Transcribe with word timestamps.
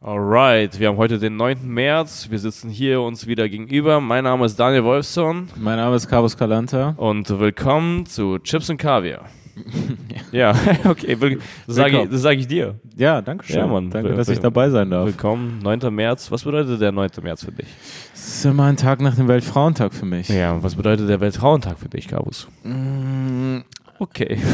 Alright, 0.00 0.78
wir 0.78 0.88
haben 0.88 0.96
heute 0.96 1.18
den 1.18 1.36
9. 1.36 1.66
März. 1.66 2.28
Wir 2.30 2.38
sitzen 2.38 2.70
hier 2.70 3.00
uns 3.00 3.26
wieder 3.26 3.48
gegenüber. 3.48 4.00
Mein 4.00 4.22
Name 4.24 4.46
ist 4.46 4.54
Daniel 4.56 4.84
Wolfson 4.84 5.48
Mein 5.56 5.76
Name 5.76 5.96
ist 5.96 6.08
Carlos 6.08 6.36
Calanta. 6.36 6.94
und 6.96 7.28
willkommen 7.40 8.06
zu 8.06 8.38
Chips 8.38 8.70
und 8.70 8.76
Kaviar. 8.76 9.24
ja, 10.30 10.54
okay, 10.84 11.20
will- 11.20 11.40
das 11.66 11.74
sage 11.76 12.02
ich, 12.04 12.10
das 12.10 12.22
sag 12.22 12.38
ich 12.38 12.46
dir. 12.46 12.76
Ja, 12.96 13.20
danke 13.20 13.44
schön. 13.44 13.56
Ja, 13.56 13.66
Mann. 13.66 13.90
Danke, 13.90 14.14
dass 14.14 14.28
ich 14.28 14.38
dabei 14.38 14.70
sein 14.70 14.88
darf. 14.88 15.04
Willkommen, 15.06 15.58
9. 15.64 15.92
März. 15.92 16.30
Was 16.30 16.44
bedeutet 16.44 16.80
der 16.80 16.92
9. 16.92 17.10
März 17.24 17.44
für 17.44 17.50
dich? 17.50 17.66
Es 18.14 18.36
ist 18.36 18.44
immer 18.44 18.66
ein 18.66 18.76
Tag 18.76 19.00
nach 19.00 19.16
dem 19.16 19.26
Weltfrauentag 19.26 19.92
für 19.92 20.06
mich. 20.06 20.28
Ja, 20.28 20.62
was 20.62 20.76
bedeutet 20.76 21.08
der 21.08 21.18
Weltfrauentag 21.20 21.76
für 21.76 21.88
dich, 21.88 22.06
Kabus? 22.06 22.46
Mm, 22.62 23.58
Okay. 23.98 24.38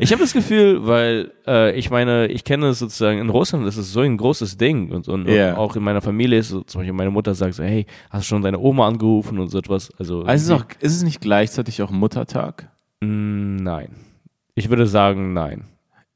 ich 0.00 0.12
habe 0.12 0.22
das 0.22 0.32
Gefühl, 0.32 0.86
weil 0.86 1.32
äh, 1.46 1.76
ich 1.78 1.90
meine, 1.90 2.26
ich 2.28 2.44
kenne 2.44 2.68
es 2.68 2.78
sozusagen 2.78 3.18
in 3.18 3.28
Russland, 3.30 3.66
das 3.66 3.76
ist 3.76 3.92
so 3.92 4.00
ein 4.00 4.16
großes 4.16 4.56
Ding 4.56 4.90
und, 4.90 5.08
und, 5.08 5.28
Ja. 5.28 5.50
und 5.52 5.58
auch 5.58 5.76
in 5.76 5.82
meiner 5.82 6.00
Familie 6.00 6.38
ist 6.38 6.48
so, 6.50 6.62
zum 6.62 6.80
Beispiel 6.80 6.92
meine 6.94 7.10
Mutter 7.10 7.34
sagt 7.34 7.54
so, 7.54 7.62
hey, 7.62 7.86
hast 8.10 8.22
du 8.24 8.28
schon 8.28 8.42
deine 8.42 8.58
Oma 8.58 8.86
angerufen 8.88 9.38
und 9.38 9.48
so 9.48 9.58
etwas. 9.58 9.90
Also, 9.98 10.22
Also 10.22 10.32
ist, 10.32 10.42
es 10.44 10.50
auch, 10.50 10.66
ist 10.80 10.96
es 10.96 11.02
nicht 11.02 11.20
gleichzeitig 11.20 11.82
auch 11.82 11.90
Muttertag? 11.90 12.68
Mm, 13.00 13.56
nein. 13.56 13.88
Ich 14.54 14.68
würde 14.68 14.86
sagen, 14.86 15.32
nein. 15.32 15.64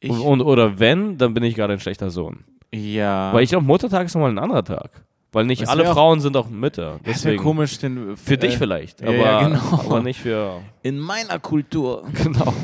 Ich, 0.01 0.11
Und, 0.11 0.21
und, 0.21 0.41
oder 0.43 0.79
wenn, 0.79 1.17
dann 1.19 1.35
bin 1.35 1.43
ich 1.43 1.55
gerade 1.55 1.73
ein 1.73 1.81
schlechter 1.81 2.11
Sohn. 2.11 2.45
ja. 2.73 3.33
Weil 3.33 3.43
ich 3.45 3.51
glaube, 3.51 3.65
Muttertag 3.67 4.07
ist 4.07 4.15
nochmal 4.15 4.31
ein 4.31 4.39
anderer 4.39 4.65
Tag. 4.65 4.91
Weil 5.37 5.45
nicht 5.45 5.61
Das 5.61 5.69
alle 5.69 5.87
auch- 5.91 5.93
Frauen 5.93 6.21
sind 6.21 6.35
auch 6.35 6.49
Mütter. 6.49 6.99
das 7.05 7.23
wäre 7.27 7.37
komisch, 7.37 7.79
den, 7.79 8.17
Für 8.17 8.39
dich 8.39 8.55
äh, 8.55 8.57
vielleicht, 8.57 9.03
ja, 9.03 9.09
aber, 9.09 9.17
ja, 9.19 9.43
genau. 9.47 9.81
aber 9.85 10.01
nicht 10.03 10.19
für. 10.19 10.63
In 10.83 10.99
meiner 10.99 11.39
Kultur. 11.39 12.05
Genau. 12.15 12.55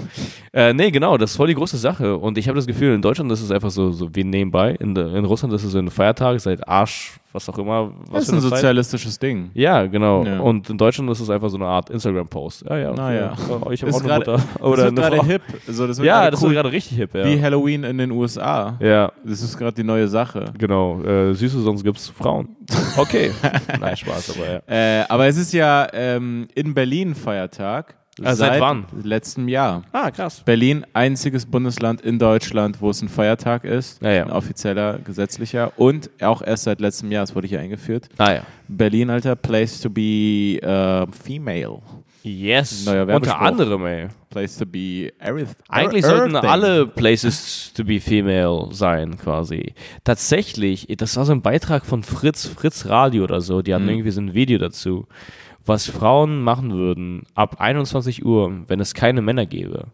Äh, 0.55 0.73
nee, 0.73 0.91
genau, 0.91 1.19
das 1.19 1.33
ist 1.33 1.37
voll 1.37 1.49
die 1.49 1.55
große 1.55 1.77
Sache. 1.77 2.17
Und 2.17 2.39
ich 2.39 2.49
habe 2.49 2.57
das 2.57 2.67
Gefühl, 2.67 2.95
in 2.95 3.03
Deutschland 3.03 3.31
ist 3.31 3.43
es 3.43 3.51
einfach 3.51 3.71
so, 3.71 3.91
so 3.91 4.09
wie 4.15 4.25
nebenbei. 4.25 4.71
In, 4.81 4.97
in 4.97 5.25
Russland 5.27 5.53
ist 5.53 5.65
es 5.65 5.73
so 5.73 5.79
ein 5.79 5.91
Feiertag, 5.91 6.41
seit 6.41 6.67
Arsch, 6.67 7.21
was 7.33 7.49
auch 7.49 7.59
immer. 7.59 7.91
Was 8.11 8.27
Das 8.27 8.29
ist 8.29 8.33
ein 8.35 8.41
Zeit. 8.41 8.51
sozialistisches 8.51 9.19
Ding. 9.19 9.51
Ja, 9.55 9.87
genau. 9.87 10.25
Ja. 10.25 10.41
Und 10.41 10.69
in 10.71 10.79
Deutschland 10.79 11.11
ist 11.11 11.21
es 11.21 11.31
einfach 11.31 11.49
so 11.49 11.57
eine 11.57 11.67
Art 11.67 11.91
Instagram-Post. 11.91 12.65
Ja, 12.69 12.77
ja. 12.79 12.93
Naja. 12.93 13.33
okay. 13.49 13.75
Ich 13.75 13.83
habe 13.83 13.91
Ist 13.91 13.97
auch 13.97 14.01
eine 14.01 14.09
gerade- 14.09 14.31
Mutter. 14.33 14.45
Das 14.55 14.63
Oder 14.63 14.85
wird 14.85 14.99
eine 14.99 15.17
gerade 15.17 15.27
hip. 15.27 15.43
So, 15.69 15.87
das 15.87 15.99
Ja, 15.99 16.31
das 16.31 16.43
cool. 16.43 16.49
ist 16.51 16.55
gerade 16.55 16.73
richtig 16.73 16.99
hip, 16.99 17.15
ja. 17.15 17.25
Wie 17.25 17.41
Halloween 17.41 17.85
in 17.85 17.99
den 17.99 18.11
USA. 18.11 18.77
ja, 18.81 19.11
Das 19.25 19.43
ist 19.43 19.57
gerade 19.57 19.75
die 19.75 19.85
neue 19.85 20.09
Sache. 20.09 20.53
genau. 20.59 21.01
Äh, 21.03 21.35
süße, 21.35 21.61
sonst 21.63 21.83
gibt's 21.85 22.09
Frauen. 22.09 22.49
Okay. 22.97 23.33
Nein, 23.81 23.97
Spaß, 23.97 24.37
aber 24.37 24.53
ja. 24.53 25.01
Äh, 25.01 25.05
aber 25.09 25.27
es 25.27 25.37
ist 25.37 25.53
ja 25.53 25.87
ähm, 25.93 26.49
in 26.55 26.75
Berlin 26.75 27.15
Feiertag. 27.15 27.95
Ah, 28.23 28.35
seit 28.35 28.61
wann? 28.61 28.85
Letztem 29.03 29.49
Jahr. 29.49 29.85
Ah, 29.93 30.11
krass. 30.11 30.43
Berlin, 30.45 30.85
einziges 30.93 31.47
Bundesland 31.47 32.03
in 32.03 32.19
Deutschland, 32.19 32.81
wo 32.81 32.91
es 32.91 33.01
ein 33.01 33.09
Feiertag 33.09 33.65
ist. 33.65 34.03
Ja, 34.03 34.11
ja. 34.11 34.25
Ein 34.25 34.31
offizieller, 34.31 34.99
gesetzlicher. 34.99 35.73
Und 35.77 36.11
auch 36.21 36.43
erst 36.43 36.65
seit 36.65 36.81
letztem 36.81 37.11
Jahr, 37.11 37.25
es 37.25 37.35
wurde 37.35 37.47
hier 37.47 37.61
eingeführt. 37.61 38.11
Ah, 38.19 38.33
ja. 38.35 38.43
Berlin, 38.69 39.09
Alter, 39.09 39.35
place 39.35 39.81
to 39.81 39.89
be 39.89 40.59
äh, 40.61 41.07
female. 41.11 41.79
Yes. 42.23 42.85
Neuer 42.85 43.09
Unter 43.17 43.41
anderem, 43.41 43.85
ey. 43.87 44.09
Place 44.31 44.57
to 44.57 44.67
be 44.67 45.13
everything. 45.19 45.57
Eigentlich 45.69 46.05
sollten 46.05 46.37
alle 46.37 46.87
Places 46.87 47.73
to 47.75 47.85
be 47.85 47.99
female 47.99 48.69
sein, 48.71 49.19
quasi. 49.19 49.75
Tatsächlich, 50.05 50.87
das 50.97 51.17
war 51.17 51.25
so 51.25 51.33
ein 51.33 51.43
Beitrag 51.43 51.85
von 51.85 52.03
Fritz, 52.03 52.47
Fritz 52.47 52.87
Radio 52.87 53.25
oder 53.25 53.41
so, 53.41 53.61
die 53.61 53.75
hatten 53.75 53.89
irgendwie 53.89 54.11
so 54.11 54.21
ein 54.21 54.35
Video 54.35 54.59
dazu, 54.59 55.07
was 55.65 55.89
Frauen 55.89 56.43
machen 56.43 56.73
würden 56.73 57.23
ab 57.35 57.57
21 57.61 58.25
Uhr, 58.25 58.53
wenn 58.69 58.81
es 58.81 58.95
keine 58.95 59.23
Männer 59.23 59.47
gäbe. 59.47 59.87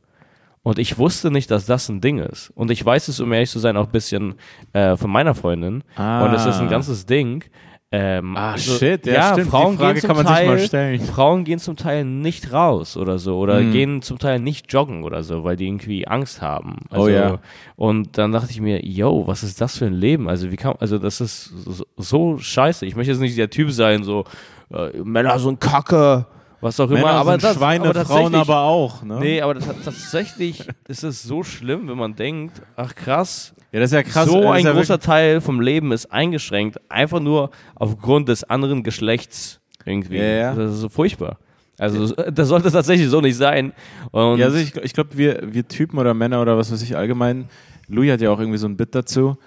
Und 0.62 0.78
ich 0.78 0.98
wusste 0.98 1.30
nicht, 1.30 1.50
dass 1.50 1.66
das 1.66 1.88
ein 1.88 2.00
Ding 2.00 2.19
ist. 2.19 2.50
Und 2.55 2.70
ich 2.70 2.84
weiß 2.84 3.08
es, 3.08 3.20
um 3.20 3.33
ehrlich 3.33 3.50
zu 3.50 3.58
sein, 3.58 3.77
auch 3.77 3.86
ein 3.86 3.92
bisschen 3.92 4.34
äh, 4.72 4.96
von 4.96 5.11
meiner 5.11 5.34
Freundin. 5.34 5.83
Ah. 5.96 6.24
Und 6.27 6.34
es 6.34 6.44
ist 6.44 6.58
ein 6.58 6.69
ganzes 6.69 7.06
Ding. 7.06 7.44
Ähm, 7.91 8.36
Ah, 8.36 8.52
also, 8.52 8.77
shit, 8.77 9.06
ja, 9.06 9.12
ja, 9.14 9.22
stimmt. 9.33 9.46
Die 9.46 9.50
Frauen 9.50 9.78
gehen 9.78 9.96
zum 9.96 10.06
kann 10.08 10.16
man 10.16 10.27
sich 10.27 10.36
Teil, 10.36 10.46
mal 10.46 10.58
stellen. 10.58 11.00
Frauen 11.00 11.44
gehen 11.44 11.58
zum 11.58 11.77
Teil 11.77 12.05
nicht 12.05 12.52
raus 12.52 12.98
oder 12.98 13.18
so 13.18 13.39
oder 13.39 13.61
Mhm. 13.62 13.73
gehen 13.73 14.02
zum 14.02 14.18
Teil 14.18 14.40
nicht 14.40 14.70
joggen 14.70 15.05
oder 15.05 15.23
so, 15.23 15.42
weil 15.42 15.56
die 15.56 15.67
irgendwie 15.67 16.06
Angst 16.06 16.42
haben. 16.42 16.80
Also, 16.90 17.05
Oh 17.05 17.08
ja. 17.08 17.39
Und 17.77 18.18
dann 18.18 18.33
dachte 18.33 18.50
ich 18.50 18.61
mir, 18.61 18.85
yo, 18.85 19.27
was 19.27 19.42
ist 19.42 19.62
das 19.62 19.79
für 19.79 19.86
ein 19.86 19.95
Leben? 19.95 20.29
Also 20.29 20.50
wie 20.50 20.56
kann, 20.56 20.74
also 20.80 20.98
das 20.98 21.23
ist 21.23 21.45
so, 21.46 21.86
so 21.96 22.36
scheiße. 22.36 22.85
Ich 22.85 22.95
möchte 22.95 23.12
jetzt 23.12 23.20
nicht 23.23 23.39
der 23.39 23.48
Typ 23.48 23.70
sein, 23.73 24.02
so 24.05 24.24
äh, 24.73 24.98
Männer 25.02 25.39
sind 25.39 25.61
Kacke, 25.61 26.27
was 26.61 26.79
auch 26.80 26.90
immer. 26.90 26.95
Männer 27.01 27.11
aber 27.12 27.30
sind 27.33 27.45
das, 27.45 27.56
Schweine, 27.56 27.89
aber 27.89 28.05
Frauen 28.05 28.34
aber 28.34 28.61
auch. 28.61 29.02
Ne? 29.02 29.18
Nee, 29.20 29.40
aber 29.40 29.55
das, 29.55 29.67
tatsächlich 29.84 30.67
ist 30.89 31.05
es 31.05 31.23
so 31.23 31.42
schlimm, 31.42 31.89
wenn 31.89 31.98
man 31.98 32.14
denkt, 32.14 32.61
ach 32.77 32.95
krass, 32.95 33.55
Ja, 33.73 33.80
das 33.80 33.90
ist 33.90 33.95
ja 33.95 34.02
krass. 34.02 34.27
so 34.29 34.40
das 34.42 34.51
ein 34.52 34.58
ist 34.58 34.64
ja 34.64 34.73
großer 34.73 34.98
Teil 35.01 35.40
vom 35.40 35.61
Leben 35.61 35.92
ist 35.92 36.11
eingeschränkt, 36.12 36.80
einfach 36.89 37.20
nur 37.20 37.51
aufgrund 37.74 38.29
des 38.29 38.45
anderen 38.45 38.83
Geschlechts 38.83 39.61
irgendwie. 39.84 40.18
Ja, 40.18 40.24
ja. 40.24 40.55
Das 40.55 40.74
ist 40.74 40.80
so 40.80 40.89
furchtbar. 40.89 41.39
Also 41.79 42.12
das 42.12 42.48
sollte 42.48 42.73
tatsächlich 42.73 43.08
so 43.08 43.20
nicht 43.20 43.36
sein. 43.36 43.73
Und 44.11 44.39
Ja, 44.39 44.46
also 44.46 44.58
ich, 44.58 44.74
ich 44.77 44.92
glaube, 44.92 45.11
wir, 45.17 45.40
wir 45.45 45.67
Typen 45.68 45.98
oder 45.98 46.12
Männer 46.12 46.42
oder 46.42 46.58
was 46.58 46.73
weiß 46.73 46.83
ich 46.83 46.96
allgemein, 46.96 47.48
Louis 47.86 48.11
hat 48.11 48.20
ja 48.20 48.30
auch 48.30 48.40
irgendwie 48.40 48.58
so 48.58 48.67
ein 48.67 48.77
Bit 48.77 48.95
dazu. 48.96 49.39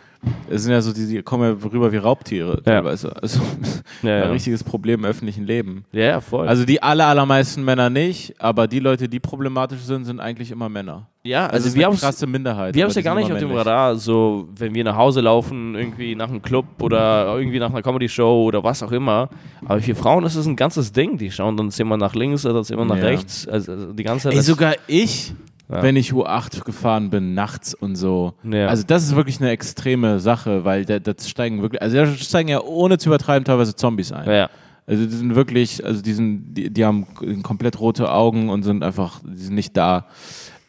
Es 0.49 0.63
sind 0.63 0.71
ja 0.71 0.81
so, 0.81 0.93
die, 0.93 1.07
die 1.07 1.21
kommen 1.23 1.43
ja 1.61 1.69
rüber 1.71 1.91
wie 1.91 1.97
Raubtiere 1.97 2.61
teilweise. 2.61 3.15
Also 3.21 3.39
ja, 4.03 4.17
ja. 4.17 4.23
ein 4.25 4.31
richtiges 4.31 4.63
Problem 4.63 4.99
im 4.99 5.05
öffentlichen 5.05 5.45
Leben. 5.45 5.85
ja, 5.91 6.21
voll. 6.21 6.47
Also 6.47 6.63
die 6.65 6.83
aller, 6.83 7.07
allermeisten 7.07 7.63
Männer 7.63 7.89
nicht, 7.89 8.35
aber 8.39 8.67
die 8.67 8.79
Leute, 8.79 9.09
die 9.09 9.19
problematisch 9.19 9.79
sind, 9.79 10.05
sind 10.05 10.19
eigentlich 10.19 10.51
immer 10.51 10.69
Männer. 10.69 11.07
ja, 11.23 11.45
Also, 11.47 11.65
also 11.65 11.75
wir 11.75 11.85
haben 11.85 11.97
krasse 11.97 12.27
Minderheit. 12.27 12.75
wir 12.75 12.83
haben 12.83 12.89
es 12.89 12.95
ja 12.95 13.01
gar 13.01 13.15
nicht 13.15 13.31
auf 13.31 13.39
dem. 13.39 13.51
Radar, 13.51 13.95
so 13.95 14.47
wenn 14.55 14.75
wir 14.75 14.83
nach 14.83 14.95
Hause 14.95 15.21
laufen, 15.21 15.73
irgendwie 15.75 16.13
nach 16.15 16.29
einem 16.29 16.41
Club 16.41 16.65
oder 16.81 17.35
irgendwie 17.37 17.59
nach 17.59 17.71
einer 17.71 17.81
Comedy-Show 17.81 18.43
oder 18.43 18.63
was 18.63 18.83
auch 18.83 18.91
immer. 18.91 19.29
Aber 19.65 19.81
für 19.81 19.95
Frauen 19.95 20.23
ist 20.25 20.35
es 20.35 20.45
ein 20.45 20.55
ganzes 20.55 20.91
Ding. 20.91 21.17
Die 21.17 21.31
schauen 21.31 21.57
dann 21.57 21.71
immer 21.79 21.97
nach 21.97 22.13
links 22.13 22.45
oder 22.45 22.61
immer 22.69 22.85
nach 22.85 22.97
Ja. 22.97 23.05
rechts. 23.05 23.47
Also 23.47 23.71
also 23.71 23.93
die 23.93 24.03
ganze 24.03 24.29
Zeit. 24.29 24.33
Ey, 24.37 24.41
sogar 24.41 24.75
ich, 24.87 25.33
Ja. 25.71 25.81
wenn 25.83 25.95
ich 25.95 26.11
U8 26.11 26.63
gefahren 26.63 27.09
bin, 27.09 27.33
nachts 27.33 27.73
und 27.73 27.95
so. 27.95 28.33
Ja. 28.43 28.67
Also 28.67 28.83
das 28.85 29.03
ist 29.03 29.15
wirklich 29.15 29.39
eine 29.39 29.51
extreme 29.51 30.19
Sache, 30.19 30.65
weil 30.65 30.85
da, 30.85 30.99
da 30.99 31.13
steigen 31.19 31.61
wirklich, 31.61 31.81
also 31.81 31.95
da 31.97 32.05
steigen 32.07 32.49
ja 32.49 32.61
ohne 32.61 32.97
zu 32.97 33.09
übertreiben 33.09 33.45
teilweise 33.45 33.75
Zombies 33.75 34.11
ein. 34.11 34.29
ja. 34.29 34.49
Also 34.87 35.05
die 35.05 35.11
sind 35.15 35.35
wirklich, 35.35 35.85
also 35.85 36.01
die 36.01 36.11
sind, 36.11 36.53
die, 36.55 36.69
die 36.69 36.83
haben 36.83 37.05
komplett 37.43 37.79
rote 37.79 38.11
Augen 38.11 38.49
und 38.49 38.63
sind 38.63 38.83
einfach, 38.83 39.21
die 39.23 39.37
sind 39.41 39.55
nicht 39.55 39.77
da. 39.77 40.07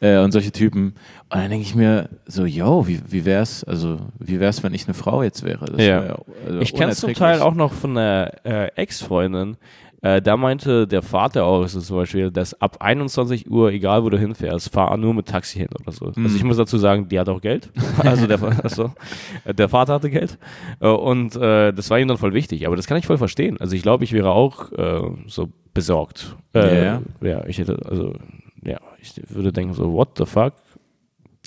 Äh, 0.00 0.18
und 0.18 0.32
solche 0.32 0.50
Typen. 0.52 0.94
Und 1.30 1.40
dann 1.40 1.48
denke 1.48 1.64
ich 1.64 1.74
mir 1.76 2.08
so, 2.26 2.44
yo, 2.44 2.86
wie, 2.88 3.00
wie 3.08 3.24
wär's, 3.24 3.62
also 3.64 3.98
wie 4.19 4.38
wär's, 4.40 4.62
wenn 4.64 4.74
ich 4.74 4.86
eine 4.86 4.94
Frau 4.94 5.22
jetzt 5.22 5.44
wäre? 5.44 5.64
Das 5.64 5.80
Ja. 5.80 6.02
wär, 6.02 6.19
also 6.46 6.60
Ich 6.60 6.74
kenne 6.74 6.90
es 6.92 6.98
zum. 6.98 7.14
Teil 7.14 7.40
auch 7.40 7.54
noch 7.54 7.72
von 7.72 7.96
einer 7.96 8.32
äh, 8.44 8.66
Ex-Freundin. 8.74 9.56
Äh, 10.02 10.20
da 10.20 10.36
meinte 10.36 10.88
der 10.88 11.00
Vater 11.00 11.44
auch 11.44 11.66
so 11.68 11.80
zum 11.80 11.96
Beispiel, 11.96 12.32
dass 12.32 12.60
ab 12.60 12.78
21 12.80 13.48
Uhr, 13.48 13.70
egal 13.70 14.02
wo 14.02 14.10
du 14.10 14.18
hinfährst, 14.18 14.72
fahr 14.72 14.96
nur 14.96 15.14
mit 15.14 15.28
Taxi 15.28 15.60
hin 15.60 15.68
oder 15.80 15.92
so. 15.92 16.12
Mhm. 16.14 16.24
Also 16.24 16.36
ich 16.36 16.42
muss 16.42 16.56
dazu 16.56 16.76
sagen, 16.76 17.08
die 17.08 17.20
hat 17.20 17.28
auch 17.28 17.40
Geld. 17.40 17.70
also 17.98 18.26
der, 18.26 18.42
also, 18.64 18.90
der 19.46 19.68
Vater 19.68 19.94
hatte 19.94 20.10
Geld. 20.10 20.38
Äh, 20.80 20.88
und 20.88 21.36
äh, 21.36 21.72
das 21.72 21.88
war 21.88 22.00
ihm 22.00 22.08
dann 22.08 22.18
voll 22.18 22.34
wichtig. 22.34 22.66
Aber 22.66 22.74
das 22.74 22.88
kann 22.88 22.98
ich 22.98 23.06
voll 23.06 23.18
verstehen. 23.18 23.58
Also 23.60 23.76
ich 23.76 23.82
glaube, 23.82 24.02
ich 24.02 24.12
wäre 24.12 24.30
auch 24.32 24.72
äh, 24.72 25.00
so 25.26 25.48
besorgt. 25.72 26.36
Äh, 26.52 26.84
Ja, 26.84 27.02
ja, 27.20 27.46
ich 27.46 27.58
hätte, 27.58 27.78
also, 27.88 28.14
ja, 28.64 28.78
ich 29.00 29.14
würde 29.28 29.52
denken 29.52 29.74
so, 29.74 29.92
what 29.92 30.19
the 30.19 30.26
fuck? 30.26 30.54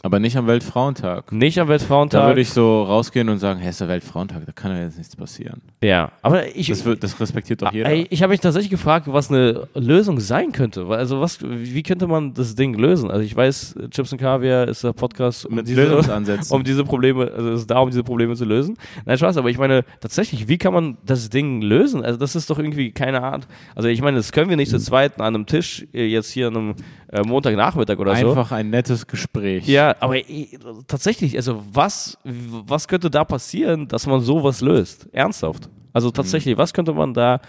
Aber 0.05 0.19
nicht 0.19 0.37
am 0.37 0.45
Weltfrauentag. 0.45 1.31
Nicht 1.31 1.57
am 1.57 1.67
Weltfrauentag. 1.67 2.21
Da 2.21 2.27
würde 2.27 2.41
ich 2.41 2.51
so 2.51 2.83
rausgehen 2.83 3.27
und 3.27 3.39
sagen, 3.39 3.59
hey, 3.59 3.71
ist 3.71 3.81
der 3.81 3.87
Weltfrauentag, 3.87 4.45
da 4.45 4.51
kann 4.51 4.69
ja 4.71 4.83
jetzt 4.83 4.99
nichts 4.99 5.15
passieren. 5.15 5.63
ja, 5.81 6.11
aber 6.21 6.55
ich, 6.55 6.67
Das, 6.67 6.85
wird, 6.85 7.03
das 7.03 7.19
respektiert 7.19 7.63
doch 7.63 7.73
jeder. 7.73 7.89
Ah, 7.89 7.91
Ey, 7.91 8.05
ich 8.11 8.21
habe 8.21 8.29
mich 8.29 8.39
tatsächlich 8.39 8.69
gefragt, 8.69 9.07
was 9.09 9.31
eine 9.31 9.67
Lösung 9.73 10.19
sein 10.19 10.51
könnte. 10.51 10.85
Also 10.85 11.21
was, 11.21 11.39
wie 11.41 11.81
könnte 11.81 12.05
man 12.05 12.35
das 12.35 12.53
Ding 12.53 12.75
lösen? 12.75 13.09
Also 13.09 13.23
ich 13.23 13.35
weiß, 13.35 13.77
Chips 13.89 14.11
und 14.11 14.19
Kaviar 14.19 14.67
ist 14.67 14.83
der 14.83 14.93
Podcast, 14.93 15.47
um 15.47 15.55
Mit 15.55 15.67
diese, 15.67 15.85
Lösungsansätzen. 15.85 16.55
um 16.55 16.63
diese 16.63 16.83
Probleme, 16.83 17.31
also 17.35 17.53
es 17.53 17.61
ist 17.61 17.71
da, 17.71 17.79
um 17.79 17.89
diese 17.89 18.03
Probleme 18.03 18.35
zu 18.35 18.45
lösen. 18.45 18.77
Nein, 19.05 19.17
Spaß, 19.17 19.37
aber 19.37 19.49
ich 19.49 19.57
meine, 19.57 19.85
tatsächlich, 20.01 20.47
wie 20.47 20.59
kann 20.59 20.73
man 20.73 20.99
das 21.03 21.31
Ding 21.31 21.63
lösen? 21.63 22.05
Also 22.05 22.19
das 22.19 22.35
ist 22.35 22.47
doch 22.51 22.59
irgendwie 22.59 22.91
keine 22.91 23.23
Art. 23.23 23.47
Also 23.73 23.89
ich 23.89 24.03
meine, 24.03 24.17
das 24.17 24.31
können 24.31 24.51
wir 24.51 24.57
nicht 24.57 24.69
zu 24.69 24.77
zweit 24.77 25.19
an 25.19 25.33
einem 25.33 25.47
Tisch 25.47 25.87
äh, 25.95 26.05
jetzt 26.05 26.29
hier 26.29 26.49
an 26.49 26.57
einem 26.57 26.75
äh, 27.11 27.21
Montagnachmittag 27.21 27.97
oder 27.97 28.15
so. 28.15 28.29
Einfach 28.29 28.51
ein 28.51 28.69
nettes 28.69 29.07
Gespräch. 29.07 29.67
Ja, 29.67 29.94
aber 29.99 30.17
äh, 30.17 30.47
tatsächlich, 30.87 31.35
also 31.35 31.63
was, 31.71 32.17
was 32.23 32.87
könnte 32.87 33.09
da 33.09 33.23
passieren, 33.23 33.87
dass 33.87 34.05
man 34.07 34.21
sowas 34.21 34.61
löst? 34.61 35.07
Ernsthaft. 35.13 35.69
Also 35.93 36.11
tatsächlich, 36.11 36.57
was 36.57 36.73
könnte 36.73 36.93
man 36.93 37.13
da, 37.13 37.39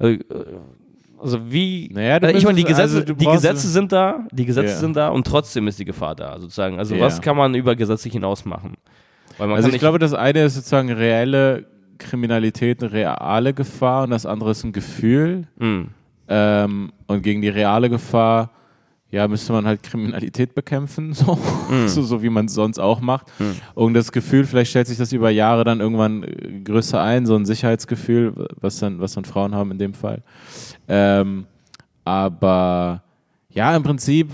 äh, 0.00 0.18
also 1.18 1.38
wie, 1.52 1.90
Naja, 1.92 2.16
also 2.16 2.36
ich 2.36 2.44
meine, 2.44 2.56
die 2.56 2.64
Gesetze, 2.64 2.98
also 3.00 3.14
die 3.14 3.26
Gesetze 3.26 3.68
sind 3.68 3.92
da, 3.92 4.26
die 4.32 4.46
Gesetze 4.46 4.72
Ja. 4.72 4.78
sind 4.78 4.96
da 4.96 5.08
und 5.10 5.26
trotzdem 5.26 5.68
ist 5.68 5.78
die 5.78 5.84
Gefahr 5.84 6.14
da, 6.14 6.38
sozusagen. 6.38 6.78
Also 6.78 6.94
Ja. 6.94 7.02
was 7.04 7.20
kann 7.20 7.36
man 7.36 7.54
über 7.54 7.76
Gesetze 7.76 8.08
hinaus 8.08 8.44
machen? 8.44 8.74
Also 9.38 9.68
ich 9.68 9.78
glaube, 9.78 9.98
das 9.98 10.12
eine 10.14 10.44
ist 10.44 10.54
sozusagen 10.54 10.90
reelle 10.90 11.66
Kriminalität, 11.98 12.82
eine 12.82 12.92
reale 12.92 13.52
Gefahr 13.54 14.04
und 14.04 14.10
das 14.10 14.24
andere 14.26 14.50
ist 14.52 14.64
ein 14.64 14.72
Gefühl. 14.72 15.46
Mh, 15.58 15.86
Ähm, 16.32 16.92
und 17.08 17.22
gegen 17.22 17.42
die 17.42 17.48
reale 17.48 17.90
Gefahr, 17.90 18.50
ja, 19.12 19.26
müsste 19.28 19.52
man 19.52 19.66
halt 19.66 19.82
Kriminalität 19.82 20.54
bekämpfen, 20.54 21.12
so, 21.14 21.38
Mhm. 21.70 21.88
so, 21.88 22.02
so 22.02 22.22
wie 22.22 22.30
man 22.30 22.46
es 22.46 22.54
sonst 22.54 22.78
auch 22.78 23.00
macht. 23.00 23.26
Und 23.74 23.94
das 23.94 24.12
Gefühl, 24.12 24.44
vielleicht 24.44 24.70
stellt 24.70 24.86
sich 24.86 24.98
das 24.98 25.12
über 25.12 25.30
Jahre 25.30 25.64
dann 25.64 25.80
irgendwann 25.80 26.22
äh, 26.22 26.60
größer 26.64 27.00
ein, 27.02 27.26
so 27.26 27.34
ein 27.36 27.44
Sicherheitsgefühl, 27.44 28.46
was 28.60 28.78
dann, 28.78 29.00
was 29.00 29.14
dann 29.14 29.24
Frauen 29.24 29.54
haben 29.54 29.70
in 29.72 29.78
dem 29.78 29.94
Fall. 29.94 30.22
Ähm, 30.88 31.46
aber 32.04 33.02
ja, 33.52 33.74
im 33.76 33.82
Prinzip 33.82 34.28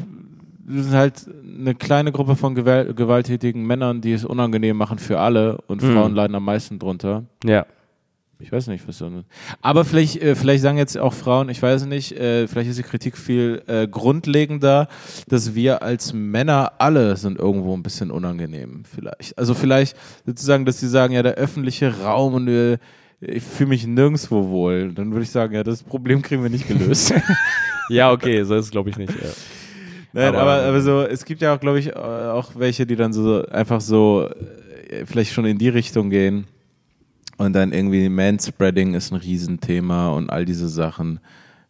sind 0.69 0.91
halt 0.93 1.27
eine 1.59 1.75
kleine 1.75 2.13
Gruppe 2.13 2.37
von 2.37 2.55
gewähl- 2.57 2.93
gewalttätigen 2.93 3.65
Männern, 3.67 4.01
die 4.01 4.13
es 4.13 4.25
unangenehm 4.25 4.77
machen 4.77 4.99
für 4.99 5.19
alle 5.21 5.59
und 5.69 5.83
Mhm. 5.83 5.93
Frauen 5.95 6.15
leiden 6.15 6.35
am 6.35 6.45
meisten 6.45 6.79
drunter. 6.79 7.25
Ja. 7.45 7.67
Ich 8.39 8.53
weiß 8.53 8.67
nicht, 8.67 8.87
was 8.87 8.99
so. 8.99 9.11
Aber 9.63 9.85
vielleicht, 9.87 10.21
äh, 10.21 10.35
vielleicht 10.35 10.63
sagen 10.63 10.77
jetzt 10.77 10.99
auch 10.99 11.15
Frauen, 11.15 11.49
ich 11.49 11.63
weiß 11.63 11.87
nicht, 11.87 12.13
äh, 12.13 12.47
vielleicht 12.47 12.69
ist 12.69 12.79
die 12.79 12.83
Kritik 12.83 13.17
viel 13.17 13.63
äh, 13.67 13.89
grundlegender, 13.89 14.89
dass 15.29 15.55
wir 15.55 15.83
als 15.83 16.13
Männer 16.13 16.73
alle 16.79 17.17
sind 17.17 17.39
irgendwo 17.39 17.75
ein 17.75 17.83
bisschen 17.83 18.11
unangenehm, 18.11 18.83
vielleicht. 18.85 19.39
Also 19.39 19.55
vielleicht 19.55 19.97
sozusagen, 20.27 20.67
dass 20.67 20.79
sie 20.81 20.89
sagen, 20.89 21.15
ja, 21.15 21.23
der 21.23 21.35
öffentliche 21.35 22.01
Raum 22.03 22.35
und 22.35 22.49
äh, 22.49 22.77
ich 23.21 23.43
fühle 23.43 23.71
mich 23.71 23.87
nirgendwo 23.87 24.49
wohl. 24.51 24.93
Dann 24.93 25.13
würde 25.13 25.23
ich 25.23 25.31
sagen, 25.31 25.55
ja, 25.55 25.63
das 25.65 25.83
Problem 25.83 26.21
kriegen 26.21 26.43
wir 26.43 26.51
nicht 26.51 26.69
gelöst. 26.69 27.15
Ja, 27.89 28.11
okay, 28.11 28.43
so 28.43 28.57
ist 28.57 28.65
es, 28.67 28.71
glaube 28.73 28.91
ich, 28.91 28.97
nicht. 28.99 29.13
Ja. 29.15 29.29
Nein, 30.13 30.29
Aber- 30.35 30.41
aber, 30.41 30.63
aber 30.65 30.81
so, 30.83 31.03
es 31.03 31.25
gibt 31.25 31.41
ja 31.41 31.55
auch, 31.55 31.61
glaube 31.61 31.79
ich, 31.79 31.89
äh, 31.89 31.93
auch 31.95 32.51
welche, 32.57 32.85
die 32.85 32.97
dann 32.97 33.13
so 33.13 33.47
einfach 33.47 33.81
so 33.81 34.29
äh, 34.91 35.07
vielleicht 35.07 35.33
schon 35.33 35.45
in 35.47 35.57
die 35.57 35.69
Richtung 35.69 36.11
gehen. 36.11 36.47
Und 37.39 37.53
dann 37.55 37.73
irgendwie 37.73 38.09
Manspreading 38.09 38.95
ist 38.95 39.13
ein 39.13 39.17
Riesenthema 39.17 40.11
und 40.11 40.31
all 40.31 40.45
diese 40.45 40.69
Sachen. 40.69 41.21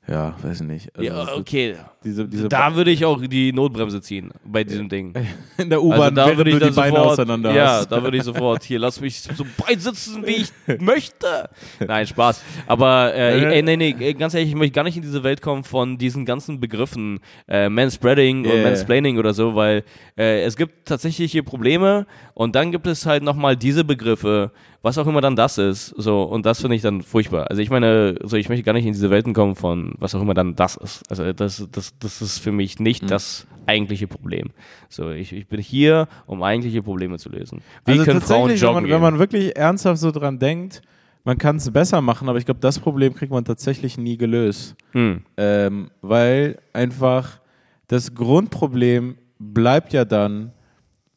Ja, 0.08 0.36
weiß 0.40 0.60
ich 0.60 0.66
nicht. 0.68 0.88
Also 0.96 1.04
ja, 1.10 1.34
okay. 1.34 1.74
Diese, 2.04 2.28
diese 2.28 2.48
Da 2.48 2.76
würde 2.76 2.92
ich 2.92 3.04
auch 3.04 3.20
die 3.20 3.52
Notbremse 3.52 4.00
ziehen 4.00 4.30
bei 4.44 4.62
diesem 4.62 4.88
Ding. 4.88 5.12
in 5.58 5.68
der 5.68 5.78
Also 5.78 5.88
U-Bahn, 5.88 6.14
da 6.14 6.26
während 6.26 6.38
würde 6.38 6.50
ich 6.50 6.58
die 6.58 6.70
Beine 6.70 6.96
sofort, 6.96 7.10
auseinander 7.14 7.52
ja, 7.52 7.66
hast. 7.78 7.90
da 7.90 8.00
würde 8.00 8.16
ich 8.16 8.22
sofort 8.22 8.62
hier, 8.62 8.78
lass 8.78 9.00
mich 9.00 9.20
so 9.20 9.44
breit 9.56 9.80
sitzen, 9.82 10.24
wie 10.24 10.36
ich 10.44 10.52
möchte. 10.80 11.50
Nein, 11.84 12.06
Spaß. 12.06 12.40
Aber 12.68 13.12
äh, 13.12 13.40
Äh. 13.40 13.54
ey, 13.56 13.62
nee, 13.64 13.76
nee, 13.76 13.96
äh, 13.98 14.14
ganz 14.14 14.34
ehrlich, 14.34 14.50
ich 14.50 14.54
möchte 14.54 14.74
gar 14.74 14.84
nicht 14.84 14.94
in 14.96 15.02
diese 15.02 15.24
Welt 15.24 15.42
kommen 15.42 15.64
von 15.64 15.98
diesen 15.98 16.24
ganzen 16.24 16.60
Begriffen 16.60 17.18
äh, 17.48 17.68
Manspreading 17.68 18.44
und 18.44 18.52
Yeah. 18.52 18.62
Mansplaining 18.62 19.18
oder 19.18 19.34
so, 19.34 19.56
weil 19.56 19.82
äh, 20.16 20.42
es 20.44 20.56
gibt 20.56 20.86
tatsächlich 20.86 21.32
hier 21.32 21.42
Probleme 21.42 22.06
und 22.34 22.54
dann 22.54 22.70
gibt 22.70 22.86
es 22.86 23.06
halt 23.06 23.24
nochmal 23.24 23.56
diese 23.56 23.82
Begriffe, 23.82 24.52
was 24.86 24.98
auch 24.98 25.06
immer 25.08 25.20
dann 25.20 25.34
das 25.34 25.58
ist. 25.58 25.88
So, 25.96 26.22
und 26.22 26.46
das 26.46 26.60
finde 26.60 26.76
ich 26.76 26.82
dann 26.82 27.02
furchtbar. 27.02 27.50
Also 27.50 27.60
ich 27.60 27.70
meine, 27.70 28.14
so 28.22 28.36
ich 28.36 28.48
möchte 28.48 28.62
gar 28.62 28.72
nicht 28.72 28.86
in 28.86 28.92
diese 28.92 29.10
Welten 29.10 29.34
kommen 29.34 29.56
von 29.56 29.94
was 29.98 30.14
auch 30.14 30.22
immer 30.22 30.32
dann 30.32 30.54
das 30.54 30.76
ist. 30.76 31.02
Also 31.10 31.32
das, 31.32 31.66
das, 31.72 31.98
das 31.98 32.22
ist 32.22 32.38
für 32.38 32.52
mich 32.52 32.78
nicht 32.78 33.02
Mhm. 33.02 33.08
das 33.08 33.48
eigentliche 33.66 34.06
Problem. 34.06 34.50
So, 34.88 35.10
ich, 35.10 35.32
ich 35.32 35.48
bin 35.48 35.60
hier, 35.60 36.06
um 36.26 36.40
eigentliche 36.44 36.82
Probleme 36.82 37.18
zu 37.18 37.28
lösen. 37.30 37.62
Wie 37.84 37.92
also 37.92 38.04
können 38.04 38.20
Frauen 38.20 38.48
tatsächlich, 38.48 38.60
wenn 38.62 38.66
joggen 38.68 38.74
man, 38.74 38.84
gehen? 38.84 38.94
wenn 38.94 39.00
man 39.02 39.18
wirklich 39.18 39.56
ernsthaft 39.56 40.00
so 40.00 40.12
dran 40.12 40.38
denkt, 40.38 40.82
man 41.24 41.36
kann 41.36 41.56
es 41.56 41.68
besser 41.72 42.00
machen, 42.00 42.28
aber 42.28 42.38
ich 42.38 42.44
glaube, 42.44 42.60
das 42.60 42.78
Problem 42.78 43.12
kriegt 43.12 43.32
man 43.32 43.44
tatsächlich 43.44 43.98
nie 43.98 44.16
gelöst. 44.16 44.76
hm. 44.92 45.22
Ähm, 45.36 45.90
weil 46.00 46.58
einfach 46.72 47.40
das 47.88 48.14
Grundproblem 48.14 49.16
bleibt 49.40 49.92
ja 49.92 50.04
dann, 50.04 50.52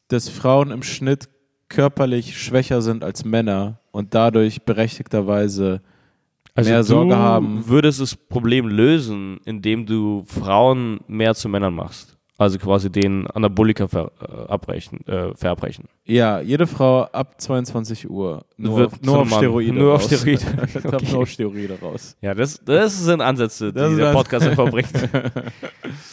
dass 0.08 0.28
Frauen 0.28 0.72
im 0.72 0.82
Schnitt 0.82 1.30
körperlich 1.70 2.38
schwächer 2.42 2.82
sind 2.82 3.04
als 3.04 3.24
Männer 3.24 3.80
und 3.92 4.14
dadurch 4.14 4.64
berechtigterweise 4.64 5.82
Also 6.56 6.70
mehr 6.70 6.84
Sorge 6.84 7.18
haben. 7.18 7.68
würdest 7.68 8.02
das 8.02 8.16
Problem 8.16 8.68
lösen, 8.68 9.40
indem 9.46 9.86
du 9.86 10.24
Frauen 10.28 11.00
mehr 11.08 11.34
zu 11.36 11.48
Männern 11.48 11.74
machst. 11.74 12.19
Also 12.40 12.58
quasi 12.58 12.90
den 12.90 13.28
Anabolika 13.28 13.86
ver, 13.90 14.14
äh, 14.22 14.50
abbrechen, 14.50 15.06
äh, 15.08 15.36
verabreichen. 15.36 15.90
Ja, 16.06 16.40
jede 16.40 16.68
Frau 16.68 17.02
ab 17.04 17.40
22 17.40 18.10
Uhr. 18.10 18.46
Nur, 18.56 18.78
Wird 18.78 18.94
auf, 18.94 19.02
nur 19.02 19.18
auf. 19.20 19.28
Steroide. 19.30 19.74
Nur 19.74 19.94
auf 19.96 20.04
raus. 20.04 20.22
Steroide. 20.22 20.46
Hab 20.90 21.12
nur 21.12 21.22
auf 21.24 21.30
Steroide 21.30 21.78
raus. 21.82 22.16
Ja, 22.22 22.34
das, 22.34 22.62
das 22.64 22.98
sind 22.98 23.20
Ansätze, 23.20 23.74
die 23.74 23.78
Das 23.80 23.92
ist 23.92 23.98
der 24.00 24.14
Podcast 24.14 24.48
verbringt. 24.48 24.90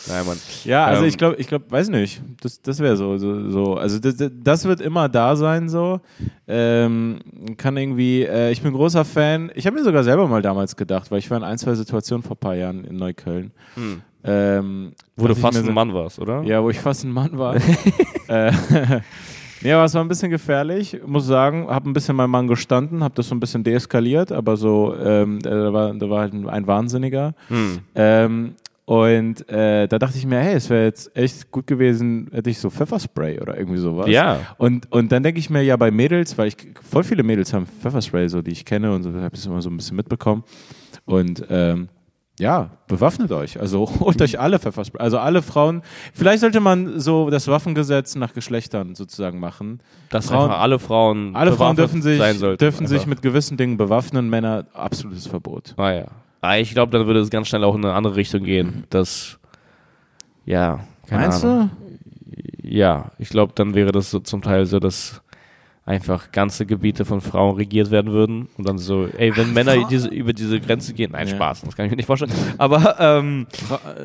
Nein, 0.09 0.27
Mann. 0.27 0.37
Ja, 0.65 0.87
also 0.87 1.03
Ähm, 1.03 1.09
ich 1.09 1.17
glaube, 1.17 1.37
ich 1.37 1.47
glaube, 1.47 1.71
weiß 1.71 1.91
nicht. 1.91 2.21
Das, 2.41 2.61
das 2.61 2.81
wäre 2.81 2.97
so, 2.97 3.19
so, 3.19 3.49
so. 3.49 3.75
Also 3.75 4.01
das, 4.01 4.17
das 4.19 4.65
wird 4.65 4.81
immer 4.81 5.09
da 5.09 5.37
sein, 5.37 5.69
so. 5.69 6.01
Ähm, 6.49 7.21
kann 7.57 7.77
irgendwie, 7.77 8.23
äh, 8.25 8.51
ich 8.51 8.63
bin 8.63 8.73
großer 8.73 9.05
Fan. 9.05 9.53
Ich 9.55 9.65
habe 9.65 9.77
mir 9.77 9.85
sogar 9.85 10.03
selber 10.03 10.27
mal 10.27 10.43
damals 10.43 10.75
gedacht, 10.75 11.13
weil 11.13 11.21
ich 11.21 11.31
war 11.31 11.39
in 11.39 11.45
ein, 11.45 11.59
zwei 11.59 11.77
Situationen 11.77 12.25
vor 12.25 12.35
ein 12.35 12.41
paar 12.41 12.57
Jahren 12.57 12.85
in 12.85 12.97
Neukölln. 12.97 13.53
Hm. 13.75 14.03
Ähm, 14.27 14.93
Wo 15.17 15.29
du 15.29 15.35
fast 15.35 15.59
ein 15.59 15.73
Mann 15.73 15.95
warst, 15.95 16.19
oder? 16.19 16.43
Ja, 16.43 16.63
wo 16.63 16.71
ich 16.71 16.81
fast 16.81 17.05
ein 17.05 17.13
Mann 17.13 17.39
war. 17.39 17.57
äh, 18.29 18.53
nee, 19.63 19.73
aber 19.73 19.85
es 19.85 19.95
war 19.95 20.03
ein 20.03 20.09
bisschen 20.09 20.31
gefährlich, 20.31 20.99
muss 21.07 21.27
sagen. 21.27 21.69
Habe 21.69 21.89
ein 21.89 21.93
bisschen 21.93 22.17
meinem 22.17 22.31
Mann 22.31 22.49
gestanden, 22.49 23.05
habe 23.05 23.15
das 23.15 23.29
so 23.29 23.35
ein 23.35 23.41
bisschen 23.41 23.63
deeskaliert, 23.63 24.33
aber 24.33 24.57
so, 24.57 24.95
ähm, 24.97 25.41
da, 25.41 25.73
war, 25.73 25.95
da 25.95 26.11
war 26.11 26.21
halt 26.21 26.33
ein, 26.33 26.49
ein 26.49 26.67
Wahnsinniger. 26.67 27.35
Hm. 27.49 27.79
Ähm, 27.95 28.55
und 28.87 29.49
äh, 29.49 29.89
da 29.89 29.99
dachte 29.99 30.17
ich 30.17 30.25
mir, 30.27 30.39
hey, 30.39 30.55
es 30.55 30.71
wäre 30.71 30.85
jetzt 30.85 31.17
echt 31.17 31.51
gut 31.51 31.67
gewesen, 31.67 32.29
hätte 32.33 32.51
ich 32.51 32.59
so 32.59 32.71
Pfefferspray 32.71 33.41
oder 33.41 33.59
irgendwie 33.59 33.79
sowas. 33.79 34.09
Ja. 34.09 34.55
Und, 34.59 34.91
und 34.93 35.11
dann 35.11 35.25
denke 35.25 35.41
ich 35.41 35.51
mir, 35.51 35.63
ja, 35.63 35.77
bei 35.77 35.91
Mädels, 35.91 36.39
weil 36.39 36.49
ich 36.49 36.57
voll 36.89 37.03
viele 37.03 37.25
Mädels 37.25 37.53
haben 37.53 37.67
Pfefferspray, 37.67 38.29
so 38.29 38.43
die 38.43 38.53
ich 38.53 38.65
kenne 38.65 38.93
und 38.95 39.03
so, 39.03 39.13
habe 39.13 39.27
ich 39.27 39.41
das 39.41 39.47
immer 39.47 39.61
so 39.61 39.71
ein 39.71 39.77
bisschen 39.77 39.97
mitbekommen. 39.97 40.45
Und 41.05 41.45
ähm, 41.51 41.89
ja, 42.39 42.71
bewaffnet 42.87 43.33
euch. 43.33 43.59
Also 43.61 43.89
holt 44.01 44.21
euch 44.21 44.39
alle 44.39 44.59
Pfefferspray. 44.59 45.01
Also 45.01 45.19
alle 45.19 45.43
Frauen. 45.43 45.83
Vielleicht 46.13 46.41
sollte 46.41 46.61
man 46.61 47.01
so 47.01 47.31
das 47.31 47.49
Waffengesetz 47.49 48.15
nach 48.15 48.35
Geschlechtern 48.35 48.95
sozusagen 48.95 49.41
machen. 49.41 49.81
Dass 50.11 50.27
Frauen- 50.29 50.51
alle 50.51 50.79
Frauen 50.79 51.35
Alle 51.35 51.53
Frauen 51.53 51.77
dürfen 51.77 52.03
sich, 52.03 52.19
sollten. 52.39 52.59
dürfen 52.59 52.87
sich 52.87 53.07
mit 53.07 53.23
gewissen 53.23 53.57
Dingen 53.57 53.77
bewaffnen, 53.77 54.29
Männer 54.29 54.67
absolutes 54.75 55.27
Verbot. 55.27 55.75
Ah 55.77 55.93
ja. 55.93 56.05
Ah, 56.43 56.59
ich 56.59 56.73
glaube, 56.73 56.93
dann 56.97 57.07
würde 57.07 57.21
es 57.21 57.31
ganz 57.31 57.49
schnell 57.49 57.65
auch 57.65 57.75
in 57.75 57.85
eine 57.85 57.95
andere 57.95 58.17
Richtung 58.17 58.45
gehen. 58.45 58.85
Das, 58.91 59.39
ja, 60.45 60.81
keine 61.09 61.23
Meinst 61.23 61.45
Ahnung. 61.45 61.71
du? 62.63 62.69
Ja, 62.69 63.11
ich 63.19 63.31
glaube, 63.31 63.53
dann 63.55 63.75
wäre 63.75 63.93
das 63.93 64.11
so 64.11 64.21
zum 64.21 64.43
Teil 64.43 64.67
so, 64.67 64.79
dass 64.79 65.23
einfach 65.87 66.33
ganze 66.33 66.67
Gebiete 66.67 67.05
von 67.05 67.21
Frauen 67.21 67.55
regiert 67.57 67.91
werden 67.93 68.11
würden 68.13 68.49
und 68.59 68.69
dann 68.69 68.77
so, 68.77 69.07
ey, 69.17 69.35
wenn 69.37 69.53
Männer 69.55 69.75
Frau- 69.77 69.87
diese, 69.89 70.09
über 70.09 70.33
diese 70.33 70.61
Grenze 70.61 70.93
gehen, 70.93 71.13
nein, 71.13 71.29
Ja. 71.29 71.35
Spaß, 71.37 71.63
das 71.63 71.77
kann 71.77 71.87
ich 71.87 71.91
mir 71.91 71.97
nicht 71.97 72.07
vorstellen. 72.07 72.33
Aber 72.59 72.97
ähm, 72.99 73.47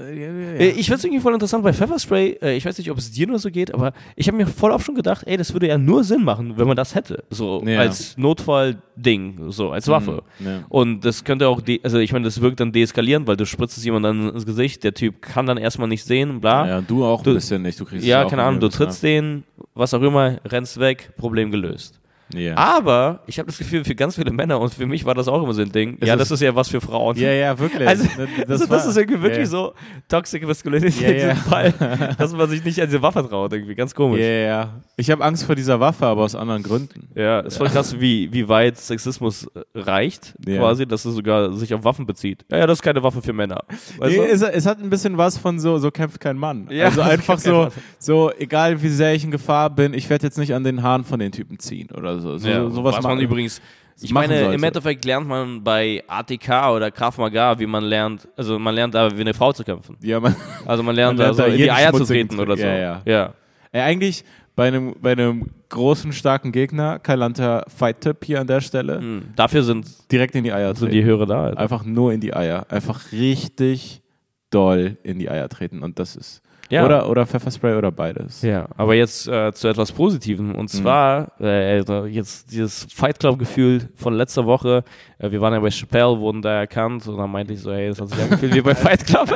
äh, 0.08 0.14
ja, 0.16 0.28
ja, 0.28 0.32
äh, 0.60 0.68
ich 0.70 0.86
finde 0.86 0.96
es 0.98 1.04
irgendwie 1.04 1.22
voll 1.22 1.34
interessant 1.34 1.64
bei 1.64 1.74
Pfefferspray. 1.74 2.38
Äh, 2.42 2.56
ich 2.56 2.66
weiß 2.66 2.78
nicht, 2.78 2.92
ob 2.92 2.98
es 3.00 3.12
dir 3.12 3.26
nur 3.28 3.40
so 3.40 3.50
geht, 3.50 3.74
aber 3.74 3.94
ich 4.16 4.28
habe 4.28 4.38
mir 4.38 4.46
voll 4.46 4.72
oft 4.72 4.86
schon 4.86 4.94
gedacht, 4.96 5.24
ey, 5.26 5.38
das 5.38 5.54
würde 5.54 5.68
ja 5.68 5.78
nur 5.80 6.04
Sinn 6.04 6.24
machen, 6.24 6.54
wenn 6.58 6.68
man 6.68 6.78
das 6.78 6.94
hätte. 6.94 7.24
So 7.32 7.60
als 7.62 8.16
Notfallding, 8.16 9.52
so 9.52 9.72
als 9.72 9.88
Waffe. 9.88 10.22
Hm, 10.38 10.46
ja. 10.46 10.60
Und 10.70 11.02
das 11.06 11.24
könnte 11.24 11.48
auch, 11.48 11.62
de 11.62 11.80
also 11.84 11.98
ich 11.98 12.14
meine, 12.14 12.26
das 12.26 12.42
wirkt 12.42 12.60
dann 12.60 12.72
deeskalierend, 12.72 13.28
weil 13.28 13.38
du 13.38 13.46
spritzt 13.46 13.78
es 13.78 13.86
jemand 13.86 14.06
dann 14.06 14.30
ins 14.34 14.46
Gesicht, 14.46 14.84
der 14.84 14.94
Typ 14.94 15.22
kann 15.22 15.46
dann 15.46 15.58
erstmal 15.58 15.88
nicht 15.88 16.04
sehen, 16.04 16.42
bla. 16.42 16.68
Ja, 16.68 16.82
du 16.82 17.04
auch 17.06 17.24
Du- 17.24 17.32
ein 17.32 17.36
bisschen 17.36 17.62
nicht. 17.62 17.80
Du 17.80 17.86
kriegst 17.86 18.06
Ja, 18.06 18.26
keine 18.26 18.44
Ahnung, 18.44 18.60
du 18.60 18.70
trittst 18.70 19.02
den, 19.04 19.44
was 19.74 19.94
auch 19.94 20.02
immer, 20.02 20.38
rennst 20.46 20.80
weg, 20.80 21.12
Problem 21.18 21.50
gelöst. 21.52 21.71
Mit, 21.72 22.01
Ja. 22.34 22.56
Aber 22.58 23.20
ich 23.28 23.38
habe 23.40 23.48
das 23.48 23.58
Gefühl, 23.58 23.84
für 23.84 23.96
ganz 23.96 24.16
viele 24.16 24.32
Männer 24.32 24.60
und 24.60 24.74
für 24.74 24.86
mich 24.86 25.06
war 25.06 25.14
das 25.16 25.28
auch 25.28 25.44
immer 25.44 25.54
so 25.54 25.62
ein 25.62 25.72
Ding. 25.72 25.98
Es 26.00 26.08
ja, 26.08 26.14
ist- 26.16 26.20
das 26.22 26.32
ist 26.32 26.42
ja 26.42 26.56
was 26.56 26.70
für 26.70 26.82
Frauen. 26.82 27.18
ja, 27.18 27.32
ja, 27.32 27.58
wirklich. 27.60 27.88
Also, 27.88 28.06
das, 28.48 28.50
also, 28.62 28.66
das 28.68 28.86
ist 28.88 28.98
irgendwie 28.98 29.22
wirklich 29.22 29.48
so 29.50 29.74
Toxic 30.08 30.46
Masculinity 30.46 31.04
in 31.06 31.14
diesem 31.14 31.36
Fall, 31.36 31.74
dass 32.18 32.34
man 32.34 32.50
sich 32.50 32.64
nicht 32.64 32.80
an 32.82 32.88
diese 32.88 33.02
Waffe 33.02 33.28
traut, 33.28 33.54
irgendwie 33.54 33.76
ganz 33.76 33.94
komisch. 33.96 34.20
ja, 34.22 34.28
ja. 34.28 34.70
Ich 34.98 35.10
habe 35.10 35.24
Angst 35.24 35.46
vor 35.46 35.56
dieser 35.56 35.80
Waffe, 35.80 36.06
aber 36.06 36.22
aus 36.24 36.36
anderen 36.36 36.62
Gründen. 36.64 37.10
Ja, 37.16 37.40
ist 37.40 37.58
voll 37.58 37.70
krass, 37.70 38.00
wie, 38.00 38.32
wie 38.32 38.48
weit 38.48 38.78
Sexismus 38.78 39.48
äh, 39.56 39.62
reicht, 39.74 40.34
quasi, 40.46 40.86
dass 40.86 41.06
es 41.06 41.16
sogar 41.16 41.52
sich 41.54 41.74
auf 41.74 41.84
Waffen 41.84 42.06
bezieht. 42.06 42.46
Ja, 42.52 42.60
ja, 42.60 42.68
das 42.68 42.78
ist 42.80 42.84
keine 42.84 43.02
Waffe 43.02 43.22
für 43.22 43.34
Männer. 43.34 43.64
Weißt 43.98 44.16
Nee, 44.18 44.26
es, 44.26 44.42
es 44.42 44.66
hat 44.66 44.80
ein 44.80 44.90
bisschen 44.90 45.18
was 45.18 45.38
von 45.38 45.60
so, 45.60 45.78
so 45.80 45.90
kämpft 45.90 46.20
kein 46.20 46.38
Mann. 46.38 46.68
Ja, 46.70 46.86
also 46.86 47.02
so 47.02 47.10
einfach 47.10 47.40
so, 47.40 47.70
so, 47.98 48.32
egal 48.38 48.82
wie 48.84 48.90
sehr 48.90 49.14
ich 49.16 49.24
in 49.24 49.32
Gefahr 49.32 49.70
bin, 49.72 49.94
ich 49.96 50.10
werde 50.10 50.28
jetzt 50.28 50.38
nicht 50.38 50.54
an 50.54 50.64
den 50.64 50.84
Haaren 50.84 51.04
von 51.04 51.20
den 51.20 51.32
Typen 51.32 51.58
ziehen 51.60 51.90
oder 51.92 52.20
so. 52.20 52.21
So 52.22 52.48
ja, 52.48 52.70
sowas 52.70 52.96
was 52.98 53.04
man 53.04 53.14
machen. 53.16 53.24
übrigens, 53.26 53.62
ich 54.02 54.12
meine, 54.14 54.40
sollte. 54.40 54.56
im 54.56 54.64
Endeffekt 54.64 55.06
lernt 55.06 55.28
man 55.28 55.64
bei 55.64 56.04
ATK 56.08 56.50
oder 56.76 56.90
Krav 56.92 57.18
Maga, 57.18 57.58
wie 57.60 57.66
man 57.68 57.84
lernt, 57.84 58.28
also 58.36 58.58
man 58.58 58.74
lernt 58.74 58.96
da 58.96 59.16
wie 59.16 59.22
eine 59.22 59.34
Frau 59.34 59.52
zu 59.54 59.64
kämpfen. 59.64 59.96
Ja, 60.02 60.20
man, 60.20 60.36
Also 60.66 60.82
man 60.84 60.96
lernt, 60.96 61.18
Man 61.20 61.26
lernt 61.28 61.40
da 61.40 61.44
so 61.44 61.50
da 61.50 61.54
in 61.54 61.58
die 61.58 61.72
Eier 61.72 61.94
zu 61.94 62.04
treten 62.06 62.40
oder 62.40 62.56
so. 62.58 62.64
Trick. 62.64 62.72
Ja, 62.80 63.02
ja. 63.06 63.34
ey, 63.72 63.82
eigentlich 63.82 64.24
bei 64.56 64.68
einem, 64.68 64.96
bei 65.02 65.12
einem 65.14 65.46
großen, 65.70 66.12
starken 66.14 66.52
Gegner, 66.52 67.00
Kailanta 67.00 67.64
Fight-Tipp 67.68 68.26
hier 68.26 68.42
an 68.42 68.48
der 68.48 68.60
Stelle, 68.62 68.98
Hm, 69.00 69.24
Dafür 69.36 69.64
sind, 69.64 69.88
direkt 70.12 70.36
in 70.36 70.44
die 70.44 70.52
Eier 70.52 70.74
sind 70.76 70.90
treten. 70.90 70.92
die 70.94 71.04
Hörer 71.06 71.26
da. 71.26 71.44
Alter. 71.46 71.60
Einfach 71.60 71.86
nur 71.86 72.12
in 72.12 72.20
die 72.20 72.34
Eier. 72.34 72.66
Einfach 72.70 73.12
richtig 73.12 74.02
doll 74.50 74.98
in 75.04 75.20
die 75.20 75.30
Eier 75.30 75.48
treten 75.48 75.82
und 75.84 75.98
das 76.00 76.16
ist 76.16 76.42
Ja. 76.72 76.86
Oder, 76.86 77.10
oder 77.10 77.26
Pfefferspray 77.26 77.76
oder 77.76 77.92
beides. 77.92 78.42
Ja, 78.42 78.68
aber 78.78 78.96
jetzt 78.96 79.28
äh, 79.28 79.52
zu 79.52 79.68
etwas 79.68 79.92
Positivem. 79.92 80.56
Und 80.56 80.70
zwar, 80.70 81.34
äh, 81.42 81.80
also 81.80 82.06
jetzt 82.06 82.50
dieses 82.52 82.88
Fight 82.94 83.20
Club-Gefühl 83.20 83.90
von 83.96 84.14
letzter 84.14 84.46
Woche. 84.46 84.86
Äh, 85.20 85.32
wir 85.32 85.42
waren 85.42 85.54
ja 85.54 85.60
bei 85.60 85.70
Chappelle, 85.70 86.18
wurden 86.18 86.42
da 86.42 86.62
erkannt. 86.62 87.06
Und 87.08 87.18
dann 87.18 87.30
meinte 87.30 87.54
ich 87.54 87.60
so, 87.60 87.74
hey, 87.74 87.90
das 87.90 88.00
hat 88.00 88.08
sich 88.08 88.24
angefühlt 88.24 88.56
wie 88.56 88.62
bei 88.62 88.74
Fight 88.76 89.06
Club. 89.06 89.30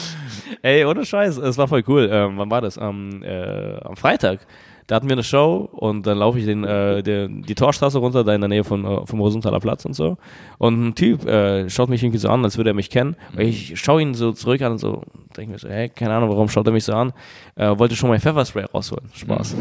ey, 0.62 0.84
ohne 0.84 1.06
Scheiß, 1.06 1.38
es 1.38 1.56
war 1.56 1.66
voll 1.66 1.82
cool. 1.88 2.10
Ähm, 2.12 2.36
wann 2.36 2.50
war 2.50 2.60
das? 2.60 2.76
Am, 2.76 3.22
äh, 3.22 3.78
am 3.80 3.96
Freitag. 3.96 4.40
Da 4.86 4.96
hatten 4.96 5.08
wir 5.08 5.14
eine 5.14 5.24
Show 5.24 5.68
und 5.72 6.06
dann 6.06 6.18
laufe 6.18 6.38
ich 6.38 6.44
den, 6.44 6.62
äh, 6.62 7.02
den, 7.02 7.42
die 7.42 7.54
Torstraße 7.54 7.98
runter, 7.98 8.22
da 8.22 8.34
in 8.34 8.40
der 8.40 8.48
Nähe 8.48 8.62
von, 8.62 8.84
äh, 8.84 9.06
vom 9.06 9.20
Rosenthaler 9.20 9.58
Platz 9.58 9.84
und 9.84 9.94
so. 9.94 10.16
Und 10.58 10.88
ein 10.88 10.94
Typ 10.94 11.26
äh, 11.26 11.68
schaut 11.68 11.88
mich 11.88 12.02
irgendwie 12.02 12.18
so 12.18 12.28
an, 12.28 12.44
als 12.44 12.56
würde 12.56 12.70
er 12.70 12.74
mich 12.74 12.88
kennen. 12.88 13.16
Und 13.32 13.40
ich 13.40 13.78
schaue 13.80 14.02
ihn 14.02 14.14
so 14.14 14.32
zurück 14.32 14.62
an 14.62 14.72
und 14.72 14.78
so, 14.78 15.02
denke 15.36 15.52
mir 15.52 15.58
so, 15.58 15.68
hey, 15.68 15.88
keine 15.88 16.14
Ahnung, 16.14 16.30
warum 16.30 16.48
schaut 16.48 16.66
er 16.66 16.72
mich 16.72 16.84
so 16.84 16.92
an? 16.92 17.12
Äh, 17.56 17.76
wollte 17.78 17.96
schon 17.96 18.10
mein 18.10 18.20
Pfefferspray 18.20 18.64
rausholen. 18.64 19.10
Spaß. 19.12 19.56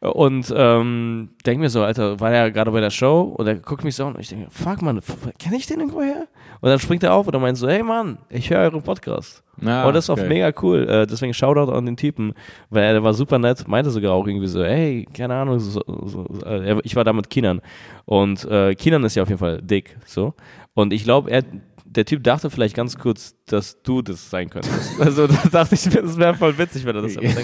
Und 0.00 0.52
ähm, 0.54 1.30
denke 1.46 1.60
mir 1.60 1.70
so, 1.70 1.82
Alter, 1.82 2.20
war 2.20 2.32
er 2.32 2.50
gerade 2.50 2.70
bei 2.70 2.80
der 2.80 2.90
Show 2.90 3.34
und 3.36 3.46
er 3.46 3.54
guckt 3.54 3.82
mich 3.82 3.96
so 3.96 4.04
an 4.04 4.14
und 4.14 4.20
ich 4.20 4.28
denke, 4.28 4.48
fuck 4.50 4.82
man, 4.82 5.00
kenne 5.38 5.56
ich 5.56 5.66
den 5.66 5.80
irgendwo 5.80 6.02
her? 6.02 6.26
Und 6.60 6.70
dann 6.70 6.78
springt 6.78 7.02
er 7.02 7.14
auf 7.14 7.26
und 7.26 7.34
er 7.34 7.40
meint 7.40 7.58
so, 7.58 7.68
hey 7.68 7.82
Mann, 7.82 8.18
ich 8.30 8.50
höre 8.50 8.60
euren 8.60 8.82
Podcast. 8.82 9.42
Ah, 9.64 9.86
und 9.86 9.94
das 9.94 10.08
war 10.08 10.18
okay. 10.18 10.28
mega 10.28 10.52
cool. 10.62 10.88
Äh, 10.88 11.06
deswegen 11.06 11.32
Shoutout 11.34 11.72
an 11.72 11.86
den 11.86 11.96
Typen, 11.96 12.34
weil 12.70 12.82
er 12.94 13.02
war 13.02 13.14
super 13.14 13.38
nett, 13.38 13.66
meinte 13.68 13.90
sogar 13.90 14.12
auch 14.12 14.26
irgendwie 14.26 14.46
so, 14.48 14.62
hey, 14.62 15.06
keine 15.14 15.34
Ahnung, 15.34 15.60
so, 15.60 15.82
so, 16.04 16.26
äh, 16.44 16.68
er- 16.68 16.84
ich 16.84 16.94
war 16.96 17.04
da 17.04 17.12
mit 17.12 17.30
Kinan 17.30 17.60
und 18.04 18.44
äh, 18.44 18.74
Kinan 18.74 19.04
ist 19.04 19.14
ja 19.14 19.22
auf 19.22 19.28
jeden 19.28 19.38
Fall 19.38 19.60
dick, 19.62 19.96
so. 20.04 20.34
Und 20.74 20.92
ich 20.92 21.04
glaube, 21.04 21.30
er, 21.30 21.42
der 21.86 22.04
Typ 22.04 22.22
dachte 22.24 22.50
vielleicht 22.50 22.76
ganz 22.76 22.98
kurz, 22.98 23.34
dass 23.46 23.82
du 23.82 24.02
das 24.02 24.28
sein 24.28 24.50
könntest. 24.50 24.92
Also 25.00 25.26
da 25.26 25.38
dachte 25.50 25.74
ich, 25.74 25.84
das 25.88 26.18
wäre 26.18 26.34
voll 26.34 26.58
witzig, 26.58 26.84
wenn 26.84 26.96
er 26.96 27.02
das 27.02 27.14
denkt. 27.16 27.38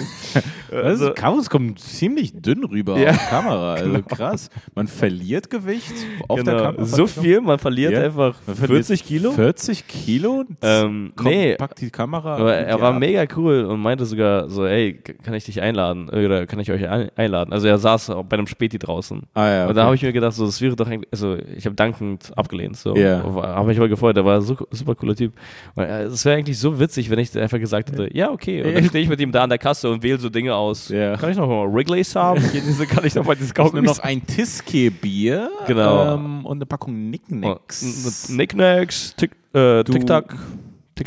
Also, 0.73 1.09
ist, 1.09 1.15
Kamus 1.15 1.49
kommt 1.49 1.79
ziemlich 1.79 2.33
dünn 2.41 2.63
rüber 2.63 2.97
Ja. 2.97 3.11
auf 3.11 3.29
Kamera. 3.29 3.73
Also 3.75 4.01
krass. 4.03 4.49
Man 4.75 4.87
verliert 4.87 5.49
Gewicht 5.49 5.93
auf 6.27 6.43
der 6.43 6.53
genau, 6.53 6.65
Kamera. 6.65 6.85
so 6.85 7.07
viel, 7.07 7.41
man 7.41 7.59
verliert 7.59 7.93
Ja. 7.93 8.01
einfach 8.01 8.35
Man 8.47 8.55
verliert 8.55 8.85
40 8.85 9.05
Kilo. 9.05 9.31
40 9.31 9.87
Kilo? 9.87 10.43
Ähm, 10.61 11.11
Kommt, 11.15 11.29
nee, 11.29 11.55
Packt 11.55 11.81
die 11.81 11.89
Kamera. 11.89 12.37
Aber 12.37 12.53
er 12.55 12.79
war 12.81 12.93
ja. 12.93 12.99
mega 12.99 13.25
cool 13.35 13.65
und 13.65 13.79
meinte 13.81 14.05
sogar 14.05 14.49
so, 14.49 14.65
ey, 14.65 14.93
kann 15.23 15.33
ich 15.33 15.45
dich 15.45 15.61
einladen? 15.61 16.09
Oder 16.09 16.45
kann 16.45 16.59
ich 16.59 16.71
euch 16.71 16.87
ein- 16.87 17.09
einladen? 17.15 17.53
Also 17.53 17.67
er 17.67 17.77
saß 17.77 18.11
bei 18.29 18.37
einem 18.37 18.47
Späti 18.47 18.79
draußen. 18.79 19.23
Ah, 19.33 19.47
ja, 19.49 19.67
Und 19.67 19.75
da 19.75 19.81
okay. 19.81 19.85
habe 19.85 19.95
ich 19.95 20.01
mir 20.03 20.13
gedacht, 20.13 20.33
so, 20.33 20.45
das 20.45 20.59
wäre 20.61 20.75
doch 20.75 20.87
eigentlich, 20.87 21.09
also 21.11 21.37
ich 21.55 21.65
habe 21.65 21.75
dankend 21.75 22.31
abgelehnt. 22.37 22.77
So. 22.77 22.95
Ja. 22.95 23.23
Habe 23.23 23.67
mich 23.67 23.77
aber 23.77 23.89
gefreut, 23.89 24.15
der 24.17 24.25
war 24.25 24.41
so 24.41 24.55
super 24.71 24.95
cooler 24.95 25.15
Typ. 25.15 25.33
Äh, 25.75 26.03
Es 26.03 26.25
wäre 26.25 26.37
eigentlich 26.37 26.57
so 26.57 26.79
witzig, 26.79 27.09
wenn 27.09 27.19
ich 27.19 27.37
einfach 27.37 27.59
gesagt 27.59 27.91
hätte, 27.91 28.09
ja, 28.15 28.31
okay. 28.31 28.63
Und 28.63 28.73
dann 28.75 28.83
stehe 28.89 29.03
ich 29.03 29.09
mit 29.09 29.19
ihm 29.19 29.31
da 29.31 29.43
an 29.43 29.49
der 29.49 29.57
Kasse 29.57 29.89
und 29.89 30.03
wähle 30.03 30.17
so 30.19 30.29
Dinge 30.29 30.53
aus. 30.63 30.89
Ja. 30.89 31.15
Kann 31.17 31.31
ich 31.31 31.37
noch 31.37 31.47
mal 31.47 31.71
Wrigley's 31.73 32.15
haben? 32.15 32.41
Diese- 32.53 32.87
kann 32.87 33.05
ich 33.05 33.15
noch 33.15 33.25
mal 33.25 33.35
dieses 33.35 33.53
nur 33.55 33.81
noch 33.81 33.99
ein 33.99 34.25
Tiske-Bier 34.25 35.51
Genau. 35.67 36.15
ähm, 36.15 36.45
und 36.45 36.57
eine 36.57 36.65
Packung 36.65 37.09
Nicknacks. 37.09 38.29
Oh, 38.29 38.33
Nicknacks, 38.33 39.15
Tick, 39.15 39.31
äh, 39.53 39.83
Du- 39.83 39.93
Tic-Tac. 39.93 40.35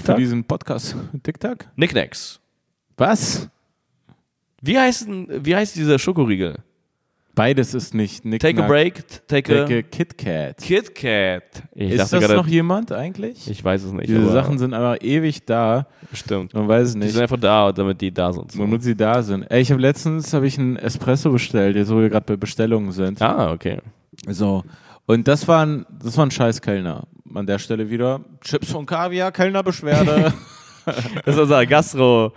Für 0.03 0.15
diesen 0.15 0.45
Podcast. 0.45 0.97
TikTok? 1.23 1.59
Nicknacks. 1.77 2.41
Was? 2.97 3.49
Wie 4.61 4.79
heißt, 4.79 5.07
wie 5.09 5.55
heißt 5.55 5.77
dieser 5.77 5.99
Schokoriegel? 5.99 6.57
Beides 7.37 7.75
ist 7.75 7.95
nicht 7.95 8.25
Nicknack. 8.25 8.57
Take 8.57 8.65
a 8.65 8.67
break, 8.67 8.95
take, 9.29 9.43
Take 9.53 9.75
a 9.75 9.79
a 9.79 9.83
Kit 9.83 10.17
Kat. 10.19 10.57
Kit 10.57 10.95
Kat. 10.95 11.43
Ich 11.75 11.91
Ist 11.93 12.11
das 12.11 12.21
gerade, 12.23 12.35
noch 12.35 12.47
jemand 12.47 12.91
eigentlich? 12.93 13.49
ich 13.49 13.63
weiß 13.63 13.85
es 13.85 13.93
nicht. 13.93 14.09
Diese 14.09 14.33
Sachen 14.33 14.59
sind 14.59 14.73
aber 14.73 15.03
ewig 15.03 15.45
da. 15.45 15.87
stimmt. 16.15 16.55
Man 16.55 16.67
weiß 16.67 16.89
es 16.89 16.93
Die 16.95 17.01
nicht. 17.01 17.13
sind 17.13 17.23
einfach 17.23 17.39
da, 17.39 17.71
damit 17.73 18.01
die 18.01 18.11
da 18.13 18.33
sind. 18.33 18.53
So. 18.53 18.59
Womit 18.61 18.83
sie 18.83 18.97
da 18.97 19.23
sind. 19.23 19.43
Ey, 19.51 19.61
ich 19.61 19.71
habe 19.71 19.83
letztens 19.83 20.33
habe 20.33 20.47
ich 20.47 20.59
einen 20.59 20.77
Espresso 20.77 21.31
bestellt, 21.31 21.77
jetzt 21.77 21.91
wo 21.93 22.01
wir 22.01 22.09
gerade 22.09 22.25
bei 22.25 22.37
Bestellungen 22.37 22.91
sind. 22.93 23.21
Ah, 23.21 23.53
okay. 23.53 23.81
So. 24.27 24.65
Und 25.05 25.29
das 25.29 25.47
war 25.47 25.65
ein, 25.67 25.85
das 26.03 26.17
war 26.17 26.25
ein 26.25 26.31
scheiß 26.31 26.63
Kellner. 26.63 27.07
An 27.35 27.47
der 27.47 27.59
Stelle 27.59 27.91
wieder 27.91 28.21
Chips 28.41 28.73
von 28.73 28.87
Kaviar, 28.87 29.31
Kellnerbeschwerde, 29.31 30.33
Das 30.87 31.35
ist 31.35 31.39
unser 31.41 31.67
Gastro, 31.67 32.33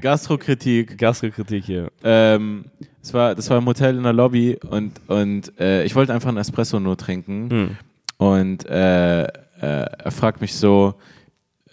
Gastrokritik. 0.00 0.96
Gastrokritik 0.98 1.64
hier. 1.64 1.90
Ähm, 2.04 2.64
das 3.00 3.12
war, 3.14 3.34
das 3.34 3.50
war 3.50 3.58
im 3.58 3.66
Hotel 3.66 3.96
in 3.96 4.02
der 4.02 4.12
Lobby 4.12 4.58
und, 4.68 4.92
und 5.08 5.58
äh, 5.58 5.84
ich 5.84 5.94
wollte 5.94 6.14
einfach 6.14 6.28
einen 6.28 6.38
Espresso 6.38 6.78
nur 6.80 6.96
trinken. 6.96 7.50
Hm. 7.50 7.76
Und 8.18 8.66
äh, 8.66 9.22
äh, 9.24 9.28
er 9.60 10.10
fragt 10.10 10.40
mich 10.40 10.54
so, 10.54 10.94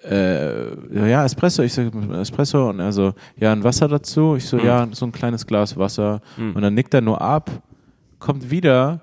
äh, 0.03 1.09
ja, 1.09 1.25
Espresso. 1.25 1.61
Ich 1.63 1.73
sage, 1.73 1.91
Espresso. 2.19 2.69
Und 2.69 2.79
er 2.79 2.91
so, 2.91 3.13
ja, 3.37 3.51
ein 3.51 3.63
Wasser 3.63 3.87
dazu. 3.87 4.35
Ich 4.35 4.45
so, 4.45 4.57
Hm. 4.57 4.65
ja, 4.65 4.87
so 4.91 5.05
ein 5.05 5.11
kleines 5.11 5.45
Glas 5.45 5.77
Wasser. 5.77 6.21
Hm. 6.35 6.55
Und 6.55 6.61
dann 6.61 6.73
nickt 6.73 6.93
er 6.93 7.01
nur 7.01 7.21
ab, 7.21 7.51
kommt 8.17 8.49
wieder. 8.49 9.01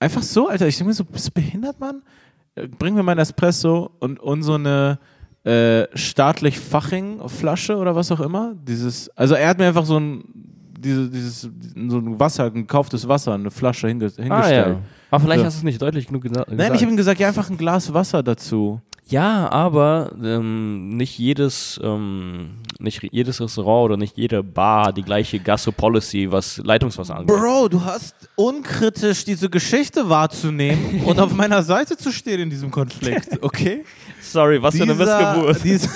Einfach 0.00 0.22
so, 0.22 0.48
Alter. 0.48 0.66
Ich 0.66 0.76
denke 0.76 0.88
mir 0.88 0.94
so, 0.94 1.04
bist 1.04 1.28
du 1.28 1.32
behindert, 1.32 1.78
Mann? 1.78 2.02
Äh, 2.54 2.66
Bring 2.66 2.94
mir 2.94 3.02
mein 3.02 3.18
Espresso 3.18 3.90
und, 4.00 4.18
und 4.18 4.42
so 4.42 4.54
eine 4.54 4.98
äh, 5.44 5.86
staatlich 5.94 6.58
Faching-Flasche 6.60 7.76
oder 7.76 7.94
was 7.96 8.12
auch 8.12 8.20
immer. 8.20 8.54
Dieses, 8.66 9.08
also 9.16 9.34
er 9.34 9.48
hat 9.48 9.58
mir 9.58 9.66
einfach 9.68 9.84
so 9.86 9.98
ein, 9.98 10.24
diese, 10.78 11.08
dieses, 11.10 11.40
so 11.42 11.48
ein 11.98 12.18
Wasser, 12.20 12.44
ein 12.46 12.54
gekauftes 12.54 13.06
Wasser, 13.08 13.34
eine 13.34 13.50
Flasche 13.50 13.88
hinge 13.88 14.06
Ah, 14.06 14.22
hingestellt. 14.22 14.66
ja. 14.68 14.78
Aber 15.10 15.24
vielleicht 15.24 15.40
So. 15.40 15.46
hast 15.46 15.54
du 15.56 15.58
es 15.58 15.64
nicht 15.64 15.82
deutlich 15.82 16.06
genug 16.06 16.22
gena 16.22 16.44
Nein, 16.46 16.56
gesagt. 16.56 16.76
ich 16.76 16.82
habe 16.82 16.92
ihm 16.92 16.96
gesagt, 16.96 17.20
ja, 17.20 17.28
einfach 17.28 17.50
ein 17.50 17.56
Glas 17.56 17.92
Wasser 17.92 18.22
dazu. 18.22 18.80
Ja, 19.10 19.50
aber 19.50 20.12
ähm, 20.22 20.96
nicht 20.96 21.18
jedes, 21.18 21.80
ähm, 21.82 22.58
nicht 22.78 23.02
jedes 23.10 23.40
Restaurant 23.40 23.86
oder 23.86 23.96
nicht 23.96 24.16
jede 24.16 24.44
Bar 24.44 24.86
hat 24.86 24.96
die 24.96 25.02
gleiche 25.02 25.40
Gastro-Policy, 25.40 26.30
was 26.30 26.58
Leitungswasser 26.58 27.16
angeht. 27.16 27.36
Bro, 27.36 27.68
du 27.70 27.84
hast 27.84 28.14
unkritisch 28.36 29.24
diese 29.24 29.50
Geschichte 29.50 30.08
wahrzunehmen 30.08 31.02
und 31.06 31.18
auf 31.18 31.34
meiner 31.34 31.64
Seite 31.64 31.96
zu 31.96 32.12
stehen 32.12 32.40
in 32.40 32.50
diesem 32.50 32.70
Konflikt, 32.70 33.38
okay? 33.42 33.84
Sorry, 34.20 34.62
was 34.62 34.76
für 34.76 34.84
eine 34.84 34.94
Missgeburt. 34.94 35.58
Diese 35.64 35.88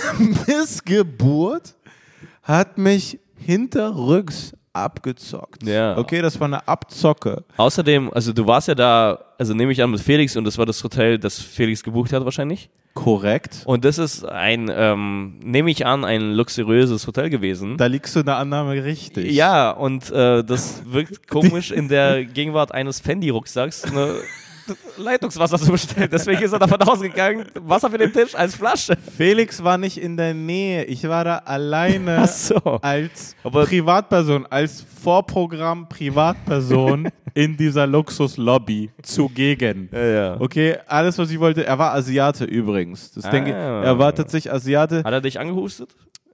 Missgeburt 0.47 1.75
hat 2.42 2.78
mich 2.78 3.21
hinterrücks 3.37 4.52
abgezockt. 4.75 5.62
Ja. 5.62 5.97
Okay, 5.97 6.21
das 6.21 6.38
war 6.40 6.47
eine 6.47 6.66
Abzocke. 6.66 7.45
Außerdem, 7.57 8.12
also 8.12 8.33
du 8.33 8.47
warst 8.47 8.69
ja 8.69 8.75
da, 8.75 9.19
also 9.38 9.54
nehme 9.54 9.73
ich 9.73 9.83
an 9.83 9.90
mit 9.90 10.00
Felix 10.00 10.37
und 10.37 10.45
das 10.45 10.59
war 10.59 10.66
das 10.66 10.83
Hotel, 10.85 11.19
das 11.19 11.38
Felix 11.38 11.83
gebucht 11.83 12.12
hat 12.12 12.25
wahrscheinlich. 12.25 12.69
Korrekt. 12.95 13.62
Und 13.64 13.85
das 13.85 13.99
ist 13.99 14.25
ein, 14.25 14.71
ähm, 14.73 15.40
nehme 15.43 15.71
ich 15.71 15.85
an, 15.85 16.04
ein 16.04 16.33
luxuriöses 16.33 17.07
Hotel 17.07 17.28
gewesen. 17.28 17.76
Da 17.76 17.87
liegst 17.87 18.14
du 18.14 18.21
in 18.21 18.26
der 18.26 18.37
Annahme 18.37 18.85
richtig. 18.85 19.33
Ja, 19.33 19.71
und 19.71 20.11
äh, 20.11 20.45
das 20.45 20.83
wirkt 20.87 21.26
komisch 21.28 21.73
in 21.73 21.88
der 21.88 22.25
Gegenwart 22.25 22.73
eines 22.73 23.00
Fendi-Rucksacks, 23.00 23.93
ne, 23.93 24.14
Leitungswasser 24.97 25.59
zu 25.59 25.73
bestellen. 25.73 26.09
Deswegen 26.11 26.42
ist 26.42 26.52
er 26.52 26.59
davon 26.59 26.80
ausgegangen, 26.83 27.47
Wasser 27.61 27.90
für 27.90 27.99
den 27.99 28.12
Tisch 28.12 28.35
als 28.35 28.54
Flasche. 28.54 28.97
Felix 29.16 29.62
war 29.62 29.78
nicht 29.78 29.99
in 29.99 30.16
der 30.16 30.35
Nähe. 30.35 30.85
Ich 30.85 31.06
war 31.09 31.25
da 31.25 31.38
alleine 31.38 32.18
Ach 32.23 32.28
so. 32.28 32.56
als 32.83 33.35
Aber- 33.42 33.64
Privatperson, 33.66 34.47
als 34.50 34.85
Vorprogramm 35.02 35.88
Privatperson 35.88 37.09
in 37.35 37.56
dieser 37.56 37.87
Luxuslobby 37.87 38.90
zugegen. 39.02 39.88
Ja, 39.92 40.04
ja. 40.04 40.40
Okay, 40.40 40.76
alles, 40.87 41.18
was 41.18 41.30
ich 41.30 41.38
wollte. 41.40 41.66
Er 41.66 41.78
war 41.78 41.92
Asiate 41.94 42.44
übrigens. 42.44 43.12
Das 43.12 43.25
Ah. 43.25 43.30
denke 43.30 43.50
ich, 43.50 43.56
er 43.56 43.99
war 43.99 44.14
tatsächlich 44.14 44.52
Asiate. 44.52 44.99
Hat 45.04 45.12
er 45.12 45.21
dich 45.21 45.38
angehustet? 45.38 45.90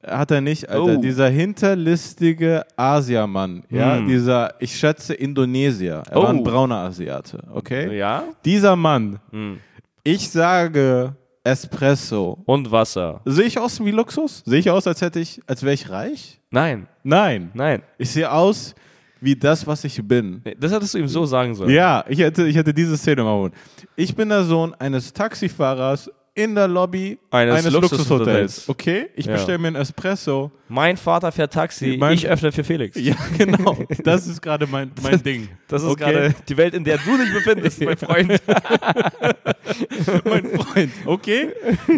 Hat 0.06 0.30
er 0.30 0.40
nicht, 0.40 0.68
Alter. 0.68 0.96
Oh. 0.98 1.00
Dieser 1.00 1.28
hinterlistige 1.28 2.64
Asiamann, 2.76 3.64
ja, 3.70 3.96
Hm. 3.96 4.08
dieser, 4.08 4.54
ich 4.58 4.74
schätze, 4.78 5.12
Indonesier. 5.14 6.02
Er 6.10 6.22
war 6.22 6.30
ein 6.30 6.38
Oh. 6.40 6.42
brauner 6.42 6.76
Asiate, 6.76 7.42
okay? 7.52 7.96
Ja. 7.98 8.24
Dieser 8.44 8.76
Mann, 8.76 9.18
Hm. 9.30 9.58
ich 10.02 10.30
sage 10.30 11.14
Espresso. 11.44 12.38
Und 12.46 12.70
Wasser. 12.70 13.20
Sehe 13.24 13.44
ich 13.46 13.58
aus 13.58 13.82
wie 13.84 13.90
Luxus? 13.90 14.42
Sehe 14.46 14.58
ich 14.60 14.70
aus, 14.70 14.86
als 14.86 15.00
hätte 15.00 15.20
ich, 15.20 15.40
als 15.46 15.62
wäre 15.62 15.74
ich 15.74 15.88
reich? 15.90 16.40
Nein, 16.50 16.86
Nein. 17.02 17.50
nein. 17.54 17.82
Ich 17.98 18.10
sehe 18.10 18.30
aus 18.30 18.74
wie 19.22 19.36
das, 19.36 19.66
was 19.66 19.84
ich 19.84 20.00
bin. 20.06 20.42
Das 20.58 20.72
hättest 20.72 20.94
du 20.94 20.98
ihm 20.98 21.08
so 21.08 21.26
sagen 21.26 21.54
sollen. 21.54 21.70
Ja, 21.70 22.04
ich 22.08 22.18
hätte, 22.20 22.46
ich 22.46 22.56
hätte 22.56 22.72
diese 22.72 22.96
Szene 22.96 23.22
machen. 23.22 23.52
Ich 23.96 24.14
bin 24.14 24.28
der 24.30 24.44
Sohn 24.44 24.74
eines 24.74 25.12
Taxifahrers 25.12 26.10
in 26.34 26.54
der 26.54 26.68
Lobby 26.68 27.18
Eines 27.30 27.56
eines, 27.56 27.72
Luxushotels. 27.72 28.08
Luxushotels. 28.10 28.68
Okay, 28.68 29.10
ich 29.16 29.26
Ja. 29.26 29.32
bestelle 29.32 29.58
mir 29.58 29.68
einen 29.68 29.76
Espresso. 29.76 30.50
Mein 30.70 30.96
Vater 30.96 31.32
fährt 31.32 31.52
Taxi, 31.52 31.96
Mein- 31.98 32.14
ich 32.14 32.28
öffne 32.28 32.52
für 32.52 32.62
Felix. 32.64 32.96
Ja, 32.98 33.16
genau. 33.36 33.76
Das 34.04 34.26
ist 34.26 34.40
gerade 34.40 34.66
mein, 34.68 34.92
mein 35.02 35.22
Ding. 35.22 35.48
Das 35.68 35.82
ist 35.82 35.88
Okay. 35.88 36.12
gerade 36.12 36.34
die 36.48 36.56
Welt, 36.56 36.74
in 36.74 36.84
der 36.84 36.98
du 36.98 37.16
dich 37.18 37.32
befindest, 37.32 37.80
mein 37.82 37.96
Freund. 37.96 38.30
mein 40.24 40.44
Freund. 40.46 40.90
Okay? 41.04 41.48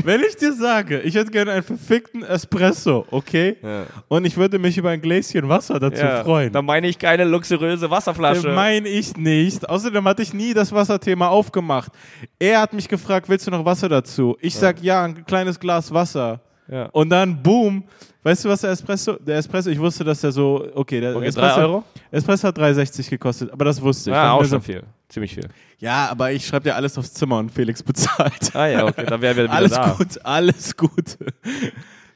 Wenn 0.04 0.22
ich 0.22 0.36
dir 0.36 0.52
sage, 0.54 1.00
ich 1.00 1.14
hätte 1.14 1.30
gerne 1.30 1.52
einen 1.52 1.62
verfickten 1.62 2.22
Espresso, 2.22 3.06
okay? 3.10 3.56
Ja. 3.62 3.84
Und 4.08 4.24
ich 4.24 4.36
würde 4.36 4.58
mich 4.58 4.76
über 4.78 4.90
ein 4.90 5.00
Gläschen 5.00 5.48
Wasser 5.48 5.78
dazu 5.78 6.00
Ja, 6.02 6.24
freuen. 6.24 6.52
Da 6.52 6.62
meine 6.62 6.88
ich 6.88 6.98
keine 6.98 7.24
luxuriöse 7.24 7.90
Wasserflasche. 7.90 8.48
Meine 8.48 8.88
ich 8.88 9.16
nicht. 9.16 9.68
Außerdem 9.68 10.04
hatte 10.08 10.22
ich 10.22 10.32
nie 10.32 10.54
das 10.54 10.72
Wasserthema 10.72 11.28
aufgemacht. 11.28 11.92
Er 12.38 12.60
hat 12.60 12.72
mich 12.72 12.88
gefragt, 12.88 13.28
willst 13.28 13.46
du 13.46 13.50
noch 13.50 13.64
Wasser 13.64 13.88
dazu? 13.88 14.36
Ich 14.40 14.54
sag 14.54 14.82
ja, 14.82 15.04
ein 15.04 15.24
kleines 15.26 15.60
Glas 15.60 15.92
Wasser. 15.92 16.40
Ja. 16.72 16.86
Und 16.86 17.10
dann, 17.10 17.42
boom, 17.42 17.84
weißt 18.22 18.44
du, 18.46 18.48
was 18.48 18.62
der 18.62 18.70
Espresso, 18.70 19.12
der 19.20 19.36
Espresso, 19.36 19.68
ich 19.68 19.78
wusste, 19.78 20.04
dass 20.04 20.22
der 20.22 20.32
so, 20.32 20.66
okay, 20.74 21.00
der 21.00 21.14
Okay, 21.14 21.26
Espresso, 21.26 21.54
drei 21.54 21.62
Euro? 21.62 21.84
Espresso 22.10 22.48
hat 22.48 22.58
3,60 22.58 23.10
gekostet, 23.10 23.52
aber 23.52 23.66
das 23.66 23.80
wusste 23.82 24.08
ich. 24.10 24.14
Ja, 24.16 24.22
Dann 24.22 24.32
auch 24.32 24.40
schon 24.40 24.48
so, 24.48 24.60
viel. 24.60 24.82
Ziemlich 25.08 25.34
viel. 25.34 25.48
ja, 25.78 26.08
aber 26.10 26.32
ich 26.32 26.46
schreibe 26.46 26.64
dir 26.64 26.74
alles 26.74 26.96
aufs 26.96 27.12
Zimmer 27.12 27.36
und 27.38 27.50
Felix 27.50 27.82
bezahlt. 27.82 28.54
Ah 28.56 28.66
ja, 28.66 28.86
okay, 28.86 29.04
dann 29.04 29.20
wären 29.20 29.36
wir 29.36 29.44
wieder 29.44 29.52
alles 29.54 29.72
da. 29.72 29.90
gut, 29.90 30.24
alles 30.24 30.74
gut. 30.74 31.18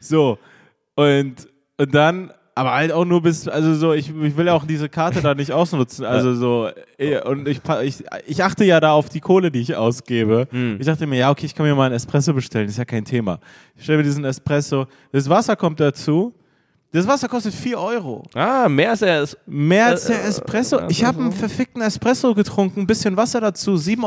So, 0.00 0.38
und, 0.94 1.34
und 1.76 1.94
dann, 1.94 2.32
aber 2.56 2.72
halt 2.72 2.90
auch 2.90 3.04
nur 3.04 3.20
bis, 3.20 3.46
also 3.48 3.74
so, 3.74 3.92
ich, 3.92 4.08
ich 4.08 4.36
will 4.36 4.46
ja 4.46 4.54
auch 4.54 4.64
diese 4.64 4.88
Karte 4.88 5.20
da 5.20 5.34
nicht 5.34 5.52
ausnutzen, 5.52 6.06
also 6.06 6.34
so, 6.34 6.70
eh, 6.96 7.20
und 7.20 7.46
ich, 7.46 7.60
ich, 7.82 8.02
ich 8.26 8.42
achte 8.42 8.64
ja 8.64 8.80
da 8.80 8.92
auf 8.92 9.10
die 9.10 9.20
Kohle, 9.20 9.50
die 9.50 9.60
ich 9.60 9.76
ausgebe. 9.76 10.48
Hm. 10.50 10.76
Ich 10.80 10.86
dachte 10.86 11.06
mir, 11.06 11.18
ja, 11.18 11.30
okay, 11.30 11.44
ich 11.44 11.54
kann 11.54 11.66
mir 11.66 11.74
mal 11.74 11.84
einen 11.84 11.94
Espresso 11.94 12.32
bestellen, 12.32 12.66
ist 12.66 12.78
ja 12.78 12.86
kein 12.86 13.04
Thema. 13.04 13.40
Ich 13.76 13.84
stelle 13.84 13.98
mir 13.98 14.04
diesen 14.04 14.24
Espresso, 14.24 14.86
das 15.12 15.28
Wasser 15.28 15.54
kommt 15.54 15.80
dazu, 15.80 16.32
das 16.92 17.06
Wasser 17.06 17.28
kostet 17.28 17.52
4 17.52 17.78
Euro. 17.78 18.22
Ah, 18.34 18.68
mehr 18.68 18.90
als 18.90 19.02
er 19.02 19.22
ist. 19.22 19.36
Mehr 19.46 19.86
als 19.86 20.06
Äh, 20.08 20.12
der 20.14 20.24
äh, 20.24 20.28
Espresso. 20.28 20.78
äh, 20.78 20.86
Ich 20.88 21.04
habe 21.04 21.20
einen 21.20 21.32
verfickten 21.32 21.82
Espresso 21.82 22.34
getrunken, 22.34 22.80
ein 22.80 22.86
bisschen 22.86 23.16
Wasser 23.18 23.40
dazu, 23.40 23.72
7,60 23.72 24.04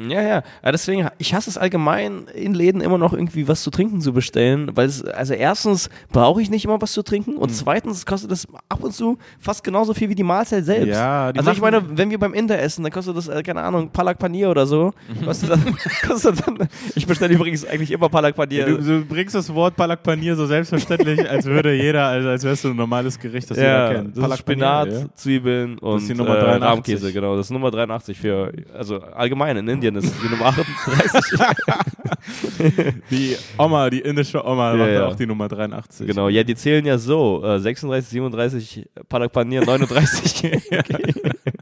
Euro. 0.00 0.10
Ja, 0.12 0.22
ja. 0.22 0.42
ja. 0.64 0.72
Deswegen, 0.72 1.08
ich 1.18 1.32
hasse 1.34 1.48
es 1.50 1.58
allgemein, 1.58 2.26
in 2.34 2.54
Läden 2.54 2.80
immer 2.80 2.98
noch 2.98 3.12
irgendwie 3.12 3.46
was 3.46 3.62
zu 3.62 3.70
trinken 3.70 4.00
zu 4.00 4.12
bestellen, 4.12 4.70
weil 4.74 4.86
es, 4.88 5.04
also 5.04 5.34
erstens 5.34 5.90
brauche 6.10 6.42
ich 6.42 6.50
nicht 6.50 6.64
immer 6.64 6.80
was 6.80 6.92
zu 6.92 7.02
trinken 7.02 7.32
Hm. 7.34 7.38
und 7.38 7.50
zweitens 7.50 8.04
kostet 8.04 8.30
das 8.32 8.48
ab 8.68 8.82
und 8.82 8.92
zu 8.92 9.18
fast 9.38 9.62
genauso 9.62 9.94
viel 9.94 10.08
wie 10.08 10.14
die 10.16 10.22
Mahlzeit 10.24 10.64
selbst. 10.64 10.88
Ja, 10.88 11.32
die 11.32 11.38
also 11.38 11.52
ich 11.52 11.60
meine, 11.60 11.82
wenn 11.96 12.10
wir 12.10 12.18
beim 12.18 12.34
Inder 12.34 12.58
essen, 12.60 12.82
dann 12.82 12.90
kostet 12.92 13.16
das, 13.16 13.28
äh, 13.28 13.42
keine 13.42 13.62
Ahnung, 13.62 13.90
Palak 13.90 14.18
Paneer 14.18 14.50
oder 14.50 14.66
so. 14.66 14.92
Mhm. 15.20 15.26
Kostet 15.26 15.50
dann, 15.50 15.76
kostet 16.08 16.46
dann, 16.46 16.68
ich 16.96 17.06
bestelle 17.06 17.34
übrigens 17.34 17.64
eigentlich 17.64 17.90
immer 17.92 18.08
Palak 18.08 18.34
Paneer. 18.34 18.66
Du, 18.66 18.78
du 18.78 19.04
bringst 19.04 19.34
das 19.34 19.52
Wort 19.54 19.76
Palak 19.76 20.02
Paneer 20.02 20.34
so 20.34 20.46
selbstverständlich, 20.46 21.28
als 21.30 21.44
würde 21.44 21.72
jeder, 21.82 22.06
also 22.06 22.28
als 22.28 22.44
wärst 22.44 22.64
du 22.64 22.68
ein 22.70 22.76
normales 22.76 23.18
Gericht, 23.18 23.50
das 23.50 23.58
ja, 23.58 23.88
jeder 23.88 24.02
kennt. 24.02 24.16
das 24.16 24.30
ist 24.30 24.38
Spinat, 24.38 24.88
Paneer, 24.88 25.00
ja. 25.00 25.14
Zwiebeln 25.14 25.78
und 25.78 26.08
die 26.08 26.14
Nummer 26.14 26.36
äh, 26.38 26.40
83. 26.40 26.62
Rahmkäse, 26.70 27.12
genau. 27.12 27.36
Das 27.36 27.46
ist 27.46 27.50
Nummer 27.50 27.70
83 27.70 28.18
für, 28.18 28.52
also 28.74 29.00
allgemein 29.00 29.56
in 29.56 29.68
Indien 29.68 29.96
ist 29.96 30.06
es 30.06 30.20
die 30.20 30.28
Nummer 30.28 30.46
38. 30.46 31.38
Die 33.10 33.36
Oma, 33.58 33.90
die 33.90 34.00
indische 34.00 34.44
Oma, 34.44 34.72
Ja, 34.72 34.76
macht 34.76 34.90
ja. 34.90 35.06
auch 35.06 35.16
die 35.16 35.26
Nummer 35.26 35.48
83. 35.48 36.06
Genau, 36.06 36.28
ja, 36.28 36.44
die 36.44 36.54
zählen 36.54 36.84
ja 36.84 36.98
so: 36.98 37.42
äh, 37.44 37.58
36, 37.58 38.10
37, 38.10 38.88
Palak 39.08 39.32
Paneer, 39.32 39.64
39. 39.64 40.62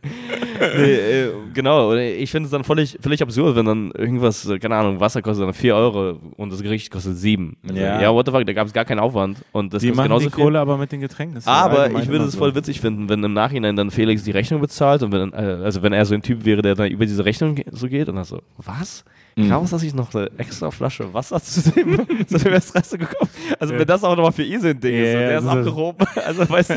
nee, 0.76 0.92
äh, 0.92 1.30
genau, 1.52 1.94
ich 1.94 2.30
finde 2.30 2.46
es 2.46 2.50
dann 2.50 2.64
völlig, 2.64 2.98
völlig 3.00 3.22
absurd, 3.22 3.56
wenn 3.56 3.66
dann 3.66 3.90
irgendwas, 3.92 4.46
äh, 4.48 4.58
keine 4.58 4.76
Ahnung, 4.76 5.00
Wasser 5.00 5.20
kostet 5.22 5.46
dann 5.46 5.54
4 5.54 5.74
Euro 5.74 6.18
und 6.36 6.52
das 6.52 6.62
Gericht 6.62 6.90
kostet 6.90 7.16
7. 7.16 7.56
Also, 7.68 7.80
Ja. 7.80 8.00
ja, 8.00 8.12
what 8.12 8.26
the 8.26 8.32
fuck, 8.32 8.46
da 8.46 8.52
gab 8.52 8.66
es 8.66 8.72
gar 8.72 8.84
keinen 8.84 9.00
Aufwand. 9.00 9.38
Und 9.52 9.74
das 9.74 9.82
Die 9.82 9.90
machen 9.92 10.04
genauso 10.04 10.28
die 10.28 10.34
viel. 10.34 10.44
Kohle 10.44 10.60
aber 10.60 10.76
mit 10.78 10.90
den 10.92 11.00
Getränken. 11.00 11.40
Ja 11.44 11.52
Aber 11.52 11.90
ich 11.90 12.08
würde 12.08 12.24
es 12.24 12.32
so. 12.32 12.38
voll 12.38 12.54
witzig 12.54 12.80
finden, 12.80 13.08
wenn 13.08 13.22
im 13.22 13.32
Nachhinein 13.32 13.76
dann 13.76 13.90
Felix 13.90 14.24
die 14.24 14.30
Rechnung 14.30 14.60
bezahlt 14.60 15.02
und 15.02 15.12
wenn, 15.12 15.32
äh, 15.32 15.36
also 15.64 15.82
wenn 15.82 15.92
er 15.92 16.04
so 16.06 16.14
ein 16.14 16.22
Typ 16.22 16.44
wäre, 16.44 16.62
der 16.62 16.74
dann 16.74 16.90
über 16.90 17.04
diese 17.06 17.24
Rechnung 17.24 17.56
so 17.70 17.88
geht 17.88 18.08
und 18.08 18.16
dann 18.16 18.24
so, 18.24 18.40
was? 18.58 19.04
Mhm. 19.36 19.48
Kaum 19.48 19.70
dass 19.70 19.82
ich 19.82 19.94
noch 19.94 20.12
eine 20.14 20.28
extra 20.38 20.70
Flasche 20.70 21.12
Wasser 21.14 21.40
zu 21.42 21.70
dem, 21.70 22.00
zu 22.26 22.38
dem 22.38 22.52
Espresso 22.52 22.98
gekommen. 22.98 23.30
Also 23.58 23.74
wenn 23.78 23.86
das 23.86 24.02
auch 24.02 24.16
nochmal 24.16 24.32
für 24.32 24.42
ihn 24.42 24.60
so 24.60 24.68
ein 24.68 24.80
Ding 24.80 24.94
ist 24.94 25.14
und 25.14 25.20
Ja, 25.20 25.28
der 25.28 25.38
ist 25.38 25.46
abgehoben. 25.46 26.06
Also 26.26 26.48
weißt 26.48 26.70
du. 26.70 26.76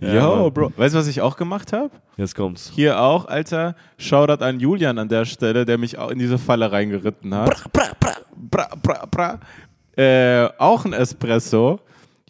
Yo, 0.00 0.50
Bro. 0.50 0.72
Weißt 0.76 0.94
du, 0.94 0.98
was 0.98 1.08
ich 1.08 1.20
auch 1.20 1.36
gemacht 1.36 1.72
habe? 1.72 1.90
Jetzt 2.16 2.34
kommt's. 2.36 2.70
Hier 2.74 3.00
auch, 3.00 3.26
Alter, 3.26 3.74
Shoutout 3.96 4.44
an 4.44 4.60
Julian 4.60 4.98
an 4.98 5.08
der 5.08 5.24
Stelle, 5.24 5.64
der 5.64 5.76
mich 5.76 5.98
auch 5.98 6.10
in 6.10 6.18
diese 6.18 6.38
Falle 6.38 6.70
reingeritten 6.70 7.34
hat. 7.34 7.64
Bra, 7.72 8.68
bra, 8.80 9.06
bra. 9.06 9.40
Äh, 9.96 10.48
auch 10.58 10.84
ein 10.84 10.92
Espresso. 10.92 11.80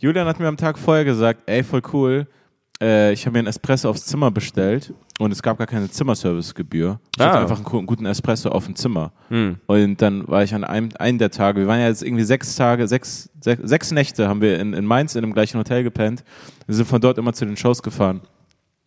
Julian 0.00 0.26
hat 0.26 0.38
mir 0.40 0.48
am 0.48 0.56
Tag 0.56 0.78
vorher 0.78 1.04
gesagt, 1.04 1.42
ey, 1.46 1.62
voll 1.62 1.82
cool, 1.92 2.26
äh, 2.82 3.12
ich 3.12 3.26
habe 3.26 3.32
mir 3.34 3.38
einen 3.40 3.48
Espresso 3.48 3.88
aufs 3.90 4.04
Zimmer 4.06 4.30
bestellt 4.30 4.92
und 5.18 5.32
es 5.32 5.42
gab 5.42 5.58
gar 5.58 5.66
keine 5.66 5.90
Zimmerservicegebühr. 5.90 7.00
Ich 7.16 7.22
hatte 7.24 7.38
Ah. 7.38 7.40
einfach 7.42 7.56
einen 7.56 7.64
gu- 7.64 7.82
guten 7.82 8.06
Espresso 8.06 8.50
auf 8.50 8.66
dem 8.66 8.76
Zimmer. 8.76 9.12
Hm. 9.28 9.56
Und 9.66 10.00
dann 10.02 10.26
war 10.28 10.42
ich 10.44 10.54
an 10.54 10.64
einem, 10.64 10.90
einem 10.98 11.18
der 11.18 11.30
Tage, 11.30 11.60
wir 11.60 11.66
waren 11.66 11.80
ja 11.80 11.88
jetzt 11.88 12.02
irgendwie 12.02 12.24
sechs 12.24 12.54
Tage, 12.56 12.86
sechs, 12.86 13.30
sechs, 13.40 13.62
sechs 13.68 13.90
Nächte 13.92 14.28
haben 14.28 14.40
wir 14.40 14.60
in, 14.60 14.72
in 14.74 14.84
Mainz 14.84 15.14
in 15.16 15.22
dem 15.22 15.32
gleichen 15.34 15.58
Hotel 15.58 15.82
gepennt. 15.82 16.22
Wir 16.66 16.74
sind 16.74 16.86
von 16.86 17.00
dort 17.00 17.18
immer 17.18 17.32
zu 17.32 17.44
den 17.46 17.56
Shows 17.56 17.82
gefahren. 17.82 18.20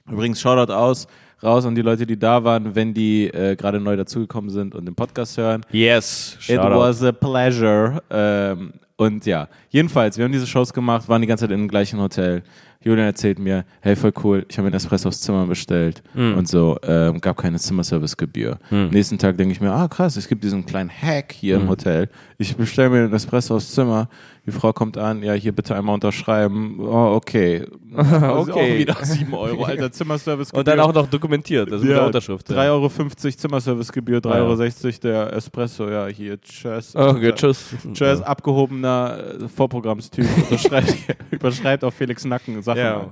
Übrigens, 0.09 0.39
Shoutout 0.41 0.71
aus, 0.73 1.07
raus 1.43 1.65
an 1.65 1.75
die 1.75 1.81
Leute, 1.81 2.05
die 2.05 2.17
da 2.17 2.43
waren, 2.43 2.75
wenn 2.75 2.93
die 2.93 3.27
äh, 3.27 3.55
gerade 3.55 3.79
neu 3.79 3.95
dazugekommen 3.95 4.49
sind 4.49 4.73
und 4.73 4.85
den 4.85 4.95
Podcast 4.95 5.37
hören. 5.37 5.61
Yes. 5.71 6.37
It 6.47 6.55
Shoutout. 6.55 6.79
was 6.79 7.03
a 7.03 7.11
pleasure. 7.11 8.01
Ähm, 8.09 8.73
und 8.97 9.25
ja, 9.25 9.47
jedenfalls, 9.69 10.17
wir 10.17 10.25
haben 10.25 10.31
diese 10.31 10.47
Shows 10.47 10.73
gemacht, 10.73 11.07
waren 11.09 11.21
die 11.21 11.27
ganze 11.27 11.45
Zeit 11.45 11.51
in 11.51 11.59
dem 11.61 11.67
gleichen 11.67 11.99
Hotel. 11.99 12.43
Julian 12.83 13.05
erzählt 13.05 13.39
mir, 13.39 13.63
hey, 13.81 13.95
voll 13.95 14.11
cool, 14.23 14.45
ich 14.49 14.57
habe 14.57 14.63
mir 14.63 14.67
einen 14.69 14.75
Espresso 14.77 15.09
aufs 15.09 15.21
Zimmer 15.21 15.45
bestellt 15.45 16.01
Hm. 16.13 16.37
und 16.37 16.47
so, 16.47 16.77
ähm, 16.83 17.21
gab 17.21 17.37
keine 17.37 17.57
Zimmerservicegebühr. 17.59 18.57
Nächsten 18.71 19.17
Tag 19.17 19.37
denke 19.37 19.53
ich 19.53 19.61
mir, 19.61 19.71
ah 19.71 19.87
krass, 19.87 20.15
es 20.17 20.27
gibt 20.27 20.43
diesen 20.43 20.65
kleinen 20.65 20.89
Hack 20.89 21.31
hier 21.31 21.55
Hm. 21.55 21.63
im 21.63 21.69
Hotel. 21.69 22.09
Ich 22.37 22.55
bestelle 22.55 22.89
mir 22.89 22.97
einen 23.03 23.13
Espresso 23.13 23.55
aufs 23.55 23.71
Zimmer, 23.71 24.09
die 24.47 24.51
Frau 24.51 24.73
kommt 24.73 24.97
an, 24.97 25.21
ja, 25.21 25.33
hier 25.33 25.51
bitte 25.51 25.75
einmal 25.75 25.93
unterschreiben. 25.93 26.79
Oh, 26.79 27.13
okay. 27.15 27.57
Ist 27.91 28.13
auch 28.23 28.47
Okay. 28.47 28.79
wieder 28.79 28.95
7 28.99 29.31
Euro, 29.35 29.65
alter 29.65 29.91
Zimmerservicegebühr. 29.91 30.59
Und 30.59 30.67
dann 30.67 30.79
auch 30.79 30.93
noch 30.93 31.05
dokumentiert, 31.07 31.71
also 31.71 31.85
mit 31.85 31.93
der 31.95 32.05
Unterschrift. 32.05 32.49
3,50 32.49 32.55
Euro 32.71 32.89
Zimmerservicegebühr, 33.35 34.19
3,60 34.19 34.29
Ah, 34.31 34.37
ja. 34.37 34.43
Euro 34.43 34.91
der 35.03 35.33
Espresso, 35.33 35.89
ja, 35.89 36.07
hier, 36.07 36.41
tschüss. 36.41 36.95
Okay, 36.95 37.33
tschüss. 37.35 37.75
Tschüss, 37.93 38.21
abgehobener 38.21 39.17
äh, 39.43 39.47
Vorprogrammstyp, 39.47 40.25
unterschreibt, 40.49 40.95
überschreibt 41.29 41.83
auf 41.83 41.93
Felix 41.93 42.25
Nacken 42.25 42.63
Sachen. 42.75 42.83
Ja. 43.07 43.09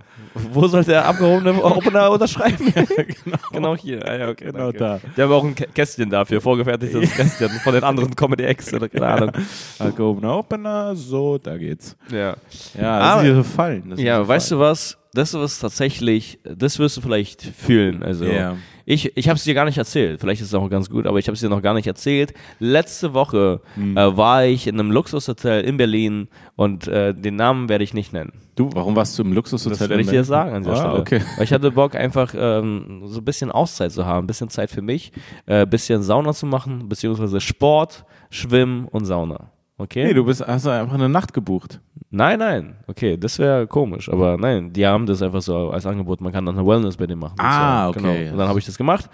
Wo 0.54 0.68
soll 0.68 0.84
der 0.84 1.06
abgehobene 1.06 1.54
Opener 1.64 2.12
unterschreiben? 2.12 2.72
genau. 3.52 3.76
hier. 3.76 4.08
Ah, 4.08 4.16
ja, 4.16 4.30
okay, 4.30 4.46
Genau 4.46 4.72
danke. 4.72 4.78
da. 4.78 5.00
Die 5.18 5.22
haben 5.22 5.32
auch 5.32 5.44
ein 5.44 5.56
Kä- 5.56 5.68
Kästchen 5.74 6.10
dafür, 6.10 6.40
vorgefertigtes 6.40 7.12
Kästchen 7.16 7.50
von 7.64 7.74
den 7.74 7.84
anderen 7.84 8.16
Comedy 8.16 8.44
Acts 8.44 8.74
oder 8.74 8.88
keine 8.90 9.08
Ahnung. 9.08 9.32
Abgehobener 9.80 10.38
Opener, 10.38 10.96
so, 10.96 11.38
da 11.38 11.58
geht's. 11.58 11.98
Ja. 12.12 12.36
Ja, 12.80 12.92
Aber- 13.00 13.00
das 13.00 13.22
sind 13.22 13.30
diese 13.32 13.44
Fallen. 13.44 13.90
Das 13.90 13.98
sind 13.98 14.06
Ja, 14.08 14.18
diese 14.20 14.28
weißt 14.30 14.52
du 14.52 14.60
was? 14.60 14.98
Das 15.14 15.34
ist 15.34 15.60
tatsächlich, 15.60 16.40
das 16.44 16.78
wirst 16.78 16.98
du 16.98 17.02
vielleicht 17.02 17.42
fühlen. 17.42 18.04
Also 18.04 18.26
Ja. 18.26 18.56
Ich, 18.90 19.16
ich 19.16 19.30
habe 19.30 19.38
es 19.38 19.44
dir 19.44 19.54
gar 19.54 19.66
nicht 19.66 19.78
erzählt. 19.78 20.20
Vielleicht 20.20 20.42
ist 20.42 20.48
es 20.48 20.54
auch 20.56 20.68
ganz 20.68 20.90
gut, 20.90 21.06
aber 21.06 21.20
ich 21.20 21.28
habe 21.28 21.36
es 21.36 21.42
dir 21.42 21.50
noch 21.50 21.62
gar 21.62 21.76
nicht 21.76 21.86
erzählt. 21.86 22.34
Letzte 22.58 23.14
Woche 23.14 23.62
Hm. 23.76 23.96
äh, 23.96 24.18
war 24.18 24.46
ich 24.46 24.66
in 24.66 24.80
einem 24.80 24.92
Luxushotel 24.92 25.64
in 25.64 25.78
Berlin 25.78 26.28
und 26.56 26.88
äh, 26.88 27.14
den 27.14 27.36
Namen 27.36 27.70
werde 27.70 27.84
ich 27.84 27.94
nicht 27.94 28.14
nennen. 28.14 28.34
Du, 28.56 28.72
warum 28.74 28.96
warst 28.96 29.18
du 29.20 29.24
im 29.24 29.32
Luxushotel? 29.32 29.78
Das 29.78 29.90
werde 29.90 30.02
ich 30.02 30.10
dir 30.10 30.24
sagen 30.24 30.56
an 30.56 30.64
dieser 30.64 30.74
ah, 30.74 30.78
Stelle. 30.78 31.00
okay. 31.00 31.22
Weil 31.38 31.44
ich 31.44 31.54
hatte 31.54 31.70
Bock, 31.70 31.94
einfach 31.96 32.34
ähm, 32.36 33.04
so 33.06 33.20
ein 33.20 33.26
bisschen 33.26 33.52
Auszeit 33.52 33.92
zu 33.92 34.08
haben, 34.08 34.24
ein 34.24 34.28
bisschen 34.28 34.50
Zeit 34.50 34.72
für 34.72 34.82
mich, 34.82 35.12
äh, 35.46 35.62
ein 35.62 35.70
bisschen 35.70 36.02
Sauna 36.02 36.34
zu 36.34 36.48
machen, 36.48 36.90
beziehungsweise 36.90 37.40
Sport, 37.42 38.06
Schwimmen 38.32 38.86
und 38.86 39.06
Sauna. 39.06 39.52
Okay? 39.80 40.04
Nee, 40.04 40.14
du 40.14 40.26
bist, 40.26 40.46
hast 40.46 40.68
einfach 40.68 40.94
eine 40.94 41.08
Nacht 41.08 41.34
gebucht. 41.34 41.80
Nein, 42.12 42.40
nein. 42.40 42.76
Okay, 42.88 43.16
das 43.16 43.40
wäre 43.40 43.66
komisch. 43.66 44.12
Aber 44.12 44.36
nein, 44.38 44.74
die 44.74 44.86
haben 44.86 45.06
das 45.06 45.22
einfach 45.22 45.42
so 45.42 45.70
als 45.70 45.86
Angebot. 45.86 46.20
Man 46.20 46.34
kann 46.34 46.46
dann 46.46 46.58
eine 46.58 46.68
Wellness 46.68 46.98
bei 46.98 47.08
denen 47.08 47.22
machen. 47.22 47.36
Ah, 47.38 47.88
sozusagen. 47.88 48.10
okay. 48.10 48.20
Genau. 48.20 48.32
Und 48.34 48.38
dann 48.40 48.48
habe 48.50 48.60
ich 48.60 48.66
das 48.66 48.78
gemacht 48.78 49.10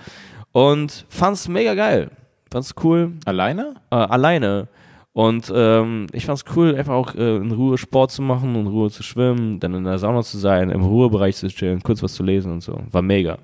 und 0.52 1.06
fand's 1.08 1.48
mega 1.48 1.76
geil. 1.76 2.10
Fand's 2.52 2.74
cool. 2.84 3.12
Alleine? 3.26 3.76
Äh, 3.92 3.96
alleine. 3.96 4.68
Und 5.14 5.54
ähm, 5.56 6.08
ich 6.14 6.26
fand's 6.26 6.44
cool, 6.56 6.76
einfach 6.76 6.94
auch 6.94 7.14
äh, 7.14 7.38
in 7.38 7.52
Ruhe 7.52 7.78
Sport 7.78 8.12
zu 8.12 8.24
machen, 8.24 8.56
in 8.56 8.68
Ruhe 8.68 8.90
zu 8.90 9.04
schwimmen, 9.04 9.60
dann 9.60 9.76
in 9.76 9.84
der 9.84 10.00
Sauna 10.00 10.24
zu 10.24 10.38
sein, 10.40 10.72
im 10.72 10.82
Ruhebereich 10.82 11.36
zu 11.38 11.48
chillen, 11.48 11.84
kurz 11.84 12.02
was 12.02 12.14
zu 12.16 12.24
lesen 12.24 12.52
und 12.52 12.62
so. 12.62 12.82
War 12.92 13.02
mega. 13.02 13.38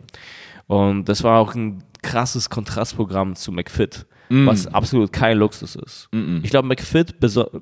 Und 0.68 1.08
das 1.08 1.24
war 1.24 1.40
auch 1.40 1.54
ein 1.54 1.84
krasses 2.02 2.50
Kontrastprogramm 2.50 3.36
zu 3.36 3.52
McFit, 3.52 4.08
was 4.46 4.68
absolut 4.68 5.12
kein 5.12 5.38
Luxus 5.38 5.76
ist. 5.76 6.10
Ich 6.44 6.50
glaube, 6.50 6.68
McFit, 6.68 7.16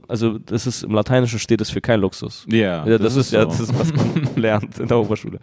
also 0.07 0.37
das 0.37 0.67
ist 0.67 0.83
im 0.83 0.91
Lateinischen 0.91 1.39
steht 1.39 1.61
es 1.61 1.69
für 1.69 1.81
kein 1.81 1.99
Luxus. 1.99 2.45
Ja, 2.49 2.85
Ja, 2.85 2.97
das, 2.97 3.15
ist, 3.15 3.31
ja, 3.31 3.41
so. 3.41 3.47
das 3.47 3.59
ist, 3.59 3.79
was 3.79 3.93
man 3.93 4.29
lernt 4.35 4.77
in 4.79 4.87
der 4.87 4.97
Oberschule. 4.97 5.39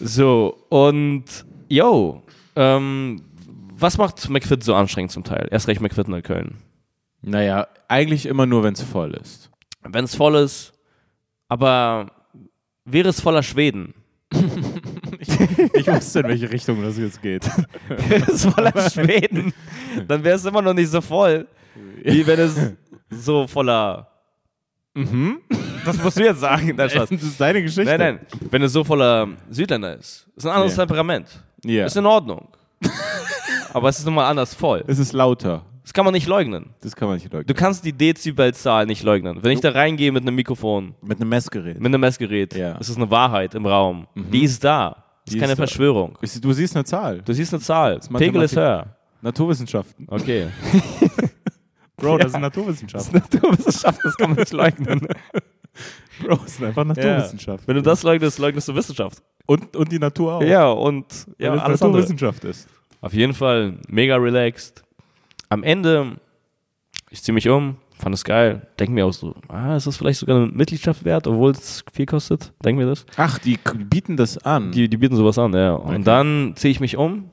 So, 0.00 0.56
und 0.68 1.24
yo, 1.68 2.22
ähm, 2.56 3.22
was 3.76 3.98
macht 3.98 4.28
McFit 4.28 4.62
so 4.62 4.74
anstrengend 4.74 5.10
zum 5.12 5.24
Teil? 5.24 5.48
Erst 5.50 5.68
recht 5.68 5.80
McFit 5.80 6.08
in 6.08 6.22
Köln. 6.22 6.58
Naja, 7.22 7.66
eigentlich 7.88 8.26
immer 8.26 8.46
nur, 8.46 8.62
wenn 8.62 8.74
es 8.74 8.82
voll 8.82 9.14
ist. 9.14 9.50
Wenn 9.82 10.04
es 10.04 10.14
voll 10.14 10.36
ist, 10.36 10.72
aber 11.48 12.10
wäre 12.84 13.08
es 13.08 13.20
voller 13.20 13.42
Schweden? 13.42 13.94
Ich 15.74 15.86
wusste, 15.86 16.20
in 16.20 16.28
welche 16.28 16.50
Richtung 16.50 16.82
das 16.82 16.98
jetzt 16.98 17.20
geht. 17.22 17.48
Es 18.28 18.44
voller 18.44 18.72
Schweden, 18.90 19.52
dann 20.08 20.22
wäre 20.24 20.36
es 20.36 20.44
immer 20.44 20.62
noch 20.62 20.74
nicht 20.74 20.88
so 20.90 21.00
voll, 21.00 21.46
wie 22.02 22.26
wenn 22.26 22.40
es 22.40 22.56
so 23.10 23.46
voller. 23.46 24.08
Mhm. 24.94 25.38
Das 25.84 26.02
musst 26.02 26.18
du 26.18 26.24
jetzt 26.24 26.40
sagen. 26.40 26.74
Nein, 26.76 26.88
Spaß. 26.90 27.08
Das 27.10 27.22
ist 27.22 27.40
deine 27.40 27.60
Geschichte. 27.62 27.84
nein, 27.84 27.98
nein. 27.98 28.20
Wenn 28.50 28.62
es 28.62 28.72
so 28.72 28.84
voller 28.84 29.28
Südländer 29.50 29.96
ist, 29.96 30.26
ist 30.36 30.46
ein 30.46 30.52
anderes 30.52 30.76
Ja. 30.76 30.82
Temperament. 30.86 31.28
Ja. 31.64 31.86
Ist 31.86 31.96
in 31.96 32.06
Ordnung. 32.06 32.48
aber 33.72 33.88
es 33.88 33.98
ist 33.98 34.04
nun 34.04 34.14
mal 34.14 34.28
anders 34.28 34.54
voll. 34.54 34.84
Es 34.86 34.98
ist 34.98 35.12
lauter. 35.12 35.64
Das 35.82 35.92
kann 35.92 36.04
man 36.06 36.14
nicht 36.14 36.26
leugnen. 36.26 36.70
Das 36.80 36.96
kann 36.96 37.08
man 37.08 37.16
nicht 37.18 37.30
leugnen. 37.30 37.46
Du 37.46 37.52
kannst 37.54 37.84
die 37.84 37.92
Dezibelzahl 37.92 38.86
nicht 38.86 39.02
leugnen. 39.02 39.40
Wenn 39.42 39.50
ich 39.52 39.60
da 39.60 39.70
reingehe 39.70 40.12
mit 40.12 40.22
einem 40.22 40.34
Mikrofon, 40.36 40.94
Mit 41.02 41.20
einem 41.20 41.28
Messgerät. 41.28 41.76
mit 41.78 41.86
einem 41.86 42.00
Messgerät, 42.00 42.54
Ja. 42.54 42.76
ist 42.78 42.88
es 42.88 42.96
eine 42.96 43.10
Wahrheit 43.10 43.54
im 43.54 43.66
Raum. 43.66 44.06
Die 44.14 44.44
ist 44.44 44.64
da. 44.64 45.03
Das 45.24 45.34
ist 45.34 45.40
keine 45.40 45.52
ist. 45.52 45.58
Verschwörung. 45.58 46.18
Ich- 46.20 46.40
Du 46.40 46.52
siehst 46.52 46.76
eine 46.76 46.84
Zahl. 46.84 47.22
Du 47.22 47.32
siehst 47.32 47.52
eine 47.54 47.62
Zahl. 47.62 47.98
ist 47.98 48.12
Pegel 48.12 48.42
ist 48.42 48.56
höher. 48.56 48.96
Naturwissenschaften. 49.22 50.06
Okay. 50.10 50.48
Bro, 51.96 52.18
das 52.18 52.32
sind 52.32 52.42
Das 52.42 52.52
Naturwissenschaften. 52.54 53.16
ist 53.16 53.32
Naturwissenschaft, 53.32 53.98
das 54.04 54.16
kann 54.16 54.30
man 54.30 54.38
nicht 54.40 54.52
leugnen. 54.52 55.00
Bro, 56.20 56.36
das 56.36 56.56
sind 56.56 56.66
einfach 56.66 56.84
Naturwissenschaften. 56.84 57.66
Wenn 57.66 57.76
du 57.76 57.82
das 57.82 58.02
leugnest, 58.02 58.38
leugnest 58.38 58.68
du 58.68 58.74
Wissenschaft. 58.74 59.22
Und, 59.46 59.76
und 59.76 59.90
die 59.90 59.98
Natur 59.98 60.34
auch. 60.34 60.42
Ja, 60.42 60.68
und 60.70 61.06
ja, 61.38 61.50
Weil 61.50 61.58
es 61.58 61.62
alles. 61.64 61.80
Naturwissenschaft 61.80 62.44
ist. 62.44 62.68
Auf 63.00 63.12
jeden 63.14 63.34
Fall 63.34 63.78
mega 63.88 64.16
relaxed. 64.16 64.82
Am 65.48 65.62
Ende, 65.62 66.16
ich 67.10 67.22
ziehe 67.22 67.34
mich 67.34 67.48
um, 67.48 67.76
fand 68.04 68.14
es 68.14 68.22
geil. 68.22 68.66
Denke 68.78 68.92
mir 68.92 69.06
auch 69.06 69.12
so, 69.12 69.34
ah, 69.48 69.74
ist 69.76 69.86
das 69.86 69.96
vielleicht 69.96 70.20
sogar 70.20 70.36
eine 70.36 70.46
Mitgliedschaft 70.46 71.04
wert, 71.04 71.26
obwohl 71.26 71.52
es 71.52 71.82
viel 71.92 72.06
kostet? 72.06 72.52
Denken 72.64 72.78
wir 72.80 72.86
das? 72.86 73.06
Ach, 73.16 73.38
die 73.38 73.58
bieten 73.88 74.16
das 74.16 74.38
an. 74.38 74.70
Die, 74.72 74.88
die 74.88 74.96
bieten 74.98 75.16
sowas 75.16 75.38
an, 75.38 75.52
ja. 75.54 75.72
Und 75.74 75.94
Okay. 75.94 76.02
dann 76.04 76.52
ziehe 76.56 76.70
ich 76.70 76.80
mich 76.80 76.96
um. 76.98 77.30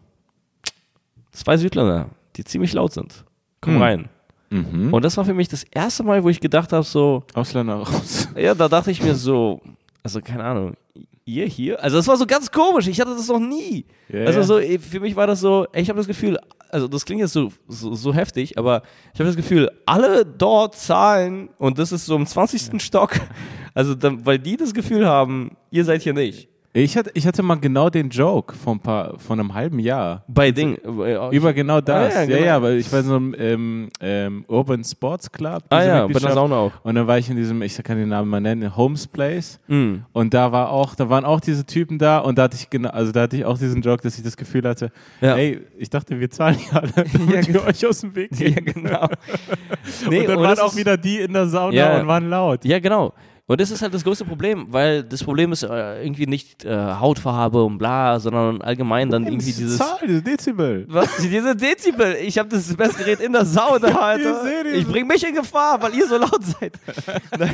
Zwei 1.31 1.57
Südländer, 1.57 2.09
die 2.35 2.43
ziemlich 2.43 2.73
laut 2.73 2.93
sind. 2.93 3.25
Komm 3.61 3.75
Hm. 3.75 3.81
rein. 3.81 4.09
mhm. 4.49 4.93
Und 4.93 5.03
das 5.05 5.15
war 5.17 5.25
für 5.25 5.33
mich 5.33 5.47
das 5.49 5.63
erste 5.63 6.03
Mal, 6.03 6.23
wo 6.23 6.29
ich 6.29 6.39
gedacht 6.39 6.73
habe, 6.73 6.83
so, 6.83 7.23
Ausländer 7.33 7.75
raus. 7.75 8.27
ja, 8.35 8.53
da 8.55 8.67
dachte 8.67 8.91
ich 8.91 9.01
mir 9.03 9.15
so, 9.15 9.61
also 10.03 10.19
keine 10.21 10.43
Ahnung, 10.43 10.73
ihr 11.25 11.45
hier? 11.45 11.81
Also 11.81 11.97
das 11.97 12.07
war 12.07 12.17
so 12.17 12.25
ganz 12.25 12.51
komisch, 12.51 12.87
ich 12.87 12.99
hatte 12.99 13.15
das 13.15 13.27
noch 13.27 13.39
nie. 13.39 13.85
Ja, 14.09 14.25
also 14.25 14.39
ja. 14.39 14.45
so, 14.45 14.59
eh, 14.59 14.79
für 14.79 14.99
mich 14.99 15.15
war 15.15 15.27
das 15.27 15.39
so, 15.39 15.67
ich 15.73 15.89
habe 15.89 15.97
das 15.97 16.07
Gefühl, 16.07 16.39
also 16.69 16.87
das 16.87 17.05
klingt 17.05 17.21
jetzt 17.21 17.33
so, 17.33 17.51
so, 17.67 17.93
so 17.93 18.13
heftig, 18.13 18.57
aber 18.57 18.83
ich 19.13 19.19
habe 19.19 19.27
das 19.27 19.35
Gefühl, 19.35 19.71
alle 19.85 20.25
dort 20.25 20.75
zahlen 20.75 21.49
und 21.57 21.79
das 21.79 21.91
ist 21.91 22.05
so 22.05 22.15
im 22.15 22.25
20. 22.25 22.81
Stock, 22.81 23.19
also 23.73 23.95
dann, 23.95 24.25
weil 24.25 24.39
die 24.39 24.57
das 24.57 24.73
Gefühl 24.73 25.07
haben, 25.07 25.57
ihr 25.69 25.85
seid 25.85 26.01
hier 26.01 26.13
nicht. 26.13 26.50
Ich 26.73 26.95
hatte, 26.95 27.11
ich 27.15 27.27
hatte 27.27 27.43
mal 27.43 27.55
genau 27.55 27.89
den 27.89 28.09
Joke 28.09 28.55
von, 28.55 28.79
paar, 28.79 29.19
von 29.19 29.37
einem 29.39 29.53
halben 29.53 29.77
Jahr. 29.79 30.23
Bei 30.29 30.51
Ding. 30.51 30.77
äh, 30.77 31.35
Über 31.35 31.51
genau 31.51 31.81
das. 31.81 32.15
Ah, 32.15 32.23
ja, 32.23 32.29
ja, 32.29 32.37
ja, 32.45 32.55
genau. 32.55 32.61
weil 32.61 32.77
ich 32.77 32.89
war 32.93 32.99
in 33.01 33.05
so 33.05 33.15
einem 33.17 33.35
ähm, 33.37 33.89
ähm, 33.99 34.45
Urban 34.47 34.81
Sports 34.85 35.29
Club. 35.29 35.63
Ah 35.69 35.83
ja, 35.83 36.07
bei 36.07 36.17
der. 36.19 36.31
Sauna 36.31 36.55
auch. 36.55 36.71
Und 36.83 36.95
dann 36.95 37.07
war 37.07 37.17
ich 37.17 37.29
in 37.29 37.35
diesem, 37.35 37.61
ich 37.61 37.75
kann 37.83 37.97
den 37.97 38.07
Namen 38.07 38.29
mal 38.29 38.39
nennen, 38.39 38.73
Holmes 38.73 39.05
Place. 39.05 39.59
Mhm. 39.67 40.05
Und 40.13 40.33
da 40.33 40.53
war 40.53 40.69
auch, 40.71 40.95
da 40.95 41.09
waren 41.09 41.25
auch 41.25 41.41
diese 41.41 41.65
Typen 41.65 41.97
da 41.99 42.19
und 42.19 42.37
da 42.37 42.43
hatte 42.43 42.55
ich 42.55 42.69
genau, 42.69 42.89
also 42.91 43.11
da 43.11 43.23
hatte 43.23 43.35
ich 43.35 43.43
auch 43.43 43.57
diesen 43.57 43.81
Joke, 43.81 44.01
dass 44.01 44.17
ich 44.17 44.23
das 44.23 44.37
Gefühl 44.37 44.63
hatte, 44.65 44.91
Ja. 45.19 45.35
ey, 45.35 45.59
ich 45.77 45.89
dachte, 45.89 46.17
wir 46.21 46.29
zahlen 46.29 46.57
ja 46.71 46.79
alle, 46.79 46.91
damit 46.93 47.47
genau. 47.47 47.63
wir 47.63 47.67
euch 47.67 47.85
aus 47.85 47.99
dem 47.99 48.15
Weg 48.15 48.31
gehen. 48.31 48.53
Ja, 48.65 48.71
genau. 48.73 49.07
und 50.07 50.27
dann 50.27 50.39
waren 50.39 50.59
auch 50.59 50.75
wieder 50.77 50.95
die 50.95 51.17
in 51.19 51.33
der 51.33 51.47
Sauna 51.47 51.73
Ja. 51.75 51.99
und 51.99 52.07
waren 52.07 52.29
laut. 52.29 52.63
Ja, 52.63 52.79
genau. 52.79 53.11
Und 53.47 53.59
das 53.59 53.69
ist 53.69 53.81
halt 53.81 53.93
das 53.93 54.03
größte 54.03 54.23
Problem, 54.23 54.67
weil 54.69 55.03
das 55.03 55.23
Problem 55.23 55.51
ist 55.51 55.63
äh, 55.63 56.03
irgendwie 56.03 56.25
nicht 56.25 56.63
äh, 56.63 56.73
Hautfarbe 56.73 57.61
und 57.63 57.77
bla, 57.79 58.17
sondern 58.19 58.61
allgemein 58.61 59.09
dann 59.09 59.25
irgendwie 59.25 59.47
Diese 59.47 59.61
dieses. 59.63 59.77
Zahl, 59.77 59.97
diese 60.07 60.21
Dezibel. 60.21 60.85
Was? 60.87 61.17
Diese 61.17 61.53
Dezibel. 61.55 62.15
Ich 62.21 62.37
habe 62.37 62.47
das 62.47 62.77
Messgerät 62.77 63.19
in 63.19 63.33
der 63.33 63.43
Sauna, 63.45 63.87
Alter. 63.99 64.43
seht 64.43 64.65
es. 64.67 64.77
Ich 64.77 64.87
bring 64.87 65.05
mich 65.05 65.27
in 65.27 65.35
Gefahr, 65.35 65.81
weil 65.81 65.93
ihr 65.95 66.07
so 66.07 66.17
laut 66.17 66.39
seid. 66.43 66.73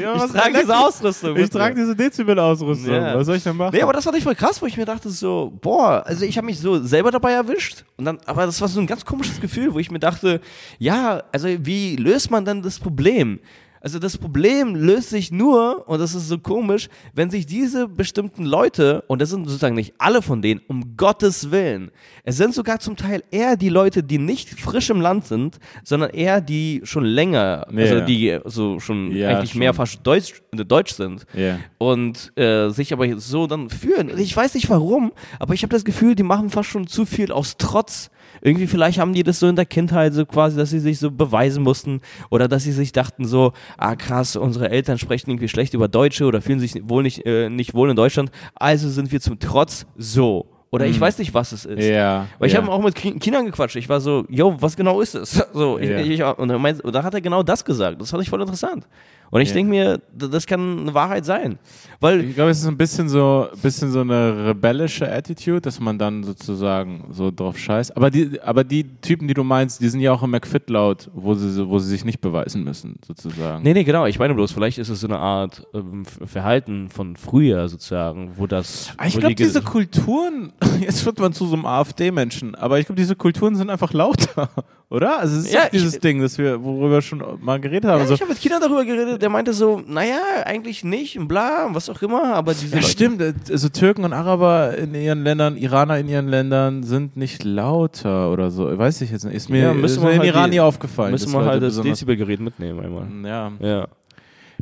Ja, 0.00 0.24
Ich 0.24 0.32
trage 0.32 0.58
diese 0.60 0.76
Ausrüstung. 0.76 1.36
Ich 1.36 1.50
trage 1.50 1.74
diese 1.74 1.94
Dezibel-Ausrüstung. 1.94 2.92
Ja. 2.92 3.14
Was 3.14 3.26
soll 3.26 3.36
ich 3.36 3.42
denn 3.42 3.56
machen? 3.56 3.74
Nee, 3.74 3.82
aber 3.82 3.92
das 3.92 4.04
fand 4.04 4.16
ich 4.16 4.24
voll 4.24 4.34
krass, 4.34 4.60
wo 4.60 4.66
ich 4.66 4.76
mir 4.76 4.84
dachte 4.84 5.10
so, 5.10 5.52
boah, 5.60 6.02
also 6.06 6.24
ich 6.24 6.36
habe 6.36 6.46
mich 6.46 6.58
so 6.58 6.82
selber 6.82 7.10
dabei 7.10 7.32
erwischt 7.32 7.84
und 7.96 8.04
dann, 8.04 8.18
aber 8.26 8.46
das 8.46 8.60
war 8.60 8.68
so 8.68 8.80
ein 8.80 8.86
ganz 8.86 9.04
komisches 9.04 9.40
Gefühl, 9.40 9.72
wo 9.74 9.78
ich 9.78 9.90
mir 9.90 9.98
dachte, 9.98 10.40
ja, 10.78 11.22
also 11.32 11.48
wie 11.60 11.96
löst 11.96 12.30
man 12.30 12.44
denn 12.44 12.62
das 12.62 12.78
Problem? 12.78 13.40
Also 13.86 14.00
das 14.00 14.18
Problem 14.18 14.74
löst 14.74 15.10
sich 15.10 15.30
nur, 15.30 15.88
und 15.88 16.00
das 16.00 16.12
ist 16.12 16.26
so 16.26 16.38
komisch, 16.38 16.88
wenn 17.14 17.30
sich 17.30 17.46
diese 17.46 17.86
bestimmten 17.86 18.44
Leute, 18.44 19.04
und 19.06 19.22
das 19.22 19.30
sind 19.30 19.44
sozusagen 19.46 19.76
nicht 19.76 19.94
alle 19.98 20.22
von 20.22 20.42
denen, 20.42 20.60
um 20.66 20.96
Gottes 20.96 21.52
Willen, 21.52 21.92
es 22.24 22.36
sind 22.36 22.52
sogar 22.52 22.80
zum 22.80 22.96
Teil 22.96 23.22
eher 23.30 23.56
die 23.56 23.68
Leute, 23.68 24.02
die 24.02 24.18
nicht 24.18 24.48
frisch 24.58 24.90
im 24.90 25.00
Land 25.00 25.26
sind, 25.26 25.60
sondern 25.84 26.10
eher 26.10 26.40
die 26.40 26.80
schon 26.82 27.04
länger, 27.04 27.64
also 27.68 27.94
Ja. 27.94 28.00
die 28.00 28.38
so 28.46 28.80
schon 28.80 29.12
Ja, 29.14 29.28
eigentlich 29.38 29.52
schon. 29.52 29.60
mehr 29.60 29.72
fast 29.72 30.00
Deutsch, 30.04 30.42
Deutsch 30.50 30.94
sind 30.94 31.24
Ja. 31.32 31.60
und 31.78 32.32
äh, 32.36 32.70
sich 32.70 32.92
aber 32.92 33.06
so 33.20 33.46
dann 33.46 33.70
fühlen. 33.70 34.10
Ich 34.18 34.36
weiß 34.36 34.54
nicht 34.54 34.68
warum, 34.68 35.12
aber 35.38 35.54
ich 35.54 35.62
habe 35.62 35.72
das 35.72 35.84
Gefühl, 35.84 36.16
die 36.16 36.24
machen 36.24 36.50
fast 36.50 36.70
schon 36.70 36.88
zu 36.88 37.06
viel 37.06 37.30
aus 37.30 37.54
Trotz. 37.56 38.10
Irgendwie 38.40 38.66
vielleicht 38.66 38.98
haben 38.98 39.12
die 39.12 39.22
das 39.22 39.38
so 39.40 39.48
in 39.48 39.56
der 39.56 39.66
Kindheit 39.66 40.14
so 40.14 40.24
quasi, 40.26 40.56
dass 40.56 40.70
sie 40.70 40.78
sich 40.80 40.98
so 40.98 41.10
beweisen 41.10 41.62
mussten 41.62 42.00
oder 42.30 42.48
dass 42.48 42.64
sie 42.64 42.72
sich 42.72 42.92
dachten 42.92 43.24
so, 43.24 43.52
ah 43.78 43.96
krass, 43.96 44.36
unsere 44.36 44.70
Eltern 44.70 44.98
sprechen 44.98 45.30
irgendwie 45.30 45.48
schlecht 45.48 45.74
über 45.74 45.88
Deutsche 45.88 46.24
oder 46.26 46.40
fühlen 46.40 46.60
sich 46.60 46.74
wohl 46.84 47.02
nicht, 47.02 47.24
äh, 47.26 47.48
nicht 47.48 47.74
wohl 47.74 47.90
in 47.90 47.96
Deutschland, 47.96 48.30
also 48.54 48.88
sind 48.88 49.12
wir 49.12 49.20
zum 49.20 49.38
Trotz 49.38 49.86
so. 49.96 50.46
Oder 50.72 50.86
ich 50.86 51.00
weiß 51.00 51.16
nicht, 51.18 51.32
was 51.32 51.52
es 51.52 51.64
ist. 51.64 51.84
Ja. 51.88 52.26
Weil 52.38 52.48
ich 52.48 52.54
ja. 52.54 52.60
habe 52.60 52.70
auch 52.70 52.82
mit 52.82 52.94
Ki- 52.94 53.18
Kindern 53.18 53.46
gequatscht. 53.46 53.76
Ich 53.76 53.88
war 53.88 54.00
so, 54.00 54.26
yo, 54.28 54.56
was 54.60 54.76
genau 54.76 55.00
ist 55.00 55.14
es? 55.14 55.42
So, 55.54 55.78
ich, 55.78 55.88
Ja. 55.88 55.98
ich, 56.00 56.38
und, 56.38 56.60
meint, 56.60 56.82
und 56.82 56.92
da 56.94 57.02
hat 57.02 57.14
er 57.14 57.20
genau 57.22 57.42
das 57.42 57.64
gesagt. 57.64 57.98
Das 58.00 58.10
fand 58.10 58.22
ich 58.24 58.28
voll 58.28 58.40
interessant. 58.42 58.86
Und 59.30 59.40
ich 59.40 59.48
Ja. 59.48 59.54
denke 59.54 59.70
mir, 59.70 60.00
das 60.14 60.46
kann 60.46 60.80
eine 60.80 60.94
Wahrheit 60.94 61.24
sein. 61.24 61.58
Weil 62.00 62.20
Ich 62.24 62.34
glaube, 62.34 62.50
es 62.50 62.60
ist 62.60 62.66
ein 62.66 62.76
bisschen 62.76 63.08
so, 63.08 63.48
bisschen 63.62 63.90
so 63.90 64.00
eine 64.00 64.46
rebellische 64.48 65.10
Attitude, 65.10 65.60
dass 65.62 65.80
man 65.80 65.98
dann 65.98 66.22
sozusagen 66.22 67.04
so 67.10 67.30
drauf 67.30 67.58
scheißt. 67.58 67.96
Aber 67.96 68.10
die, 68.10 68.40
aber 68.42 68.62
die 68.64 68.84
Typen, 69.00 69.26
die 69.28 69.34
du 69.34 69.42
meinst, 69.44 69.80
die 69.80 69.88
sind 69.88 70.00
ja 70.00 70.12
auch 70.12 70.22
im 70.22 70.30
McFit 70.30 70.70
laut, 70.70 71.10
wo 71.14 71.34
sie, 71.34 71.68
wo 71.68 71.78
sie 71.78 71.88
sich 71.88 72.04
nicht 72.04 72.20
beweisen 72.20 72.62
müssen, 72.64 72.98
sozusagen. 73.06 73.62
Nee, 73.62 73.72
nee, 73.74 73.84
genau. 73.84 74.06
Ich 74.06 74.18
meine 74.18 74.34
bloß, 74.34 74.52
vielleicht 74.52 74.78
ist 74.78 74.88
es 74.90 75.00
so 75.00 75.06
eine 75.08 75.18
Art 75.18 75.66
ähm, 75.74 76.04
Verhalten 76.04 76.88
von 76.88 77.16
früher 77.16 77.68
sozusagen, 77.68 78.32
wo 78.36 78.46
das. 78.46 78.92
Ah, 78.96 79.06
Ich 79.06 79.14
glaube, 79.18 79.34
die 79.34 79.42
diese 79.44 79.62
Kulturen, 79.62 80.52
jetzt 80.80 81.04
wird 81.06 81.18
man 81.18 81.32
zu 81.32 81.46
so 81.46 81.54
einem 81.56 81.66
AfD-Menschen, 81.66 82.54
aber 82.54 82.78
ich 82.78 82.86
glaube, 82.86 83.00
diese 83.00 83.16
Kulturen 83.16 83.56
sind 83.56 83.70
einfach 83.70 83.92
lauter, 83.92 84.48
oder? 84.88 85.18
Also 85.18 85.38
es 85.38 85.46
ist 85.46 85.52
Ja, 85.52 85.68
dieses 85.72 85.94
ich- 85.94 86.00
Ding, 86.00 86.20
das 86.20 86.38
wir, 86.38 86.62
worüber 86.62 86.90
wir 86.90 87.02
schon 87.02 87.22
mal 87.40 87.58
geredet 87.60 87.90
haben. 87.90 88.00
Ja, 88.00 88.06
so, 88.06 88.14
ich 88.14 88.20
habe 88.20 88.30
mit 88.30 88.40
Kindern 88.40 88.60
darüber 88.60 88.84
geredet, 88.84 89.20
der 89.20 89.28
meinte 89.28 89.52
so, 89.52 89.82
naja, 89.86 90.18
eigentlich 90.44 90.84
nicht 90.84 91.18
und 91.18 91.26
bla, 91.28 91.66
und 91.66 91.74
was 91.74 91.88
auch 91.90 92.00
immer, 92.02 92.34
aber 92.34 92.52
diese 92.54 92.68
ja, 92.68 92.76
Leute- 92.76 92.88
stimmt. 92.88 93.22
Also 93.50 93.68
Türken 93.68 94.04
und 94.04 94.12
Araber 94.12 94.76
in 94.78 94.94
ihren 94.94 95.22
Ländern, 95.24 95.56
Iraner 95.56 95.98
in 95.98 96.08
ihren 96.08 96.28
Ländern 96.28 96.82
sind 96.84 97.16
nicht 97.16 97.42
lauter 97.44 98.30
oder 98.32 98.50
so. 98.50 98.78
Weiß 98.78 99.00
ich 99.00 99.10
jetzt 99.10 99.24
nicht. 99.24 99.34
Ist 99.34 99.50
mir, 99.50 99.62
Ja, 99.62 99.72
ist 99.72 100.00
mir 100.00 100.12
im 100.12 100.18
halt 100.20 100.28
Iran 100.28 100.50
nie 100.50 100.60
aufgefallen. 100.60 101.10
Müssen 101.12 101.32
wir 101.32 101.44
halt 101.44 101.62
das 101.62 101.80
Dezibelgerät 101.80 102.40
mitnehmen 102.40 102.80
einmal. 102.80 103.06
Ja. 103.28 103.52
Ja. 103.66 103.88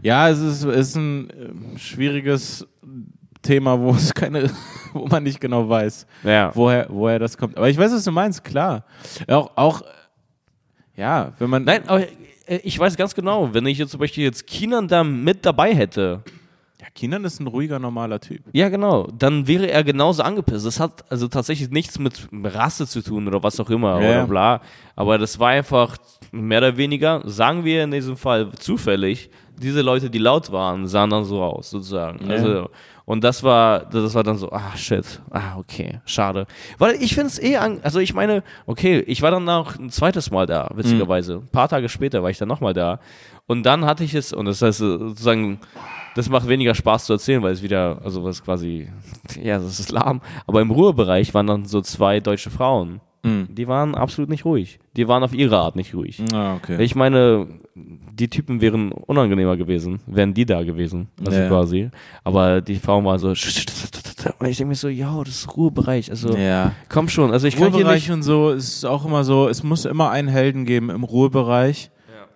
Ja, 0.03 0.29
es 0.29 0.41
ist, 0.41 0.65
es 0.65 0.89
ist 0.89 0.97
ein 0.97 1.31
äh, 1.31 1.79
schwieriges 1.79 2.67
Thema, 3.43 3.79
wo 3.79 3.91
es 3.91 4.13
keine, 4.13 4.51
wo 4.93 5.07
man 5.07 5.23
nicht 5.23 5.41
genau 5.41 5.69
weiß, 5.69 6.07
Ja. 6.25 6.51
woher, 6.55 6.87
woher 6.89 7.19
das 7.19 7.37
kommt. 7.39 7.57
Aber 7.57 7.69
ich 7.69 7.79
weiß, 7.79 7.93
was 7.93 8.05
du 8.05 8.11
meinst, 8.11 8.43
klar. 8.43 8.85
Auch, 9.29 9.51
auch 9.55 9.83
ja, 10.97 11.33
wenn 11.39 11.51
man. 11.51 11.65
Nein, 11.65 11.83
aber 11.87 12.03
äh, 12.47 12.57
ich 12.63 12.79
weiß 12.79 12.97
ganz 12.97 13.15
genau, 13.15 13.53
wenn 13.53 13.67
ich 13.67 13.79
jetzt 13.79 13.91
zum 13.91 14.01
Beispiel 14.01 14.25
jetzt 14.25 14.47
Kinan 14.47 14.89
da 14.89 15.03
mit 15.05 15.45
dabei 15.47 15.75
hätte, 15.75 16.23
Ja, 16.81 16.87
Kinan 16.95 17.25
ist 17.25 17.41
ein 17.41 17.47
ruhiger, 17.47 17.79
normaler 17.79 18.21
Typ. 18.21 18.43
ja 18.53 18.69
genau, 18.69 19.07
dann 19.19 19.47
wäre 19.47 19.71
er 19.71 19.83
genauso 19.85 20.23
angepisst. 20.23 20.67
Das 20.67 20.79
hat 20.81 21.05
also 21.11 21.29
tatsächlich 21.29 21.71
nichts 21.71 21.99
mit 21.99 22.29
Rasse 22.33 22.87
zu 22.87 23.03
tun 23.03 23.27
oder 23.27 23.43
was 23.43 23.59
auch 23.61 23.71
immer 23.71 24.01
Ja. 24.03 24.09
oder 24.11 24.27
bla. 24.27 24.61
Aber 24.95 25.17
das 25.19 25.39
war 25.39 25.49
einfach 25.51 25.97
mehr 26.33 26.59
oder 26.59 26.77
weniger, 26.77 27.23
sagen 27.25 27.65
wir 27.65 27.85
in 27.85 27.91
diesem 27.91 28.17
Fall 28.17 28.53
zufällig, 28.59 29.31
diese 29.57 29.83
Leute, 29.83 30.11
die 30.11 30.19
laut 30.19 30.51
waren, 30.53 30.87
sahen 30.87 31.11
dann 31.11 31.25
so 31.25 31.41
aus, 31.43 31.71
sozusagen. 31.71 32.27
Ja. 32.27 32.33
Also, 32.35 32.69
und 33.07 33.23
das 33.23 33.43
war, 33.43 33.85
das 33.87 34.15
war 34.15 34.23
dann 34.23 34.39
so, 34.39 34.51
ah 34.51 34.77
shit, 34.77 35.21
ah 35.31 35.59
okay, 35.59 36.01
schade. 36.07 36.47
Weil 36.79 36.95
ich 37.03 37.15
finde 37.15 37.29
es 37.29 37.43
eh, 37.43 37.57
an, 37.57 37.81
also 37.83 37.99
ich 37.99 38.15
meine, 38.15 38.43
okay, 38.67 39.01
ich 39.01 39.21
war 39.21 39.31
dann 39.31 39.49
auch 39.49 39.77
ein 39.77 39.91
zweites 39.91 40.31
Mal 40.31 40.47
da, 40.47 40.71
witzigerweise. 40.75 41.35
Ein 41.37 41.49
paar 41.49 41.69
Tage 41.69 41.89
später 41.89 42.23
war 42.23 42.31
ich 42.31 42.39
dann 42.39 42.49
nochmal 42.49 42.73
da. 42.73 43.01
Und 43.47 43.65
dann 43.65 43.85
hatte 43.85 44.05
ich 44.05 44.15
es, 44.15 44.33
und 44.33 44.47
das 44.47 44.63
heißt 44.63 44.79
sozusagen, 44.79 45.59
das 46.15 46.29
macht 46.31 46.49
weniger 46.49 46.75
Spaß 46.75 47.07
zu 47.07 47.15
erzählen, 47.15 47.43
weil 47.43 47.53
es 47.53 47.63
wieder, 47.63 48.01
also 48.05 48.25
was 48.25 48.43
quasi, 48.43 48.89
ja, 49.43 49.59
das 49.59 49.81
ist 49.81 49.91
lahm. 49.93 50.21
Aber 50.47 50.61
im 50.61 50.71
Ruhebereich 50.71 51.35
waren 51.35 51.47
dann 51.47 51.65
so 51.67 51.81
zwei 51.81 52.21
deutsche 52.21 52.51
Frauen. 52.51 53.01
Die 53.27 53.67
waren 53.69 53.95
absolut 53.95 54.29
nicht 54.29 54.45
ruhig. 54.45 54.79
Die 54.99 55.09
waren 55.09 55.23
auf 55.23 55.33
ihre 55.33 55.57
Art 55.57 55.77
nicht 55.77 55.95
ruhig. 55.95 56.23
Ah, 56.35 56.57
okay. 56.57 56.77
Ich 56.83 56.95
meine, 56.95 57.47
die 57.75 58.29
Typen 58.29 58.61
wären 58.61 58.93
unangenehmer 58.93 59.57
gewesen, 59.57 60.01
wären 60.07 60.35
die 60.35 60.45
da 60.45 60.63
gewesen, 60.63 61.09
also 61.27 61.41
Ja. 61.41 61.49
quasi. 61.49 61.91
Aber 62.23 62.61
die 62.61 62.75
Frauen 62.77 63.07
waren 63.07 63.19
so, 63.19 63.29
und 64.39 64.47
ich 64.47 64.59
denke 64.59 64.67
mir 64.67 64.75
so, 64.75 64.89
ja, 64.89 65.19
das 65.25 65.37
ist 65.37 65.57
Ruhebereich, 65.57 66.11
also 66.11 66.37
ja. 66.37 66.73
komm 66.91 67.09
schon, 67.09 67.31
also 67.33 67.47
ich 67.47 67.55
kann 67.57 67.69
hier 67.69 67.77
Ruhebereich 67.77 68.09
nicht, 68.09 68.15
und 68.15 68.23
so 68.25 68.51
ist 68.51 68.85
auch 68.85 69.07
immer 69.07 69.25
so, 69.25 69.49
es 69.49 69.63
muss 69.63 69.87
immer 69.87 70.11
einen 70.11 70.29
Helden 70.29 70.67
geben 70.67 70.91
im 70.91 71.03
Ruhebereich. 71.03 71.91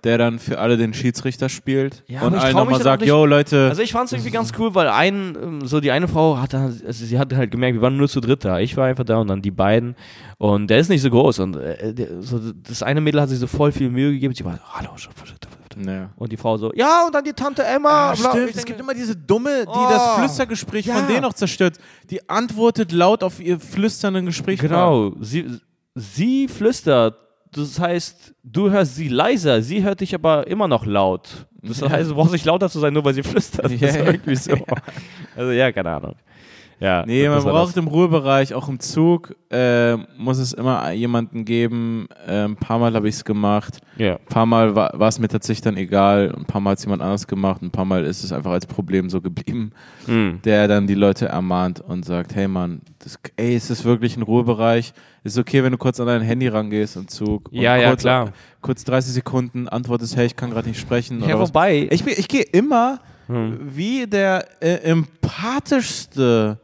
Der 0.04 0.18
dann 0.18 0.38
für 0.38 0.58
alle 0.58 0.76
den 0.76 0.94
Schiedsrichter 0.94 1.48
spielt 1.48 2.04
Ja, 2.06 2.22
und 2.22 2.34
allen 2.34 2.54
nochmal 2.54 2.74
dann 2.74 2.82
sagt, 2.82 3.04
yo 3.04 3.24
Leute, 3.26 3.68
Also 3.68 3.82
ich 3.82 3.92
fand 3.92 4.06
es 4.06 4.12
irgendwie 4.12 4.30
ganz 4.30 4.52
cool, 4.58 4.74
weil 4.74 4.88
ein, 4.88 5.36
ähm, 5.42 5.66
so 5.66 5.80
die 5.80 5.90
eine 5.90 6.06
Frau 6.08 6.38
hat, 6.38 6.52
dann- 6.54 6.80
also 6.86 7.04
sie 7.04 7.18
hat 7.18 7.34
halt 7.34 7.50
gemerkt, 7.50 7.74
wir 7.74 7.82
waren 7.82 7.96
nur 7.96 8.08
zu 8.08 8.20
dritt 8.20 8.44
da. 8.44 8.58
Ich 8.60 8.76
war 8.76 8.86
einfach 8.86 9.04
da 9.04 9.18
und 9.18 9.28
dann 9.28 9.42
die 9.42 9.50
beiden. 9.50 9.96
Und 10.38 10.68
der 10.68 10.78
ist 10.78 10.88
nicht 10.88 11.02
so 11.02 11.10
groß. 11.10 11.40
Und 11.40 11.56
äh, 11.56 11.92
der, 11.94 12.22
so, 12.22 12.40
das 12.68 12.82
eine 12.82 13.00
Mädel 13.00 13.20
hat 13.20 13.28
sich 13.28 13.38
so 13.38 13.46
voll 13.46 13.72
viel 13.72 13.90
Mühe 13.90 14.12
gegeben. 14.12 14.34
Sie 14.34 14.44
war, 14.44 14.58
hallo, 14.72 14.90
schon, 14.96 15.12
schon, 15.16 15.26
schon, 15.26 15.36
schon. 15.82 15.88
ja. 15.92 16.10
Und 16.16 16.30
die 16.32 16.36
Frau 16.36 16.56
so, 16.56 16.72
ja, 16.74 17.06
und 17.06 17.14
dann 17.14 17.24
die 17.24 17.32
Tante 17.32 17.64
Emma. 17.64 18.10
Ah, 18.10 18.16
stimmt. 18.16 18.34
Ich 18.36 18.40
Es 18.42 18.52
denke, 18.52 18.66
gibt 18.66 18.80
immer 18.80 18.94
diese 18.94 19.16
Dumme, 19.16 19.64
die 19.64 19.68
Oh. 19.68 19.86
das 19.90 20.14
Flüstergespräch 20.18 20.86
Ja. 20.86 20.94
von 20.96 21.08
denen 21.08 21.22
noch 21.22 21.34
zerstört. 21.34 21.76
Die 22.10 22.28
antwortet 22.28 22.92
laut 22.92 23.22
auf 23.24 23.40
ihr 23.40 23.58
flüsternden 23.60 24.26
Gespräch. 24.26 24.60
Genau, 24.60 25.12
sie, 25.20 25.46
sie 25.94 26.46
flüstert. 26.48 27.16
Das 27.52 27.80
heißt, 27.80 28.34
du 28.44 28.70
hörst 28.70 28.96
sie 28.96 29.08
leiser, 29.08 29.62
sie 29.62 29.82
hört 29.82 30.00
dich 30.00 30.14
aber 30.14 30.46
immer 30.46 30.68
noch 30.68 30.84
laut. 30.86 31.46
Das 31.62 31.80
Ja. 31.80 31.90
heißt, 31.90 32.10
du 32.10 32.14
brauchst 32.14 32.32
nicht 32.32 32.44
lauter 32.44 32.68
zu 32.68 32.78
sein, 32.78 32.92
nur 32.92 33.04
weil 33.04 33.14
sie 33.14 33.22
flüstert. 33.22 33.70
Ja, 33.72 33.88
ja. 33.94 34.04
irgendwie 34.04 34.36
so. 34.36 34.52
Also 35.36 35.50
ja, 35.52 35.72
keine 35.72 35.90
Ahnung. 35.90 36.14
Ja, 36.80 37.04
Nee, 37.04 37.28
man 37.28 37.42
braucht 37.42 37.76
im 37.76 37.88
Ruhebereich, 37.88 38.54
auch 38.54 38.68
im 38.68 38.78
Zug, 38.78 39.34
äh, 39.50 39.96
muss 40.16 40.38
es 40.38 40.52
immer 40.52 40.92
jemanden 40.92 41.44
geben. 41.44 42.06
Äh, 42.24 42.44
ein 42.44 42.54
paar 42.54 42.78
Mal 42.78 42.94
habe 42.94 43.08
ich 43.08 43.16
es 43.16 43.24
gemacht. 43.24 43.78
Ja. 43.96 44.12
Ein 44.14 44.26
paar 44.26 44.46
Mal 44.46 44.76
war 44.76 45.00
es 45.08 45.18
mir 45.18 45.26
tatsächlich 45.26 45.62
dann 45.62 45.76
egal. 45.76 46.32
Ein 46.36 46.44
paar 46.44 46.60
Mal 46.60 46.70
hat 46.70 46.78
es 46.78 46.84
jemand 46.84 47.02
anders 47.02 47.26
gemacht. 47.26 47.62
Ein 47.62 47.72
paar 47.72 47.84
Mal 47.84 48.04
ist 48.04 48.22
es 48.22 48.30
einfach 48.32 48.52
als 48.52 48.66
Problem 48.66 49.10
so 49.10 49.20
geblieben, 49.20 49.72
Hm. 50.06 50.38
der 50.44 50.68
dann 50.68 50.86
die 50.86 50.94
Leute 50.94 51.26
ermahnt 51.26 51.80
und 51.80 52.04
sagt, 52.04 52.36
hey 52.36 52.46
Mann, 52.46 52.82
das, 53.00 53.18
ey, 53.36 53.56
ist 53.56 53.70
das 53.70 53.84
wirklich 53.84 54.16
ein 54.16 54.22
Ruhebereich? 54.22 54.92
Ist 55.28 55.38
okay, 55.38 55.62
wenn 55.62 55.72
du 55.72 55.78
kurz 55.78 55.98
an 56.00 56.06
dein 56.06 56.22
Handy 56.22 56.48
rangehst 56.48 56.96
im 56.96 57.08
Zug. 57.08 57.48
und 57.52 57.58
Ja, 57.60 57.76
ja, 57.76 57.88
kurz, 57.90 58.02
klar. 58.02 58.32
Kurz 58.60 58.84
30 58.84 59.12
Sekunden 59.14 59.68
antwortest, 59.68 60.16
hey, 60.16 60.26
ich 60.26 60.36
kann 60.36 60.50
gerade 60.50 60.68
nicht 60.68 60.80
sprechen. 60.80 61.20
Ja, 61.20 61.26
oder 61.26 61.40
was. 61.40 61.48
wobei. 61.50 61.88
Ich, 61.90 62.06
ich 62.06 62.28
gehe 62.28 62.42
immer 62.42 63.00
Hm. 63.28 63.58
wie 63.76 64.06
der 64.06 64.46
äh, 64.62 64.76
empathischste, 65.58 66.58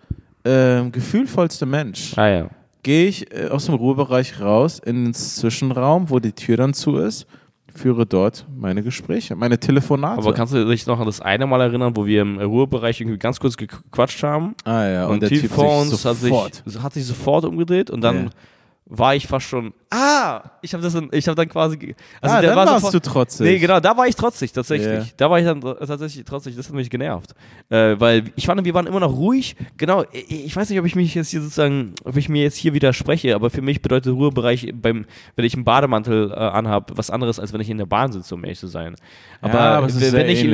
äh, 0.44 0.88
gefühlvollste 0.90 1.66
Mensch. 1.66 2.16
Ah 2.16 2.28
ja. 2.28 2.48
Gehe 2.82 3.06
ich 3.08 3.32
äh, 3.34 3.48
aus 3.48 3.66
dem 3.66 3.74
Ruhebereich 3.74 4.40
raus 4.40 4.78
in 4.78 5.04
den 5.04 5.14
Zwischenraum, 5.14 6.10
wo 6.10 6.18
die 6.20 6.32
Tür 6.32 6.56
dann 6.56 6.74
zu 6.74 6.96
ist, 6.96 7.26
führe 7.74 8.06
dort 8.06 8.46
meine 8.56 8.82
Gespräche, 8.82 9.34
meine 9.36 9.58
Telefonate. 9.58 10.18
Aber 10.22 10.32
kannst 10.32 10.54
du 10.54 10.64
dich 10.66 10.86
noch 10.86 11.00
an 11.00 11.06
das 11.06 11.20
eine 11.20 11.46
Mal 11.46 11.60
erinnern, 11.60 11.96
wo 11.96 12.06
wir 12.06 12.22
im 12.22 12.38
Ruhebereich 12.38 13.00
irgendwie 13.00 13.18
ganz 13.18 13.40
kurz 13.40 13.56
gequatscht 13.56 14.22
haben? 14.22 14.54
ah 14.64 14.86
ja, 14.86 15.06
und, 15.06 15.14
Und, 15.14 15.20
der 15.22 15.28
Typ 15.30 15.50
vor 15.50 15.80
uns 15.80 16.04
hat 16.04 16.16
sich, 16.16 16.30
sofort. 16.30 16.62
hat 16.82 16.92
sich 16.94 17.04
sofort 17.06 17.44
umgedreht 17.44 17.90
und 17.90 18.00
dann 18.00 18.24
Ja. 18.24 18.30
War 18.86 19.14
ich 19.14 19.26
fast 19.26 19.46
schon. 19.46 19.72
Ah! 19.90 20.42
Ich 20.60 20.74
habe 20.74 20.82
das, 20.82 20.92
dann- 20.92 21.08
ich 21.12 21.26
habe 21.26 21.36
dann 21.36 21.48
quasi. 21.48 21.94
Also 22.20 22.36
ah, 22.36 22.40
der 22.40 22.50
dann 22.50 22.58
war 22.58 22.66
warst 22.66 22.86
sofort, 22.86 22.94
du 22.94 23.10
trotzig. 23.10 23.46
Nee, 23.46 23.58
genau, 23.58 23.80
da 23.80 23.96
war 23.96 24.06
ich 24.06 24.14
trotzig, 24.14 24.52
tatsächlich. 24.52 25.06
Ja. 25.06 25.12
Da 25.16 25.30
war 25.30 25.38
ich 25.38 25.44
dann 25.46 25.60
tatsächlich 25.60 26.24
trotzig, 26.24 26.54
das 26.56 26.68
hat 26.68 26.74
mich 26.74 26.90
genervt. 26.90 27.34
Äh, 27.70 27.98
weil 27.98 28.24
ich 28.36 28.44
fand, 28.44 28.62
wir 28.62 28.74
waren 28.74 28.86
immer 28.86 29.00
noch 29.00 29.14
ruhig. 29.14 29.56
Genau, 29.78 30.04
ich, 30.12 30.54
weiß 30.54 30.68
nicht, 30.68 30.78
ob 30.78 30.84
ich 30.84 30.96
mich 30.96 31.14
jetzt 31.14 31.30
hier 31.30 31.40
sozusagen, 31.40 31.94
ob 32.04 32.16
ich 32.16 32.28
mir 32.28 32.42
jetzt 32.42 32.56
hier 32.56 32.74
widerspreche, 32.74 33.34
aber 33.34 33.48
für 33.50 33.62
mich 33.62 33.80
bedeutet 33.80 34.12
Ruhebereich 34.12 34.72
beim, 34.74 35.06
wenn 35.36 35.44
ich 35.44 35.54
einen 35.54 35.64
Bademantel 35.64 36.30
äh, 36.30 36.34
anhabe, 36.34 36.96
was 36.96 37.10
anderes, 37.10 37.38
als 37.40 37.52
wenn 37.52 37.60
ich 37.60 37.70
in 37.70 37.78
der 37.78 37.86
Bahn 37.86 38.12
sitze, 38.12 38.34
um 38.34 38.44
ehrlich 38.44 38.58
zu 38.58 38.66
sein. 38.66 38.96
Aber, 39.40 39.60
aber 39.60 39.86
es 39.86 39.96
ist 39.96 40.12
wenn, 40.12 40.28
ich, 40.28 40.44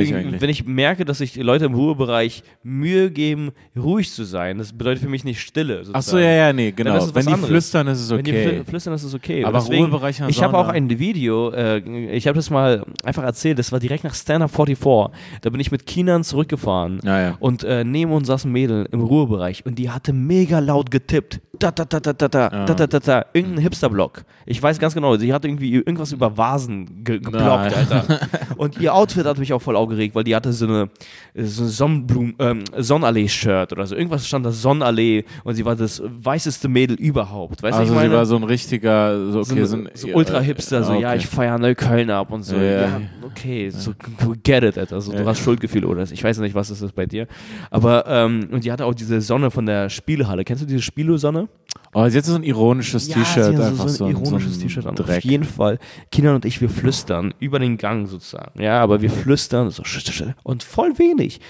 wenn 0.41 0.49
ich 0.49 0.65
merke, 0.65 1.05
dass 1.05 1.19
sich 1.19 1.35
Leute 1.37 1.65
im 1.65 1.73
Ruhebereich 1.73 2.43
Mühe 2.63 3.09
geben, 3.11 3.51
ruhig 3.75 4.11
zu 4.11 4.23
sein, 4.23 4.57
das 4.57 4.73
bedeutet 4.73 5.03
für 5.03 5.09
mich 5.09 5.23
nicht 5.23 5.41
Stille. 5.41 5.79
Ach 5.81 5.85
so, 5.85 5.93
sozusagen. 5.93 6.23
ja, 6.23 6.31
ja, 6.31 6.53
nee, 6.53 6.71
genau. 6.71 6.93
Wenn 7.13 7.25
die 7.25 7.33
anderes. 7.33 7.49
flüstern, 7.49 7.87
ist 7.87 8.01
es 8.01 8.20
Wenn 8.23 8.33
die 8.33 8.39
okay. 8.39 8.59
fl- 8.61 8.69
flüstern, 8.69 8.93
ist 8.93 9.03
es 9.03 9.13
okay. 9.13 9.43
Aber 9.45 9.59
deswegen, 9.59 9.85
Ruhebereich 9.85 10.21
Ich 10.27 10.41
habe 10.43 10.57
auch 10.57 10.67
ein 10.67 10.89
Video, 10.99 11.49
äh, 11.51 11.77
ich 12.15 12.27
habe 12.27 12.35
das 12.35 12.49
mal 12.49 12.85
einfach 13.03 13.23
erzählt, 13.23 13.59
das 13.59 13.71
war 13.71 13.79
direkt 13.79 14.03
nach 14.03 14.13
Stand 14.15 14.43
Up 14.43 14.51
44. 14.51 15.17
Da 15.41 15.49
bin 15.49 15.59
ich 15.59 15.71
mit 15.71 15.85
Kinan 15.85 16.23
zurückgefahren. 16.23 16.99
Ja, 17.03 17.19
ja. 17.21 17.37
Und 17.39 17.63
äh, 17.63 17.83
neben 17.83 18.11
uns 18.11 18.27
saß 18.27 18.45
ein 18.45 18.51
Mädel 18.51 18.87
im 18.91 19.01
Ruhebereich 19.01 19.65
und 19.65 19.75
die 19.79 19.89
hatte 19.89 20.13
mega 20.13 20.59
laut 20.59 20.91
getippt. 20.91 21.41
Da, 21.59 21.69
da, 21.69 21.85
da, 21.85 21.99
da, 21.99 22.13
da, 22.13 22.27
da, 22.27 22.47
Ah. 22.47 22.65
da, 22.65 22.73
da, 22.73 22.87
da, 22.87 22.99
da. 22.99 23.25
Irgendein 23.33 23.61
Hipster-Block. 23.61 24.23
Ich 24.47 24.61
weiß 24.61 24.79
ganz 24.79 24.95
genau, 24.95 25.15
sie 25.17 25.31
hat 25.31 25.45
irgendwie 25.45 25.73
irgendwas 25.75 26.11
über 26.11 26.35
Vasen 26.35 27.03
ge 27.03 27.19
geblockt. 27.19 27.75
Alter. 27.75 28.19
Und 28.57 28.79
ihr 28.79 28.93
Outfit 28.95 29.25
hat 29.25 29.37
mich 29.37 29.53
auch 29.53 29.61
voll 29.61 29.75
aufgeregt, 29.75 30.15
weil 30.15 30.23
die 30.23 30.35
hatte 30.35 30.51
so 30.53 30.65
eine, 30.65 30.89
so 31.35 31.61
eine 31.63 31.69
Sonnenblumen, 31.71 32.35
ähm, 32.39 32.63
Sonnenallee-Shirt 32.75 33.71
oder 33.73 33.85
so. 33.85 33.95
Irgendwas 33.95 34.27
stand 34.27 34.45
da 34.45 34.51
Sonnenallee 34.51 35.23
und 35.43 35.55
sie 35.55 35.65
war 35.65 35.75
das 35.75 36.01
weißeste 36.03 36.67
Mädel 36.67 36.95
überhaupt. 36.97 37.61
Weißt 37.63 37.77
du, 37.77 37.81
Also 37.81 37.93
ich 37.93 37.99
sie 37.99 38.05
war 38.13 38.25
so 38.25 38.35
ein 38.35 38.43
richtiger, 38.43 39.31
so, 39.31 39.39
okay, 39.39 39.59
so, 39.61 39.65
so, 39.65 39.75
ein, 39.77 39.89
so 39.93 40.07
Ultra-Hipster, 40.09 40.83
so, 40.83 40.93
okay. 40.93 41.01
ja, 41.01 41.15
ich 41.15 41.27
feiere 41.27 41.57
Neukölln 41.57 42.09
ab 42.09 42.31
und 42.31 42.43
so. 42.43 42.55
Ja. 42.55 42.81
Ja, 42.81 43.01
okay, 43.23 43.69
so 43.69 43.93
get 44.43 44.63
it, 44.63 44.77
Alter. 44.77 44.95
Also, 44.95 45.11
du 45.11 45.25
hast 45.25 45.39
Schuldgefühle 45.39 45.87
oder 45.87 46.03
ich 46.03 46.23
weiß 46.23 46.39
nicht, 46.39 46.55
was 46.55 46.69
ist 46.69 46.81
das 46.81 46.91
bei 46.91 47.05
dir. 47.05 47.27
Aber, 47.69 48.05
ähm, 48.07 48.49
und 48.51 48.63
die 48.63 48.71
hatte 48.71 48.85
auch 48.85 48.93
diese 48.93 49.21
Sonne 49.21 49.51
von 49.51 49.65
der 49.65 49.89
Spielhalle. 49.89 50.43
Kennst 50.43 50.63
du 50.63 50.67
diese 50.67 50.81
Spielo-Sonne? 50.81 51.47
Oh, 51.93 52.07
sie 52.07 52.17
hat 52.17 52.25
so 52.25 52.35
ein 52.35 52.43
ironisches 52.43 53.09
Ja, 53.09 53.15
T-Shirt, 53.15 53.59
einfach 53.59 53.87
so, 53.89 53.95
so, 53.97 54.05
ein 54.05 54.15
ein- 54.15 54.23
ironisches 54.23 54.55
so 54.55 54.61
T-Shirt 54.61 54.85
an. 54.85 54.95
Dreck. 54.95 55.17
Auf 55.17 55.23
jeden 55.23 55.43
Fall. 55.43 55.77
Kinder 56.11 56.35
und 56.35 56.45
ich, 56.45 56.61
wir 56.61 56.69
flüstern 56.69 57.33
über 57.39 57.59
den 57.59 57.77
Gang 57.77 58.07
sozusagen. 58.07 58.61
Ja, 58.61 58.81
aber 58.81 59.01
wir 59.01 59.09
flüstern 59.09 59.69
so 59.71 59.83
und 60.43 60.63
voll 60.63 60.97
wenig. 60.99 61.41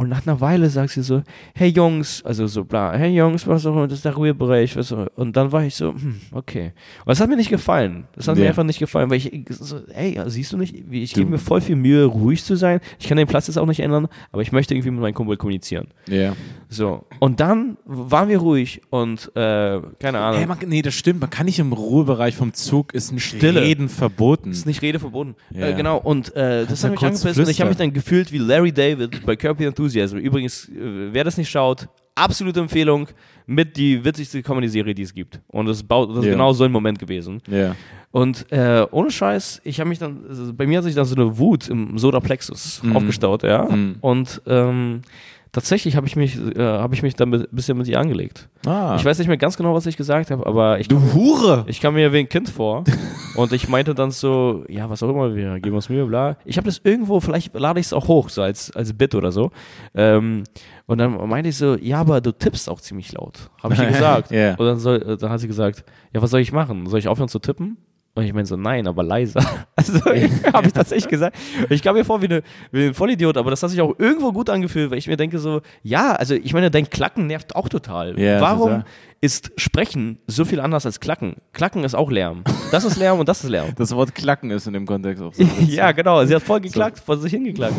Und 0.00 0.08
nach 0.08 0.26
einer 0.26 0.40
Weile 0.40 0.70
sagt 0.70 0.90
sie 0.92 1.02
so, 1.02 1.22
hey 1.54 1.68
Jungs, 1.68 2.22
also 2.24 2.46
so 2.46 2.64
bla, 2.64 2.92
hey 2.94 3.14
Jungs, 3.14 3.46
was 3.46 3.66
auch 3.66 3.72
immer, 3.74 3.86
das 3.86 3.98
ist 3.98 4.04
der 4.06 4.14
Ruhebereich. 4.14 4.74
Was 4.76 4.90
auch. 4.92 5.06
Und 5.16 5.36
dann 5.36 5.52
war 5.52 5.62
ich 5.62 5.74
so, 5.74 5.92
hm, 5.92 6.20
okay. 6.32 6.72
Und 7.00 7.08
das 7.10 7.20
hat 7.20 7.28
mir 7.28 7.36
nicht 7.36 7.50
gefallen. 7.50 8.04
Das 8.14 8.26
hat 8.26 8.36
mir 8.36 8.44
Ja. 8.44 8.48
einfach 8.48 8.64
nicht 8.64 8.78
gefallen, 8.78 9.10
weil 9.10 9.18
ich 9.18 9.30
so, 9.50 9.78
ey, 9.94 10.18
siehst 10.26 10.52
du 10.52 10.56
nicht, 10.56 10.74
ich 10.90 11.12
gebe 11.12 11.28
mir 11.30 11.38
voll 11.38 11.60
viel 11.60 11.76
Mühe, 11.76 12.04
ruhig 12.06 12.42
zu 12.42 12.56
sein. 12.56 12.80
Ich 12.98 13.08
kann 13.08 13.18
den 13.18 13.26
Platz 13.26 13.46
jetzt 13.48 13.58
auch 13.58 13.66
nicht 13.66 13.80
ändern, 13.80 14.08
aber 14.32 14.40
ich 14.40 14.52
möchte 14.52 14.74
irgendwie 14.74 14.90
mit 14.90 15.00
meinem 15.02 15.14
Kumpel 15.14 15.36
kommunizieren. 15.36 15.88
Ja. 16.08 16.32
So. 16.70 17.04
Und 17.18 17.40
dann 17.40 17.76
waren 17.84 18.28
wir 18.30 18.38
ruhig 18.38 18.80
und, 18.90 19.30
äh, 19.36 19.80
keine 19.98 20.18
Ahnung. 20.20 20.38
Hey, 20.38 20.46
man, 20.46 20.56
nee, 20.66 20.80
das 20.82 20.94
stimmt. 20.94 21.20
Man 21.20 21.28
kann 21.28 21.44
nicht 21.44 21.58
im 21.58 21.72
Ruhebereich 21.74 22.36
vom 22.36 22.54
Zug, 22.54 22.94
ist 22.94 23.12
ein 23.12 23.18
Stille. 23.18 23.60
Reden 23.60 23.88
verboten. 23.90 24.50
ist 24.50 24.64
nicht 24.66 24.80
Rede 24.80 24.98
verboten. 24.98 25.34
Ja. 25.50 25.66
Äh, 25.68 25.74
genau, 25.74 25.98
und 25.98 26.34
äh, 26.36 26.64
das 26.64 26.84
hat 26.84 26.92
mich 26.92 27.02
angepisst 27.02 27.38
und 27.38 27.48
ich 27.48 27.60
habe 27.60 27.68
mich 27.70 27.76
dann 27.78 27.92
gefühlt 27.92 28.32
wie 28.32 28.38
Larry 28.38 28.72
David 28.72 29.26
bei 29.26 29.36
Curb 29.36 29.60
Your 29.60 29.74
Enthusiasm. 29.90 30.18
Übrigens, 30.18 30.68
äh, 30.68 31.12
wer 31.12 31.24
das 31.24 31.36
nicht 31.36 31.50
schaut, 31.50 31.88
absolute 32.14 32.60
Empfehlung 32.60 33.08
mit 33.46 33.76
die 33.76 34.04
witzigste 34.04 34.42
Comedy-Serie, 34.42 34.94
die 34.94 35.02
es 35.02 35.12
gibt. 35.14 35.40
Und 35.48 35.66
das, 35.66 35.82
baut, 35.82 36.10
das 36.10 36.24
ist 36.24 36.30
genau 36.30 36.52
so 36.52 36.64
ein 36.64 36.72
Moment 36.72 36.98
gewesen. 36.98 37.40
Ja. 37.48 37.74
Und 38.12 38.50
äh, 38.52 38.86
ohne 38.90 39.10
Scheiß, 39.10 39.60
ich 39.64 39.78
habe 39.80 39.88
mich 39.88 39.98
dann, 39.98 40.24
also 40.28 40.52
bei 40.52 40.66
mir 40.66 40.78
hat 40.78 40.84
sich 40.84 40.94
dann 40.94 41.04
so 41.04 41.14
eine 41.14 41.38
Wut 41.38 41.68
im 41.68 41.96
Solarplexus 41.98 42.82
Mhm. 42.82 42.96
aufgestaut, 42.96 43.42
ja. 43.44 43.64
Mhm. 43.64 43.96
Und 44.00 44.42
ähm, 44.46 45.02
tatsächlich 45.52 45.96
habe 45.96 46.06
ich 46.06 46.16
mich, 46.16 46.36
äh, 46.36 46.62
habe 46.62 46.94
ich 46.94 47.02
mich 47.02 47.14
dann 47.14 47.32
ein 47.32 47.46
bisschen 47.50 47.76
mit 47.76 47.88
ihr 47.88 47.98
angelegt. 47.98 48.48
Ah. 48.66 48.96
Ich 48.98 49.04
weiß 49.04 49.18
nicht 49.18 49.28
mehr 49.28 49.36
ganz 49.36 49.56
genau, 49.56 49.74
was 49.74 49.86
ich 49.86 49.96
gesagt 49.96 50.30
habe, 50.30 50.46
aber 50.46 50.78
ich 50.80 50.88
du 50.88 51.00
Hure! 51.14 51.64
ich 51.66 51.80
kam 51.80 51.94
mir 51.94 52.12
wie 52.12 52.18
ein 52.18 52.28
Kind 52.28 52.48
vor 52.48 52.84
und 53.36 53.52
ich 53.52 53.68
meinte 53.68 53.94
dann 53.94 54.10
so, 54.10 54.64
ja, 54.68 54.88
was 54.90 55.02
auch 55.02 55.08
immer, 55.08 55.34
wir 55.34 55.60
geben 55.60 55.76
uns 55.76 55.88
Mühe, 55.88 56.06
bla. 56.06 56.36
Ich 56.44 56.56
habe 56.56 56.66
das 56.66 56.80
irgendwo, 56.84 57.20
vielleicht 57.20 57.54
lade 57.54 57.80
ich 57.80 57.86
es 57.86 57.92
auch 57.92 58.08
hoch, 58.08 58.28
so 58.28 58.42
als, 58.42 58.74
als 58.74 58.92
Bit 58.92 59.14
oder 59.14 59.32
so. 59.32 59.50
Ähm, 59.94 60.44
und 60.86 60.98
dann 60.98 61.28
meinte 61.28 61.50
ich 61.50 61.56
so, 61.56 61.76
ja, 61.76 62.00
aber 62.00 62.20
du 62.20 62.32
tippst 62.32 62.68
auch 62.68 62.80
ziemlich 62.80 63.12
laut. 63.12 63.50
Habe 63.62 63.74
ich 63.74 63.80
ihr 63.80 63.86
gesagt. 63.92 64.30
Ja. 64.30 64.54
Und 64.56 64.66
dann, 64.66 64.78
soll, 64.78 65.16
dann 65.16 65.30
hat 65.30 65.40
sie 65.40 65.46
gesagt, 65.48 65.84
ja, 66.12 66.22
was 66.22 66.30
soll 66.30 66.40
ich 66.40 66.52
machen? 66.52 66.86
Soll 66.86 66.98
ich 66.98 67.08
aufhören 67.08 67.28
zu 67.28 67.38
tippen? 67.38 67.76
Und 68.14 68.24
ich 68.24 68.32
meinte 68.32 68.48
so, 68.48 68.56
nein, 68.56 68.86
aber 68.86 69.02
leiser. 69.02 69.40
Also 69.76 69.98
habe 70.52 70.66
ich 70.66 70.74
tatsächlich 70.74 71.08
gesagt. 71.08 71.38
Ich 71.70 71.82
kam 71.82 71.94
mir 71.94 72.04
vor 72.04 72.20
wie, 72.20 72.26
eine, 72.26 72.42
wie 72.70 72.88
ein 72.88 72.94
Vollidiot, 72.94 73.38
aber 73.38 73.50
das 73.50 73.62
hat 73.62 73.70
sich 73.70 73.80
auch 73.80 73.98
irgendwo 73.98 74.30
gut 74.32 74.50
angefühlt, 74.50 74.90
weil 74.90 74.98
ich 74.98 75.06
mir 75.06 75.16
denke 75.16 75.38
so, 75.38 75.62
ja, 75.82 76.12
also 76.12 76.34
ich 76.34 76.52
meine, 76.52 76.70
dein 76.70 76.90
Klacken 76.90 77.26
nervt 77.28 77.56
auch 77.56 77.68
total. 77.70 78.18
Ja, 78.20 78.42
Warum 78.42 78.68
total. 78.68 78.84
ist 79.22 79.52
Sprechen 79.56 80.18
so 80.26 80.44
viel 80.44 80.60
anders 80.60 80.84
als 80.84 81.00
Klacken? 81.00 81.36
Klacken 81.54 81.82
ist 81.84 81.94
auch 81.94 82.10
Lärm. 82.10 82.44
Das 82.72 82.84
ist 82.84 82.98
Lärm 82.98 83.20
und 83.20 83.28
das 83.28 83.42
ist 83.42 83.48
Lärm. 83.48 83.70
Das 83.76 83.94
Wort 83.94 84.14
Klacken 84.14 84.50
ist 84.50 84.66
in 84.66 84.74
dem 84.74 84.84
Kontext 84.84 85.22
auch 85.22 85.32
so. 85.32 85.42
ja, 85.66 85.92
genau. 85.92 86.22
Sie 86.26 86.34
hat 86.34 86.42
voll 86.42 86.60
geklackt, 86.60 86.98
vor 86.98 87.16
sich 87.16 87.32
hingeklackt. 87.32 87.76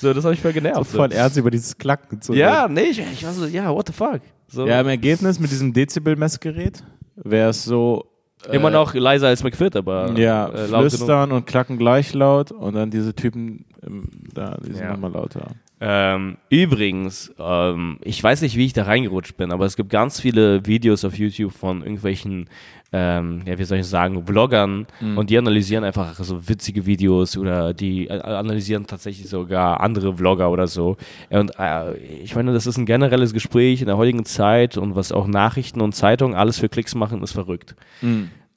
So, 0.00 0.12
das 0.12 0.24
habe 0.24 0.34
ich 0.34 0.40
voll 0.40 0.52
genervt. 0.52 0.90
voll 0.90 1.12
ernst 1.12 1.36
über 1.36 1.52
dieses 1.52 1.78
Klacken 1.78 2.20
zu 2.20 2.34
Ja, 2.34 2.66
nee, 2.66 2.80
ich, 2.82 2.98
ich 2.98 3.24
war 3.24 3.32
so, 3.32 3.46
ja, 3.46 3.72
what 3.72 3.86
the 3.86 3.92
fuck. 3.92 4.22
So. 4.48 4.66
Ja, 4.66 4.80
im 4.80 4.88
Ergebnis 4.88 5.38
mit 5.38 5.52
diesem 5.52 5.72
Dezibel-Messgerät 5.72 6.82
wäre 7.14 7.50
es 7.50 7.62
so. 7.64 8.10
Immer 8.52 8.68
äh, 8.68 8.72
noch 8.72 8.94
leiser 8.94 9.28
als 9.28 9.42
McFit, 9.42 9.76
aber 9.76 10.12
Ja, 10.16 10.46
äh, 10.48 10.66
laut 10.66 10.70
genug. 10.70 10.90
flüstern 10.90 11.32
und 11.32 11.46
klacken 11.46 11.78
gleich 11.78 12.12
laut 12.14 12.50
und 12.52 12.74
dann 12.74 12.90
diese 12.90 13.14
Typen 13.14 13.64
ähm, 13.86 14.08
da, 14.34 14.56
die 14.64 14.72
sind 14.72 14.82
Ja. 14.84 14.92
nochmal 14.92 15.12
lauter. 15.12 15.48
Ähm, 15.80 16.36
übrigens, 16.50 17.34
ähm, 17.38 17.98
ich 18.02 18.22
weiß 18.22 18.42
nicht, 18.42 18.56
wie 18.56 18.66
ich 18.66 18.72
da 18.72 18.84
reingerutscht 18.84 19.36
bin, 19.36 19.52
aber 19.52 19.66
es 19.66 19.76
gibt 19.76 19.90
ganz 19.90 20.20
viele 20.20 20.64
Videos 20.66 21.04
auf 21.04 21.18
YouTube 21.18 21.52
von 21.52 21.82
irgendwelchen, 21.82 22.48
ähm, 22.92 23.42
ja, 23.44 23.58
wie 23.58 23.64
soll 23.64 23.78
ich 23.78 23.86
sagen, 23.86 24.24
Vloggern 24.24 24.86
und 25.16 25.30
die 25.30 25.36
analysieren 25.36 25.82
einfach 25.82 26.14
so 26.14 26.48
witzige 26.48 26.86
Videos 26.86 27.36
oder 27.36 27.74
die 27.74 28.06
äh, 28.06 28.20
analysieren 28.20 28.86
tatsächlich 28.86 29.28
sogar 29.28 29.80
andere 29.80 30.16
Vlogger 30.16 30.50
oder 30.50 30.68
so. 30.68 30.96
Und 31.28 31.50
äh, 31.58 31.96
ich 31.96 32.36
meine, 32.36 32.52
das 32.52 32.66
ist 32.68 32.78
ein 32.78 32.86
generelles 32.86 33.32
Gespräch 33.32 33.80
in 33.80 33.88
der 33.88 33.96
heutigen 33.96 34.24
Zeit 34.24 34.76
und 34.78 34.94
was 34.94 35.10
auch 35.10 35.26
Nachrichten 35.26 35.80
und 35.80 35.94
Zeitungen 35.94 36.36
alles 36.36 36.58
für 36.60 36.68
Klicks 36.68 36.94
machen, 36.94 37.20
ist 37.22 37.32
verrückt. 37.32 37.74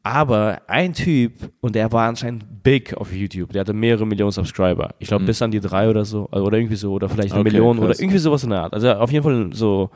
Aber 0.08 0.62
ein 0.68 0.94
Typ, 0.94 1.34
und 1.60 1.76
der 1.76 1.92
war 1.92 2.08
anscheinend 2.08 2.64
big 2.64 2.96
auf 2.96 3.14
YouTube, 3.14 3.52
der 3.52 3.60
hatte 3.62 3.74
mehrere 3.74 4.08
Millionen 4.08 4.32
Subscriber. 4.32 4.92
Ich 5.00 5.10
glaube, 5.10 5.26
bis 5.26 5.42
an 5.42 5.52
die 5.52 5.60
drei 5.60 5.90
oder 5.90 6.06
so, 6.06 6.30
also, 6.32 6.46
oder 6.46 6.58
irgendwie 6.58 6.78
so, 6.78 6.94
oder 6.94 7.10
vielleicht 7.10 7.34
eine 7.34 7.42
Okay, 7.42 7.52
Million 7.52 7.76
krass. 7.78 7.86
oder 7.86 8.00
irgendwie 8.00 8.18
sowas 8.18 8.42
in 8.46 8.52
der 8.52 8.62
Art. 8.62 8.74
Also 8.74 8.90
auf 8.94 9.12
jeden 9.12 9.24
Fall 9.24 9.50
so 9.52 9.90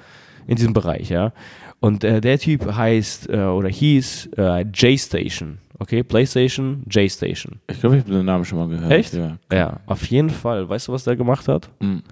in 0.48 0.58
diesem 0.58 0.74
Bereich, 0.74 1.10
ja. 1.10 1.32
Und 1.80 2.04
äh, 2.04 2.20
der 2.20 2.38
Typ 2.40 2.74
heißt 2.76 3.30
äh, 3.30 3.38
oder 3.38 3.70
hieß 3.70 4.32
äh, 4.38 4.64
J-Station, 4.64 5.60
okay? 5.80 6.04
PlayStation, 6.04 6.84
J-Station. 6.90 7.62
Ich 7.70 7.80
glaube, 7.80 7.96
ich 7.96 8.04
habe 8.04 8.14
den 8.14 8.26
Namen 8.26 8.44
schon 8.44 8.60
mal 8.60 8.68
gehört. 8.68 8.92
Echt? 8.92 9.14
Ja. 9.14 9.38
Ja, 9.50 9.80
auf 9.86 10.06
jeden 10.08 10.30
Fall. 10.30 10.68
Weißt 10.68 10.90
du, 10.90 10.92
was 10.92 11.06
der 11.06 11.16
gemacht 11.16 11.48
hat? 11.48 11.70
Mhm. 11.80 12.04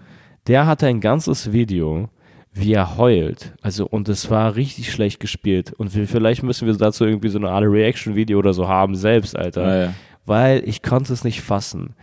Der 0.47 0.65
hatte 0.65 0.87
ein 0.87 1.01
ganzes 1.01 1.51
Video, 1.51 2.07
wie 2.53 2.73
er 2.73 2.97
heult. 2.97 3.53
Also, 3.61 3.85
und 3.87 4.09
es 4.09 4.29
war 4.29 4.55
richtig 4.55 4.91
schlecht 4.91 5.19
gespielt. 5.19 5.73
Und 5.73 5.95
wir, 5.95 6.07
vielleicht 6.07 6.43
müssen 6.43 6.67
wir 6.67 6.75
dazu 6.75 7.05
irgendwie 7.05 7.29
so 7.29 7.37
eine 7.37 7.49
Art 7.49 7.65
Reaction-Video 7.65 8.39
oder 8.39 8.53
so 8.53 8.67
haben, 8.67 8.95
selbst, 8.95 9.35
Alter. 9.35 9.63
Ah, 9.63 9.75
ja. 9.75 9.93
Weil 10.25 10.63
ich 10.67 10.81
konnte 10.81 11.13
es 11.13 11.23
nicht 11.23 11.41
fassen. 11.41 11.95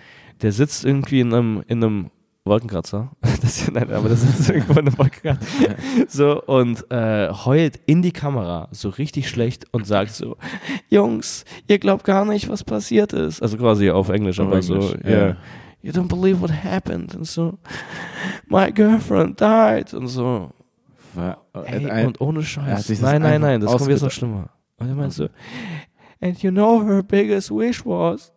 Der 0.42 0.52
sitzt 0.52 0.84
irgendwie 0.84 1.20
in 1.20 1.32
einem, 1.32 1.62
in 1.66 1.82
einem 1.82 2.10
Wolkenkratzer. 2.46 3.10
Das, 3.42 3.70
nein, 3.70 3.92
aber 3.92 4.08
das 4.08 4.22
sitzt 4.22 4.48
irgendwo 4.48 4.72
in 4.72 4.78
einem 4.78 4.98
Wolkenkratzer. 4.98 5.76
So, 6.08 6.42
und 6.42 6.90
äh, 6.90 7.30
heult 7.32 7.80
in 7.86 8.02
die 8.02 8.12
Kamera 8.12 8.68
so 8.70 8.88
richtig 8.88 9.28
schlecht 9.28 9.66
und 9.72 9.86
sagt 9.86 10.12
so: 10.12 10.36
Jungs, 10.88 11.44
ihr 11.68 11.78
glaubt 11.78 12.04
gar 12.04 12.24
nicht, 12.24 12.48
was 12.48 12.64
passiert 12.64 13.12
ist. 13.12 13.42
Also 13.42 13.56
quasi 13.56 13.90
auf 13.90 14.08
Englisch, 14.08 14.40
Auf 14.40 14.46
aber 14.46 14.62
so, 14.62 14.74
Englisch, 14.74 14.94
ja. 15.04 15.26
ja. 15.28 15.36
You 15.82 15.92
don't 15.92 16.08
believe 16.08 16.40
what 16.40 16.50
happened. 16.50 17.14
Und 17.14 17.24
so, 17.26 17.58
my 18.48 18.72
girlfriend 18.72 19.40
died. 19.40 19.94
Und 19.94 20.08
so, 20.08 20.50
War, 21.14 21.38
Ey, 21.64 21.88
ein- 21.90 22.06
und 22.08 22.20
ohne 22.20 22.42
Scheiß. 22.42 22.86
das 22.88 23.00
Nein, 23.00 23.22
nein, 23.22 23.40
nein, 23.40 23.60
das 23.60 23.74
kommt 23.76 23.88
jetzt 23.90 24.02
noch 24.02 24.10
schlimmer. 24.10 24.50
Und 24.78 24.88
er 24.88 24.94
meint 24.94 25.12
so, 25.12 25.28
and 26.20 26.42
you 26.42 26.50
know 26.50 26.82
her 26.84 27.02
biggest 27.02 27.50
wish 27.50 27.84
was 27.86 28.32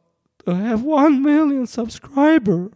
to 0.45 0.54
have 0.54 0.84
one 0.86 1.21
million 1.21 1.65
subscriber. 1.67 2.69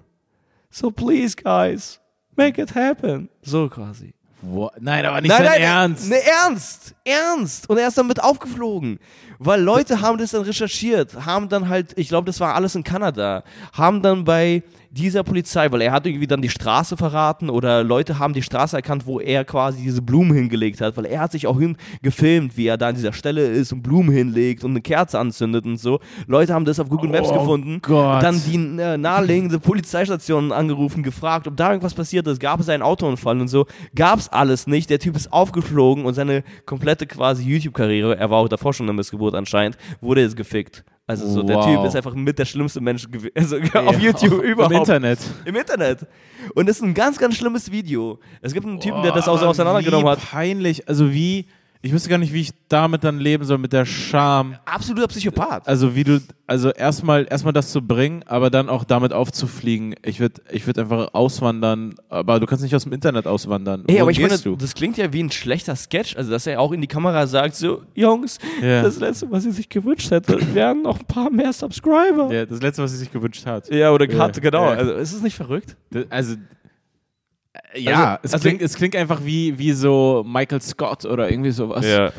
So 0.70 0.92
please, 0.92 1.36
guys, 1.36 2.02
make 2.36 2.62
it 2.62 2.76
happen. 2.76 3.30
So 3.44 3.70
quasi. 3.70 4.14
Wo- 4.46 4.70
Nein, 4.80 5.06
aber 5.06 5.22
nicht 5.22 5.30
nein, 5.30 5.44
nein, 5.46 5.62
Ernst. 5.62 6.10
Ne, 6.10 6.18
ernst, 6.22 6.94
ernst. 7.06 7.70
Und 7.70 7.78
er 7.78 7.88
ist 7.88 7.98
damit 7.98 8.22
aufgeflogen. 8.22 9.00
Weil 9.40 9.62
Leute 9.62 10.02
haben 10.02 10.18
das 10.18 10.32
dann 10.32 10.44
recherchiert, 10.44 11.26
haben 11.26 11.50
dann 11.50 11.70
halt, 11.70 11.98
ich 11.98 12.10
glaube, 12.10 12.26
das 12.26 12.40
war 12.40 12.54
alles 12.56 12.76
in 12.76 12.84
Kanada, 12.84 13.44
haben 13.74 14.02
dann 14.02 14.24
bei 14.24 14.64
dieser 14.94 15.24
Polizei, 15.24 15.72
weil 15.72 15.82
er 15.82 15.92
hat 15.92 16.06
irgendwie 16.06 16.28
dann 16.28 16.42
die 16.42 16.50
Straße 16.50 16.98
verraten 16.98 17.50
oder 17.50 17.84
Leute 17.84 18.20
haben 18.20 18.34
die 18.34 18.44
Straße 18.44 18.76
erkannt, 18.76 19.08
wo 19.08 19.20
er 19.20 19.44
quasi 19.44 19.82
diese 19.82 20.02
Blumen 20.04 20.36
hingelegt 20.36 20.82
hat, 20.82 20.96
weil 20.98 21.06
er 21.06 21.22
hat 21.22 21.32
sich 21.32 21.48
auch 21.48 21.60
hin 21.60 21.78
gefilmt, 22.04 22.56
wie 22.58 22.68
er 22.68 22.78
da 22.78 22.90
an 22.90 22.96
dieser 22.96 23.12
Stelle 23.14 23.42
ist 23.48 23.74
und 23.74 23.82
Blumen 23.82 24.14
hinlegt 24.14 24.64
und 24.64 24.72
eine 24.72 24.82
Kerze 24.82 25.18
anzündet 25.18 25.66
und 25.66 25.78
so. 25.78 26.00
Leute 26.28 26.54
haben 26.54 26.66
das 26.66 26.80
auf 26.80 26.90
Google 26.90 27.10
Maps 27.10 27.30
Oh 27.30 27.40
gefunden, 27.40 27.80
Gott. 27.82 28.22
dann 28.22 28.40
die 28.46 28.56
äh, 28.56 28.98
naheliegende 28.98 29.60
Polizeistation 29.60 30.52
angerufen, 30.52 31.02
gefragt, 31.02 31.48
ob 31.48 31.58
da 31.58 31.70
irgendwas 31.70 31.94
passiert 31.96 32.28
ist, 32.28 32.40
gab 32.40 32.60
es 32.60 32.70
einen 32.70 32.84
Autounfall 32.84 33.40
und 33.42 33.48
so, 33.48 33.66
gab 33.96 34.20
es 34.20 34.30
alles 34.30 34.68
nicht. 34.68 34.90
Der 34.90 35.00
Typ 35.00 35.16
ist 35.16 35.34
aufgeflogen 35.34 36.06
und 36.06 36.14
seine 36.14 36.44
komplette 36.66 37.08
quasi 37.08 37.44
YouTube-Karriere, 37.44 38.18
er 38.18 38.30
war 38.30 38.38
auch 38.38 38.50
davor 38.50 38.74
schon 38.74 38.86
eine 38.86 38.94
Missgeburt 38.94 39.34
anscheinend, 39.34 39.78
wurde 40.02 40.22
jetzt 40.22 40.38
gefickt. 40.38 40.84
Also 41.06 41.28
so, 41.28 41.44
der 41.44 41.58
Wow. 41.58 41.66
Typ 41.66 41.86
ist 41.86 41.96
einfach 41.98 42.14
mit 42.16 42.40
der 42.40 42.46
schlimmste 42.46 42.80
Mensch 42.80 43.08
also, 43.36 43.58
auf 43.58 44.00
YouTube 44.00 44.42
überhaupt. 44.42 44.72
Im 44.74 44.80
Internet. 44.80 45.20
Im 45.46 45.56
Internet. 45.56 46.08
Und 46.56 46.68
das 46.70 46.78
ist 46.78 46.82
ein 46.84 46.94
ganz, 46.94 47.18
ganz 47.18 47.36
schlimmes 47.36 47.72
Video. 47.72 48.20
Es 48.42 48.54
gibt 48.54 48.66
einen 48.66 48.80
Typen, 48.80 49.02
der 49.04 49.12
das 49.12 49.28
Oh, 49.28 49.32
auseinandergenommen 49.32 50.08
hat. 50.08 50.20
peinlich. 50.22 50.88
Also 50.88 51.12
wie, 51.12 51.48
ich 51.86 51.92
wüsste 51.92 52.10
gar 52.10 52.18
nicht, 52.18 52.32
wie 52.32 52.40
ich 52.40 52.52
damit 52.70 53.04
dann 53.04 53.20
leben 53.20 53.44
soll, 53.44 53.58
mit 53.58 53.74
der 53.74 53.86
Scham. 53.86 54.56
Absoluter 54.64 55.08
Psychopath. 55.10 55.68
Also 55.68 55.96
wie 55.96 56.06
du, 56.06 56.22
also 56.48 56.72
erstmal 56.72 57.28
erstmal 57.30 57.52
das 57.52 57.72
zu 57.74 57.82
bringen, 57.86 58.24
aber 58.26 58.50
dann 58.50 58.70
auch 58.70 58.86
damit 58.86 59.12
aufzufliegen. 59.12 59.94
Ich 60.02 60.22
würde 60.22 60.42
ich 60.50 60.66
würd 60.66 60.80
einfach 60.80 61.14
auswandern, 61.14 61.96
aber 62.08 62.40
du 62.40 62.46
kannst 62.46 62.64
nicht 62.64 62.74
aus 62.74 62.84
dem 62.84 62.94
Internet 62.94 63.28
auswandern. 63.28 63.84
Ey, 63.88 64.00
aber 64.00 64.12
ich 64.12 64.22
meine, 64.22 64.38
du? 64.38 64.56
das 64.56 64.74
klingt 64.76 64.96
ja 64.98 65.12
wie 65.12 65.22
ein 65.22 65.30
schlechter 65.32 65.76
Sketch. 65.76 66.16
Also, 66.16 66.32
dass 66.32 66.48
er 66.48 66.62
auch 66.62 66.72
in 66.72 66.80
die 66.80 66.88
Kamera 66.88 67.28
sagt, 67.28 67.56
so, 67.56 67.82
Jungs, 67.96 68.38
Ja. 68.62 68.82
das 68.82 69.00
Letzte, 69.00 69.30
was 69.30 69.46
ich 69.46 69.54
sich 69.54 69.68
gewünscht 69.68 70.10
hätte, 70.10 70.40
wären 70.56 70.84
noch 70.84 71.00
ein 71.02 71.06
paar 71.06 71.30
mehr 71.30 71.52
Subscriber. 71.52 72.32
Ja, 72.34 72.46
das 72.46 72.62
letzte, 72.62 72.82
was 72.82 72.92
sie 72.92 72.98
sich 72.98 73.12
gewünscht 73.12 73.46
hat. 73.46 73.70
Ja, 73.70 73.92
oder 73.92 74.10
Ja, 74.10 74.20
hat, 74.20 74.42
genau. 74.42 74.64
Also, 74.70 74.94
ist 74.94 75.12
es 75.12 75.22
nicht 75.22 75.36
verrückt? 75.36 75.76
Das- 75.92 76.06
Also 76.10 76.36
ja, 77.76 78.16
Also- 78.16 78.20
es, 78.24 78.34
also- 78.34 78.48
klingt, 78.50 78.62
es 78.62 78.76
klingt 78.76 78.96
einfach 78.96 79.22
wie, 79.24 79.58
wie 79.58 79.72
so 79.74 80.24
Michael 80.28 80.62
Scott 80.62 81.06
oder 81.06 81.30
irgendwie 81.30 81.52
sowas. 81.52 81.86
ja. 81.86 82.12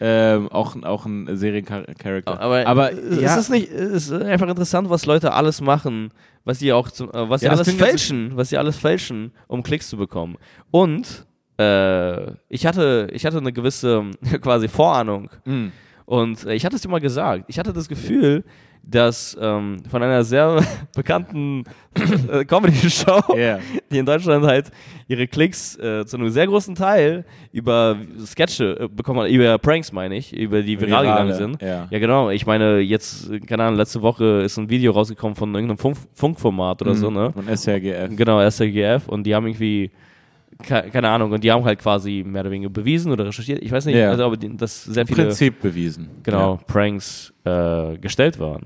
Ähm, 0.00 0.46
auch, 0.52 0.76
ein- 0.76 0.84
auch 0.84 1.06
ein 1.06 1.36
Seriencharakter. 1.36 2.40
Aber, 2.40 2.64
aber 2.68 2.92
es 2.92 3.20
ja, 3.20 3.36
ist 3.36 3.50
nicht, 3.50 3.68
es 3.72 4.08
ist 4.08 4.12
einfach 4.12 4.46
interessant, 4.48 4.88
was 4.90 5.06
Leute 5.06 5.32
alles 5.32 5.60
machen, 5.60 6.10
was 6.44 6.60
sie 6.60 6.72
auch, 6.72 6.88
zum, 6.92 7.08
äh, 7.10 7.28
was 7.28 7.40
sie 7.40 7.46
Ja, 7.46 7.52
alles 7.52 7.68
fälschen, 7.72 8.30
was 8.36 8.50
sie 8.50 8.58
alles 8.58 8.76
fälschen, 8.76 9.32
um 9.48 9.64
Klicks 9.64 9.88
zu 9.88 9.96
bekommen. 9.96 10.36
Und 10.70 11.26
äh, 11.58 12.30
ich 12.48 12.64
hatte, 12.64 13.08
ich 13.12 13.26
hatte 13.26 13.38
eine 13.38 13.52
gewisse 13.52 14.04
quasi 14.40 14.68
Vorahnung. 14.68 15.30
mh. 15.44 15.70
Und 16.06 16.44
äh, 16.46 16.54
ich 16.54 16.64
hatte 16.64 16.76
es 16.76 16.82
dir 16.82 16.88
mal 16.88 17.00
gesagt. 17.00 17.46
Ich 17.48 17.58
hatte 17.58 17.72
das 17.72 17.88
Gefühl, 17.88 18.44
dass 18.82 19.36
ähm, 19.40 19.76
von 19.90 20.02
einer 20.02 20.24
sehr 20.24 20.62
bekannten 20.96 21.64
äh, 22.30 22.44
Comedy-Show, 22.44 23.20
Ja. 23.36 23.58
die 23.90 23.98
in 23.98 24.06
Deutschland 24.06 24.44
halt 24.46 24.70
ihre 25.08 25.26
Klicks 25.26 25.76
äh, 25.78 26.04
zu 26.06 26.16
einem 26.16 26.30
sehr 26.30 26.46
großen 26.46 26.74
Teil 26.74 27.24
über 27.52 27.96
Sketche 28.24 28.78
äh, 28.80 28.88
bekommen 28.88 29.20
hat, 29.20 29.28
über 29.30 29.58
Pranks 29.58 29.92
meine 29.92 30.16
ich, 30.16 30.34
über 30.34 30.62
die 30.62 30.80
viral 30.80 31.04
Virale, 31.04 31.08
gegangen 31.28 31.34
sind. 31.34 31.62
ja. 31.62 31.86
ja, 31.90 31.98
genau. 31.98 32.30
Ich 32.30 32.46
meine, 32.46 32.78
jetzt, 32.80 33.30
äh, 33.30 33.40
keine 33.40 33.64
Ahnung, 33.64 33.76
letzte 33.78 34.00
Woche 34.02 34.42
ist 34.42 34.56
ein 34.58 34.68
Video 34.70 34.92
rausgekommen 34.92 35.34
von 35.36 35.54
irgendeinem 35.54 35.78
Funk 35.78 35.96
Funkformat 36.14 36.80
oder 36.82 36.94
so, 36.94 37.10
ne? 37.10 37.32
Von 37.32 37.46
SRGF. 37.48 38.16
Genau, 38.16 38.40
SRGF 38.48 39.08
und 39.08 39.24
die 39.24 39.34
haben 39.34 39.46
irgendwie 39.46 39.90
keine 40.62 41.08
Ahnung, 41.08 41.32
und 41.32 41.42
die 41.44 41.50
haben 41.52 41.64
halt 41.64 41.78
quasi 41.78 42.24
mehr 42.26 42.42
oder 42.42 42.50
weniger 42.50 42.70
bewiesen 42.70 43.12
oder 43.12 43.26
recherchiert. 43.26 43.62
Ich 43.62 43.70
weiß 43.70 43.86
nicht, 43.86 43.96
Ja. 43.96 44.10
also, 44.10 44.24
aber 44.24 44.36
dass 44.36 44.84
sehr 44.84 45.06
viele 45.06 45.24
Prinzip 45.24 45.60
bewiesen. 45.60 46.08
genau, 46.22 46.58
Pranks 46.66 47.32
äh, 47.44 47.96
gestellt 47.98 48.38
waren. 48.40 48.62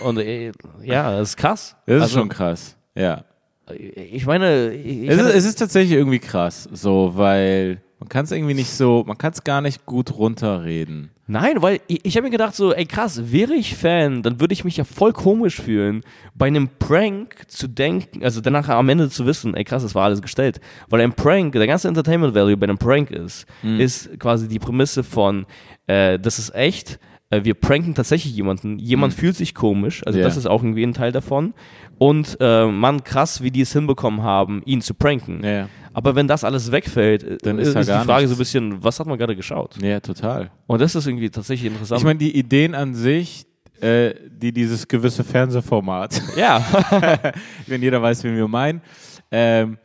und, 0.00 0.06
und 0.06 0.18
äh, 0.18 0.52
ja, 0.82 1.18
das 1.18 1.30
ist 1.30 1.36
krass. 1.36 1.76
Ja. 1.86 1.94
Das 1.94 1.96
ist 1.96 2.02
Also, 2.02 2.18
schon 2.20 2.28
krass. 2.28 2.76
Ja. 2.94 3.24
Ich 3.72 4.26
meine, 4.26 4.72
ich, 4.72 5.08
Es 5.08 5.18
ist, 5.20 5.34
es 5.34 5.44
ist 5.44 5.58
tatsächlich 5.58 5.96
irgendwie 5.96 6.18
krass, 6.18 6.68
so, 6.72 7.12
weil 7.14 7.80
man 8.00 8.08
kann 8.08 8.24
es 8.24 8.32
irgendwie 8.32 8.54
nicht 8.54 8.70
so, 8.70 9.04
man 9.06 9.16
kann 9.18 9.32
es 9.32 9.44
gar 9.44 9.60
nicht 9.60 9.86
gut 9.86 10.16
runterreden. 10.16 11.10
Nein, 11.30 11.62
weil 11.62 11.80
ich, 11.86 12.04
ich 12.04 12.16
habe 12.16 12.24
mir 12.24 12.30
gedacht, 12.30 12.54
so, 12.56 12.72
ey 12.74 12.84
krass, 12.86 13.30
wäre 13.32 13.54
ich 13.54 13.76
Fan, 13.76 14.22
dann 14.22 14.40
würde 14.40 14.52
ich 14.52 14.64
mich 14.64 14.76
ja 14.76 14.84
voll 14.84 15.12
komisch 15.12 15.60
fühlen, 15.60 16.02
bei 16.34 16.46
einem 16.48 16.68
Prank 16.78 17.44
zu 17.48 17.68
denken, 17.68 18.24
also 18.24 18.40
danach 18.40 18.68
am 18.68 18.88
Ende 18.88 19.08
zu 19.10 19.26
wissen, 19.26 19.54
ey 19.54 19.62
krass, 19.64 19.82
das 19.84 19.94
war 19.94 20.04
alles 20.04 20.22
gestellt. 20.22 20.60
Weil 20.88 21.00
ein 21.02 21.12
Prank, 21.12 21.52
der 21.52 21.66
ganze 21.68 21.86
Entertainment 21.88 22.34
Value 22.34 22.56
bei 22.56 22.64
einem 22.64 22.78
Prank 22.78 23.10
ist, 23.12 23.46
Mhm. 23.62 23.78
ist 23.80 24.18
quasi 24.18 24.48
die 24.48 24.58
Prämisse 24.58 25.04
von, 25.04 25.46
äh, 25.86 26.18
das 26.18 26.38
ist 26.40 26.52
echt, 26.54 26.98
äh, 27.30 27.44
wir 27.44 27.54
pranken 27.54 27.94
tatsächlich 27.94 28.34
jemanden, 28.34 28.78
jemand 28.80 29.14
fühlt 29.14 29.36
sich 29.36 29.54
komisch, 29.54 30.02
also 30.04 30.16
Mhm. 30.18 30.22
Ja. 30.22 30.28
das 30.28 30.36
ist 30.36 30.46
auch 30.46 30.62
irgendwie 30.64 30.82
ein 30.82 30.94
Teil 30.94 31.12
davon. 31.12 31.54
Und 31.98 32.38
äh, 32.40 32.66
man, 32.66 33.04
krass, 33.04 33.42
wie 33.42 33.50
die 33.50 33.60
es 33.60 33.72
hinbekommen 33.74 34.22
haben, 34.22 34.62
ihn 34.64 34.80
zu 34.80 34.94
pranken. 34.94 35.44
Ja, 35.44 35.68
Aber 35.92 36.14
wenn 36.14 36.28
das 36.28 36.44
alles 36.44 36.70
wegfällt, 36.70 37.22
äh, 37.22 37.38
Dann 37.42 37.58
ist, 37.58 37.68
ist 37.68 37.88
da 37.88 38.00
die 38.00 38.06
Frage 38.06 38.22
nichts. 38.22 38.30
so 38.30 38.36
ein 38.36 38.38
bisschen, 38.38 38.84
was 38.84 39.00
hat 39.00 39.06
man 39.06 39.18
gerade 39.18 39.36
geschaut? 39.36 39.76
ja 39.82 40.00
total. 40.00 40.50
Und 40.66 40.80
das 40.80 40.94
ist 40.94 41.06
irgendwie 41.06 41.30
tatsächlich 41.30 41.72
interessant. 41.72 42.00
Ich 42.00 42.04
meine, 42.04 42.18
die 42.18 42.36
Ideen 42.36 42.74
an 42.74 42.94
sich, 42.94 43.46
äh, 43.80 44.14
die 44.30 44.52
dieses 44.52 44.86
gewisse 44.86 45.24
Fernsehformat, 45.24 46.22
ja, 46.36 46.64
wenn 47.66 47.82
jeder 47.82 48.00
weiß, 48.00 48.22
wen 48.24 48.36
wir 48.36 48.48
meinen, 48.48 48.82
ähm, 49.30 49.78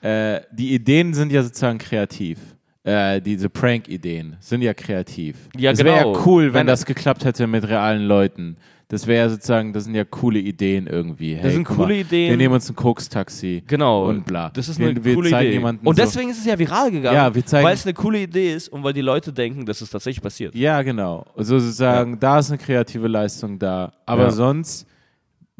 äh, 0.00 0.40
die 0.52 0.74
Ideen 0.74 1.12
sind 1.14 1.32
ja 1.32 1.42
sozusagen 1.42 1.78
kreativ. 1.78 2.38
Äh, 2.84 3.20
diese 3.20 3.50
Prank-Ideen 3.50 4.36
sind 4.40 4.62
ja 4.62 4.72
kreativ. 4.72 5.36
Ja, 5.56 5.72
es 5.72 5.78
wäre 5.84 5.98
genau. 5.98 6.14
ja 6.14 6.26
cool, 6.26 6.46
wenn 6.46 6.60
Nein, 6.60 6.66
das 6.68 6.86
geklappt 6.86 7.24
hätte 7.24 7.46
mit 7.46 7.68
realen 7.68 8.04
Leuten. 8.04 8.56
Das 8.90 9.06
wäre 9.06 9.24
ja 9.26 9.28
sozusagen, 9.28 9.74
das 9.74 9.84
sind 9.84 9.94
ja 9.94 10.04
coole 10.04 10.38
Ideen 10.38 10.86
irgendwie. 10.86 11.34
Hey, 11.34 11.50
sind 11.50 11.64
guck 11.64 11.76
coole 11.76 11.88
mal, 11.94 12.00
Ideen. 12.00 12.30
Wir 12.30 12.36
nehmen 12.38 12.54
uns 12.54 12.70
ein 12.70 12.74
Koks-Taxi. 12.74 13.62
genau. 13.66 14.08
Und 14.08 14.24
bla. 14.24 14.48
Das 14.54 14.66
ist 14.70 14.78
Wir- 14.78 14.88
eine 14.88 15.04
wir 15.04 15.14
coole 15.14 15.28
zeigen 15.28 15.52
Idee. 15.52 15.64
und 15.84 15.96
so- 15.96 16.02
deswegen 16.02 16.30
ist 16.30 16.38
es 16.38 16.46
ja 16.46 16.58
viral 16.58 16.90
gegangen. 16.90 17.14
Ja, 17.14 17.34
wir 17.34 17.44
zeigen- 17.44 17.66
Weil 17.66 17.74
es 17.74 17.84
eine 17.84 17.92
coole 17.92 18.22
Idee 18.22 18.54
ist 18.54 18.68
und 18.70 18.82
weil 18.82 18.94
die 18.94 19.02
Leute 19.02 19.30
denken, 19.30 19.66
dass 19.66 19.82
es 19.82 19.90
tatsächlich 19.90 20.22
passiert. 20.22 20.54
Ja, 20.54 20.80
genau. 20.80 21.26
Also 21.36 21.58
sozusagen, 21.58 22.18
da 22.18 22.38
ist 22.38 22.48
eine 22.50 22.56
kreative 22.58 23.08
Leistung 23.08 23.58
da. 23.58 23.92
Aber 24.06 24.22
Ja. 24.24 24.30
sonst 24.30 24.86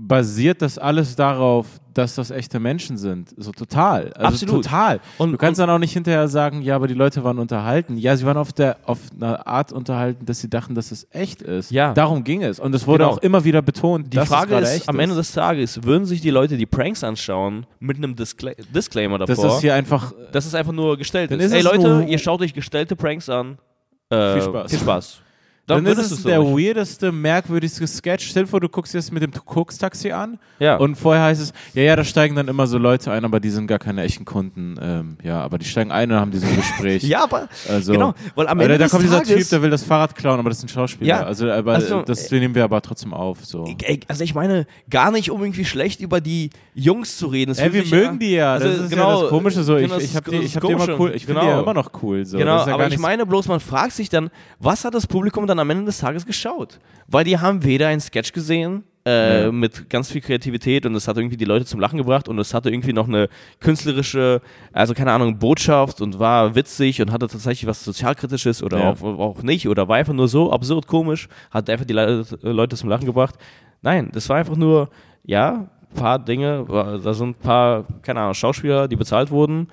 basiert 0.01 0.63
das 0.63 0.79
alles 0.79 1.17
darauf, 1.17 1.67
dass 1.93 2.15
das 2.15 2.31
echte 2.31 2.61
Menschen 2.61 2.97
sind. 2.97 3.35
So 3.37 3.51
total. 3.51 4.13
Also 4.13 4.45
Absolut. 4.45 4.65
total. 4.65 5.01
Und- 5.19 5.33
du 5.33 5.37
kannst 5.37 5.59
dann 5.59 5.69
auch 5.69 5.81
nicht 5.81 5.93
hinterher 5.93 6.29
sagen, 6.29 6.63
ja, 6.63 6.77
aber 6.77 6.87
die 6.87 6.95
Leute 6.95 7.25
waren 7.25 7.41
unterhalten. 7.41 7.97
Ja, 7.97 8.17
sie 8.17 8.25
waren 8.25 8.37
auf 8.37 8.53
der 8.53 8.77
auf 8.85 9.01
eine 9.21 9.45
Art 9.45 9.73
unterhalten, 9.73 10.25
dass 10.25 10.39
sie 10.39 10.49
dachten, 10.49 10.77
dass 10.77 10.93
es 10.93 11.09
echt 11.11 11.43
ist. 11.43 11.73
Ja. 11.73 11.95
Darum 11.95 12.23
ging 12.23 12.45
es. 12.45 12.61
Und 12.61 12.73
es 12.77 12.87
wurde 12.87 13.03
Genau. 13.05 13.17
auch 13.17 13.19
immer 13.19 13.43
wieder 13.43 13.61
betont, 13.61 14.13
Die 14.15 14.19
Frage 14.19 14.55
ist, 14.59 14.89
am 14.89 14.95
ist. 15.01 15.03
Ende 15.03 15.17
des 15.17 15.33
Tages, 15.33 15.83
würden 15.83 16.07
sich 16.07 16.21
die 16.21 16.31
Leute 16.31 16.57
die 16.57 16.67
Pranks 16.67 17.03
anschauen 17.03 17.67
mit 17.81 17.97
einem 17.97 18.15
Discla 18.15 18.53
Disclaimer 18.73 19.19
davor, 19.19 19.35
das 19.45 19.61
hier 19.61 19.75
einfach 19.75 20.13
dass 20.31 20.47
es 20.47 20.55
einfach 20.55 20.73
nur 20.73 20.97
gestellt 20.97 21.33
Dann 21.33 21.41
ist. 21.41 21.47
ist 21.47 21.53
Ey 21.55 21.63
Leute, 21.63 22.07
ihr 22.09 22.19
schaut 22.19 22.41
euch 22.41 22.55
gestellte 22.55 22.95
Pranks 22.95 23.29
an. 23.29 23.59
Äh, 24.11 24.35
Viel 24.35 24.43
Spaß. 24.43 24.71
Viel 24.71 24.79
Spaß. 24.79 25.21
Dann, 25.69 25.87
ist 25.87 25.97
würdest 25.97 26.13
es 26.13 26.23
so 26.23 26.29
der 26.29 26.41
nicht. 26.41 26.53
weirdeste, 26.69 27.13
merkwürdigste 27.13 27.87
Sketch. 27.87 28.29
Stell 28.29 28.45
dir 28.45 28.49
vor, 28.49 28.61
du 28.61 28.69
guckst 28.69 28.95
jetzt 28.95 29.13
mit 29.13 29.23
dem 29.23 29.33
Koks-Taxi 29.33 30.11
an 30.13 30.39
Ja. 30.59 30.77
und 30.77 30.97
vorher 30.97 31.25
heißt 31.25 31.41
es, 31.41 31.53
ja, 31.75 31.83
ja, 31.83 31.95
da 31.97 32.05
steigen 32.05 32.35
dann 32.37 32.49
immer 32.49 32.67
so 32.67 32.79
Leute 32.79 33.13
ein, 33.13 33.25
aber 33.25 33.39
die 33.41 33.51
sind 33.51 33.67
gar 33.67 33.79
keine 33.79 34.03
echten 34.03 34.25
Kunden. 34.25 34.77
Ähm, 34.81 35.17
ja, 35.23 35.41
aber 35.41 35.59
die 35.59 35.67
steigen 35.67 35.93
ein 35.93 36.11
und 36.11 36.19
haben 36.19 36.31
die 36.31 36.39
so 36.39 36.47
ein 36.47 36.57
Gespräch. 36.57 37.03
Ja, 37.09 37.23
aber 37.25 37.49
Also, 37.69 37.93
genau, 37.93 38.15
weil 38.35 38.49
am 38.49 38.59
Ende 38.61 38.79
da 38.79 38.89
kommt 38.89 39.03
dieser 39.05 39.19
Tages, 39.23 39.35
Typ, 39.37 39.51
der 39.51 39.63
will 39.63 39.71
das 39.71 39.83
Fahrrad 39.83 40.15
klauen, 40.17 40.39
aber 40.41 40.49
das 40.49 40.59
ist 40.59 40.65
ein 40.65 40.69
Schauspieler. 40.69 41.09
Ja. 41.09 41.23
Also, 41.25 41.51
aber 41.51 41.75
Also, 41.75 42.03
das 42.03 42.31
nehmen 42.31 42.55
wir 42.55 42.65
aber 42.65 42.81
trotzdem 42.83 43.13
auf. 43.15 43.45
So. 43.45 43.65
Also 44.09 44.25
ich 44.25 44.35
meine, 44.35 44.67
gar 44.91 45.11
nicht 45.11 45.31
um 45.31 45.41
irgendwie 45.43 45.65
schlecht 45.65 46.01
über 46.01 46.21
die 46.21 46.51
Jungs 46.75 47.17
zu 47.19 47.27
reden. 47.27 47.55
Ey, 47.57 47.73
wir 47.73 47.85
mögen 47.87 48.19
die 48.19 48.33
ja. 48.33 48.55
also 48.55 48.69
das 48.69 48.79
ist 48.81 48.91
genau, 48.91 49.15
ja 49.17 49.21
das 49.23 49.31
Komische. 49.31 49.63
So, 49.63 49.77
ich, 49.77 49.83
genau, 49.85 49.95
das 49.97 50.05
ich 50.05 50.11
ist 50.11 50.17
habe 50.17 50.31
die, 50.31 50.37
das 50.39 50.47
ich 50.47 50.57
hab 50.57 50.63
die 50.63 50.73
immer 50.73 50.79
Komische. 50.87 51.01
cool. 51.01 51.13
Ich 51.15 51.27
finde 51.27 51.41
die 51.41 51.47
Genau. 51.47 51.57
ja 51.57 51.63
immer 51.63 51.75
noch 51.75 51.91
cool. 52.03 52.25
So. 52.25 52.39
Genau, 52.39 52.53
das 52.55 52.63
ist 52.63 52.69
ja 52.69 52.75
aber 52.75 52.89
ich 52.89 52.99
meine 52.99 53.27
bloß, 53.27 53.49
man 53.49 53.61
fragt 53.61 53.93
sich 53.93 54.09
dann, 54.09 54.31
was 54.59 54.85
hat 54.85 54.95
das 54.95 55.07
Publikum 55.07 55.47
dann 55.47 55.58
am 55.59 55.71
Ende 55.71 55.85
des 55.87 55.99
Tages 55.99 56.25
geschaut? 56.27 56.79
Weil 57.07 57.25
die 57.25 57.39
haben 57.39 57.65
weder 57.65 57.89
einen 57.89 58.01
Sketch 58.01 58.33
gesehen, 58.33 58.85
äh, 59.07 59.45
Ja. 59.45 59.53
mit 59.53 59.89
ganz 59.89 60.11
viel 60.11 60.21
Kreativität 60.21 60.85
und 60.85 60.95
es 60.95 61.09
hat 61.09 61.17
irgendwie 61.17 61.37
die 61.39 61.47
Leute 61.47 61.65
zum 61.65 61.81
Lachen 61.81 61.97
gebracht 61.97 62.29
und 62.29 62.39
es 62.39 62.53
hatte 62.53 62.69
irgendwie 62.71 62.93
noch 62.93 63.09
eine 63.09 63.29
künstlerische, 63.61 64.43
also 64.73 64.93
keine 64.93 65.13
Ahnung, 65.13 65.39
Botschaft 65.39 66.01
und 66.03 66.19
war 66.19 66.55
witzig 66.55 67.01
und 67.01 67.11
hatte 67.13 67.27
tatsächlich 67.29 67.67
was 67.67 67.85
Sozialkritisches 67.85 68.63
oder 68.63 68.79
Ja. 68.79 68.85
auch, 68.91 69.03
auch 69.03 69.43
nicht 69.43 69.69
oder 69.69 69.89
war 69.89 69.97
einfach 69.97 70.13
nur 70.13 70.29
so 70.29 70.53
absurd 70.53 70.87
komisch, 70.87 71.29
hat 71.51 71.71
einfach 71.71 71.87
die 71.87 71.95
Le 71.95 72.25
Leute 72.43 72.77
zum 72.77 72.89
Lachen 72.91 73.07
gebracht. 73.07 73.37
Nein, 73.83 74.11
das 74.13 74.29
war 74.29 74.37
einfach 74.37 74.57
nur, 74.57 74.91
ja, 75.25 75.69
ein 75.91 75.97
paar 75.97 76.19
Dinge, 76.19 76.67
da 77.03 77.15
sind 77.15 77.29
ein 77.31 77.35
paar, 77.35 77.85
keine 78.03 78.21
Ahnung, 78.21 78.35
Schauspieler, 78.35 78.89
die 78.89 78.97
bezahlt 78.97 79.31
wurden 79.31 79.69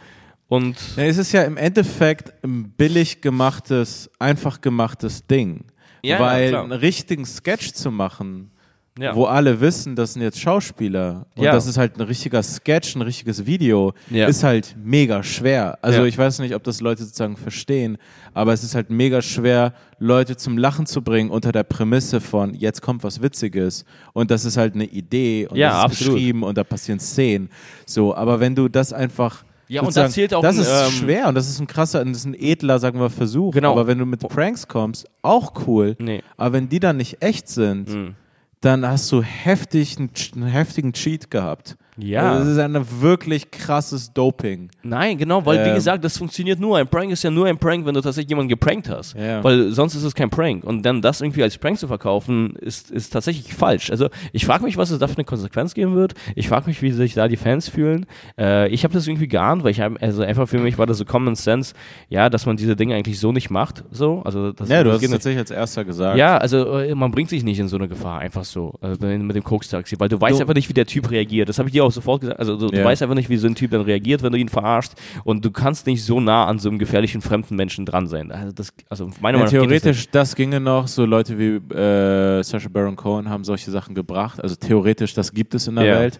und 0.48 0.76
Ja, 0.96 1.04
es 1.04 1.18
ist 1.18 1.32
ja 1.34 1.42
im 1.44 1.58
Endeffekt 1.58 2.32
ein 2.44 2.70
billig 2.78 3.20
gemachtes, 3.22 4.10
einfach 4.20 4.62
gemachtes 4.62 5.26
Ding. 5.28 5.66
Ja, 6.06 6.18
ja, 6.18 6.20
Weil 6.26 6.50
klar. 6.50 6.64
einen 6.64 6.72
richtigen 6.74 7.26
Sketch 7.26 7.74
zu 7.74 7.92
machen, 7.92 8.52
ja. 8.98 9.14
wo 9.16 9.26
alle 9.26 9.60
wissen, 9.60 9.96
das 9.96 10.14
sind 10.14 10.22
jetzt 10.22 10.40
Schauspieler 10.40 11.26
und 11.36 11.44
Ja. 11.44 11.52
das 11.52 11.68
ist 11.68 11.78
halt 11.78 11.98
ein 11.98 12.02
richtiger 12.02 12.42
Sketch, 12.42 12.96
ein 12.96 13.02
richtiges 13.02 13.46
Video, 13.46 13.94
Ja. 14.10 14.28
ist 14.28 14.44
halt 14.44 14.76
mega 14.82 15.22
schwer. 15.24 15.78
Also 15.82 16.00
Ja. 16.00 16.06
ich 16.06 16.18
weiß 16.18 16.40
nicht, 16.40 16.56
ob 16.56 16.64
das 16.64 16.80
Leute 16.80 17.04
sozusagen 17.04 17.36
verstehen, 17.36 17.98
aber 18.34 18.54
es 18.54 18.64
ist 18.64 18.74
halt 18.76 18.90
mega 18.90 19.22
schwer, 19.22 19.74
Leute 20.00 20.38
zum 20.38 20.58
Lachen 20.58 20.86
zu 20.86 21.02
bringen 21.02 21.30
unter 21.30 21.52
der 21.52 21.64
Prämisse 21.64 22.22
von 22.22 22.54
jetzt 22.54 22.82
kommt 22.82 23.04
was 23.04 23.22
Witziges 23.22 23.84
und 24.14 24.32
das 24.32 24.46
ist 24.46 24.56
halt 24.58 24.76
eine 24.76 24.86
Idee 24.86 25.48
und 25.48 25.58
Ja, 25.58 25.70
das 25.70 25.78
ist 25.78 25.84
absolut. 25.86 26.14
geschrieben 26.16 26.44
und 26.44 26.58
da 26.58 26.64
passieren 26.64 27.00
Szenen. 27.00 27.50
So, 27.86 28.16
aber 28.16 28.40
wenn 28.40 28.56
du 28.56 28.70
das 28.70 28.94
einfach 28.94 29.44
Ja, 29.68 29.82
und 29.82 29.88
sozusagen- 29.88 30.08
da 30.10 30.14
zählt 30.14 30.34
auch 30.34 30.42
das 30.42 30.58
ist 30.58 30.70
ähm, 30.70 30.92
schwer 30.92 31.28
und 31.28 31.36
das 31.36 31.50
ist 31.50 31.60
ein 31.60 31.68
krasser, 31.68 32.04
das 32.06 32.18
ist 32.18 32.26
ein 32.26 32.36
edler, 32.36 32.80
sagen 32.80 33.00
wir, 33.00 33.10
Versuch. 33.10 33.54
Genau. 33.54 33.72
Aber 33.72 33.88
wenn 33.88 33.98
du 33.98 34.06
mit 34.06 34.20
Pranks 34.20 34.68
kommst, 34.68 35.08
auch 35.22 35.54
cool. 35.68 35.96
Nee. 36.00 36.22
Aber 36.38 36.54
wenn 36.54 36.70
die 36.70 36.80
dann 36.80 36.98
nicht 36.98 37.22
echt 37.24 37.48
sind, 37.50 37.90
Mhm. 37.90 38.16
dann 38.62 38.88
hast 38.88 39.12
du 39.12 39.22
heftig 39.24 39.98
einen 39.98 40.46
heftigen 40.46 40.94
Cheat 40.94 41.32
gehabt. 41.32 41.78
Ja. 41.98 42.34
Also 42.34 42.46
das 42.46 42.54
ist 42.54 42.60
ein 42.60 43.02
wirklich 43.02 43.52
krasses 43.52 44.12
Doping. 44.14 44.70
Nein, 44.84 45.18
genau, 45.18 45.46
weil 45.46 45.64
wie 45.66 45.70
Ähm. 45.70 45.76
gesagt, 45.76 46.04
das 46.04 46.18
funktioniert 46.18 46.60
nur. 46.60 46.78
Ein 46.78 46.88
Prank 46.88 47.12
ist 47.12 47.24
ja 47.24 47.32
nur 47.32 47.46
ein 47.48 47.58
Prank, 47.58 47.86
wenn 47.86 47.94
du 47.94 48.02
tatsächlich 48.02 48.30
jemanden 48.30 48.50
geprankt 48.50 48.90
hast. 48.90 49.16
Ja. 49.16 49.44
Weil 49.44 49.72
sonst 49.72 49.96
ist 49.96 50.04
es 50.04 50.14
kein 50.14 50.30
Prank. 50.30 50.64
Und 50.64 50.84
dann 50.84 51.02
das 51.02 51.22
irgendwie 51.22 51.44
als 51.44 51.58
Prank 51.58 51.78
zu 51.80 51.88
verkaufen, 51.88 52.56
ist, 52.58 52.92
ist 52.92 53.12
tatsächlich 53.14 53.54
falsch. 53.54 53.90
Also 53.92 54.10
ich 54.34 54.46
frage 54.46 54.64
mich, 54.64 54.78
was 54.78 54.92
es 54.92 55.00
da 55.00 55.08
für 55.08 55.16
eine 55.18 55.26
Konsequenz 55.26 55.74
geben 55.74 55.96
wird. 55.96 56.14
Ich 56.36 56.48
frage 56.50 56.68
mich, 56.68 56.82
wie 56.82 56.92
sich 56.92 57.14
da 57.14 57.28
die 57.28 57.38
Fans 57.38 57.70
fühlen. 57.70 58.06
Äh, 58.38 58.68
ich 58.70 58.84
habe 58.84 58.94
das 58.94 59.08
irgendwie 59.08 59.28
geahnt, 59.28 59.64
weil 59.64 59.72
ich 59.72 59.82
hab, 59.82 60.02
also 60.02 60.22
einfach 60.24 60.48
für 60.50 60.60
mich 60.60 60.78
war 60.78 60.86
das 60.88 60.98
so 60.98 61.06
Common 61.06 61.36
Sense, 61.36 61.74
ja, 62.10 62.30
dass 62.30 62.46
man 62.46 62.58
diese 62.58 62.76
Dinge 62.76 62.96
eigentlich 62.96 63.20
so 63.20 63.32
nicht 63.32 63.50
macht. 63.50 63.84
So, 63.92 64.22
also 64.24 64.52
das, 64.52 64.70
Ja, 64.70 64.84
du 64.84 64.90
das 64.90 64.98
hast 64.98 65.04
es 65.06 65.12
tatsächlich 65.12 65.40
als 65.40 65.52
erster 65.52 65.86
gesagt. 65.86 66.18
Ja, 66.18 66.38
also 66.38 66.78
äh, 66.80 66.94
man 66.96 67.12
bringt 67.12 67.30
sich 67.30 67.44
nicht 67.44 67.60
in 67.60 67.68
so 67.68 67.78
eine 67.78 67.88
Gefahr, 67.88 68.20
einfach 68.20 68.44
so, 68.44 68.74
also 68.82 69.06
mit 69.06 69.36
dem 69.36 69.44
Koks-Taxi, 69.44 69.96
weil 70.00 70.10
du 70.10 70.20
weißt 70.20 70.40
Du- 70.40 70.42
einfach 70.44 70.54
nicht, 70.56 70.68
wie 70.70 70.74
der 70.74 70.86
Typ 70.86 71.10
reagiert. 71.12 71.48
Das 71.50 71.58
habe 71.60 71.70
ich 71.70 71.74
dir 71.74 71.85
auch 71.86 71.92
sofort 71.92 72.22
gesagt. 72.22 72.40
Also 72.40 72.58
du, 72.58 72.68
du 72.68 72.78
Ja. 72.78 72.84
weißt 72.84 73.02
einfach 73.04 73.16
nicht, 73.16 73.30
wie 73.30 73.38
so 73.38 73.48
ein 73.48 73.56
Typ 73.56 73.72
dann 73.72 73.82
reagiert, 73.82 74.22
wenn 74.24 74.32
du 74.34 74.38
ihn 74.38 74.50
verarscht 74.50 74.94
und 75.24 75.46
du 75.46 75.52
kannst 75.52 75.88
nicht 75.88 76.04
so 76.04 76.20
nah 76.20 76.46
an 76.46 76.60
so 76.60 76.70
einem 76.70 76.80
gefährlichen 76.80 77.22
fremden 77.22 77.56
Menschen 77.56 77.86
dran 77.86 78.08
sein. 78.08 78.32
Also, 78.32 78.52
das, 78.52 78.74
also 78.90 79.06
meiner 79.22 79.38
Ja, 79.40 79.44
Meinung 79.44 79.44
nach 79.44 79.52
geht 79.52 79.60
das 79.62 79.82
theoretisch, 79.82 80.10
das, 80.12 80.36
ginge 80.36 80.60
noch. 80.60 80.88
So 80.88 81.06
Leute 81.06 81.38
wie 81.40 81.56
äh, 81.76 82.44
Sacha 82.44 82.70
Baron 82.70 82.96
Cohen 82.96 83.30
haben 83.30 83.44
solche 83.44 83.72
Sachen 83.72 83.96
gebracht. 83.96 84.42
Also 84.42 84.56
theoretisch, 84.56 85.14
das 85.14 85.32
gibt 85.34 85.56
es 85.56 85.68
in 85.68 85.76
der 85.76 85.86
Ja. 85.86 86.00
Welt. 86.00 86.20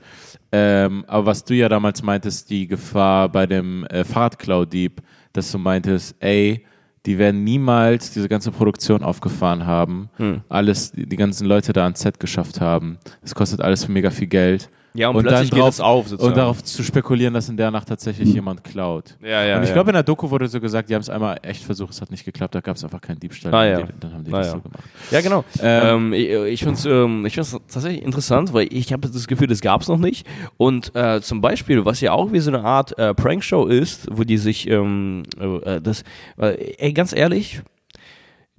Ähm, 0.52 1.04
aber 1.08 1.26
was 1.26 1.44
du 1.44 1.54
ja 1.54 1.68
damals 1.68 2.02
meintest, 2.04 2.50
die 2.50 2.68
Gefahr 2.68 3.30
bei 3.30 3.46
dem 3.46 3.84
äh, 3.88 4.04
Fahrradklau-Dieb, 4.04 5.02
dass 5.34 5.52
du 5.52 5.58
meintest, 5.58 6.16
ey, 6.20 6.66
die 7.06 7.18
werden 7.18 7.44
niemals 7.44 8.12
diese 8.12 8.28
ganze 8.28 8.52
Produktion 8.52 9.04
aufgefahren 9.04 9.66
haben, 9.68 10.10
Hm. 10.18 10.42
alles, 10.50 10.92
die, 10.92 11.06
ganzen 11.16 11.46
Leute 11.46 11.72
da 11.74 11.84
ans 11.84 12.00
Set 12.00 12.20
geschafft 12.20 12.62
haben. 12.62 12.98
Das 13.22 13.36
kostet 13.36 13.62
alles 13.62 13.88
mega 13.88 14.10
viel 14.10 14.28
Geld. 14.28 14.70
Ja, 14.96 15.10
und, 15.10 15.18
Und 15.18 15.24
plötzlich 15.24 15.50
dann 15.50 15.58
geht 15.58 15.64
drauf- 15.66 15.74
es 15.74 15.80
auf 15.82 16.08
sozusagen. 16.08 16.32
Und 16.32 16.38
darauf 16.38 16.64
zu 16.64 16.82
spekulieren, 16.84 17.34
dass 17.34 17.50
in 17.50 17.58
der 17.58 17.70
Nacht 17.70 17.88
tatsächlich 17.90 18.34
jemand 18.34 18.64
klaut. 18.64 19.18
ja, 19.22 19.44
ja, 19.44 19.58
und 19.58 19.64
ich 19.64 19.70
ja. 19.70 19.74
glaube, 19.74 19.90
in 19.90 19.94
der 19.96 20.04
Doku 20.04 20.30
wurde 20.32 20.48
so 20.48 20.60
gesagt, 20.62 20.90
die 20.90 20.96
haben 20.96 21.02
es 21.02 21.10
einmal 21.10 21.38
echt 21.42 21.64
versucht, 21.64 21.92
es 21.92 22.02
hat 22.02 22.12
nicht 22.12 22.24
geklappt, 22.24 22.56
da 22.56 22.62
gab 22.62 22.78
es 22.78 22.84
einfach 22.84 23.02
keinen 23.02 23.20
Diebstahl. 23.20 23.54
Ah, 23.54 23.66
ja. 23.66 23.82
die- 23.82 23.94
Dann 24.00 24.14
haben 24.14 24.24
die 24.24 24.34
Ah, 24.34 24.38
das 24.38 24.48
ja. 24.48 24.54
so 24.54 24.60
gemacht. 24.62 24.84
Ja, 25.12 25.22
genau. 25.22 25.44
Ähm, 25.62 26.14
Ähm, 26.14 26.14
ich 26.14 26.30
ich 26.56 26.60
finde 26.62 26.76
es 26.76 26.86
ähm, 26.86 27.26
ich 27.26 27.34
find's 27.34 27.52
tatsächlich 27.52 28.04
interessant, 28.04 28.54
weil 28.54 28.68
ich 28.72 28.94
habe 28.94 29.08
das 29.10 29.28
Gefühl, 29.28 29.48
das 29.48 29.60
gab 29.62 29.82
es 29.82 29.88
noch 29.90 29.98
nicht. 30.00 30.26
Und 30.58 30.96
äh, 30.96 31.20
zum 31.22 31.42
Beispiel, 31.42 31.84
was 31.84 32.00
ja 32.02 32.14
auch 32.14 32.32
wie 32.32 32.40
so 32.40 32.50
eine 32.52 32.64
Art 32.64 32.98
äh, 32.98 33.14
Prankshow 33.14 33.66
ist, 33.68 34.08
wo 34.12 34.24
die 34.24 34.38
sich, 34.38 34.70
ähm, 34.70 35.24
äh, 35.40 35.82
das, 35.82 36.04
äh, 36.38 36.76
ey, 36.78 36.94
ganz 36.94 37.14
ehrlich, 37.14 37.62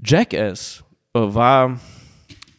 Jackass 0.05 0.85
äh, 1.15 1.19
war 1.21 1.79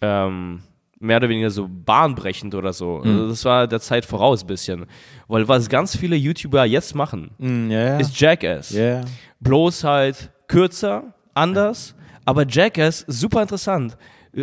ähm, 0.01 0.61
mehr 0.99 1.17
oder 1.17 1.29
weniger 1.29 1.49
so 1.49 1.67
bahnbrechend 1.69 2.55
oder 2.55 2.73
so. 2.73 3.01
Mhm. 3.03 3.11
Also 3.11 3.27
das 3.29 3.45
war 3.45 3.67
der 3.67 3.79
Zeit 3.79 4.05
voraus 4.05 4.43
ein 4.43 4.47
bisschen. 4.47 4.85
Weil 5.27 5.47
was 5.47 5.69
ganz 5.69 5.95
viele 5.95 6.15
YouTuber 6.15 6.65
jetzt 6.65 6.95
machen, 6.95 7.31
Mm, 7.37 7.69
ja, 7.69 7.79
ja. 7.79 7.97
ist 7.97 8.19
Jackass 8.19 8.71
ja. 8.71 9.01
bloß 9.39 9.83
halt 9.83 10.31
kürzer, 10.47 11.13
anders, 11.33 11.95
aber 12.25 12.45
Jackass 12.47 13.05
super 13.07 13.41
interessant. 13.41 13.97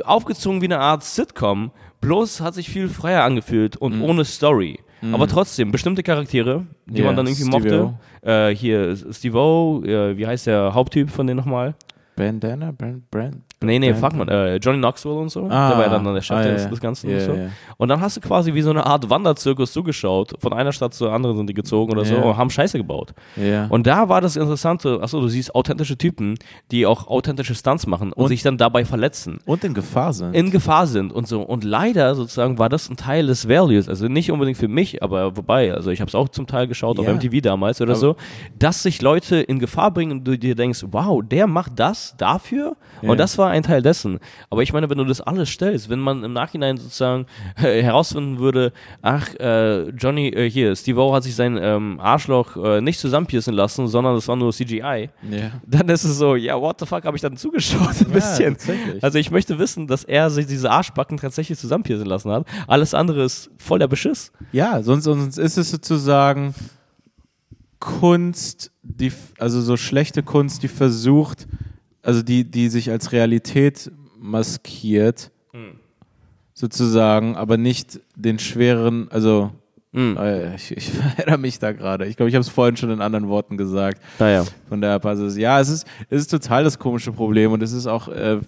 Aufgezogen 0.04 0.60
wie 0.60 0.66
eine 0.66 0.78
Art 0.80 1.04
Sitcom, 1.04 1.70
bloß 2.00 2.40
hat 2.40 2.54
sich 2.54 2.68
viel 2.68 2.88
freier 2.88 3.22
angefühlt 3.24 3.76
und 3.76 4.00
ohne 4.02 4.24
Story. 4.24 4.78
Aber 5.12 5.28
trotzdem, 5.28 5.70
bestimmte 5.70 6.02
Charaktere, 6.02 6.64
die 6.86 7.02
man 7.02 7.14
dann 7.14 7.26
irgendwie 7.26 7.44
mochte. 7.44 7.94
Äh, 8.22 8.54
hier, 8.56 8.96
Steve-O, 8.96 9.82
äh, 9.84 10.16
wie 10.16 10.26
heißt 10.26 10.46
der 10.46 10.72
Haupttyp 10.72 11.10
von 11.10 11.26
denen 11.26 11.36
nochmal? 11.36 11.74
Bandana? 12.16 12.70
Brand, 12.72 13.10
Brand? 13.10 13.36
Nee, 13.60 13.78
nee, 13.78 13.92
Brand- 13.92 14.00
fuck 14.00 14.14
man, 14.14 14.28
äh, 14.28 14.56
Johnny 14.56 14.78
Knoxville 14.78 15.14
und 15.14 15.30
so. 15.30 15.46
Ah, 15.48 15.68
der 15.70 15.78
war 15.78 15.84
ja 15.86 15.88
dann 15.90 16.04
der 16.14 16.20
Chef 16.20 16.36
ah, 16.36 16.42
des, 16.42 16.68
des 16.68 16.80
Ganzen 16.80 17.08
Ja, 17.08 17.16
und 17.16 17.22
so. 17.24 17.32
ja. 17.32 17.48
Und 17.78 17.88
dann 17.88 18.00
hast 18.00 18.16
du 18.16 18.20
quasi 18.20 18.52
wie 18.52 18.60
so 18.60 18.68
eine 18.70 18.84
Art 18.84 19.08
Wanderzirkus 19.08 19.72
zugeschaut. 19.72 20.32
Von 20.38 20.52
einer 20.52 20.70
Stadt 20.72 20.92
zur 20.92 21.12
anderen 21.12 21.36
sind 21.38 21.48
die 21.48 21.54
gezogen 21.54 21.90
oder 21.92 22.04
so 22.04 22.14
Ja. 22.14 22.22
und 22.22 22.36
haben 22.36 22.50
Scheiße 22.50 22.76
gebaut. 22.76 23.14
Und 23.70 23.86
da 23.86 24.08
war 24.08 24.20
das 24.20 24.36
Interessante, 24.36 25.00
achso, 25.02 25.20
du 25.20 25.28
siehst 25.28 25.54
authentische 25.54 25.96
Typen, 25.96 26.34
die 26.70 26.84
auch 26.84 27.06
authentische 27.08 27.54
Stunts 27.54 27.86
machen 27.86 28.12
und, 28.12 28.24
Und- 28.24 28.28
sich 28.28 28.42
dann 28.42 28.58
dabei 28.58 28.84
verletzen, 28.84 29.38
Und 29.46 29.64
in 29.64 29.72
Gefahr 29.72 30.12
sind. 30.12 30.34
in 30.34 30.50
Gefahr 30.50 30.86
sind 30.86 31.10
und 31.12 31.26
so. 31.26 31.40
Und 31.42 31.64
leider 31.64 32.14
sozusagen 32.14 32.58
war 32.58 32.68
das 32.68 32.90
ein 32.90 32.96
Teil 32.96 33.26
des 33.26 33.48
Values, 33.48 33.88
also 33.88 34.08
nicht 34.08 34.30
unbedingt 34.30 34.58
für 34.58 34.68
mich, 34.68 35.02
aber 35.02 35.36
wobei, 35.38 35.72
also 35.72 35.90
ich 35.90 36.00
habe 36.00 36.08
es 36.08 36.14
auch 36.14 36.28
zum 36.28 36.46
Teil 36.46 36.66
geschaut 36.68 36.98
auf. 36.98 37.06
MTV 37.06 37.40
damals 37.40 37.80
oder 37.80 37.92
Aber- 37.92 38.00
so, 38.00 38.16
dass 38.58 38.82
sich 38.82 39.00
Leute 39.00 39.36
in 39.36 39.58
Gefahr 39.58 39.90
bringen 39.90 40.12
und 40.12 40.24
du 40.24 40.36
dir 40.36 40.54
denkst, 40.54 40.84
wow, 40.90 41.22
der 41.24 41.46
macht 41.46 41.72
das 41.80 42.03
dafür 42.16 42.76
Ja. 43.02 43.10
und 43.10 43.18
das 43.18 43.38
war 43.38 43.50
ein 43.50 43.62
Teil 43.62 43.82
dessen. 43.82 44.18
Aber 44.50 44.62
ich 44.62 44.72
meine, 44.72 44.88
wenn 44.90 44.98
du 44.98 45.04
das 45.04 45.20
alles 45.20 45.48
stellst, 45.48 45.88
wenn 45.88 45.98
man 46.00 46.22
im 46.24 46.32
Nachhinein 46.32 46.76
sozusagen 46.76 47.26
äh, 47.56 47.82
herausfinden 47.82 48.38
würde, 48.38 48.72
ach, 49.02 49.34
äh, 49.36 49.88
Johnny, 49.90 50.28
äh, 50.28 50.48
hier, 50.50 50.74
Steve 50.76 51.00
O 51.00 51.14
hat 51.14 51.22
sich 51.24 51.34
sein 51.34 51.58
ähm, 51.60 51.98
Arschloch 52.00 52.56
äh, 52.56 52.80
nicht 52.80 52.98
zusammenpiercen 53.00 53.54
lassen, 53.54 53.88
sondern 53.88 54.14
das 54.14 54.28
war 54.28 54.36
nur 54.36 54.52
CGI, 54.52 54.80
ja. 55.30 55.50
dann 55.66 55.88
ist 55.88 56.04
es 56.04 56.18
so, 56.18 56.36
ja, 56.36 56.60
what 56.60 56.78
the 56.80 56.86
fuck, 56.86 57.04
habe 57.04 57.16
ich 57.16 57.22
dann 57.22 57.36
zugeschaut 57.36 58.00
ein 58.00 58.10
bisschen. 58.10 58.54
tatsächlich. 58.54 59.02
Also 59.02 59.18
ich 59.18 59.30
möchte 59.30 59.58
wissen, 59.58 59.86
dass 59.86 60.04
er 60.04 60.30
sich 60.30 60.46
diese 60.46 60.70
Arschbacken 60.70 61.18
tatsächlich 61.18 61.58
zusammenpiercen 61.58 62.06
lassen 62.06 62.30
hat. 62.30 62.46
Alles 62.66 62.94
andere 62.94 63.22
ist 63.24 63.50
voll 63.58 63.78
der 63.78 63.88
Beschiss. 63.88 64.32
Ja, 64.52 64.82
sonst, 64.82 65.04
sonst 65.04 65.38
ist 65.38 65.56
es 65.58 65.70
sozusagen 65.70 66.54
Kunst, 67.80 68.70
die, 68.82 69.12
also 69.38 69.60
so 69.60 69.76
schlechte 69.76 70.22
Kunst, 70.22 70.62
die 70.62 70.68
versucht, 70.68 71.46
also 72.04 72.22
die, 72.22 72.44
die 72.50 72.68
sich 72.68 72.90
als 72.90 73.12
Realität 73.12 73.90
maskiert, 74.18 75.30
Hm. 75.52 75.78
sozusagen, 76.52 77.36
aber 77.36 77.56
nicht 77.56 78.00
den 78.16 78.38
schweren, 78.38 79.08
also 79.10 79.50
Mhm. 79.96 80.18
ich, 80.56 80.76
ich 80.76 80.90
erinnere 81.18 81.38
mich 81.38 81.60
da 81.60 81.70
gerade. 81.70 82.06
Ich 82.06 82.16
glaube, 82.16 82.28
ich 82.28 82.34
habe 82.34 82.40
es 82.42 82.48
vorhin 82.48 82.76
schon 82.76 82.90
in 82.90 83.00
anderen 83.00 83.28
Worten 83.28 83.56
gesagt. 83.56 84.02
Naja. 84.18 84.44
Von 84.68 84.80
der 84.80 84.98
Basis. 84.98 85.36
Ja, 85.36 85.60
es 85.60 85.68
ist, 85.68 85.86
es 86.10 86.22
ist 86.22 86.30
total 86.32 86.64
das 86.64 86.80
komische 86.80 87.12
Problem 87.12 87.52
und 87.52 87.62
es 87.62 87.70
ist 87.72 87.86
auch, 87.86 88.08
äh, 88.08 88.40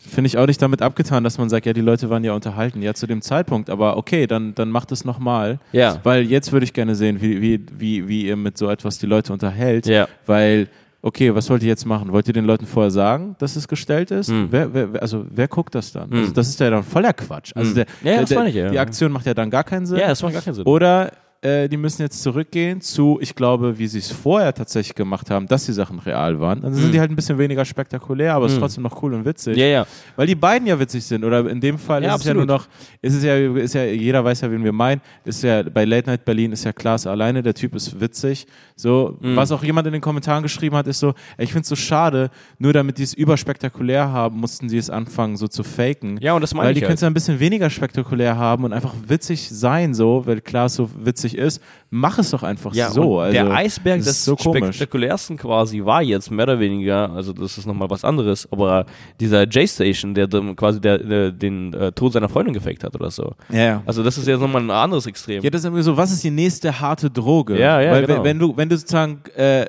finde 0.00 0.28
ich 0.28 0.38
auch 0.38 0.46
nicht 0.46 0.62
damit 0.62 0.80
abgetan, 0.80 1.24
dass 1.24 1.36
man 1.36 1.48
sagt, 1.48 1.66
ja, 1.66 1.72
die 1.72 1.80
Leute 1.80 2.08
waren 2.10 2.22
ja 2.22 2.32
unterhalten, 2.32 2.80
ja, 2.80 2.94
zu 2.94 3.08
dem 3.08 3.22
Zeitpunkt, 3.22 3.70
aber 3.70 3.96
okay, 3.96 4.28
dann, 4.28 4.54
dann 4.54 4.70
macht 4.70 4.92
es 4.92 5.04
nochmal. 5.04 5.58
Ja. 5.72 5.98
Weil 6.04 6.22
jetzt 6.22 6.52
würde 6.52 6.62
ich 6.62 6.72
gerne 6.72 6.94
sehen, 6.94 7.20
wie, 7.20 7.42
wie, 7.42 7.60
wie, 7.76 8.06
wie 8.06 8.26
ihr 8.26 8.36
mit 8.36 8.56
so 8.56 8.70
etwas 8.70 8.98
die 8.98 9.06
Leute 9.06 9.32
unterhält, 9.32 9.86
Ja. 9.88 10.06
weil 10.26 10.68
okay, 11.02 11.34
was 11.34 11.48
wollt 11.50 11.62
ihr 11.62 11.68
jetzt 11.68 11.86
machen? 11.86 12.12
Wollt 12.12 12.26
ihr 12.28 12.32
den 12.34 12.44
Leuten 12.44 12.66
vorher 12.66 12.90
sagen, 12.90 13.36
dass 13.38 13.56
es 13.56 13.68
gestellt 13.68 14.10
ist? 14.10 14.30
Hm. 14.30 14.48
Wer, 14.50 14.72
wer, 14.74 15.02
also 15.02 15.24
wer 15.30 15.48
guckt 15.48 15.74
das 15.74 15.92
dann? 15.92 16.12
Also 16.12 16.32
das 16.32 16.48
ist 16.48 16.60
ja 16.60 16.70
dann 16.70 16.82
voller 16.82 17.12
Quatsch. 17.12 17.52
Also 17.54 17.70
Hm. 17.70 17.74
der, 17.76 17.86
Ja, 18.02 18.12
der, 18.12 18.20
das 18.22 18.30
meine 18.34 18.48
ich, 18.50 18.54
ja. 18.56 18.70
die 18.70 18.78
Aktion 18.78 19.12
macht 19.12 19.26
ja 19.26 19.34
dann 19.34 19.50
gar 19.50 19.64
keinen 19.64 19.86
Sinn. 19.86 19.98
Ja, 19.98 20.08
das 20.08 20.22
macht 20.22 20.32
gar 20.34 20.42
keinen 20.42 20.54
Sinn. 20.54 20.64
Oder 20.66 21.12
äh, 21.40 21.68
die 21.68 21.76
müssen 21.76 22.02
jetzt 22.02 22.20
zurückgehen 22.22 22.80
zu, 22.80 23.18
ich 23.20 23.34
glaube, 23.34 23.78
wie 23.78 23.86
sie 23.86 23.98
es 24.00 24.10
vorher 24.10 24.52
tatsächlich 24.52 24.94
gemacht 24.96 25.30
haben, 25.30 25.46
dass 25.46 25.66
die 25.66 25.72
Sachen 25.72 26.00
real 26.00 26.40
waren. 26.40 26.62
Dann 26.62 26.74
sind 26.74 26.86
Hm. 26.86 26.92
die 26.92 27.00
halt 27.00 27.10
ein 27.10 27.16
bisschen 27.16 27.38
weniger 27.38 27.64
spektakulär, 27.64 28.34
aber 28.34 28.46
es 28.46 28.52
ist 28.54 28.58
trotzdem 28.58 28.82
noch 28.82 29.00
cool 29.02 29.14
und 29.14 29.24
witzig. 29.24 29.56
ja, 29.56 29.66
ja. 29.66 29.86
Weil 30.16 30.26
die 30.26 30.34
beiden 30.34 30.66
ja 30.66 30.78
witzig 30.80 31.04
sind. 31.04 31.24
Oder 31.24 31.48
in 31.48 31.60
dem 31.60 31.78
Fall 31.78 32.02
Ja, 32.02 32.14
ist 32.14 32.22
es 32.22 32.26
ja 32.26 32.34
nur 32.34 32.42
absolut. 32.42 32.66
noch, 32.68 33.00
ist 33.02 33.14
es 33.14 33.22
ja, 33.22 33.36
ist 33.36 33.74
ja, 33.74 33.84
jeder 33.84 34.24
weiß 34.24 34.40
ja, 34.40 34.50
wen 34.50 34.64
wir 34.64 34.72
meinen. 34.72 35.00
Ist 35.24 35.42
ja 35.44 35.62
bei 35.62 35.84
Late 35.84 36.10
Night 36.10 36.24
Berlin 36.24 36.50
ist 36.52 36.64
ja 36.64 36.72
Klaas 36.72 37.06
alleine, 37.06 37.42
der 37.42 37.54
Typ 37.54 37.74
ist 37.76 38.00
witzig. 38.00 38.46
So, 38.74 39.16
Mhm. 39.20 39.36
was 39.36 39.52
auch 39.52 39.62
jemand 39.62 39.86
in 39.86 39.92
den 39.92 40.02
Kommentaren 40.02 40.42
geschrieben 40.42 40.74
hat, 40.76 40.86
ist 40.88 40.98
so, 40.98 41.14
ey, 41.36 41.44
ich 41.44 41.52
finde 41.52 41.62
es 41.62 41.68
so 41.68 41.76
schade, 41.76 42.30
nur 42.58 42.72
damit 42.72 42.98
die 42.98 43.02
es 43.04 43.14
überspektakulär 43.14 44.10
haben, 44.10 44.38
mussten 44.40 44.68
sie 44.68 44.78
es 44.78 44.90
anfangen, 44.90 45.36
so 45.36 45.46
zu 45.48 45.62
faken. 45.62 46.18
Ja, 46.20 46.32
und 46.34 46.40
das 46.40 46.52
meine 46.54 46.66
Weil 46.66 46.72
ich 46.72 46.74
die 46.76 46.80
können 46.80 46.88
halt. 46.90 46.96
es 46.98 47.02
ja 47.02 47.06
ein 47.08 47.14
bisschen 47.14 47.38
weniger 47.40 47.70
spektakulär 47.70 48.36
haben 48.36 48.64
und 48.64 48.72
einfach 48.72 48.94
witzig 49.06 49.48
sein, 49.48 49.94
so, 49.94 50.22
weil 50.26 50.40
Klaas 50.40 50.74
so 50.74 50.90
witzig 50.98 51.27
ist. 51.34 51.62
Mach 51.90 52.18
es 52.18 52.30
doch 52.30 52.42
einfach 52.42 52.74
Ja, 52.74 52.90
so. 52.90 53.20
Also, 53.20 53.32
der 53.32 53.50
Eisberg 53.50 54.02
des 54.02 54.24
so 54.24 54.36
spektakulärsten 54.36 55.36
quasi 55.36 55.84
war 55.84 56.02
jetzt 56.02 56.30
mehr 56.30 56.44
oder 56.44 56.60
weniger, 56.60 57.10
also 57.10 57.32
das 57.32 57.58
ist 57.58 57.66
nochmal 57.66 57.90
was 57.90 58.04
anderes, 58.04 58.48
aber 58.50 58.86
dieser 59.20 59.44
J-Station, 59.44 60.14
der 60.14 60.28
quasi 60.56 60.80
der, 60.80 60.98
der, 60.98 61.32
den 61.32 61.72
äh, 61.72 61.92
Tod 61.92 62.12
seiner 62.12 62.28
Freundin 62.28 62.54
gefaked 62.54 62.84
hat 62.84 62.94
oder 62.94 63.10
so. 63.10 63.32
Ja, 63.50 63.58
ja. 63.58 63.82
Also 63.86 64.02
das 64.02 64.18
ist 64.18 64.26
jetzt 64.26 64.40
nochmal 64.40 64.62
ein 64.62 64.70
anderes 64.70 65.06
Extrem. 65.06 65.42
Ja, 65.42 65.50
das 65.50 65.60
ist 65.60 65.64
irgendwie 65.66 65.82
so, 65.82 65.96
was 65.96 66.12
ist 66.12 66.22
die 66.24 66.30
nächste 66.30 66.80
harte 66.80 67.10
Droge? 67.10 67.58
Ja, 67.58 67.80
ja, 67.80 67.92
Weil 67.92 68.06
genau. 68.06 68.18
wenn, 68.18 68.24
wenn 68.24 68.38
du, 68.38 68.56
wenn 68.56 68.68
du 68.68 68.76
sozusagen 68.76 69.20
äh, 69.36 69.66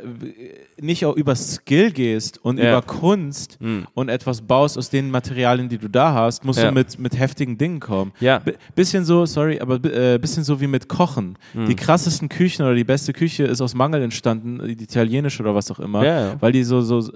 nicht 0.82 1.06
auch 1.06 1.16
über 1.16 1.36
Skill 1.36 1.92
gehst 1.92 2.38
und 2.44 2.58
Ja. 2.58 2.70
über 2.72 2.82
Kunst 2.82 3.58
Hm. 3.60 3.86
und 3.94 4.10
etwas 4.10 4.42
baust 4.42 4.78
aus 4.78 4.90
den 4.90 5.12
Materialien, 5.12 5.70
die 5.70 5.78
du 5.78 5.90
da 5.90 6.14
hast, 6.14 6.44
musst 6.46 6.60
Ja. 6.60 6.70
du 6.70 6.74
mit, 6.74 6.98
mit 7.00 7.18
heftigen 7.18 7.58
Dingen 7.58 7.80
kommen. 7.80 8.12
Ja. 8.20 8.40
B 8.40 8.54
bisschen 8.76 9.06
so, 9.06 9.26
sorry, 9.26 9.60
aber 9.60 9.76
äh, 9.86 10.18
bisschen 10.18 10.44
so 10.44 10.60
wie 10.62 10.68
mit 10.68 10.88
Kochen. 10.88 11.38
Hm. 11.54 11.66
Die 11.68 11.76
krassesten 11.76 12.30
Küchen 12.30 12.64
oder 12.66 12.76
die 12.76 12.84
beste 12.84 13.14
Küche 13.14 13.44
ist 13.44 13.62
aus 13.62 13.74
Mangel 13.76 14.02
entstanden, 14.02 14.60
die 14.66 14.84
italienische 14.84 15.44
oder 15.44 15.56
was 15.56 15.70
auch 15.72 15.80
immer, 15.80 16.04
weil 16.40 16.52
die 16.52 16.64
so, 16.64 16.82
so 16.82 17.10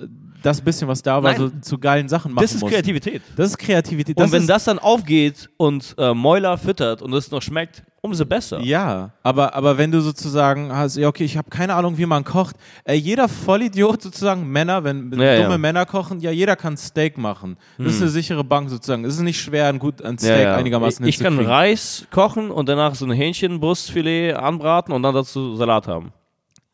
das 0.43 0.61
bisschen, 0.61 0.87
was 0.87 1.01
da 1.01 1.23
war, 1.23 1.31
Nein. 1.31 1.39
so 1.39 1.49
zu 1.61 1.77
geilen 1.79 2.07
Sachen 2.07 2.33
machen 2.33 2.43
das 2.43 2.53
ist 2.53 2.61
mussten. 2.61 2.75
Kreativität. 2.75 3.21
Das 3.35 3.49
ist 3.49 3.57
Kreativität. 3.57 4.17
und 4.17 4.31
wenn 4.31 4.41
ist, 4.41 4.49
das 4.49 4.65
dann 4.65 4.77
aufgeht 4.77 5.49
und 5.57 5.95
äh, 5.97 6.13
Mäuler 6.13 6.57
füttert 6.57 7.01
und 7.01 7.13
es 7.13 7.31
noch 7.31 7.41
schmeckt, 7.41 7.83
umso 8.01 8.25
besser. 8.25 8.59
Ja, 8.59 9.11
aber, 9.23 9.55
aber 9.55 9.77
wenn 9.77 9.89
du 9.89 10.01
sozusagen 10.01 10.75
hast, 10.75 10.97
ja, 10.97 11.07
okay, 11.07 11.23
ich 11.23 11.37
habe 11.37 11.49
keine 11.49 11.73
Ahnung, 11.73 11.97
wie 11.97 12.05
man 12.05 12.25
kocht. 12.25 12.57
Äh, 12.83 12.95
jeder 12.95 13.29
Vollidiot 13.29 14.01
sozusagen, 14.01 14.45
Männer, 14.49 14.83
wenn 14.83 15.09
Ja, 15.13 15.37
dumme 15.37 15.51
ja. 15.51 15.57
Männer 15.57 15.85
kochen, 15.85 16.19
ja, 16.19 16.31
jeder 16.31 16.57
kann 16.57 16.75
Steak 16.75 17.17
machen. 17.17 17.55
Das 17.77 17.95
ist 17.95 18.01
eine 18.01 18.11
sichere 18.11 18.43
Bank 18.43 18.69
sozusagen. 18.69 19.05
Es 19.05 19.15
ist 19.15 19.21
nicht 19.21 19.39
schwer, 19.39 19.67
ein 19.67 19.79
gut 19.79 20.01
ein 20.01 20.17
Steak 20.17 20.43
ja. 20.43 20.55
einigermaßen 20.57 21.07
Ich, 21.07 21.15
ich 21.15 21.23
kann. 21.23 21.39
Reis 21.39 22.05
kochen 22.11 22.51
und 22.51 22.67
danach 22.67 22.95
so 22.95 23.05
ein 23.05 23.11
Hähnchenbrustfilet 23.11 24.33
anbraten 24.33 24.93
und 24.93 25.01
dann 25.03 25.15
dazu 25.15 25.55
Salat 25.55 25.87
haben. 25.87 26.11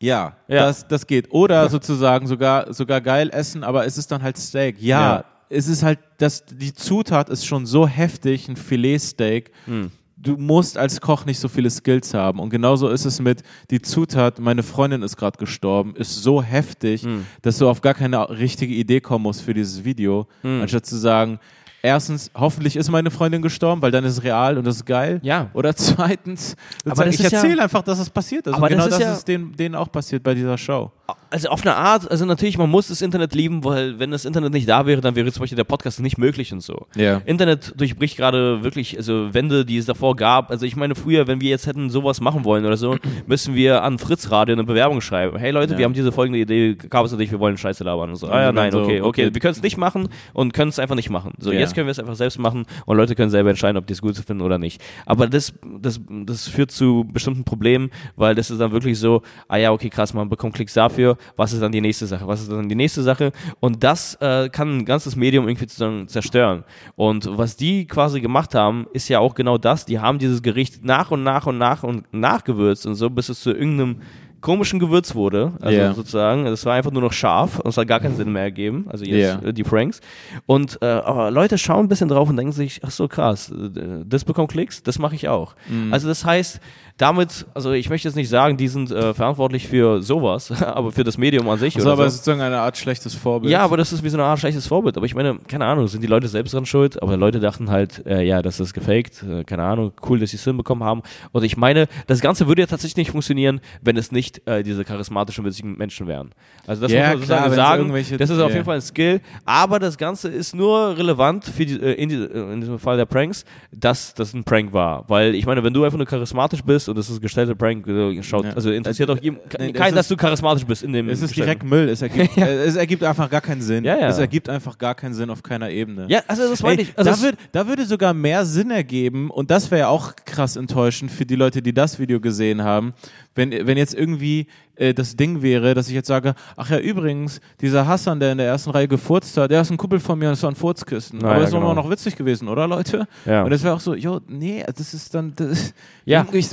Ja, 0.00 0.36
Ja. 0.48 0.66
Das, 0.66 0.86
das 0.88 1.06
geht. 1.06 1.30
Oder 1.32 1.68
sozusagen 1.70 2.26
sogar, 2.26 2.72
sogar 2.72 3.00
geil 3.00 3.30
essen, 3.32 3.62
aber 3.64 3.86
es 3.86 3.98
ist 3.98 4.10
dann 4.10 4.22
halt 4.22 4.36
Steak. 4.38 4.76
Ja, 4.80 5.00
Ja. 5.16 5.24
es 5.48 5.68
ist 5.68 5.82
halt, 5.82 5.98
das, 6.18 6.44
die 6.46 6.72
Zutat 6.74 7.28
ist 7.28 7.44
schon 7.46 7.66
so 7.66 7.86
heftig, 7.86 8.48
ein 8.48 8.56
Filetsteak. 8.56 9.52
Hm. 9.66 9.90
Du 10.22 10.36
musst 10.36 10.76
als 10.76 11.00
Koch 11.00 11.24
nicht 11.24 11.38
so 11.40 11.48
viele 11.48 11.70
Skills 11.70 12.12
haben. 12.12 12.40
Und 12.40 12.50
genauso 12.50 12.90
ist 12.90 13.06
es 13.06 13.20
mit, 13.20 13.42
die 13.70 13.80
Zutat, 13.80 14.38
meine 14.38 14.62
Freundin 14.62 15.02
ist 15.02 15.16
gerade 15.16 15.38
gestorben, 15.38 15.96
ist 15.96 16.14
so 16.22 16.42
heftig, 16.42 17.04
Hm. 17.04 17.24
dass 17.42 17.56
du 17.58 17.68
auf 17.68 17.80
gar 17.80 17.94
keine 17.94 18.28
richtige 18.28 18.74
Idee 18.74 19.00
kommen 19.00 19.22
musst 19.22 19.40
für 19.42 19.54
dieses 19.54 19.82
Video. 19.84 20.26
Hm. 20.42 20.60
Anstatt 20.62 20.84
zu 20.84 20.96
sagen, 20.96 21.38
erstens, 21.82 22.30
hoffentlich 22.34 22.76
ist 22.76 22.90
meine 22.90 23.10
Freundin 23.10 23.42
gestorben, 23.42 23.82
weil 23.82 23.90
dann 23.90 24.04
ist 24.04 24.12
es 24.18 24.22
real 24.22 24.58
und 24.58 24.66
das 24.66 24.76
ist 24.76 24.86
geil. 24.86 25.20
Ja. 25.22 25.48
Oder 25.54 25.74
zweitens, 25.76 26.56
Aber 26.84 27.04
das 27.04 27.14
ich 27.14 27.20
ist 27.24 27.32
ja- 27.32 27.38
erzähle 27.38 27.62
einfach, 27.62 27.82
dass 27.82 27.98
es 27.98 28.10
passiert 28.10 28.46
ist. 28.46 28.54
Aber 28.54 28.64
und 28.64 28.68
genau 28.70 28.84
das 28.84 28.90
das, 28.90 28.98
ist 28.98 29.04
ja- 29.06 29.12
ist 29.14 29.28
denen, 29.28 29.56
denen 29.56 29.74
auch 29.74 29.90
passiert 29.90 30.22
bei 30.22 30.34
dieser 30.34 30.56
Show. 30.58 30.90
Also 31.30 31.48
auf 31.48 31.62
eine 31.62 31.76
Art, 31.76 32.10
also 32.10 32.24
natürlich, 32.24 32.58
man 32.58 32.68
muss 32.70 32.88
das 32.88 33.02
Internet 33.02 33.34
lieben, 33.34 33.62
weil 33.64 33.98
wenn 33.98 34.10
das 34.10 34.24
Internet 34.24 34.52
nicht 34.52 34.68
da 34.68 34.86
wäre, 34.86 35.00
dann 35.00 35.14
wäre 35.16 35.30
zum 35.32 35.40
Beispiel 35.42 35.56
der 35.56 35.64
Podcast 35.64 36.00
nicht 36.00 36.18
möglich 36.18 36.52
und 36.52 36.60
so. 36.60 36.86
Ja. 36.96 37.22
Internet 37.24 37.72
durchbricht 37.80 38.16
gerade 38.16 38.62
wirklich, 38.64 38.96
also 38.96 39.32
Wände, 39.32 39.64
die 39.64 39.76
es 39.78 39.86
davor 39.86 40.16
gab. 40.16 40.50
Also 40.50 40.66
ich 40.66 40.74
meine, 40.76 40.94
früher, 40.94 41.26
wenn 41.26 41.40
wir 41.40 41.50
jetzt 41.50 41.66
hätten 41.66 41.88
sowas 41.90 42.20
machen 42.20 42.44
wollen 42.44 42.64
oder 42.64 42.76
so, 42.76 42.96
müssen 43.26 43.54
wir 43.54 43.82
an 43.82 43.98
Fritz 43.98 44.30
Radio 44.30 44.54
eine 44.54 44.64
Bewerbung 44.64 45.00
schreiben. 45.00 45.38
Hey 45.38 45.50
Leute, 45.52 45.72
Ja. 45.74 45.78
wir 45.78 45.84
haben 45.84 45.94
diese 45.94 46.12
folgende 46.12 46.38
Idee, 46.40 46.74
gab 46.74 47.04
es 47.06 47.12
nicht, 47.12 47.30
wir 47.30 47.38
wollen 47.40 47.56
Scheiße 47.56 47.84
labern 47.84 48.10
und 48.10 48.16
so. 48.16 48.28
Ah 48.28 48.42
ja, 48.42 48.52
nein, 48.52 48.72
so, 48.72 48.82
okay, 48.82 49.00
okay. 49.00 49.26
okay. 49.26 49.34
Wir 49.34 49.40
können 49.40 49.52
es 49.52 49.62
nicht 49.62 49.76
machen 49.76 50.08
und 50.32 50.52
können 50.52 50.70
es 50.70 50.78
einfach 50.78 50.96
nicht 50.96 51.10
machen. 51.10 51.32
So, 51.38 51.52
Ja. 51.52 51.60
jetzt 51.60 51.74
können 51.74 51.86
wir 51.86 51.92
es 51.92 51.98
einfach 51.98 52.16
selbst 52.16 52.38
machen 52.38 52.66
und 52.86 52.96
Leute 52.96 53.14
können 53.14 53.30
selber 53.30 53.50
entscheiden, 53.50 53.76
ob 53.76 53.86
die 53.86 53.92
es 53.92 54.02
gut 54.02 54.16
finden 54.16 54.42
oder 54.42 54.58
nicht. 54.58 54.80
Aber 55.06 55.26
das, 55.26 55.52
das, 55.80 56.00
das 56.26 56.48
führt 56.48 56.70
zu 56.72 57.06
bestimmten 57.12 57.44
Problemen, 57.44 57.90
weil 58.16 58.34
das 58.34 58.50
ist 58.50 58.60
dann 58.60 58.72
wirklich 58.72 58.98
so, 58.98 59.22
ah 59.48 59.56
ja, 59.56 59.72
okay, 59.72 59.88
krass, 59.90 60.12
man 60.14 60.28
bekommt 60.28 60.54
Klicks 60.54 60.74
dafür, 60.74 60.99
was 61.36 61.52
ist 61.52 61.62
dann 61.62 61.72
die 61.72 61.80
nächste 61.80 62.06
Sache, 62.06 62.26
was 62.26 62.40
ist 62.42 62.50
dann 62.50 62.68
die 62.68 62.74
nächste 62.74 63.02
Sache 63.02 63.32
und 63.60 63.82
das 63.82 64.14
äh, 64.20 64.48
kann 64.48 64.78
ein 64.78 64.84
ganzes 64.84 65.16
Medium 65.16 65.46
irgendwie 65.48 65.64
sozusagen 65.64 66.08
zerstören. 66.08 66.64
Und 66.96 67.28
was 67.38 67.56
die 67.56 67.86
quasi 67.86 68.20
gemacht 68.20 68.54
haben, 68.54 68.86
ist 68.92 69.08
ja 69.08 69.18
auch 69.18 69.34
genau 69.34 69.58
das, 69.58 69.84
die 69.84 69.98
haben 69.98 70.18
dieses 70.18 70.42
Gericht 70.42 70.84
nach 70.84 71.10
und 71.10 71.22
nach 71.22 71.46
und 71.46 71.58
nach 71.58 71.82
und 71.82 72.04
nachgewürzt 72.12 72.86
und 72.86 72.94
so, 72.94 73.10
bis 73.10 73.28
es 73.28 73.40
zu 73.40 73.50
irgendeinem 73.52 73.96
komischen 74.40 74.78
Gewürz 74.80 75.14
wurde, 75.14 75.52
also 75.60 75.76
Ja. 75.78 75.92
sozusagen, 75.92 76.46
es 76.46 76.64
war 76.64 76.72
einfach 76.72 76.90
nur 76.92 77.02
noch 77.02 77.12
scharf 77.12 77.58
und 77.58 77.68
es 77.68 77.76
hat 77.76 77.86
gar 77.86 78.00
keinen 78.00 78.16
Sinn 78.16 78.32
mehr 78.32 78.40
ergeben, 78.40 78.86
also 78.88 79.04
jetzt 79.04 79.42
Ja. 79.42 79.48
äh, 79.48 79.52
die 79.52 79.62
Pranks 79.64 80.00
und 80.46 80.78
äh, 80.80 80.86
aber 80.86 81.30
Leute 81.30 81.58
schauen 81.58 81.84
ein 81.84 81.88
bisschen 81.88 82.08
drauf 82.08 82.26
und 82.30 82.38
denken 82.38 82.52
sich, 82.52 82.80
ach 82.82 82.90
so 82.90 83.06
krass, 83.06 83.50
äh, 83.50 84.02
das 84.06 84.24
bekommt 84.24 84.50
Klicks, 84.52 84.82
das 84.82 84.98
mache 84.98 85.14
ich 85.14 85.28
auch. 85.28 85.54
Mhm. 85.68 85.92
Also 85.92 86.08
das 86.08 86.24
heißt, 86.24 86.58
damit, 87.00 87.46
also 87.54 87.72
ich 87.72 87.88
möchte 87.88 88.06
jetzt 88.08 88.14
nicht 88.14 88.28
sagen, 88.28 88.58
die 88.58 88.68
sind 88.68 88.90
äh, 88.90 89.14
verantwortlich 89.14 89.66
für 89.66 90.02
sowas, 90.02 90.50
aber 90.62 90.92
für 90.92 91.02
das 91.02 91.16
Medium 91.16 91.48
an 91.48 91.58
sich 91.58 91.74
Also 91.76 91.88
oder 91.88 91.94
aber 91.94 92.10
so. 92.10 92.16
sozusagen 92.16 92.42
eine 92.42 92.58
Art 92.58 92.76
schlechtes 92.76 93.14
Vorbild. 93.14 93.50
Ja, 93.50 93.60
aber 93.60 93.78
das 93.78 93.92
ist 93.92 94.04
wie 94.04 94.10
so 94.10 94.18
eine 94.18 94.26
Art 94.26 94.38
schlechtes 94.38 94.66
Vorbild. 94.66 94.96
Aber 94.98 95.06
ich 95.06 95.14
meine, 95.14 95.38
keine 95.48 95.64
Ahnung, 95.64 95.88
sind 95.88 96.02
die 96.02 96.06
Leute 96.06 96.28
selbst 96.28 96.52
dran 96.52 96.66
schuld? 96.66 97.02
Aber 97.02 97.16
Leute 97.16 97.40
dachten 97.40 97.70
halt, 97.70 98.04
äh, 98.06 98.22
ja, 98.22 98.42
das 98.42 98.60
ist 98.60 98.74
gefaked, 98.74 99.22
äh, 99.22 99.44
keine 99.44 99.62
Ahnung, 99.62 99.92
cool, 100.08 100.18
dass 100.18 100.30
sie 100.30 100.36
es 100.36 100.44
hinbekommen 100.44 100.84
haben. 100.84 101.02
Und 101.32 101.42
ich 101.42 101.56
meine, 101.56 101.86
das 102.06 102.20
Ganze 102.20 102.48
würde 102.48 102.62
ja 102.62 102.66
tatsächlich 102.66 102.96
nicht 102.98 103.10
funktionieren, 103.12 103.60
wenn 103.80 103.96
es 103.96 104.12
nicht 104.12 104.46
äh, 104.46 104.62
diese 104.62 104.84
charismatischen, 104.84 105.44
witzigen 105.44 105.78
Menschen 105.78 106.06
wären. 106.06 106.32
Also 106.66 106.82
das 106.82 106.92
Ja, 106.92 107.10
muss 107.12 107.20
man 107.20 107.26
klar, 107.26 107.42
sozusagen 107.44 107.90
sagen, 107.92 108.18
das 108.18 108.28
ist 108.30 108.40
auf 108.40 108.52
jeden 108.52 108.64
Fall 108.64 108.76
ein 108.76 108.82
Skill. 108.82 109.20
Aber 109.46 109.78
das 109.78 109.96
Ganze 109.96 110.28
ist 110.28 110.54
nur 110.54 110.98
relevant 110.98 111.46
für 111.46 111.64
die, 111.64 111.80
äh, 111.80 111.92
in, 111.94 112.10
die, 112.10 112.16
äh, 112.16 112.52
in 112.52 112.60
diesem 112.60 112.78
Fall 112.78 112.98
der 112.98 113.06
Pranks, 113.06 113.46
dass 113.72 114.12
das 114.12 114.34
ein 114.34 114.44
Prank 114.44 114.74
war. 114.74 115.08
Weil 115.08 115.34
ich 115.34 115.46
meine, 115.46 115.64
wenn 115.64 115.72
du 115.72 115.82
einfach 115.84 115.96
nur 115.96 116.06
charismatisch 116.06 116.62
bist 116.62 116.89
und 116.90 116.98
das 116.98 117.08
ist 117.08 117.20
gestellter 117.22 117.54
Prank, 117.54 117.86
äh, 117.86 118.22
schaut, 118.22 118.44
Ja. 118.44 118.52
also 118.52 118.70
interessiert 118.70 119.08
auch 119.10 119.16
jedem, 119.20 119.38
Nee, 119.58 119.72
das 119.72 119.80
keinen, 119.80 119.94
dass 119.94 120.06
ist- 120.06 120.10
du 120.10 120.16
charismatisch 120.16 120.64
bist 120.64 120.82
in 120.82 120.92
dem 120.92 121.08
Es 121.08 121.22
ist 121.22 121.34
direkt 121.36 121.62
Müll. 121.64 121.88
Es 121.88 122.02
ergibt, 122.02 122.36
äh, 122.36 122.64
es 122.64 122.76
ergibt 122.76 123.02
einfach 123.04 123.30
gar 123.30 123.40
keinen 123.40 123.62
Sinn. 123.62 123.84
Ja, 123.84 123.98
ja. 123.98 124.08
Es 124.08 124.18
ergibt 124.18 124.48
einfach 124.48 124.76
gar 124.76 124.94
keinen 124.94 125.14
Sinn 125.14 125.30
auf 125.30 125.42
keiner 125.42 125.70
Ebene. 125.70 126.06
Ja, 126.08 126.20
also 126.26 126.48
das 126.48 126.60
Ey, 126.62 126.82
ich. 126.82 126.92
Also 126.98 127.10
da, 127.10 127.16
es- 127.16 127.22
würd, 127.22 127.36
da 127.52 127.66
würde 127.66 127.86
sogar 127.86 128.12
mehr 128.14 128.44
Sinn 128.44 128.70
ergeben, 128.70 129.30
und 129.30 129.50
das 129.50 129.70
wäre 129.70 129.80
ja 129.80 129.88
auch 129.88 130.14
krass 130.24 130.56
enttäuschend 130.56 131.10
für 131.10 131.24
die 131.24 131.36
Leute, 131.36 131.62
die 131.62 131.72
das 131.72 131.98
Video 131.98 132.20
gesehen 132.20 132.62
haben, 132.62 132.92
wenn, 133.34 133.50
wenn 133.66 133.78
jetzt 133.78 133.94
irgendwie 133.94 134.46
äh, 134.74 134.92
das 134.92 135.14
Ding 135.16 135.40
wäre, 135.42 135.74
dass 135.74 135.88
ich 135.88 135.94
jetzt 135.94 136.08
sage, 136.08 136.34
ach 136.56 136.70
ja, 136.70 136.78
übrigens, 136.78 137.40
dieser 137.60 137.86
Hassan, 137.86 138.18
der 138.18 138.32
in 138.32 138.38
der 138.38 138.46
ersten 138.48 138.70
Reihe 138.70 138.88
gefurzt 138.88 139.36
hat, 139.36 139.50
der 139.50 139.60
ist 139.60 139.70
ein 139.70 139.76
Kumpel 139.76 140.00
von 140.00 140.18
mir 140.18 140.26
und 140.26 140.32
das 140.32 140.42
war 140.42 140.50
ein 140.50 140.56
Furzkissen. 140.56 141.18
Na 141.22 141.28
Aber 141.28 141.34
ja, 141.36 141.40
das 141.40 141.50
ist 141.50 141.54
genau. 141.54 141.66
immer 141.70 141.80
noch 141.80 141.88
witzig 141.90 142.16
gewesen, 142.16 142.48
oder 142.48 142.66
Leute? 142.66 143.06
Ja. 143.24 143.44
Und 143.44 143.50
das 143.50 143.62
wäre 143.62 143.74
auch 143.74 143.80
so, 143.80 143.94
jo, 143.94 144.20
nee, 144.26 144.64
das 144.76 144.92
ist 144.94 145.14
dann, 145.14 145.32
das, 145.36 145.72
Ja. 146.04 146.26
Ich, 146.32 146.48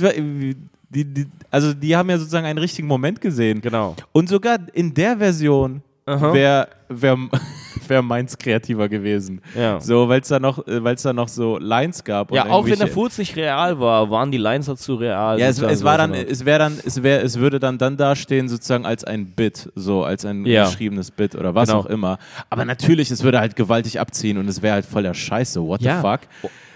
die, 0.90 1.04
die, 1.04 1.26
also 1.50 1.74
die 1.74 1.94
haben 1.96 2.08
ja 2.10 2.18
sozusagen 2.18 2.46
einen 2.46 2.58
richtigen 2.58 2.88
Moment 2.88 3.20
gesehen. 3.20 3.60
Genau. 3.60 3.94
Und 4.12 4.28
sogar 4.28 4.58
in 4.72 4.94
der 4.94 5.18
Version 5.18 5.82
wäre 6.06 6.68
wär, 6.88 7.18
wär 7.86 8.00
meins 8.02 8.38
kreativer 8.38 8.88
gewesen. 8.88 9.42
Ja. 9.54 9.78
So, 9.78 10.08
weil 10.08 10.22
es 10.22 10.28
da 10.28 10.40
noch, 10.40 10.66
äh, 10.66 10.82
weil 10.82 10.94
es 10.94 11.02
da 11.02 11.12
noch 11.12 11.28
so 11.28 11.58
Lines 11.58 12.02
gab. 12.02 12.32
Ja, 12.32 12.46
auch 12.48 12.64
wenn 12.66 12.78
der 12.78 12.88
Furz 12.88 13.18
nicht 13.18 13.36
real 13.36 13.78
war, 13.78 14.10
waren 14.10 14.30
die 14.32 14.38
Lines 14.38 14.64
dazu 14.66 14.94
real. 14.94 15.38
Ja, 15.38 15.48
es, 15.48 15.60
es 15.60 15.84
war 15.84 15.98
dann, 15.98 16.14
es 16.14 16.46
wäre 16.46 16.58
dann, 16.60 16.78
es 16.82 17.02
wäre, 17.02 17.20
es 17.22 17.38
würde 17.38 17.60
dann 17.60 17.76
dann 17.76 17.98
dastehen 17.98 18.48
sozusagen 18.48 18.86
als 18.86 19.04
ein 19.04 19.26
Bit, 19.26 19.70
so 19.74 20.02
als 20.04 20.24
ein 20.24 20.46
Ja. 20.46 20.64
geschriebenes 20.64 21.10
Bit 21.10 21.34
oder 21.34 21.54
was 21.54 21.68
Genau. 21.68 21.80
auch 21.80 21.86
immer. 21.86 22.18
Aber 22.48 22.64
natürlich, 22.64 23.10
es 23.10 23.22
würde 23.22 23.40
halt 23.40 23.54
gewaltig 23.54 24.00
abziehen 24.00 24.38
und 24.38 24.48
es 24.48 24.62
wäre 24.62 24.72
halt 24.74 24.86
voll 24.86 25.02
der 25.02 25.12
Scheiße. 25.14 25.62
What 25.62 25.82
Ja. 25.82 25.96
the 25.96 26.00
fuck? 26.08 26.20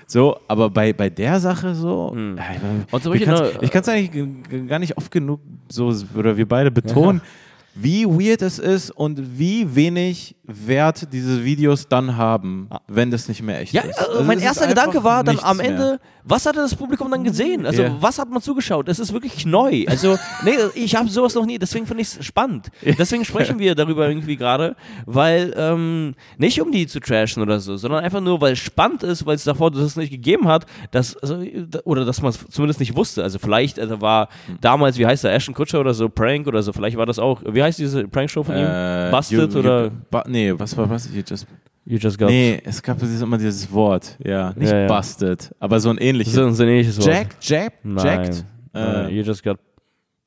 So, 0.07 0.36
aber 0.48 0.68
bei, 0.70 0.92
bei 0.92 1.09
der 1.11 1.40
Sache 1.40 1.74
so, 1.74 2.14
ja, 2.16 2.42
ich, 2.55 2.92
Und 2.92 3.03
zum 3.03 3.14
ich 3.14 3.24
Beispiel 3.26 3.46
eine- 3.53 3.64
ich 3.64 3.70
kann 3.70 3.82
es 3.82 3.88
eigentlich 3.88 4.68
gar 4.68 4.78
nicht 4.78 4.96
oft 4.96 5.11
genug 5.11 5.40
so 5.70 5.92
oder 6.16 6.36
wir 6.36 6.46
beide 6.46 6.70
betonen. 6.70 7.20
wie 7.74 8.05
weird 8.05 8.42
es 8.42 8.59
ist 8.59 8.90
und 8.90 9.38
wie 9.38 9.74
wenig 9.74 10.36
Wert 10.44 11.11
diese 11.11 11.42
Videos 11.42 11.88
dann 11.88 12.18
haben, 12.18 12.68
wenn 12.86 13.11
das 13.11 13.28
nicht 13.28 13.40
mehr 13.40 13.61
echt 13.61 13.72
Ja, 13.72 13.80
ist. 13.80 13.98
also 13.98 14.11
Also 14.12 14.24
mein 14.24 14.40
erster 14.40 14.66
Gedanke 14.66 15.03
war 15.03 15.24
dann 15.24 15.38
am 15.40 15.57
mehr. 15.57 15.98
Was 16.25 16.47
hatte 16.47 16.61
das 16.61 16.75
Publikum 16.75 17.11
dann 17.11 17.25
gesehen? 17.25 17.66
Also 17.66 17.83
Ja. 17.83 17.97
was 18.01 18.18
hat 18.18 18.31
man 18.31 18.41
zugeschaut? 18.41 18.89
Es 18.89 18.99
ist 18.99 19.12
wirklich 19.12 19.45
neu. 19.45 19.85
Also 19.89 20.16
nee, 20.45 20.53
ich 20.75 20.95
habe 20.95 21.09
sowas 21.09 21.35
noch 21.35 21.47
nie, 21.47 21.59
deswegen 21.59 21.87
finde 21.87 22.03
ich 22.03 22.09
es 22.09 22.25
spannend. 22.25 22.68
Deswegen 22.83 23.25
sprechen 23.25 23.59
wir 23.59 23.75
darüber 23.75 24.09
irgendwie 24.09 24.37
gerade, 24.37 24.77
weil 25.07 25.53
ähm, 25.57 26.14
nicht 26.39 26.61
um 26.61 26.70
die 26.70 26.87
zu 26.87 27.01
trashen 27.01 27.43
oder 27.43 27.59
so, 27.61 27.77
sondern 27.77 28.05
einfach 28.05 28.20
nur, 28.20 28.41
weil 28.41 28.53
es 28.53 28.59
spannend 28.61 29.03
ist, 29.03 29.27
weil 29.27 29.35
es 29.37 29.45
davor 29.45 29.70
das 29.70 29.97
nicht 29.97 30.11
gegeben 30.11 30.49
hat, 30.49 30.66
dass, 30.93 31.16
also, 31.16 31.43
oder 31.85 32.05
dass 32.05 32.23
man 32.23 32.31
es 32.31 32.45
zumindest 32.51 32.81
nicht 32.81 32.97
wusste. 32.97 33.23
Also 33.23 33.39
vielleicht 33.39 33.79
also 33.81 34.01
war 34.01 34.29
damals, 34.61 34.99
wie 34.99 35.07
heißt 35.07 35.25
der, 35.25 35.33
Ashton 35.35 35.55
Kutscher 35.55 35.81
oder 35.81 35.95
so, 35.95 36.09
Prank 36.09 36.47
oder 36.47 36.62
so, 36.62 36.73
vielleicht 36.73 36.97
war 36.97 37.07
das 37.07 37.18
auch, 37.18 37.43
wie 37.47 37.62
heißt 37.62 37.79
diese 37.79 38.07
Prankshow 38.07 38.43
von 38.45 38.57
ihm? 38.57 38.66
Äh, 38.66 39.11
Busted 39.11 39.53
you, 39.53 39.59
oder 39.59 39.85
You, 39.85 39.91
bu 40.11 40.20
nee, 40.29 40.53
was 40.57 40.77
war 40.77 40.89
was? 40.89 41.09
You 41.12 41.23
just, 41.29 41.47
You 41.85 41.99
Just 41.99 42.16
Got... 42.18 42.28
nee, 42.30 42.61
es 42.64 42.80
gab 42.83 42.99
dieses, 43.01 43.22
immer 43.22 43.39
dieses 43.39 43.70
Wort. 43.72 44.16
Ja, 44.24 44.53
nicht 44.55 44.70
Ja, 44.70 44.83
ja. 44.83 44.87
busted, 44.87 45.53
aber 45.59 45.80
so 45.80 45.91
ein 45.91 45.99
ähnliches. 45.99 46.33
So, 46.35 46.49
so 46.51 46.62
ein 46.62 46.68
ähnliches 46.68 46.97
Wort. 46.99 47.07
Jack, 47.09 47.37
Jab, 47.41 47.72
Nein. 47.83 48.05
jacked, 48.07 48.45
äh, 48.74 49.09
you 49.09 49.22
just 49.22 49.43
got 49.43 49.59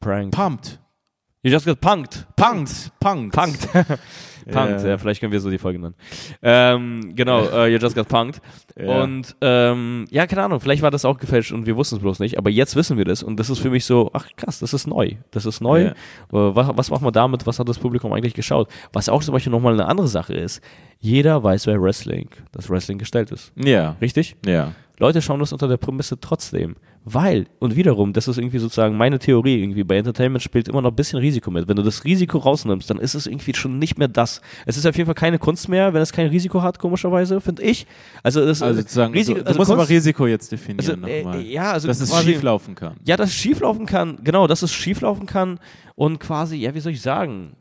pranked. 0.01 0.35
pumped, 0.35 0.79
You 1.43 1.51
just 1.51 1.65
got 1.65 1.79
punked. 1.79 2.25
punked, 2.35 2.91
punked. 2.99 3.31
Punked. 3.31 3.69
punked, 4.51 4.81
Ja. 4.83 4.87
ja, 4.89 4.97
vielleicht 4.97 5.19
können 5.19 5.31
wir 5.31 5.39
so 5.39 5.49
die 5.49 5.57
Folge 5.57 5.79
nennen. 5.79 5.95
Ähm, 6.41 7.13
genau, 7.15 7.45
äh, 7.53 7.67
you 7.71 7.77
just 7.77 7.95
got 7.95 8.07
punked. 8.07 8.41
Ja. 8.77 9.03
Und 9.03 9.35
ähm, 9.41 10.05
ja, 10.11 10.27
keine 10.27 10.43
Ahnung, 10.43 10.59
vielleicht 10.59 10.81
war 10.81 10.91
das 10.91 11.05
auch 11.05 11.17
gefälscht 11.17 11.51
und 11.51 11.65
wir 11.65 11.75
wussten 11.75 11.95
es 11.95 12.01
bloß 12.01 12.19
nicht, 12.19 12.37
aber 12.37 12.49
jetzt 12.49 12.75
wissen 12.75 12.97
wir 12.97 13.05
das 13.05 13.23
und 13.23 13.37
das 13.39 13.49
ist 13.49 13.59
für 13.59 13.69
mich 13.69 13.85
so, 13.85 14.11
ach 14.13 14.27
krass, 14.35 14.59
das 14.59 14.73
ist 14.73 14.87
neu. 14.87 15.11
Das 15.31 15.45
ist 15.45 15.61
neu. 15.61 15.83
Ja. 15.83 15.89
Äh, 15.91 15.95
was, 16.55 16.69
was 16.77 16.89
machen 16.91 17.05
wir 17.05 17.11
damit? 17.11 17.45
Was 17.47 17.59
hat 17.59 17.67
das 17.69 17.79
Publikum 17.79 18.13
eigentlich 18.13 18.33
geschaut? 18.33 18.69
Was 18.93 19.09
auch 19.09 19.23
zum 19.23 19.33
Beispiel 19.33 19.51
nochmal 19.51 19.73
eine 19.73 19.85
andere 19.87 20.07
Sache 20.07 20.33
ist, 20.33 20.61
jeder 20.99 21.43
weiß, 21.43 21.67
wer 21.67 21.81
Wrestling, 21.81 22.29
das 22.51 22.69
Wrestling 22.69 22.97
gestellt 22.97 23.31
ist. 23.31 23.51
Ja, 23.55 23.95
Richtig? 24.01 24.35
ja. 24.45 24.71
Leute 24.97 25.21
schauen 25.21 25.39
das 25.41 25.51
unter 25.51 25.67
der 25.67 25.77
Prämisse 25.77 26.19
trotzdem. 26.19 26.75
Weil, 27.07 27.45
und 27.59 27.75
wiederum, 27.75 28.13
das 28.13 28.27
ist 28.27 28.39
irgendwie 28.39 28.57
sozusagen 28.57 28.97
meine 28.97 29.19
Theorie, 29.19 29.61
irgendwie 29.61 29.83
bei 29.83 29.95
Entertainment 29.97 30.41
spielt 30.41 30.67
immer 30.67 30.81
noch 30.81 30.89
ein 30.89 30.95
bisschen 30.95 31.19
Risiko 31.19 31.51
mit. 31.51 31.67
Wenn 31.67 31.75
du 31.75 31.83
das 31.83 32.03
Risiko 32.03 32.39
rausnimmst, 32.39 32.89
dann 32.89 32.97
ist 32.97 33.13
es 33.13 33.27
irgendwie 33.27 33.53
schon 33.53 33.77
nicht 33.77 33.99
mehr 33.99 34.07
das. 34.07 34.41
Es 34.65 34.75
ist 34.75 34.87
auf 34.87 34.95
jeden 34.97 35.05
Fall 35.05 35.13
keine 35.13 35.37
Kunst 35.37 35.69
mehr, 35.69 35.93
wenn 35.93 36.01
es 36.01 36.11
kein 36.11 36.27
Risiko 36.27 36.63
hat, 36.63 36.79
komischerweise, 36.79 37.39
finde 37.41 37.61
ich. 37.61 37.85
Also, 38.23 38.43
das 38.43 38.63
Also 38.63 38.81
sozusagen, 38.81 39.13
Risiko, 39.13 39.39
du, 39.39 39.45
also 39.45 39.59
musst 39.59 39.69
Kunst, 39.69 39.81
aber 39.83 39.89
Risiko 39.89 40.25
jetzt 40.25 40.51
definieren 40.51 41.03
also, 41.03 41.07
äh, 41.07 41.21
nochmal. 41.23 41.41
ja, 41.43 41.71
also 41.73 41.87
dass 41.87 42.01
es 42.01 42.23
schieflaufen 42.23 42.73
kann. 42.73 42.95
Ja, 43.05 43.17
dass 43.17 43.29
es 43.29 43.35
schieflaufen 43.35 43.85
kann, 43.85 44.17
genau, 44.23 44.47
dass 44.47 44.63
es 44.63 44.73
schieflaufen 44.73 45.27
kann 45.27 45.59
und 45.97 46.19
quasi, 46.19 46.57
ja, 46.57 46.73
wie 46.73 46.79
soll 46.81 46.91
ich 46.91 47.01
sagen? 47.01 47.55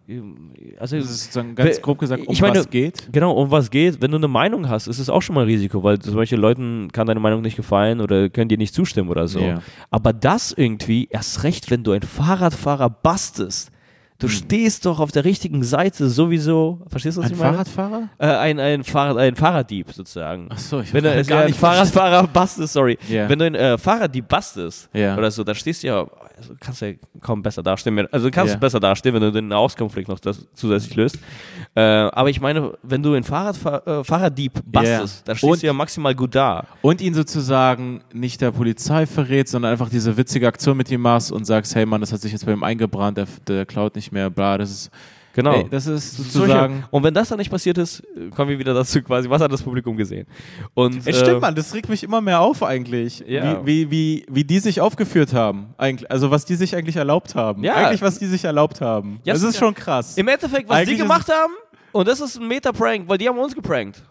Also, 0.79 0.97
Das 0.97 1.05
ist 1.05 1.25
sozusagen 1.25 1.55
ganz 1.55 1.81
grob 1.81 1.99
gesagt, 1.99 2.27
um 2.27 2.33
ich 2.33 2.41
meine- 2.41 2.59
was 2.59 2.69
geht. 2.71 3.09
Genau, 3.13 3.33
um 3.33 3.51
was 3.51 3.71
geht. 3.71 4.01
Wenn 4.03 4.11
du 4.11 4.17
eine 4.17 4.27
Meinung 4.27 4.69
hast, 4.69 4.89
ist 4.89 4.99
es 4.99 5.09
auch 5.09 5.23
schon 5.23 5.35
mal 5.35 5.43
ein 5.43 5.47
Risiko, 5.49 5.83
weil 5.85 5.99
zum 6.01 6.15
Beispiel 6.17 6.39
Leuten 6.39 6.89
kann 6.91 7.07
deine 7.07 7.21
Meinung 7.21 7.43
nicht 7.43 7.57
gefallen 7.57 8.01
oder 8.01 8.29
können 8.31 8.49
dir 8.49 8.59
nicht 8.59 8.75
zustimmen 8.75 9.09
oder 9.09 9.29
so. 9.29 9.34
Ja. 9.41 9.63
Aber 9.91 10.13
das 10.13 10.53
irgendwie, 10.53 11.09
erst 11.11 11.43
recht, 11.43 11.71
wenn 11.71 11.85
du 11.85 11.93
ein 11.93 12.03
Fahrradfahrer 12.03 12.91
bastest, 12.91 13.71
du 14.19 14.29
stehst 14.29 14.87
doch 14.87 15.01
auf 15.01 15.13
der 15.13 15.25
richtigen 15.25 15.63
Seite 15.65 16.09
sowieso. 16.09 16.81
Verstehst 16.87 17.17
du, 17.17 17.21
was 17.23 17.27
Ein 17.29 17.35
ich 17.35 17.39
meine? 17.39 17.53
Fahrradfahrer? 17.53 18.09
Äh, 18.19 18.27
ein, 18.27 18.61
ein, 18.61 18.85
Fahrrad, 18.85 19.19
ein 19.19 19.37
Fahrraddieb 19.37 19.93
sozusagen. 19.93 20.49
Ach 20.51 20.59
so, 20.59 20.81
ich 20.81 20.93
Wenn 20.95 21.05
du 21.05 21.11
also 21.11 21.29
gar 21.29 21.41
ein 21.41 21.47
nicht 21.49 21.59
Fahrradfahrer 21.59 22.27
bastest, 22.29 22.73
sorry. 22.73 22.97
Ja. 23.09 23.29
Wenn 23.29 23.39
du 23.39 23.45
ein 23.47 23.55
äh, 23.55 23.77
Fahrraddieb 23.77 24.29
bastest 24.29 24.89
Ja. 24.95 25.17
oder 25.17 25.31
so, 25.31 25.43
dann 25.45 25.55
stehst 25.55 25.83
du 25.83 25.89
ja, 25.89 26.07
also 26.37 26.55
kannst 26.61 26.81
ja 26.81 26.93
kaum 27.21 27.43
besser 27.43 27.63
dastehen. 27.63 28.07
Also 28.13 28.31
kannst 28.31 28.55
Ja. 28.55 28.59
besser 28.59 28.81
dastehen, 28.81 29.15
wenn 29.15 29.23
du 29.23 29.33
den 29.33 29.53
Auskonflikt 29.53 30.09
noch 30.09 30.19
das 30.21 30.47
zusätzlich 30.55 30.95
löst. 30.97 31.19
Äh, 31.75 31.81
aber 31.81 32.31
ich 32.31 32.41
meine, 32.41 32.73
wenn 32.83 33.03
du 33.03 33.15
ein 33.15 33.25
Fahrrad, 33.25 33.87
äh, 33.87 34.05
Fahrraddieb 34.05 34.53
bastest, 34.65 35.19
Ja. 35.19 35.23
dann 35.27 35.37
stehst 35.37 35.53
Und- 35.53 35.63
du 35.63 35.67
ja 35.67 35.73
maximal 35.73 36.15
gut 36.15 36.35
da. 36.35 36.67
Und 36.83 37.01
ihn 37.01 37.15
sozusagen 37.15 38.01
nicht 38.13 38.41
der 38.41 38.53
Polizei 38.53 39.07
verrät, 39.07 39.49
sondern 39.49 39.73
einfach 39.73 39.89
diese 39.89 40.17
witzige 40.17 40.47
Aktion 40.47 40.77
mit 40.77 40.91
ihm 40.91 41.01
machst 41.03 41.33
und 41.33 41.45
sagst, 41.45 41.75
hey 41.75 41.85
Mann, 41.85 42.01
das 42.01 42.13
hat 42.13 42.21
sich 42.21 42.33
jetzt 42.33 42.47
bei 42.47 42.53
ihm 42.53 42.63
eingebrannt, 42.63 43.19
der, 43.19 43.27
der 43.49 43.67
klaut 43.67 43.97
nicht 43.97 44.04
mehr, 44.13 44.31
bla, 44.31 44.59
das 44.59 44.71
ist, 44.71 44.91
Genau. 45.35 45.53
ey, 45.53 45.67
das 45.69 45.89
ist 45.89 46.17
Solche- 46.17 46.31
sozusagen... 46.33 46.85
Und 46.93 47.03
wenn 47.03 47.13
das 47.13 47.29
dann 47.29 47.39
nicht 47.39 47.51
passiert 47.51 47.77
ist, 47.77 48.05
kommen 48.37 48.51
wir 48.51 48.59
wieder 48.59 48.73
dazu 48.73 49.03
quasi, 49.03 49.29
was 49.29 49.43
hat 49.43 49.51
das 49.51 49.63
Publikum 49.63 49.97
gesehen? 49.97 50.29
Und, 50.75 50.99
Es 50.99 51.07
äh, 51.09 51.13
stimmt, 51.13 51.41
Mann, 51.41 51.57
das 51.57 51.75
regt 51.75 51.89
mich 51.89 52.05
immer 52.05 52.21
mehr 52.21 52.39
auf 52.41 52.63
eigentlich, 52.63 53.25
Ja. 53.27 53.61
wie, 53.67 53.91
wie, 53.91 53.91
wie, 53.91 54.27
wie 54.31 54.45
die 54.45 54.61
sich 54.61 54.81
aufgeführt 54.81 55.33
haben, 55.35 55.75
eigentlich, 55.77 56.09
also 56.09 56.31
was 56.31 56.45
die 56.45 56.55
sich 56.55 56.77
eigentlich 56.77 56.95
erlaubt 56.97 57.35
haben. 57.35 57.65
Ja. 57.65 57.75
Eigentlich, 57.75 58.01
was 58.03 58.21
die 58.21 58.27
sich 58.27 58.45
erlaubt 58.45 58.81
haben. 58.81 59.19
Ja, 59.25 59.35
das 59.35 59.43
ist 59.43 59.59
schon 59.59 59.75
krass. 59.75 60.17
Im 60.17 60.29
Endeffekt, 60.29 60.69
was 60.69 60.77
Eigentlich 60.77 60.99
die 60.99 61.03
gemacht 61.03 61.29
haben, 61.29 61.53
und 61.91 62.07
das 62.07 62.21
ist 62.21 62.41
ein 62.41 62.47
Meta-Prank, 62.47 63.09
weil 63.09 63.19
die 63.19 63.29
haben 63.29 63.39
uns 63.39 63.57
geprankt. 63.57 64.05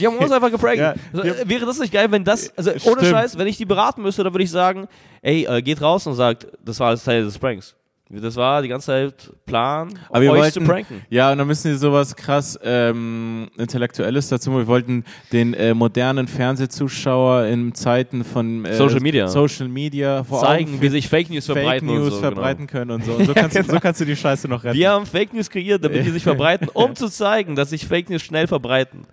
Die 0.00 0.06
haben 0.06 0.16
uns 0.16 0.30
einfach 0.30 0.50
geprankt. 0.50 0.78
Ja, 0.80 0.94
so, 1.12 1.22
die- 1.22 1.28
äh, 1.28 1.48
wäre 1.48 1.66
das 1.66 1.80
nicht 1.80 1.92
geil, 1.92 2.06
wenn 2.10 2.22
das, 2.24 2.56
also 2.56 2.70
ohne 2.70 2.78
Stimmt. 2.80 3.06
Scheiß, 3.06 3.36
wenn 3.36 3.48
ich 3.48 3.56
die 3.56 3.64
beraten 3.64 4.00
müsste, 4.02 4.22
dann 4.22 4.32
würde 4.32 4.44
ich 4.44 4.50
sagen, 4.52 4.86
ey, 5.22 5.44
äh, 5.44 5.60
geht 5.60 5.80
raus 5.82 6.06
und 6.06 6.14
sagt, 6.14 6.46
das 6.64 6.78
war 6.78 6.88
alles 6.88 7.02
Teil 7.02 7.24
des 7.24 7.36
Pranks. 7.36 7.74
Das 8.20 8.36
war 8.36 8.60
die 8.60 8.68
ganze 8.68 8.86
Zeit 8.86 9.32
Plan, 9.46 9.98
Aber 10.10 10.20
wir 10.20 10.32
euch 10.32 10.40
wollten, 10.40 10.52
zu 10.52 10.60
pranken. 10.70 11.00
Ja, 11.08 11.32
und 11.32 11.38
dann 11.38 11.46
müssen 11.46 11.70
die 11.72 11.78
sowas 11.78 12.14
krass 12.14 12.58
ähm, 12.62 13.48
Intellektuelles 13.56 14.28
dazu 14.28 14.50
machen. 14.50 14.60
Wir 14.60 14.66
wollten 14.66 15.04
den 15.32 15.54
äh, 15.54 15.72
modernen 15.72 16.28
Fernsehzuschauer 16.28 17.46
in 17.46 17.74
Zeiten 17.74 18.22
von 18.24 18.64
äh, 18.66 18.74
Social 18.74 19.00
Media. 19.00 19.28
Social 19.28 19.68
Media 19.68 20.24
vor 20.24 20.40
Zeigen, 20.40 20.72
Augen 20.74 20.82
wie 20.82 20.88
sich 20.88 21.08
Fake 21.08 21.30
News 21.30 21.46
Fake 21.46 21.56
verbreiten 21.56 21.86
News 21.88 22.04
und 22.06 22.10
so. 22.12 22.20
verbreiten 22.20 22.66
können 22.66 22.90
und 22.90 23.04
so. 23.04 23.12
Und 23.22 23.26
so, 23.26 23.34
kannst, 23.34 23.56
du- 23.56 23.62
so 23.64 23.80
kannst 23.80 24.00
du 24.00 24.04
die 24.04 24.16
Scheiße 24.16 24.46
noch 24.48 24.60
Genau. 24.62 24.70
retten. 24.70 24.78
Wir 24.78 24.90
haben 24.90 25.06
Fake 25.06 25.32
News 25.32 25.48
kreiert, 25.50 25.82
damit 25.84 26.04
die 26.04 26.10
sich 26.10 26.22
verbreiten, 26.24 26.68
um 26.72 26.94
zu 26.94 27.08
zeigen, 27.08 27.56
dass 27.56 27.70
sich 27.70 27.86
Fake 27.86 28.10
News 28.10 28.22
schnell 28.22 28.46
verbreiten. 28.46 29.06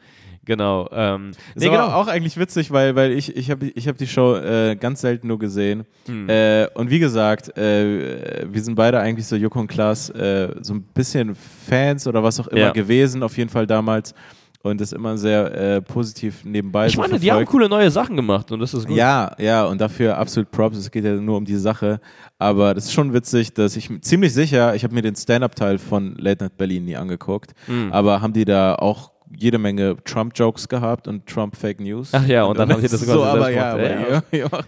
Genau. 0.50 0.90
Ähm, 0.92 1.30
nee, 1.54 1.68
aber 1.68 1.76
genau. 1.78 1.88
auch 1.94 2.08
eigentlich 2.08 2.36
witzig, 2.36 2.72
weil, 2.72 2.96
weil 2.96 3.12
ich, 3.12 3.38
ich 3.38 3.52
habe 3.52 3.68
ich 3.68 3.88
hab 3.88 3.98
die 3.98 4.08
Show 4.08 4.36
äh, 4.36 4.76
ganz 4.76 5.02
selten 5.02 5.28
nur 5.28 5.38
gesehen. 5.38 5.86
Hm. 6.08 6.28
Äh, 6.28 6.66
und 6.74 6.90
wie 6.90 6.98
gesagt, 6.98 7.56
äh, 7.56 8.48
wir 8.52 8.60
sind 8.64 8.74
beide 8.74 9.00
eigentlich 9.00 9.28
so 9.28 9.36
Joko 9.36 9.60
und 9.60 9.68
Klaas 9.68 10.10
äh, 10.10 10.56
so 10.62 10.74
ein 10.74 10.82
bisschen 10.82 11.36
Fans 11.36 12.08
oder 12.08 12.24
was 12.24 12.40
auch 12.40 12.48
immer 12.48 12.60
Ja. 12.62 12.72
gewesen, 12.72 13.22
auf 13.22 13.38
jeden 13.38 13.52
Fall 13.52 13.68
damals. 13.68 14.16
Und 14.64 14.82
das 14.82 14.92
immer 14.92 15.18
sehr 15.20 15.54
äh, 15.54 15.82
positiv 15.84 16.44
nebenbei 16.44 16.88
Ich 16.88 16.96
so 16.96 17.02
meine, 17.02 17.20
die 17.20 17.32
haben 17.32 17.46
coole 17.46 17.70
neue 17.70 17.92
Sachen 17.92 18.16
gemacht 18.16 18.52
und 18.52 18.60
das 18.60 18.74
ist 18.74 18.88
gut. 18.88 18.98
Ja, 18.98 19.34
ja, 19.38 19.66
und 19.66 19.80
dafür 19.80 20.18
absolut 20.18 20.50
Props. 20.50 20.78
Es 20.80 20.90
geht 20.90 21.06
ja 21.06 21.14
nur 21.14 21.38
um 21.38 21.46
die 21.46 21.56
Sache. 21.58 22.02
Aber 22.40 22.74
das 22.74 22.86
ist 22.86 22.94
schon 22.94 23.14
witzig, 23.14 23.54
dass 23.54 23.76
ich 23.78 23.88
ziemlich 24.02 24.34
sicher, 24.34 24.74
ich 24.74 24.84
habe 24.84 24.96
mir 24.96 25.04
den 25.04 25.16
Stand-Up-Teil 25.16 25.78
von 25.78 26.16
Late 26.18 26.44
Night 26.44 26.58
Berlin 26.58 26.86
nie 26.86 26.96
angeguckt, 26.98 27.54
Hm. 27.68 27.94
aber 27.94 28.22
haben 28.22 28.34
die 28.34 28.46
da 28.46 28.74
auch 28.76 29.12
jede 29.36 29.58
Menge 29.58 29.96
Trump-Jokes 30.04 30.68
gehabt 30.68 31.08
und 31.08 31.26
Trump-Fake 31.28 31.80
News? 31.80 32.10
Ach 32.14 32.26
ja, 32.26 32.44
und 32.44 32.58
dann 32.58 32.70
haben 32.74 32.82
die 32.82 32.88
das 32.88 33.00
so, 33.02 33.06
quasi 33.06 33.20
aber 33.28 33.44
selbst 33.46 33.56
ja, 33.56 33.76
gemacht. 33.76 33.90
aber 33.90 33.90
Ja, 33.90 34.10
ja. 34.16 34.24
Ihr, 34.32 34.40
ihr, 34.40 34.50
macht, 34.52 34.68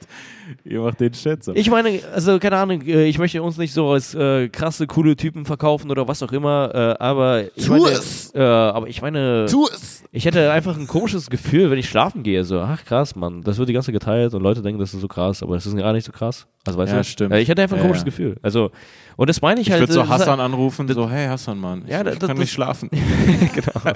ihr 0.63 0.81
macht 0.81 0.99
den 0.99 1.13
Shit 1.13 1.43
so. 1.43 1.53
Ich 1.55 1.69
meine, 1.69 1.99
also 2.13 2.37
keine 2.39 2.57
Ahnung, 2.57 2.81
äh, 2.83 3.05
ich 3.05 3.17
möchte 3.17 3.41
uns 3.41 3.57
nicht 3.57 3.73
so 3.73 3.89
als 3.89 4.13
äh, 4.13 4.49
krasse, 4.49 4.87
coole 4.87 5.15
Typen 5.15 5.45
verkaufen 5.45 5.89
oder 5.91 6.07
was 6.07 6.21
auch 6.23 6.31
immer, 6.31 6.71
äh, 6.99 7.03
aber 7.03 7.45
ich 7.55 7.65
Tu 7.65 7.71
meine, 7.71 7.85
es! 7.95 8.33
Äh, 8.35 8.41
aber 8.41 8.87
ich 8.87 9.01
meine, 9.01 9.43
es! 9.45 10.03
ich 10.11 10.25
hätte 10.25 10.51
einfach 10.51 10.77
ein 10.77 10.87
komisches 10.87 11.29
Gefühl, 11.29 11.71
wenn 11.71 11.77
ich 11.79 11.89
schlafen 11.89 12.21
gehe, 12.23 12.43
so, 12.43 12.59
ach 12.59 12.83
krass, 12.85 13.15
Mann, 13.15 13.41
das 13.43 13.57
wird 13.57 13.69
die 13.69 13.73
ganze 13.73 13.87
Zeit 13.87 13.99
geteilt 13.99 14.33
und 14.33 14.41
Leute 14.43 14.61
denken, 14.61 14.79
das 14.79 14.93
ist 14.93 15.01
so 15.01 15.07
krass, 15.07 15.41
aber 15.41 15.55
es 15.55 15.65
ist 15.65 15.75
gar 15.77 15.93
nicht 15.93 16.05
so 16.05 16.11
krass. 16.11 16.47
Also 16.65 16.77
weißt 16.77 16.91
Ja, 16.91 16.97
du? 16.99 17.03
stimmt. 17.05 17.33
Äh, 17.33 17.39
Ich 17.39 17.49
hätte 17.49 17.61
einfach 17.63 17.75
ein 17.77 17.79
Ja, 17.81 17.87
komisches 17.87 18.03
ja. 18.03 18.05
Gefühl. 18.05 18.35
Also, 18.43 18.69
und 19.15 19.29
das 19.29 19.41
meine 19.41 19.59
ich, 19.61 19.67
Ich 19.67 19.71
halt. 19.71 19.81
würde 19.81 19.93
so 19.93 20.01
äh, 20.01 20.03
das 20.03 20.11
Hassan 20.11 20.39
anrufen, 20.39 20.87
so, 20.87 21.09
hey 21.09 21.27
Hassan, 21.27 21.57
Mann, 21.59 21.81
ich, 21.85 21.91
Ja, 21.91 22.01
ich 22.01 22.05
das- 22.09 22.19
kann 22.19 22.29
das- 22.29 22.37
nicht 22.39 22.51
schlafen. 22.51 22.89
genau. 23.55 23.93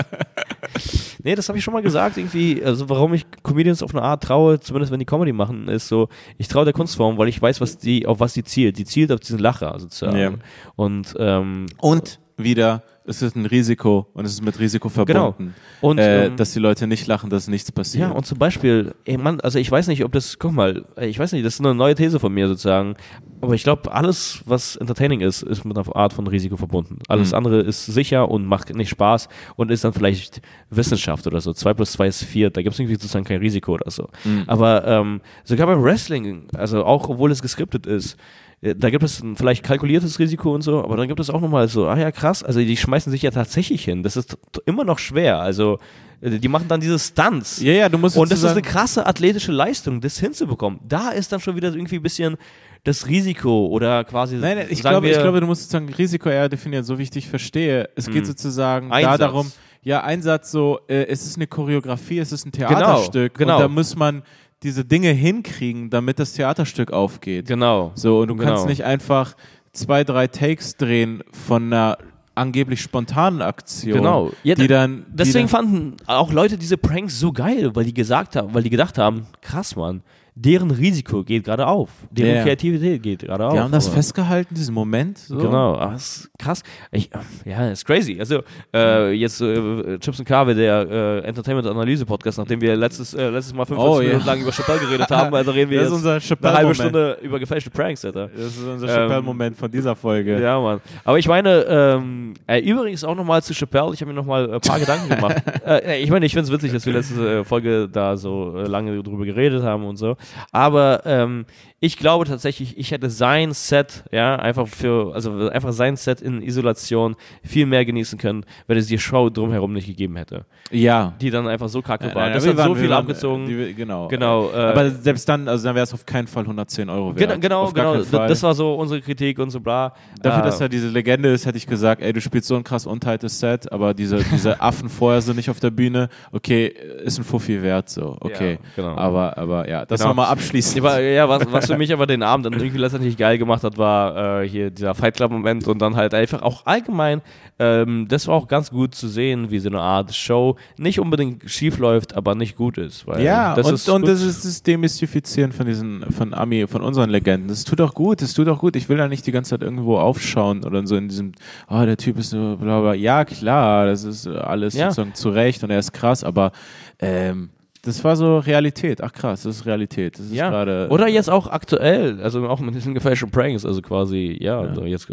Nee, 1.24 1.34
das 1.34 1.50
habe 1.50 1.58
ich 1.58 1.64
schon 1.64 1.74
mal 1.74 1.82
gesagt, 1.82 2.18
irgendwie, 2.18 2.64
also 2.64 2.88
warum 2.88 3.16
ich 3.16 3.26
Comedians 3.42 3.82
auf 3.82 3.96
eine 3.96 4.04
Art 4.04 4.22
traue, 4.22 4.60
zumindest 4.60 4.92
wenn 4.92 5.00
die 5.00 5.08
Comedy 5.08 5.34
machen, 5.34 5.68
ist 5.68 5.88
so, 5.88 6.08
ich 6.38 6.48
traue 6.48 6.66
der 6.66 6.74
Kunstform, 6.74 7.18
weil 7.18 7.30
ich 7.30 7.42
weiß, 7.42 7.62
was 7.62 7.80
die, 7.80 8.06
auf 8.06 8.20
was 8.20 8.34
die 8.34 8.44
zielt. 8.44 8.78
Die 8.78 8.86
zielt 8.86 9.12
auf 9.12 9.22
diesen 9.22 9.40
Lacher 9.40 9.74
sozusagen. 9.80 10.18
Ja. 10.18 10.32
Und, 10.76 11.16
ähm, 11.18 11.66
Und 11.80 12.20
wieder, 12.38 12.84
es 13.08 13.22
ist 13.22 13.36
ein 13.36 13.46
Risiko 13.46 14.08
und 14.14 14.26
es 14.26 14.34
ist 14.34 14.44
mit 14.44 14.60
Risiko 14.60 14.90
verbunden. 14.90 15.54
und 15.82 15.98
äh, 16.00 16.26
ähm, 16.28 16.36
dass 16.38 16.54
die 16.54 16.60
Leute 16.60 16.88
nicht 16.88 17.06
lachen, 17.08 17.30
dass 17.30 17.48
nichts 17.48 17.72
passiert. 17.72 18.10
ja, 18.10 18.12
und 18.16 18.26
zum 18.26 18.38
Beispiel, 18.38 18.96
ey 19.06 19.18
Mann, 19.18 19.40
also 19.42 19.60
ich 19.60 19.70
weiß 19.72 19.88
nicht, 19.88 20.04
ob 20.04 20.12
das, 20.12 20.40
guck 20.40 20.52
mal, 20.54 20.84
ich 21.00 21.20
weiß 21.20 21.32
nicht, 21.34 21.46
das 21.46 21.56
ist 21.56 21.60
eine 21.60 21.76
neue 21.76 21.96
These 21.96 22.20
von 22.20 22.34
mir 22.34 22.48
sozusagen, 22.48 22.96
aber 23.42 23.54
ich 23.54 23.64
glaube, 23.64 23.92
alles, 23.92 24.42
was 24.46 24.76
entertaining 24.76 25.22
ist, 25.22 25.44
ist 25.44 25.66
mit 25.66 25.78
einer 25.78 25.96
Art 25.96 26.14
von 26.14 26.26
Risiko 26.26 26.58
verbunden. 26.58 27.00
Alles 27.08 27.30
Mhm. 27.32 27.38
andere 27.38 27.60
ist 27.62 27.86
sicher 27.86 28.30
und 28.32 28.46
macht 28.46 28.74
nicht 28.74 28.90
Spaß 28.90 29.30
und 29.56 29.70
ist 29.72 29.84
dann 29.84 29.94
vielleicht 29.94 30.42
Wissenschaft 30.70 31.28
oder 31.28 31.42
so. 31.42 31.54
2 31.54 31.74
plus 31.76 31.92
2 31.92 32.08
ist 32.08 32.24
4, 32.24 32.50
da 32.50 32.62
gibt 32.62 32.74
es 32.74 32.80
irgendwie 32.80 32.96
sozusagen 32.96 33.26
kein 33.26 33.40
Risiko 33.40 33.74
oder 33.74 33.92
so. 33.92 34.10
Mhm. 34.24 34.44
Aber 34.48 34.88
ähm, 34.88 35.22
sogar 35.44 35.68
beim 35.68 35.84
Wrestling, 35.84 36.48
also 36.56 36.84
auch 36.86 37.08
obwohl 37.10 37.30
es 37.32 37.42
geskriptet 37.42 37.86
ist, 37.86 38.18
da 38.62 38.90
gibt 38.90 39.04
es 39.04 39.22
ein 39.22 39.36
vielleicht 39.36 39.64
kalkuliertes 39.64 40.18
Risiko 40.20 40.54
und 40.54 40.62
so, 40.62 40.84
aber 40.84 40.98
dann 40.98 41.08
gibt 41.08 41.20
es 41.20 41.30
auch 41.30 41.42
nochmal 41.42 41.68
so, 41.68 41.88
ah 41.88 41.98
ja, 41.98 42.12
krass, 42.12 42.44
also 42.44 42.60
die 42.60 42.78
schmeißen 42.78 43.12
sich 43.12 43.22
ja 43.22 43.32
tatsächlich 43.32 43.84
hin. 43.84 44.02
Das 44.02 44.16
ist 44.18 44.38
immer 44.66 44.84
noch 44.84 45.00
schwer. 45.00 45.40
Also 45.40 45.80
äh, 46.22 46.40
die 46.40 46.48
machen 46.48 46.68
dann 46.68 46.82
diese 46.82 46.98
Stunts. 46.98 47.62
Ja, 47.62 47.74
ja, 47.74 47.90
du 47.90 47.98
musst 47.98 48.18
Und 48.18 48.32
das 48.32 48.40
ist 48.40 48.46
eine 48.46 48.62
krasse 48.62 49.06
athletische 49.06 49.52
Leistung, 49.52 50.02
das 50.02 50.20
hinzubekommen. 50.20 50.80
Da 50.88 51.10
ist 51.10 51.32
dann 51.32 51.40
schon 51.40 51.56
wieder 51.56 51.74
irgendwie 51.74 51.98
ein 51.98 52.04
bisschen 52.04 52.38
das 52.84 53.08
Risiko 53.08 53.68
oder 53.68 54.04
quasi. 54.04 54.36
Nein, 54.36 54.58
nein, 54.58 54.68
ich 54.70 54.82
glaube, 54.82 55.10
ich 55.10 55.18
glaube, 55.18 55.42
du 55.42 55.48
musst 55.48 55.64
sozusagen 55.64 55.92
Risiko 55.94 56.30
eher 56.30 56.50
definieren, 56.50 56.84
so 56.84 56.98
wie 56.98 57.04
ich 57.04 57.12
dich 57.12 57.28
verstehe. 57.28 57.90
Es 57.96 58.10
geht 58.10 58.26
sozusagen 58.26 58.90
da 58.90 59.18
darum, 59.18 59.52
ja, 59.82 60.04
Einsatz 60.04 60.52
so, 60.52 60.80
äh, 60.88 61.06
es 61.06 61.26
ist 61.26 61.36
eine 61.36 61.48
Choreografie, 61.48 62.20
es 62.20 62.32
ist 62.32 62.46
ein 62.46 62.52
Theaterstück 62.52 63.36
genau. 63.36 63.56
und 63.56 63.62
da 63.62 63.68
muss 63.68 63.96
man 63.96 64.24
diese 64.66 64.84
Dinge 64.84 65.12
hinkriegen, 65.12 65.90
damit 65.90 66.20
das 66.20 66.34
Theaterstück 66.34 66.92
aufgeht. 66.92 67.48
Genau. 67.48 67.92
So, 67.96 68.20
und 68.20 68.28
du 68.28 68.36
Genau. 68.36 68.50
kannst 68.50 68.68
nicht 68.68 68.84
einfach 68.84 69.36
zwei, 69.72 70.04
drei 70.04 70.28
Takes 70.28 70.76
drehen 70.78 71.24
von 71.32 71.72
einer 71.72 71.98
angeblich 72.34 72.82
spontanen 72.82 73.42
Aktion, 73.42 73.94
Genau. 73.94 74.32
Ja, 74.44 74.56
die 74.56 74.68
dann 74.68 75.06
die 75.10 75.16
Deswegen 75.18 75.48
dann, 75.48 75.66
fanden 75.68 75.98
auch 76.06 76.34
Leute 76.34 76.58
diese 76.58 76.76
Pranks 76.78 77.18
so 77.18 77.32
geil, 77.32 77.74
weil 77.76 77.86
die 77.86 77.94
gesagt 77.94 78.36
haben, 78.36 78.54
weil 78.54 78.64
die 78.64 78.70
gedacht 78.70 78.98
haben, 78.98 79.28
krass, 79.42 79.76
Mann, 79.78 80.02
deren 80.38 80.70
Risiko 80.70 81.24
geht 81.24 81.46
gerade 81.46 81.66
auf, 81.66 81.90
deren 82.12 82.36
Ja. 82.36 82.44
Kreativität 82.44 83.02
geht 83.02 83.20
gerade 83.20 83.48
auf. 83.48 83.54
die 83.54 83.60
haben 83.60 83.72
das 83.72 83.88
Aber- 83.88 83.96
festgehalten, 83.96 84.54
diesen 84.54 84.74
Moment. 84.76 85.18
So. 85.18 85.38
Genau, 85.38 85.76
aber 85.76 85.94
das 85.94 86.18
ist 86.18 86.30
krass. 86.38 86.62
Ich, 86.92 87.10
ja, 87.46 87.70
ist 87.70 87.86
crazy. 87.86 88.18
Also 88.20 88.42
äh, 88.74 89.12
jetzt 89.14 89.40
äh, 89.42 89.98
Chips 90.00 90.20
und 90.20 90.26
Kabe, 90.26 90.54
der 90.54 90.88
äh, 90.90 91.28
Entertainment-Analyse-Podcast, 91.28 92.38
nachdem 92.38 92.60
wir 92.62 92.76
letztes, 92.76 93.14
äh, 93.14 93.30
letztes 93.30 93.54
Mal 93.54 93.66
45 93.66 93.78
Oh, 93.98 94.02
ja. 94.02 94.08
Minuten 94.10 94.26
lang 94.26 94.42
über 94.42 94.52
Chappelle 94.52 94.80
geredet 94.80 95.10
haben, 95.10 95.34
also 95.34 95.52
reden 95.52 95.72
wir 95.72 95.80
Das 95.80 95.90
jetzt 95.90 96.20
unser 96.20 96.38
eine 96.50 96.58
halbe. 96.58 96.76
Stunde 96.76 97.18
über 97.22 97.40
gefälschte 97.40 97.70
Pranks, 97.70 98.04
Alter. 98.04 98.28
Das 98.36 98.46
ist 98.48 98.60
unser 98.62 98.88
Ähm, 98.88 98.94
Chappelle-Moment 98.94 99.56
von 99.58 99.72
dieser 99.72 99.96
Folge. 99.96 100.42
Ja, 100.42 100.60
Mann. 100.60 100.82
Aber 101.06 101.18
ich 101.18 101.28
meine, 101.28 101.66
ähm, 101.70 102.34
äh, 102.48 102.60
übrigens 102.60 103.04
auch 103.04 103.16
nochmal 103.16 103.42
zu 103.42 103.54
Chappelle, 103.54 103.92
ich 103.94 104.02
habe 104.02 104.12
mir 104.12 104.16
nochmal 104.16 104.52
ein 104.54 104.60
paar 104.60 104.80
Gedanken 104.80 105.10
gemacht. 105.10 105.42
Äh, 105.66 106.04
ich 106.04 106.12
meine, 106.12 106.26
ich 106.28 106.34
finde 106.34 106.46
es 106.46 106.52
witzig, 106.52 106.74
dass 106.74 106.86
wir 106.86 106.94
letzte 106.94 107.40
äh, 107.40 107.44
Folge 107.44 107.90
da 107.92 108.18
so 108.18 108.56
äh, 108.58 108.68
lange 108.68 109.02
drüber 109.02 109.26
geredet 109.26 109.64
haben 109.64 109.84
und 109.86 109.96
so. 109.98 110.16
Aber 110.52 111.02
ähm, 111.06 111.46
ich 111.80 111.98
glaube 111.98 112.26
tatsächlich, 112.26 112.78
ich 112.78 112.92
hätte 112.92 113.10
sein 113.10 113.54
Set, 113.54 114.06
ja, 114.12 114.36
einfach 114.38 114.68
für, 114.68 115.14
also 115.14 115.50
einfach 115.50 115.72
sein 115.74 115.96
Set 115.98 116.22
in 116.22 116.42
Isolation 116.42 117.16
viel 117.44 117.66
mehr 117.68 117.86
genießen 117.86 118.18
können, 118.18 118.44
wenn 118.66 118.78
es 118.78 118.88
die 118.88 118.98
Show 118.98 119.30
drumherum 119.30 119.74
nicht 119.74 119.86
gegeben 119.86 120.16
hätte. 120.16 120.46
Ja. 120.72 121.14
Die 121.22 121.30
dann 121.30 121.48
einfach 121.48 121.70
so 121.70 121.82
kacke 121.84 122.06
war. 122.16 122.24
Nein, 122.24 122.34
das 122.34 122.48
hat 122.48 122.58
waren- 122.58 122.70
so 122.70 122.76
viel 122.76 122.90
waren, 122.90 123.00
abgezogen. 123.04 123.44
äh, 123.50 123.68
Die, 123.68 123.74
genau. 123.76 124.08
Genau, 124.08 124.50
äh, 124.52 124.56
Aber 124.56 124.90
selbst 124.90 125.28
dann, 125.30 125.48
also 125.48 125.66
dann 125.66 125.76
wäre 125.76 125.84
es 125.84 125.94
auf 125.94 126.06
keinen 126.06 126.28
Fall 126.28 126.44
110 126.46 126.90
Euro 126.90 127.16
wert. 127.16 127.40
Genau, 127.42 127.72
genau. 127.72 127.98
Das 127.98 128.42
war 128.42 128.56
so 128.56 128.74
unsere 128.76 129.02
Kritik 129.02 129.38
und 129.38 129.52
so 129.52 129.60
bla. 129.60 129.94
Dafür, 130.22 130.42
Äh, 130.42 130.46
dass 130.46 130.62
er 130.62 130.70
diese 130.70 130.88
Legende 130.88 131.30
ist, 131.30 131.46
hätte 131.46 131.58
ich 131.58 131.68
gesagt, 131.68 132.02
ey, 132.02 132.14
du 132.14 132.22
spielst 132.22 132.48
so 132.48 132.56
ein 132.56 132.64
krass 132.64 132.88
untightes 132.88 133.40
Set, 133.40 133.72
aber 133.72 133.94
diese, 133.94 134.24
diese 134.24 134.60
Affen 134.62 134.90
vorher 134.90 135.22
sind 135.22 135.36
nicht 135.36 135.50
auf 135.52 135.60
der 135.60 135.72
Bühne. 135.72 136.10
Okay, 136.32 136.74
ist 137.04 137.20
ein 137.20 137.24
Fuffi 137.26 137.62
wert, 137.62 137.90
so. 137.90 138.18
Okay. 138.22 138.54
Ja, 138.54 138.58
genau. 138.76 138.96
Aber, 138.98 139.38
aber 139.38 139.70
ja, 139.70 139.86
das 139.86 140.00
Genau. 140.00 140.15
Nochmal 140.16 140.32
abschließend. 140.32 140.78
Ja, 140.78 140.84
wa- 140.84 141.00
ja 141.00 141.30
was, 141.30 141.52
was 141.52 141.66
für 141.68 141.78
mich 141.78 141.92
aber 141.92 142.08
den 142.08 142.24
Abend 142.24 142.46
dann 142.46 142.54
irgendwie 142.54 142.78
letztendlich 142.78 143.18
geil 143.18 143.38
gemacht 143.38 143.64
hat, 143.64 143.78
war 143.78 144.42
äh, 144.42 144.48
hier 144.48 144.72
dieser 144.72 144.96
Fight 144.96 145.16
Club 145.18 145.32
Moment 145.32 145.68
und 145.68 145.82
dann 145.82 145.96
halt 145.96 146.14
einfach 146.14 146.42
auch 146.42 146.66
allgemein, 146.66 147.22
ähm, 147.60 148.08
das 148.08 148.28
war 148.28 148.36
auch 148.36 148.48
ganz 148.48 148.70
gut 148.72 148.96
zu 148.96 149.08
sehen, 149.08 149.52
wie 149.52 149.60
so 149.60 149.70
eine 149.70 149.80
Art 149.82 150.14
Show 150.14 150.56
nicht 150.78 151.00
unbedingt 151.00 151.50
schief 151.50 151.78
läuft, 151.78 152.16
aber 152.16 152.36
nicht 152.36 152.56
gut 152.56 152.78
ist. 152.78 153.06
Weil 153.08 153.24
Ja, 153.24 153.56
das 153.56 153.68
und, 153.68 153.74
ist 153.76 153.90
und 153.90 154.08
das 154.08 154.22
ist 154.22 154.46
das 154.46 154.64
Demystifizieren 154.64 155.52
von 155.52 155.66
diesen, 155.66 156.04
von 156.12 156.34
Ami, 156.34 156.68
von 156.68 156.82
unseren 156.82 157.10
Legenden. 157.10 157.48
Das 157.50 157.64
tut 157.64 157.82
auch 157.82 157.94
gut, 157.94 158.22
das 158.22 158.34
tut 158.34 158.48
auch 158.48 158.60
gut. 158.60 158.76
Ich 158.76 158.90
will 158.90 158.98
da 158.98 159.08
nicht 159.08 159.26
die 159.28 159.32
ganze 159.32 159.52
Zeit 159.52 159.62
irgendwo 159.62 159.98
aufschauen 159.98 160.64
oder 160.64 160.86
so 160.88 160.96
in 160.96 161.08
diesem, 161.08 161.32
oh, 161.70 161.84
der 161.86 161.98
Typ 161.98 162.18
ist 162.20 162.30
so 162.32 162.58
bla 162.60 162.80
bla. 162.82 162.94
Ja, 162.94 163.26
klar, 163.26 163.86
das 163.86 164.04
ist 164.04 164.28
alles 164.28 164.74
Ja. 164.76 164.86
sozusagen 164.92 165.14
zurecht 165.14 165.64
und 165.64 165.70
er 165.72 165.80
ist 165.80 165.92
krass, 165.94 166.24
aber 166.24 166.52
ähm, 167.00 167.50
das 167.86 168.04
war 168.04 168.16
so 168.16 168.40
Realität. 168.40 169.02
Ach 169.02 169.14
krass, 169.14 169.44
das 169.44 169.58
ist 169.58 169.66
Realität. 169.66 170.18
Das 170.20 170.26
ist 170.26 170.34
ja. 170.34 170.50
gerade. 170.50 170.88
Oder 170.90 171.08
jetzt 171.08 171.30
auch 171.30 171.48
aktuell, 171.48 172.20
also 172.22 172.48
auch 172.50 172.60
mit 172.60 172.76
diesen 172.76 172.94
gefälschten 172.94 173.32
Pranks, 173.32 173.66
also 173.66 173.82
quasi, 173.82 174.38
ja, 174.42 174.60
Also 174.60 174.84
jetzt, 174.86 175.08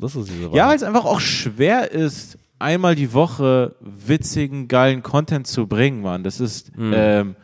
das 0.00 0.16
ist 0.16 0.28
diese 0.30 0.50
Ja, 0.54 0.68
weil 0.68 0.76
es 0.76 0.82
einfach 0.82 1.04
auch 1.04 1.20
schwer 1.20 1.90
ist, 1.92 2.38
einmal 2.58 2.94
die 2.96 3.12
Woche 3.12 3.76
witzigen, 3.80 4.66
geilen 4.68 5.02
Content 5.02 5.46
zu 5.46 5.66
bringen, 5.66 6.02
Mann. 6.02 6.24
Das 6.24 6.40
ist, 6.40 6.76
Mhm. 6.76 6.92
ähm, 6.94 7.36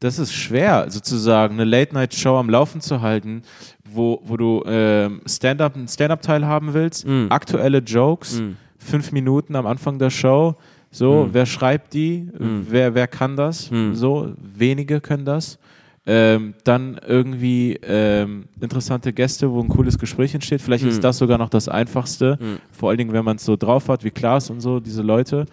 das 0.00 0.18
ist 0.18 0.32
schwer, 0.32 0.86
sozusagen 0.88 1.54
eine 1.54 1.64
Late-Night-Show 1.64 2.36
am 2.36 2.48
Laufen 2.50 2.80
zu 2.80 3.00
halten, 3.02 3.42
wo, 3.84 4.20
wo 4.24 4.36
du 4.36 4.62
ähm, 4.66 5.20
Stand-up, 5.26 5.76
einen 5.76 5.88
Stand-up-Teil 5.88 6.46
haben 6.46 6.72
willst, 6.74 7.06
Mhm. 7.06 7.26
aktuelle 7.30 7.78
Jokes, 7.78 8.40
Mhm. 8.40 8.56
fünf 8.78 9.12
Minuten 9.12 9.54
am 9.56 9.66
Anfang 9.66 9.98
der 9.98 10.10
Show. 10.10 10.56
So, 10.90 11.26
Mhm. 11.26 11.28
wer 11.34 11.46
schreibt 11.46 11.94
die? 11.94 12.28
Mhm. 12.38 12.66
Wer, 12.68 12.94
wer 12.94 13.06
kann 13.06 13.36
das? 13.36 13.70
Mhm. 13.70 13.94
So, 13.94 14.32
wenige 14.38 15.00
können 15.00 15.24
das. 15.24 15.58
Ähm, 16.06 16.54
dann 16.64 16.98
irgendwie 17.06 17.78
ähm, 17.86 18.44
interessante 18.60 19.12
Gäste, 19.12 19.50
wo 19.52 19.60
ein 19.60 19.68
cooles 19.68 19.98
Gespräch 19.98 20.34
entsteht. 20.34 20.60
Vielleicht 20.62 20.84
ist 20.84 21.04
das 21.04 21.18
sogar 21.18 21.36
noch 21.38 21.50
das 21.50 21.68
Einfachste. 21.68 22.38
Mhm. 22.40 22.56
Vor 22.72 22.88
allen 22.88 22.98
Dingen, 22.98 23.12
wenn 23.12 23.24
man 23.24 23.36
es 23.36 23.44
so 23.44 23.54
drauf 23.56 23.88
hat, 23.88 24.02
wie 24.02 24.10
Klaas 24.10 24.50
und 24.50 24.60
so, 24.60 24.80
diese 24.80 25.02
Leute. 25.02 25.44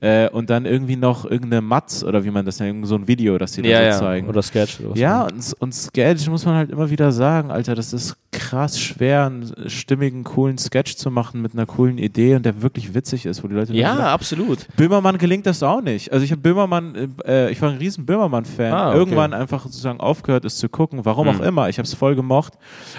Äh, 0.00 0.28
und 0.30 0.48
dann 0.48 0.64
irgendwie 0.66 0.96
noch 0.96 1.24
irgendeine 1.24 1.60
Matz 1.62 2.04
oder 2.04 2.22
wie 2.24 2.30
man 2.30 2.44
das 2.44 2.60
nennt, 2.60 2.86
so 2.86 2.94
ein 2.94 3.08
Video, 3.08 3.36
das 3.38 3.54
sie 3.54 3.62
ja, 3.62 3.78
da 3.80 3.84
ja. 3.86 3.92
so 3.94 3.98
zeigen. 4.00 4.28
Oder 4.28 4.42
Sketch. 4.42 4.80
Oder 4.80 4.90
was. 4.90 4.98
Ja, 4.98 5.22
und, 5.24 5.54
und 5.58 5.74
Sketch 5.74 6.28
muss 6.28 6.44
man 6.46 6.54
halt 6.54 6.70
immer 6.70 6.88
wieder 6.88 7.10
sagen, 7.12 7.50
Alter, 7.50 7.74
das 7.74 7.92
ist 7.92 8.14
krass 8.36 8.78
schwer, 8.80 9.26
einen 9.26 9.68
stimmigen, 9.68 10.22
coolen 10.24 10.58
Sketch 10.58 10.96
zu 10.96 11.10
machen 11.10 11.42
mit 11.42 11.54
einer 11.54 11.66
coolen 11.66 11.98
Idee 11.98 12.36
und 12.36 12.44
der 12.46 12.62
wirklich 12.62 12.94
witzig 12.94 13.26
ist, 13.26 13.42
wo 13.42 13.48
die 13.48 13.54
Leute 13.54 13.72
ja, 13.74 13.94
lachen. 13.94 14.04
absolut. 14.04 14.66
Böhmermann 14.76 15.18
gelingt 15.18 15.46
das 15.46 15.62
auch 15.62 15.80
nicht. 15.80 16.12
Also 16.12 16.24
ich 16.24 16.30
habe 16.30 16.40
Böhmermann, 16.42 17.14
äh, 17.26 17.50
ich 17.50 17.60
war 17.60 17.70
ein 17.70 17.78
riesen 17.78 18.06
Böhmermann-Fan. 18.06 18.72
Ah, 18.72 18.88
okay. 18.90 18.98
Irgendwann 18.98 19.32
einfach 19.34 19.64
sozusagen 19.64 19.98
aufgehört, 20.00 20.44
es 20.44 20.56
zu 20.58 20.68
gucken, 20.68 21.04
warum 21.04 21.28
Hm. 21.28 21.36
auch 21.36 21.44
immer. 21.44 21.68
Ich 21.68 21.78
habe 21.78 21.86
es 21.86 21.94
voll 21.94 22.14
gemocht. 22.14 22.52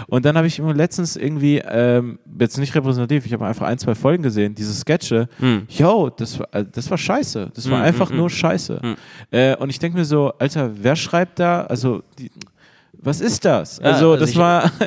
Und 0.07 0.25
dann 0.25 0.35
habe 0.35 0.47
ich 0.47 0.57
letztens 0.57 1.15
irgendwie, 1.15 1.61
ähm, 1.69 2.19
jetzt 2.39 2.57
nicht 2.57 2.73
repräsentativ, 2.75 3.25
ich 3.25 3.33
habe 3.33 3.45
einfach 3.45 3.67
ein, 3.67 3.77
zwei 3.77 3.95
Folgen 3.95 4.23
gesehen, 4.23 4.55
diese 4.55 4.73
Sketche. 4.73 5.29
Mhm. 5.39 5.67
Yo, 5.69 6.09
das 6.09 6.39
war, 6.39 6.47
äh, 6.51 6.65
das 6.71 6.89
war 6.91 6.97
scheiße. 6.97 7.51
Das 7.53 7.69
war 7.69 7.77
Hm, 7.79 7.85
einfach 7.85 8.09
hm, 8.09 8.17
nur 8.17 8.29
hm. 8.29 8.35
scheiße. 8.35 8.79
Hm. 8.81 8.95
Äh, 9.31 9.55
und 9.57 9.69
ich 9.69 9.79
denke 9.79 9.97
mir 9.97 10.05
so, 10.05 10.33
Alter, 10.39 10.71
wer 10.81 10.95
schreibt 10.95 11.39
da? 11.39 11.61
Also, 11.61 12.01
die, 12.17 12.31
was 12.99 13.21
ist 13.21 13.45
das? 13.45 13.77
Ja, 13.77 13.85
Also, 13.91 14.11
also 14.13 14.25
das 14.25 14.35
war. 14.35 14.71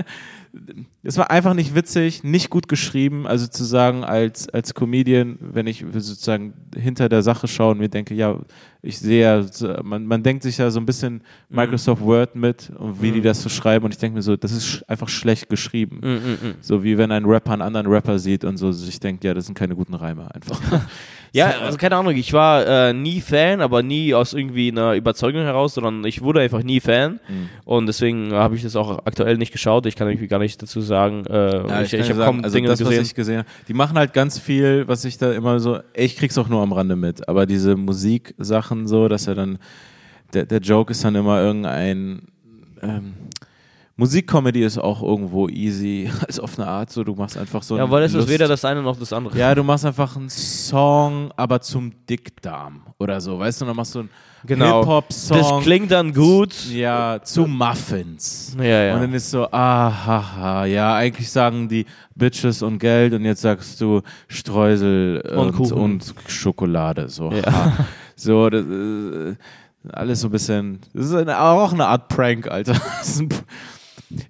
Es 1.02 1.16
war 1.16 1.30
einfach 1.30 1.54
nicht 1.54 1.74
witzig, 1.74 2.24
nicht 2.24 2.50
gut 2.50 2.68
geschrieben. 2.68 3.26
Also 3.26 3.46
zu 3.46 3.64
sagen, 3.64 4.04
als, 4.04 4.48
als 4.48 4.74
Comedian, 4.74 5.38
wenn 5.40 5.66
ich 5.66 5.84
sozusagen 5.92 6.54
hinter 6.76 7.08
der 7.08 7.22
Sache 7.22 7.46
schaue 7.48 7.72
und 7.72 7.78
mir 7.78 7.88
denke, 7.88 8.14
ja, 8.14 8.38
ich 8.82 8.98
sehe 8.98 9.22
ja, 9.22 9.82
man, 9.82 10.06
man 10.06 10.22
denkt 10.22 10.42
sich 10.42 10.58
ja 10.58 10.70
so 10.70 10.80
ein 10.80 10.86
bisschen 10.86 11.22
Microsoft 11.48 12.02
Word 12.02 12.34
mit 12.34 12.70
und 12.78 13.00
wie 13.02 13.12
die 13.12 13.20
Mhm. 13.20 13.24
das 13.24 13.42
so 13.42 13.48
schreiben 13.48 13.84
und 13.84 13.92
ich 13.92 13.98
denke 13.98 14.16
mir 14.16 14.22
so, 14.22 14.36
das 14.36 14.52
ist 14.52 14.66
sch 14.66 14.84
einfach 14.88 15.08
schlecht 15.08 15.48
geschrieben. 15.48 16.00
Mhm, 16.02 16.48
mhm. 16.48 16.54
So 16.60 16.82
wie 16.82 16.96
wenn 16.98 17.12
ein 17.12 17.24
Rapper 17.26 17.52
einen 17.52 17.62
anderen 17.62 17.86
Rapper 17.86 18.18
sieht 18.18 18.44
und 18.44 18.56
so 18.56 18.72
sich 18.72 18.98
denkt, 18.98 19.22
ja, 19.24 19.34
das 19.34 19.46
sind 19.46 19.54
keine 19.54 19.74
guten 19.76 19.94
Reime 19.94 20.34
einfach. 20.34 20.60
Ja, 21.32 21.54
also 21.62 21.78
keine 21.78 21.96
Ahnung, 21.96 22.14
ich 22.16 22.32
war 22.32 22.66
äh, 22.66 22.92
nie 22.92 23.20
Fan, 23.20 23.60
aber 23.60 23.82
nie 23.82 24.14
aus 24.14 24.32
irgendwie 24.32 24.70
einer 24.70 24.94
Überzeugung 24.94 25.42
heraus, 25.42 25.74
sondern 25.74 26.04
ich 26.04 26.22
wurde 26.22 26.40
einfach 26.40 26.62
nie 26.62 26.80
Fan 26.80 27.20
Mhm. 27.28 27.48
und 27.64 27.86
deswegen 27.86 28.32
habe 28.32 28.56
ich 28.56 28.62
das 28.62 28.74
auch 28.76 29.06
aktuell 29.06 29.36
nicht 29.36 29.52
geschaut. 29.52 29.86
Ich 29.86 29.94
kann 29.96 30.08
irgendwie 30.08 30.26
gar 30.26 30.38
nicht 30.40 30.60
dazu 30.60 30.80
sagen, 30.80 31.24
äh, 31.26 31.84
ich, 31.84 31.92
ich, 31.92 32.10
habe 32.10 32.24
kaum 32.24 32.42
also 32.42 32.56
Dinge 32.56 32.68
das, 32.68 32.80
was 32.80 32.88
gesehen. 32.88 33.04
ich 33.04 33.14
gesehen 33.14 33.38
habe. 33.38 33.48
Die 33.68 33.74
machen 33.74 33.96
halt 33.96 34.12
ganz 34.12 34.38
viel, 34.38 34.88
was 34.88 35.04
ich 35.04 35.18
da 35.18 35.32
immer 35.32 35.60
so, 35.60 35.78
ich 35.94 36.16
krieg's 36.16 36.36
auch 36.38 36.48
nur 36.48 36.62
am 36.62 36.72
Rande 36.72 36.96
mit, 36.96 37.28
aber 37.28 37.46
diese 37.46 37.76
Musiksachen 37.76 38.88
so, 38.88 39.06
dass 39.08 39.26
er 39.28 39.34
dann, 39.36 39.58
der, 40.34 40.46
der 40.46 40.58
Joke 40.60 40.90
ist 40.90 41.04
dann 41.04 41.14
immer 41.14 41.40
irgendein, 41.40 42.22
ähm, 42.82 43.14
Musikcomedy 44.00 44.62
ist 44.64 44.78
auch 44.78 45.02
irgendwo 45.02 45.46
easy, 45.48 46.10
also 46.26 46.42
auf 46.42 46.58
eine 46.58 46.66
Art 46.68 46.90
so, 46.90 47.04
du 47.04 47.14
machst 47.14 47.36
einfach 47.36 47.62
so 47.62 47.76
ja, 47.76 47.88
weil 47.90 48.02
es 48.04 48.12
ist 48.12 48.16
Lust- 48.16 48.28
weder 48.30 48.48
das 48.48 48.64
eine 48.64 48.82
noch 48.82 48.98
das 48.98 49.12
andere. 49.12 49.36
ja, 49.38 49.54
du 49.54 49.62
machst 49.62 49.84
einfach 49.84 50.16
einen 50.16 50.30
Song, 50.30 51.30
aber 51.36 51.60
zum 51.60 51.92
Dickdarm 52.08 52.82
oder 52.98 53.20
so, 53.20 53.38
weißt 53.38 53.60
du, 53.60 53.64
dann 53.66 53.76
machst 53.76 53.94
du 53.94 54.00
einen 54.00 54.10
Genau. 54.46 54.78
Hip-Hop-Song. 54.80 55.36
das 55.36 55.62
klingt 55.64 55.90
dann 55.90 56.14
gut. 56.14 56.54
Ja, 56.72 57.20
zu 57.22 57.46
Muffins. 57.46 58.56
Ja, 58.58 58.64
ja. 58.84 58.94
Und 58.94 59.02
dann 59.02 59.12
ist 59.12 59.30
so, 59.30 59.46
ah, 59.52 60.64
ja, 60.64 60.94
eigentlich 60.94 61.30
sagen 61.30 61.68
die 61.68 61.84
Bitches 62.14 62.62
und 62.62 62.78
Geld 62.78 63.12
und 63.12 63.26
jetzt 63.26 63.42
sagst 63.42 63.78
du 63.82 64.00
Streusel 64.28 65.20
Und 65.36 65.60
und, 65.60 65.72
und 65.72 66.14
Schokolade. 66.26 67.10
So, 67.10 67.30
Ja. 67.30 67.72
so 68.16 68.48
das, 68.48 68.64
äh, 68.64 69.36
alles 69.92 70.20
so 70.22 70.28
ein 70.28 70.30
bisschen, 70.30 70.80
das 70.94 71.06
ist 71.06 71.14
eine, 71.14 71.38
auch 71.38 71.72
eine 71.74 71.86
Art 71.86 72.08
Prank, 72.08 72.48
Alter. 72.50 72.72
Das 72.98 73.08
ist 73.10 73.20
ein, 73.20 73.28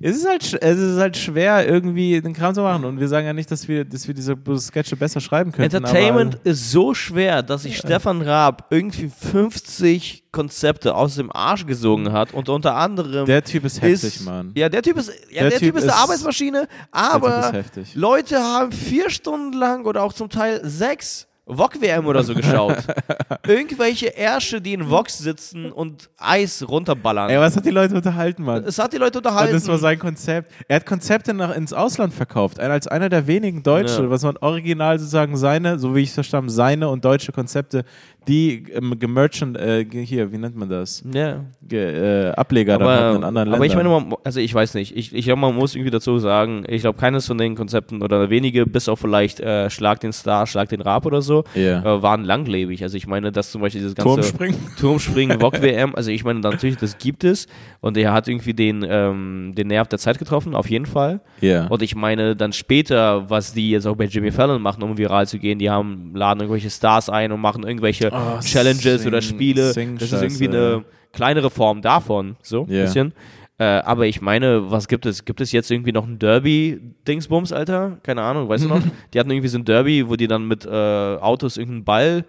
es 0.00 0.16
ist 0.16 0.28
halt, 0.28 0.62
es 0.62 0.78
ist 0.78 0.98
halt 0.98 1.16
schwer, 1.16 1.66
irgendwie 1.66 2.20
den 2.20 2.32
Kram 2.32 2.54
zu 2.54 2.62
machen. 2.62 2.84
Und 2.84 3.00
wir 3.00 3.08
sagen 3.08 3.26
ja 3.26 3.32
nicht, 3.32 3.50
dass 3.50 3.66
wir, 3.68 3.84
dass 3.84 4.06
wir 4.06 4.14
diese 4.14 4.36
Sketche 4.58 4.96
besser 4.96 5.20
schreiben 5.20 5.52
könnten. 5.52 5.76
Entertainment 5.76 6.38
ist 6.44 6.70
so 6.70 6.94
schwer, 6.94 7.42
dass 7.42 7.62
sich 7.62 7.78
Stefan 7.78 8.22
Raab 8.22 8.66
irgendwie 8.70 9.08
50 9.08 10.24
Konzepte 10.32 10.94
aus 10.94 11.16
dem 11.16 11.32
Arsch 11.32 11.66
gesogen 11.66 12.12
hat 12.12 12.32
und 12.32 12.48
unter 12.48 12.76
anderem 12.76 13.26
Der 13.26 13.42
Typ 13.42 13.64
ist 13.64 13.80
heftig, 13.80 14.16
ist, 14.16 14.24
Mann. 14.24 14.52
Ja, 14.54 14.68
der 14.68 14.82
Typ 14.82 14.96
ist, 14.96 15.10
ja, 15.30 15.42
Der 15.42 15.50
der, 15.50 15.58
Typ 15.58 15.74
typ, 15.74 15.76
ist 15.78 15.82
eine 15.84 15.94
Arbeitsmaschine, 15.94 16.68
aber. 16.90 17.52
Leute 17.94 18.38
haben 18.38 18.70
vier 18.72 19.10
Stunden 19.10 19.58
lang 19.58 19.86
oder 19.86 20.02
auch 20.02 20.12
zum 20.12 20.28
Teil 20.28 20.60
sechs 20.62 21.26
VOG-WM 21.56 22.06
oder 22.06 22.22
so 22.22 22.34
geschaut. 22.34 22.76
Irgendwelche 23.46 24.16
Ärsche, 24.16 24.60
die 24.60 24.72
in 24.74 24.88
VOGs 24.88 25.18
sitzen 25.18 25.72
und 25.72 26.10
Eis 26.18 26.66
runterballern. 26.68 27.30
Ey, 27.30 27.38
was 27.38 27.56
hat 27.56 27.64
die 27.64 27.70
Leute 27.70 27.94
unterhalten, 27.94 28.42
Mann? 28.44 28.64
es 28.64 28.78
hat 28.78 28.92
die 28.92 28.96
Leute 28.98 29.18
Und 29.18 29.26
unterhalten. 29.26 29.54
das 29.54 29.66
war 29.68 29.78
sein 29.78 29.98
Konzept. 29.98 30.52
Er 30.68 30.76
hat 30.76 30.86
Konzepte 30.86 31.34
nach, 31.34 31.54
ins 31.56 31.72
Ausland 31.72 32.12
verkauft. 32.14 32.58
Ein- 32.60 32.70
Als 32.70 32.86
einer 32.86 33.08
der 33.08 33.26
wenigen 33.26 33.62
Deutsche, 33.62 34.02
Ja. 34.02 34.10
was 34.10 34.22
man 34.22 34.36
original 34.38 34.98
sozusagen 34.98 35.36
seine, 35.36 35.78
so 35.78 35.94
wie 35.94 36.00
ich 36.00 36.08
es 36.10 36.14
verstanden, 36.14 36.50
seine 36.50 36.88
und 36.88 37.04
deutsche 37.04 37.32
Konzepte, 37.32 37.84
die 38.28 38.64
ähm, 38.72 38.98
gemerchant, 38.98 39.56
äh, 39.56 39.84
hier, 39.84 40.30
wie 40.32 40.38
nennt 40.38 40.56
man 40.56 40.68
das? 40.68 41.02
ja. 41.12 41.44
Ge, 41.62 42.28
äh, 42.28 42.30
Ableger 42.32 42.78
dann 42.78 42.88
hatten 42.88 43.16
in 43.18 43.24
anderen 43.24 43.48
Ländern. 43.48 43.54
aber 43.54 43.64
ich 43.66 43.76
meine, 43.76 43.88
man, 43.88 44.14
also 44.24 44.40
ich 44.40 44.52
weiß 44.52 44.74
nicht. 44.74 44.96
Ich, 44.96 45.14
ich 45.14 45.24
glaube, 45.24 45.40
man 45.40 45.54
muss 45.54 45.76
irgendwie 45.76 45.92
dazu 45.92 46.18
sagen, 46.18 46.64
ich 46.66 46.82
glaube, 46.82 46.98
keines 46.98 47.26
von 47.28 47.38
den 47.38 47.54
Konzepten 47.54 48.02
oder 48.02 48.28
wenige, 48.28 48.66
bis 48.66 48.88
auf 48.88 48.98
vielleicht 48.98 49.38
äh, 49.38 49.70
Schlag 49.70 50.00
den 50.00 50.12
Star, 50.12 50.46
Schlag 50.48 50.68
den 50.68 50.80
Rab 50.80 51.06
oder 51.06 51.22
so, 51.22 51.44
Ja. 51.54 51.80
äh, 51.98 52.02
waren 52.02 52.24
langlebig. 52.24 52.82
Also 52.82 52.96
ich 52.96 53.06
meine, 53.06 53.30
dass 53.30 53.52
zum 53.52 53.60
Beispiel 53.60 53.80
dieses 53.82 53.94
ganze 53.94 54.14
Turmspringen. 54.14 54.56
Turmspringen, 54.80 55.40
VOG 55.40 55.62
WM, 55.62 55.94
also 55.94 56.10
ich 56.10 56.24
meine 56.24 56.40
natürlich, 56.40 56.76
das 56.76 56.98
gibt 56.98 57.22
es 57.22 57.46
und 57.80 57.96
er 57.96 58.12
hat 58.12 58.26
irgendwie 58.26 58.54
den, 58.54 58.84
ähm, 58.88 59.52
den 59.56 59.68
Nerv 59.68 59.86
der 59.88 60.00
Zeit 60.00 60.18
getroffen, 60.18 60.54
auf 60.56 60.68
jeden 60.68 60.86
Fall. 60.86 61.20
Ja. 61.40 61.68
Und 61.68 61.82
ich 61.82 61.94
meine 61.94 62.34
dann 62.34 62.52
später, 62.52 63.30
was 63.30 63.52
die 63.52 63.70
jetzt 63.70 63.86
auch 63.86 63.94
bei 63.96 64.06
Jimmy 64.06 64.32
Fallon 64.32 64.60
machen, 64.60 64.82
um 64.82 64.98
viral 64.98 65.28
zu 65.28 65.38
gehen, 65.38 65.60
die 65.60 65.70
haben, 65.70 66.10
laden 66.14 66.40
irgendwelche 66.40 66.70
Stars 66.70 67.08
ein 67.08 67.30
und 67.30 67.40
machen 67.40 67.62
irgendwelche 67.62 68.09
Oh, 68.12 68.40
Challenges 68.40 69.00
Sing- 69.02 69.08
oder 69.08 69.22
Spiele. 69.22 69.72
Sing- 69.72 69.98
das 69.98 70.12
ist 70.12 70.22
irgendwie 70.22 70.48
eine 70.48 70.84
kleinere 71.12 71.50
Form 71.50 71.82
davon, 71.82 72.36
so 72.42 72.64
ein 72.64 72.72
Ja. 72.72 72.82
bisschen. 72.82 73.12
Äh, 73.58 73.64
aber 73.64 74.06
ich 74.06 74.22
meine, 74.22 74.70
was 74.70 74.88
gibt 74.88 75.04
es? 75.04 75.24
Gibt 75.26 75.40
es 75.42 75.52
jetzt 75.52 75.70
irgendwie 75.70 75.92
noch 75.92 76.06
ein 76.06 76.18
Derby-Dingsbums, 76.18 77.52
Alter? 77.52 77.98
Keine 78.02 78.22
Ahnung, 78.22 78.48
weißt 78.48 78.64
du 78.64 78.68
noch? 78.68 78.80
Die 79.12 79.18
hatten 79.20 79.30
irgendwie 79.30 79.48
so 79.48 79.58
ein 79.58 79.64
Derby, 79.66 80.08
wo 80.08 80.16
die 80.16 80.26
dann 80.28 80.48
mit 80.48 80.64
äh, 80.64 80.68
Autos 80.70 81.56
irgendeinen 81.58 81.84
Ball 81.84 82.24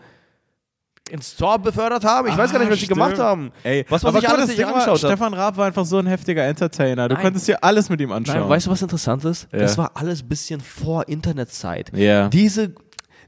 ins 1.10 1.36
Tor 1.36 1.60
befördert 1.60 2.04
haben. 2.06 2.28
Ich 2.30 2.38
weiß 2.38 2.52
gar 2.54 2.60
nicht, 2.60 2.70
was 2.72 2.80
die 2.80 2.86
stimmt. 2.86 3.00
gemacht 3.00 3.20
haben. 3.20 3.52
Ey, 3.64 3.86
was 3.90 4.04
man 4.04 4.14
sich 4.16 4.30
alles 4.30 4.48
nicht 4.48 4.60
Ding 4.60 4.66
war, 4.66 4.74
angeschaut 4.76 5.04
hat. 5.04 5.10
Stefan 5.10 5.34
Raab 5.34 5.58
war 5.58 5.66
einfach 5.68 5.84
so 5.86 5.98
ein 5.98 6.08
heftiger 6.08 6.44
Entertainer. 6.46 7.10
Du 7.10 7.16
Nein. 7.16 7.24
konntest 7.24 7.48
dir 7.50 7.62
alles 7.64 7.90
mit 7.90 8.00
ihm 8.00 8.12
anschauen. 8.14 8.40
Nein, 8.42 8.50
weißt 8.50 8.68
du, 8.68 8.72
was 8.72 8.82
interessant 8.82 9.26
ist? 9.26 9.48
Ja. 9.52 9.60
Das 9.60 9.78
war 9.78 9.92
alles 9.96 10.24
ein 10.24 10.30
bisschen 10.30 10.62
vor 10.62 11.08
Internetzeit. 11.10 11.92
Ja. 11.96 12.30
Diese, 12.30 12.74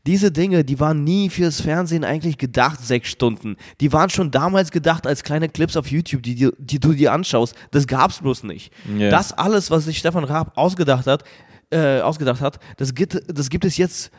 diese 0.06 0.32
Dinge, 0.32 0.64
die 0.66 0.80
waren 0.80 1.04
nie 1.04 1.30
fürs 1.30 1.62
Fernsehen 1.62 2.04
eigentlich 2.04 2.38
gedacht, 2.38 2.80
sechs 2.86 3.10
Stunden. 3.10 3.56
Die 3.80 3.94
waren 3.94 4.10
schon 4.10 4.32
damals 4.32 4.72
gedacht 4.72 5.08
als 5.08 5.24
kleine 5.24 5.48
Clips 5.50 5.78
auf 5.78 5.88
YouTube, 5.88 6.24
die, 6.24 6.36
dir- 6.36 6.54
die 6.58 6.80
du 6.80 6.94
dir 6.94 7.14
anschaust. 7.14 7.56
Das 7.72 7.88
gab's 7.88 8.20
bloß 8.20 8.44
nicht. 8.44 8.74
Ja. 8.98 9.10
Das 9.10 9.32
alles, 9.32 9.72
was 9.72 9.86
sich 9.86 9.98
Stefan 9.98 10.26
Raab 10.26 10.52
ausgedacht 10.58 11.08
hat, 11.08 11.24
äh, 11.72 12.02
ausgedacht 12.02 12.42
hat, 12.42 12.60
das 12.78 12.94
gibt, 12.94 13.22
das 13.28 13.50
gibt 13.50 13.64
es 13.66 13.78
jetzt 13.78 14.12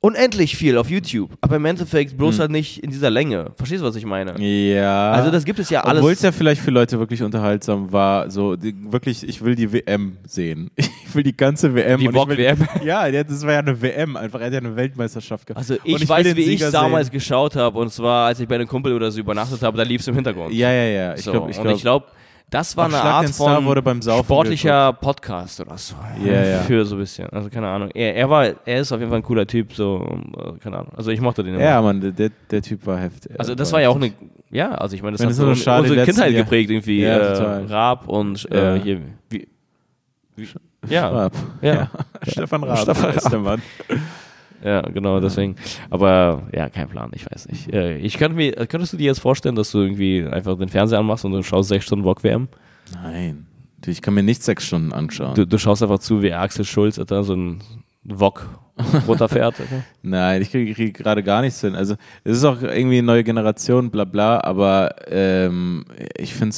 unendlich 0.00 0.56
viel 0.56 0.78
auf 0.78 0.88
YouTube. 0.88 1.30
Aber 1.40 1.56
im 1.56 1.64
Endeffekt 1.64 2.16
bloß 2.16 2.38
halt 2.38 2.50
nicht 2.50 2.82
in 2.82 2.90
dieser 2.90 3.10
Länge. 3.10 3.52
Verstehst 3.56 3.82
du, 3.82 3.86
was 3.86 3.96
ich 3.96 4.06
meine? 4.06 4.40
ja. 4.40 5.12
Also 5.12 5.30
das 5.30 5.44
gibt 5.44 5.58
es 5.58 5.68
ja 5.70 5.82
alles. 5.82 5.98
Obwohl 6.00 6.12
es 6.12 6.22
ja 6.22 6.32
vielleicht 6.32 6.60
für 6.62 6.70
Leute 6.70 6.98
wirklich 6.98 7.22
unterhaltsam 7.22 7.92
war, 7.92 8.30
so 8.30 8.56
die, 8.56 8.74
wirklich, 8.90 9.28
ich 9.28 9.42
will 9.44 9.54
die 9.54 9.72
WM 9.72 10.16
sehen. 10.26 10.70
Ich 11.10 11.16
will 11.16 11.24
die 11.24 11.36
ganze 11.36 11.74
WM. 11.74 11.98
Die 11.98 12.04
ich 12.06 12.12
will- 12.12 12.20
VOG-WM. 12.20 12.68
Ja, 12.84 13.10
das 13.10 13.42
war 13.44 13.54
ja 13.54 13.58
eine 13.58 13.82
WM 13.82 14.16
einfach. 14.16 14.38
Er 14.38 14.46
hat 14.46 14.52
ja 14.52 14.60
eine 14.60 14.76
Weltmeisterschaft 14.76 15.44
gehabt. 15.44 15.58
Also 15.58 15.74
ich, 15.82 15.98
will 16.00 16.08
weiß, 16.08 16.36
wie 16.36 16.40
ich 16.42 16.46
Sieger 16.60 16.70
damals 16.70 17.08
sehen. 17.08 17.14
geschaut 17.14 17.56
habe 17.56 17.76
und 17.80 17.92
zwar, 17.92 18.26
als 18.28 18.38
ich 18.38 18.46
bei 18.46 18.54
einem 18.54 18.68
Kumpel 18.68 18.92
oder 18.92 19.10
so 19.10 19.18
übernachtet 19.18 19.60
habe, 19.62 19.76
da 19.76 19.82
lief 19.82 20.02
es 20.02 20.06
im 20.06 20.14
Hintergrund. 20.14 20.54
Ja, 20.54 20.70
ja, 20.70 20.84
ja. 20.84 21.14
Ich 21.14 21.22
so, 21.22 21.32
glaube, 21.32 21.50
ich 21.50 21.56
und 21.56 21.62
glaube. 21.64 21.76
ich 21.76 21.82
glaube, 21.82 22.06
das 22.50 22.76
war 22.76 22.86
Auch 22.86 22.92
eine 22.92 23.00
Art 23.02 23.30
von 23.30 23.64
wurde 23.64 23.80
beim 23.82 24.02
Saufen 24.02 24.24
sportlicher 24.24 24.92
Podcast 24.94 25.60
oder 25.60 25.78
so. 25.78 25.94
Ja, 26.24 26.44
ja. 26.44 26.58
Für 26.62 26.84
so 26.84 26.96
ein 26.96 26.98
bisschen. 26.98 27.28
Also 27.30 27.48
keine 27.48 27.68
Ahnung. 27.68 27.90
Er, 27.94 28.16
er 28.16 28.28
war, 28.28 28.44
er 28.64 28.80
ist 28.80 28.90
auf 28.92 28.98
jeden 28.98 29.10
Fall 29.10 29.20
ein 29.20 29.22
cooler 29.24 29.46
Typ, 29.46 29.72
so, 29.72 30.04
äh, 30.36 30.58
keine 30.58 30.78
Ahnung. 30.78 30.92
Also 30.96 31.10
ich 31.10 31.20
mochte 31.20 31.44
den 31.44 31.54
immer. 31.54 31.62
ja, 31.64 31.80
Mann, 31.80 32.00
der- 32.16 32.30
der, 32.50 32.62
Typ 32.62 32.84
war 32.86 32.98
heftig. 32.98 33.38
Also 33.38 33.54
das 33.54 33.72
war 33.72 33.80
ja 33.80 33.88
auch 33.88 33.96
eine, 33.96 34.12
ja, 34.50 34.72
also 34.72 34.96
ich 34.96 35.02
meine, 35.02 35.12
das 35.16 35.20
Wenn 35.20 35.28
hat 35.28 35.34
so 35.36 35.54
schade, 35.54 35.82
unsere 35.88 36.04
Kindheit 36.04 36.32
Jahr- 36.32 36.42
geprägt 36.42 36.70
irgendwie. 36.70 37.02
Ja, 37.02 37.16
äh. 37.18 37.64
Raab 37.66 38.08
und 38.08 38.50
äh, 38.50 38.76
Ja. 38.76 38.82
hier, 38.82 39.00
wie, 39.28 39.46
wie, 40.36 40.48
ja, 40.88 41.08
Raab. 41.08 41.32
ja. 41.62 41.88
Stefan 42.26 42.64
Raab. 42.64 42.78
Stefan 42.78 43.14
ist 43.14 43.30
der 43.30 43.38
Mann. 43.38 43.62
Ja, 44.64 44.82
genau, 44.82 45.20
deswegen. 45.20 45.56
Aber 45.88 46.42
ja, 46.54 46.68
kein 46.68 46.88
Plan, 46.88 47.10
ich 47.14 47.24
weiß 47.30 47.48
nicht. 47.48 47.72
Äh, 47.72 47.96
Ich 47.98 48.18
könnte 48.18 48.36
mir, 48.36 48.52
könntest 48.66 48.92
du 48.92 48.96
dir 48.96 49.06
jetzt 49.06 49.20
vorstellen, 49.20 49.54
dass 49.54 49.70
du 49.70 49.78
irgendwie 49.80 50.24
einfach 50.24 50.58
den 50.58 50.68
Fernseher 50.68 50.98
anmachst 50.98 51.24
und 51.24 51.32
du 51.32 51.42
schaust 51.42 51.68
sechs 51.68 51.84
Stunden 51.86 52.04
VOG 52.04 52.22
WM? 52.24 52.48
Nein. 52.92 53.46
Ich 53.86 54.02
kann 54.02 54.12
mir 54.14 54.22
nicht 54.22 54.42
sechs 54.42 54.66
Stunden 54.66 54.92
anschauen. 54.92 55.34
Du, 55.34 55.46
du 55.46 55.56
schaust 55.58 55.82
einfach 55.82 56.00
zu, 56.00 56.22
wie 56.22 56.32
Axel 56.34 56.64
Schulz 56.66 56.98
Alter, 56.98 57.24
so 57.24 57.34
ein 57.34 57.62
VOG 58.04 58.46
runterfährt. 59.08 59.54
Nein, 60.02 60.42
ich 60.42 60.50
kriege 60.50 60.74
krieg 60.74 60.94
gerade 60.94 61.22
gar 61.22 61.40
nichts 61.40 61.60
hin. 61.60 61.74
Also 61.74 61.94
es 62.24 62.38
ist 62.38 62.44
auch 62.44 62.60
irgendwie 62.62 62.98
eine 62.98 63.06
neue 63.06 63.24
Generation, 63.24 63.90
bla 63.90 64.04
bla, 64.04 64.42
aber 64.42 64.94
ähm, 65.08 65.84
ich 66.16 66.34
finde 66.34 66.54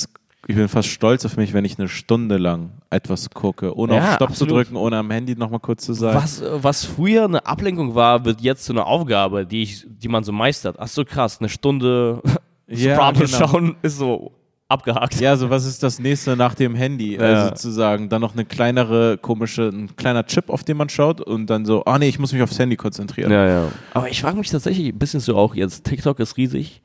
ich 0.48 0.56
bin 0.56 0.68
fast 0.68 0.88
stolz 0.88 1.24
auf 1.24 1.36
mich, 1.36 1.52
wenn 1.52 1.64
ich 1.64 1.78
eine 1.78 1.88
Stunde 1.88 2.36
lang 2.36 2.70
etwas 2.90 3.30
gucke, 3.30 3.76
ohne 3.76 3.94
Ja, 3.96 4.00
auf 4.08 4.14
Stopp 4.14 4.30
absolut. 4.30 4.48
zu 4.50 4.54
drücken, 4.56 4.76
ohne 4.76 4.96
am 4.96 5.10
Handy 5.10 5.36
nochmal 5.36 5.60
kurz 5.60 5.84
zu 5.84 5.92
sein. 5.92 6.14
Was, 6.14 6.42
was 6.44 6.84
früher 6.84 7.24
eine 7.24 7.46
Ablenkung 7.46 7.94
war, 7.94 8.24
wird 8.24 8.40
jetzt 8.40 8.64
zu 8.64 8.72
einer 8.72 8.86
Aufgabe, 8.86 9.46
die, 9.46 9.62
ich, 9.62 9.86
die 9.88 10.08
man 10.08 10.24
so 10.24 10.32
meistert. 10.32 10.76
Ach 10.78 10.88
so 10.88 11.04
krass, 11.04 11.38
eine 11.40 11.48
Stunde 11.48 12.20
Ja, 12.68 13.10
genau. 13.12 13.26
schauen 13.26 13.76
ist 13.82 13.98
so 13.98 14.32
abgehakt. 14.68 15.20
Ja, 15.20 15.36
so 15.36 15.50
was 15.50 15.66
ist 15.66 15.82
das 15.82 15.98
nächste 15.98 16.36
nach 16.36 16.54
dem 16.54 16.74
Handy, 16.74 17.16
Ja. 17.16 17.20
also 17.20 17.48
sozusagen. 17.48 18.08
Dann 18.08 18.22
noch 18.22 18.32
eine 18.32 18.44
kleinere, 18.46 19.18
komische, 19.18 19.68
ein 19.68 19.94
kleiner 19.96 20.24
Chip, 20.24 20.48
auf 20.48 20.64
den 20.64 20.78
man 20.78 20.88
schaut 20.88 21.20
und 21.20 21.50
dann 21.50 21.66
so, 21.66 21.84
ah 21.84 21.98
nee, 21.98 22.08
ich 22.08 22.18
muss 22.18 22.32
mich 22.32 22.40
aufs 22.42 22.58
Handy 22.58 22.76
konzentrieren. 22.76 23.30
Ja, 23.30 23.46
ja. 23.46 23.68
Aber 23.92 24.08
ich 24.08 24.22
frage 24.22 24.38
mich 24.38 24.48
tatsächlich 24.50 24.88
ein 24.88 24.98
bisschen 24.98 25.20
so 25.20 25.36
auch 25.36 25.54
jetzt, 25.54 25.84
TikTok 25.84 26.18
ist 26.20 26.36
riesig. 26.38 26.80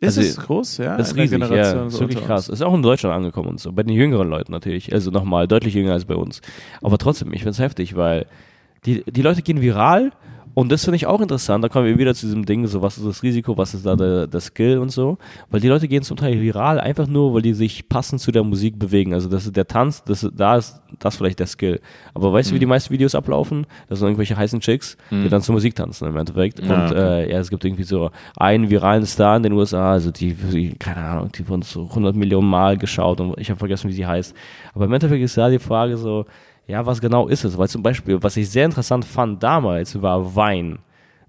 Ist 0.00 0.18
Also, 0.18 0.20
es 0.20 0.36
groß, 0.36 0.78
ja? 0.78 0.96
Das 0.96 1.08
ist 1.08 1.16
riesig, 1.16 1.40
ja. 1.40 1.46
Generation 1.46 1.86
Ist 1.88 1.94
so 1.94 2.00
wirklich 2.00 2.24
krass. 2.24 2.48
Ist 2.48 2.62
auch 2.62 2.74
in 2.74 2.82
Deutschland 2.82 3.14
angekommen 3.14 3.48
und 3.48 3.60
so. 3.60 3.72
Bei 3.72 3.82
den 3.82 3.94
jüngeren 3.94 4.28
Leuten 4.28 4.52
natürlich. 4.52 4.92
Also 4.92 5.10
nochmal 5.10 5.48
deutlich 5.48 5.74
jünger 5.74 5.92
als 5.92 6.04
bei 6.04 6.14
uns. 6.14 6.40
Aber 6.82 6.98
trotzdem, 6.98 7.32
ich 7.32 7.40
finde 7.40 7.50
es 7.50 7.58
heftig, 7.58 7.96
weil 7.96 8.26
die, 8.84 9.02
die 9.10 9.22
Leute 9.22 9.42
gehen 9.42 9.60
viral 9.60 10.12
und 10.56 10.72
das 10.72 10.84
finde 10.84 10.96
ich 10.96 11.06
auch 11.06 11.20
interessant. 11.20 11.62
Da 11.62 11.68
kommen 11.68 11.84
wir 11.84 11.98
wieder 11.98 12.14
zu 12.14 12.24
diesem 12.24 12.46
Ding, 12.46 12.66
so 12.66 12.80
was 12.80 12.96
ist 12.96 13.06
das 13.06 13.22
Risiko, 13.22 13.58
was 13.58 13.74
ist 13.74 13.84
da 13.84 13.94
der, 13.94 14.26
der 14.26 14.40
Skill 14.40 14.78
und 14.78 14.88
so. 14.88 15.18
Weil 15.50 15.60
die 15.60 15.68
Leute 15.68 15.86
gehen 15.86 16.02
zum 16.02 16.16
Teil 16.16 16.40
viral 16.40 16.80
einfach 16.80 17.06
nur, 17.06 17.34
weil 17.34 17.42
die 17.42 17.52
sich 17.52 17.90
passend 17.90 18.22
zu 18.22 18.32
der 18.32 18.42
Musik 18.42 18.78
bewegen. 18.78 19.12
Also 19.12 19.28
das 19.28 19.44
ist 19.44 19.54
der 19.54 19.68
Tanz, 19.68 20.02
das 20.04 20.24
ist, 20.24 20.32
da 20.34 20.56
ist 20.56 20.80
das 20.98 21.16
vielleicht 21.16 21.40
der 21.40 21.46
Skill. 21.46 21.78
Aber 22.14 22.32
weißt 22.32 22.50
du, 22.50 22.54
wie 22.54 22.58
die 22.58 22.64
meisten 22.64 22.90
Videos 22.90 23.14
ablaufen? 23.14 23.66
Das 23.90 23.98
sind 23.98 24.08
irgendwelche 24.08 24.34
heißen 24.34 24.60
Chicks, 24.60 24.96
die 25.10 25.28
dann 25.28 25.42
zur 25.42 25.52
Musik 25.52 25.74
tanzen 25.74 26.08
im 26.08 26.16
Endeffekt. 26.16 26.58
Ja, 26.60 26.86
und 26.86 26.96
äh, 26.96 27.30
ja, 27.30 27.38
es 27.38 27.50
gibt 27.50 27.62
irgendwie 27.62 27.82
so 27.84 28.10
einen 28.38 28.70
viralen 28.70 29.04
Star 29.04 29.36
in 29.36 29.42
den 29.42 29.52
USA, 29.52 29.92
also 29.92 30.10
die, 30.10 30.32
die 30.32 30.74
keine 30.78 31.04
Ahnung, 31.04 31.32
die 31.32 31.46
wurden 31.46 31.60
so 31.60 31.82
100 31.82 32.16
Millionen 32.16 32.48
Mal 32.48 32.78
geschaut 32.78 33.20
und 33.20 33.38
ich 33.38 33.50
habe 33.50 33.58
vergessen, 33.58 33.90
wie 33.90 33.94
sie 33.94 34.06
heißt. 34.06 34.34
Aber 34.72 34.86
im 34.86 34.92
Endeffekt 34.94 35.22
ist 35.22 35.36
da 35.36 35.50
die 35.50 35.58
Frage 35.58 35.98
so, 35.98 36.24
ja, 36.66 36.84
was 36.84 37.00
genau 37.00 37.28
ist 37.28 37.44
es? 37.44 37.56
Weil 37.56 37.68
zum 37.68 37.82
Beispiel, 37.82 38.22
was 38.22 38.36
ich 38.36 38.50
sehr 38.50 38.64
interessant 38.64 39.04
fand 39.04 39.42
damals, 39.42 40.00
war 40.02 40.34
Wein. 40.34 40.78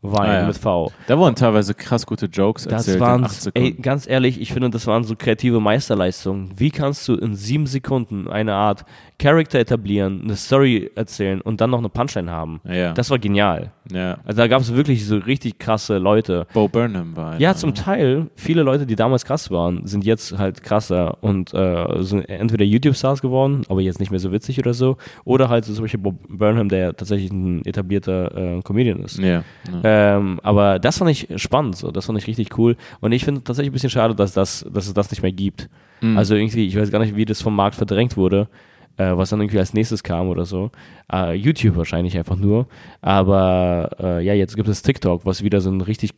Wein 0.02 0.30
Ah, 0.30 0.39
ja. 0.41 0.48
mit 0.48 0.58
V. 0.58 0.91
Da 1.08 1.18
wurden 1.18 1.36
teilweise 1.36 1.74
krass 1.74 2.06
gute 2.06 2.28
Jokes 2.28 2.64
Das 2.66 2.88
erzählt 2.88 3.00
waren, 3.00 3.20
in 3.22 3.26
acht 3.26 3.50
ey, 3.56 3.72
ganz 3.74 4.08
ehrlich, 4.08 4.39
ich 4.39 4.54
finde, 4.54 4.70
das 4.70 4.86
waren 4.86 5.04
so 5.04 5.16
kreative 5.18 5.60
Meisterleistungen. 5.60 6.52
Wie 6.56 6.70
kannst 6.70 7.08
du 7.08 7.16
in 7.16 7.34
sieben 7.36 7.66
Sekunden 7.66 8.28
eine 8.28 8.54
Art 8.54 8.86
Charakter 9.20 9.58
etablieren, 9.58 10.22
eine 10.24 10.36
Story 10.36 10.91
erzählen 10.95 11.41
und 11.41 11.60
dann 11.62 11.72
noch 11.72 11.80
eine 11.80 11.89
Punchline 11.89 12.30
haben? 12.32 12.62
ja. 12.64 12.93
Das 12.93 13.10
war 13.10 13.18
genial. 13.18 13.72
ja. 13.91 14.18
Also 14.24 14.38
da 14.38 14.48
gab 14.48 14.62
es 14.62 14.74
wirklich 14.76 15.06
so 15.06 15.18
richtig 15.18 15.58
krasse 15.58 15.98
Leute. 15.98 16.45
Bo 16.54 16.68
Burnham 16.68 17.16
war 17.16 17.32
einer. 17.32 17.39
Ja, 17.41 17.56
zum 17.56 17.74
Teil, 17.74 18.28
viele 18.36 18.62
Leute, 18.62 18.86
die 18.86 18.95
damals 18.95 19.26
krass 19.26 19.50
waren, 19.50 19.88
sind 19.88 20.06
jetzt 20.06 20.38
halt 20.38 20.62
krasser 20.62 21.18
und 21.22 21.54
äh, 21.56 22.04
sind 22.04 22.30
entweder 22.30 22.66
YouTube-Stars 22.66 23.22
geworden, 23.22 23.64
aber 23.70 23.82
jetzt 23.82 24.00
nicht 24.00 24.12
mehr 24.12 24.20
so 24.20 24.32
witzig 24.32 24.60
oder 24.60 24.74
so, 24.76 24.98
oder 25.26 25.50
halt 25.50 25.66
so 25.66 25.74
zum 25.74 25.84
Beispiel 25.86 26.00
Bob 26.02 26.16
Burnham, 26.30 26.70
der 26.70 26.95
tatsächlich 26.95 27.32
ein 27.32 27.66
etablierter 27.66 28.58
äh, 28.58 28.62
Comedian 28.62 29.00
ist. 29.00 29.18
Ja. 29.18 29.28
ja. 29.28 29.43
Ähm, 29.90 30.42
aber 30.44 30.80
das 30.80 30.98
fand 30.98 31.12
ich 31.12 31.30
spannend, 31.38 31.78
so. 31.78 31.92
das 31.92 32.08
fand 32.08 32.18
ich 32.18 32.28
richtig 32.28 32.58
cool. 32.58 32.76
Und 33.00 33.14
ich 33.14 33.24
finde 33.24 33.42
tatsächlich 33.42 33.72
ein 33.72 33.74
bisschen 33.74 33.90
schade, 33.90 34.14
dass, 34.16 34.34
das, 34.34 34.66
dass 34.70 34.86
es 34.86 34.94
das 34.94 35.12
nicht 35.12 35.22
mehr 35.22 35.32
gibt. 35.32 35.70
Mhm. 36.02 36.18
Also 36.18 36.36
irgendwie, 36.36 36.68
ich 36.68 36.78
weiß 36.78 36.92
gar 36.92 37.00
nicht, 37.00 37.16
wie 37.16 37.24
das 37.24 37.42
vom 37.42 37.56
Markt 37.56 37.76
verdrängt 37.76 38.18
wurde, 38.18 38.50
äh, 38.98 39.16
was 39.16 39.30
dann 39.30 39.40
irgendwie 39.40 39.60
als 39.60 39.74
nächstes 39.74 40.04
kam 40.04 40.28
oder 40.28 40.44
so. 40.44 40.72
Äh, 41.10 41.36
YouTube 41.36 41.78
wahrscheinlich 41.78 42.18
einfach 42.18 42.36
nur. 42.36 42.68
Aber 43.00 43.92
äh, 43.98 44.26
ja, 44.26 44.34
jetzt 44.34 44.58
gibt 44.58 44.68
es 44.68 44.82
TikTok, 44.82 45.26
was 45.26 45.42
wieder 45.42 45.62
so 45.62 45.70
ein 45.70 45.80
richtig 45.80 46.12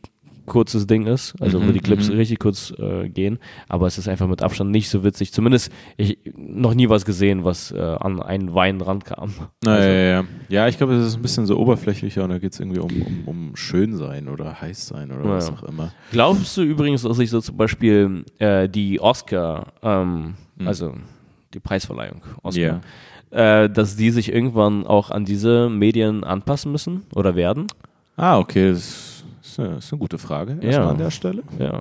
kurzes 0.50 0.86
Ding 0.86 1.06
ist, 1.06 1.34
also 1.40 1.58
wo 1.62 1.64
Mhm, 1.66 1.72
die 1.72 1.80
Clips 1.80 2.10
mhm. 2.10 2.16
richtig 2.16 2.38
kurz 2.40 2.74
äh, 2.78 3.08
gehen, 3.08 3.38
aber 3.68 3.86
es 3.86 3.96
ist 3.96 4.06
einfach 4.08 4.26
mit 4.26 4.42
Abstand 4.42 4.70
nicht 4.70 4.90
so 4.90 5.02
witzig. 5.02 5.32
Zumindest 5.32 5.72
ich 5.96 6.18
noch 6.36 6.74
nie 6.74 6.88
was 6.90 7.06
gesehen, 7.06 7.44
was 7.44 7.70
äh, 7.72 7.78
an 7.80 8.20
einen 8.20 8.54
Wein 8.54 8.80
rankam. 8.82 9.32
Na, 9.64 9.74
Also- 9.76 9.88
ja, 9.88 9.94
ja, 10.20 10.24
ja. 10.50 10.68
ich 10.68 10.76
glaube, 10.76 10.92
es 10.94 11.06
ist 11.06 11.16
ein 11.16 11.22
bisschen 11.22 11.46
so 11.46 11.56
oberflächlicher 11.58 12.22
und 12.24 12.30
da 12.30 12.38
geht 12.38 12.52
es 12.52 12.60
irgendwie 12.60 12.80
um, 12.80 12.90
um, 13.02 13.22
um 13.26 13.56
Schönsein 13.56 14.28
oder 14.28 14.60
Heißsein 14.60 15.10
oder 15.10 15.24
Ja, 15.24 15.30
was 15.36 15.50
auch 15.50 15.62
immer. 15.62 15.92
Glaubst 16.12 16.54
du 16.56 16.62
übrigens, 16.62 17.02
dass 17.02 17.16
sich 17.16 17.30
so 17.30 17.40
zum 17.40 17.56
Beispiel 17.56 18.24
äh, 18.38 18.68
die 18.68 19.00
Oscar, 19.00 19.72
ähm, 19.82 20.34
Hm. 20.58 20.68
also 20.68 20.94
die 21.54 21.60
Preisverleihung, 21.60 22.20
Oscar, 22.42 22.80
Ja. 23.32 23.62
äh, 23.64 23.70
dass 23.70 23.96
die 23.96 24.10
sich 24.10 24.32
irgendwann 24.32 24.86
auch 24.86 25.10
an 25.10 25.24
diese 25.24 25.68
Medien 25.70 26.22
anpassen 26.24 26.70
müssen 26.72 27.04
oder 27.14 27.34
werden? 27.36 27.66
Ah, 28.16 28.38
okay, 28.38 28.70
das 28.72 29.09
ist, 29.52 29.60
eine, 29.60 29.74
das 29.76 29.84
ist 29.86 29.92
eine 29.92 29.98
gute 30.00 30.18
Frage 30.18 30.52
erstmal 30.60 30.72
Ja. 30.72 30.88
an 30.90 30.98
der 30.98 31.10
Stelle. 31.10 31.42
Ja. 31.58 31.80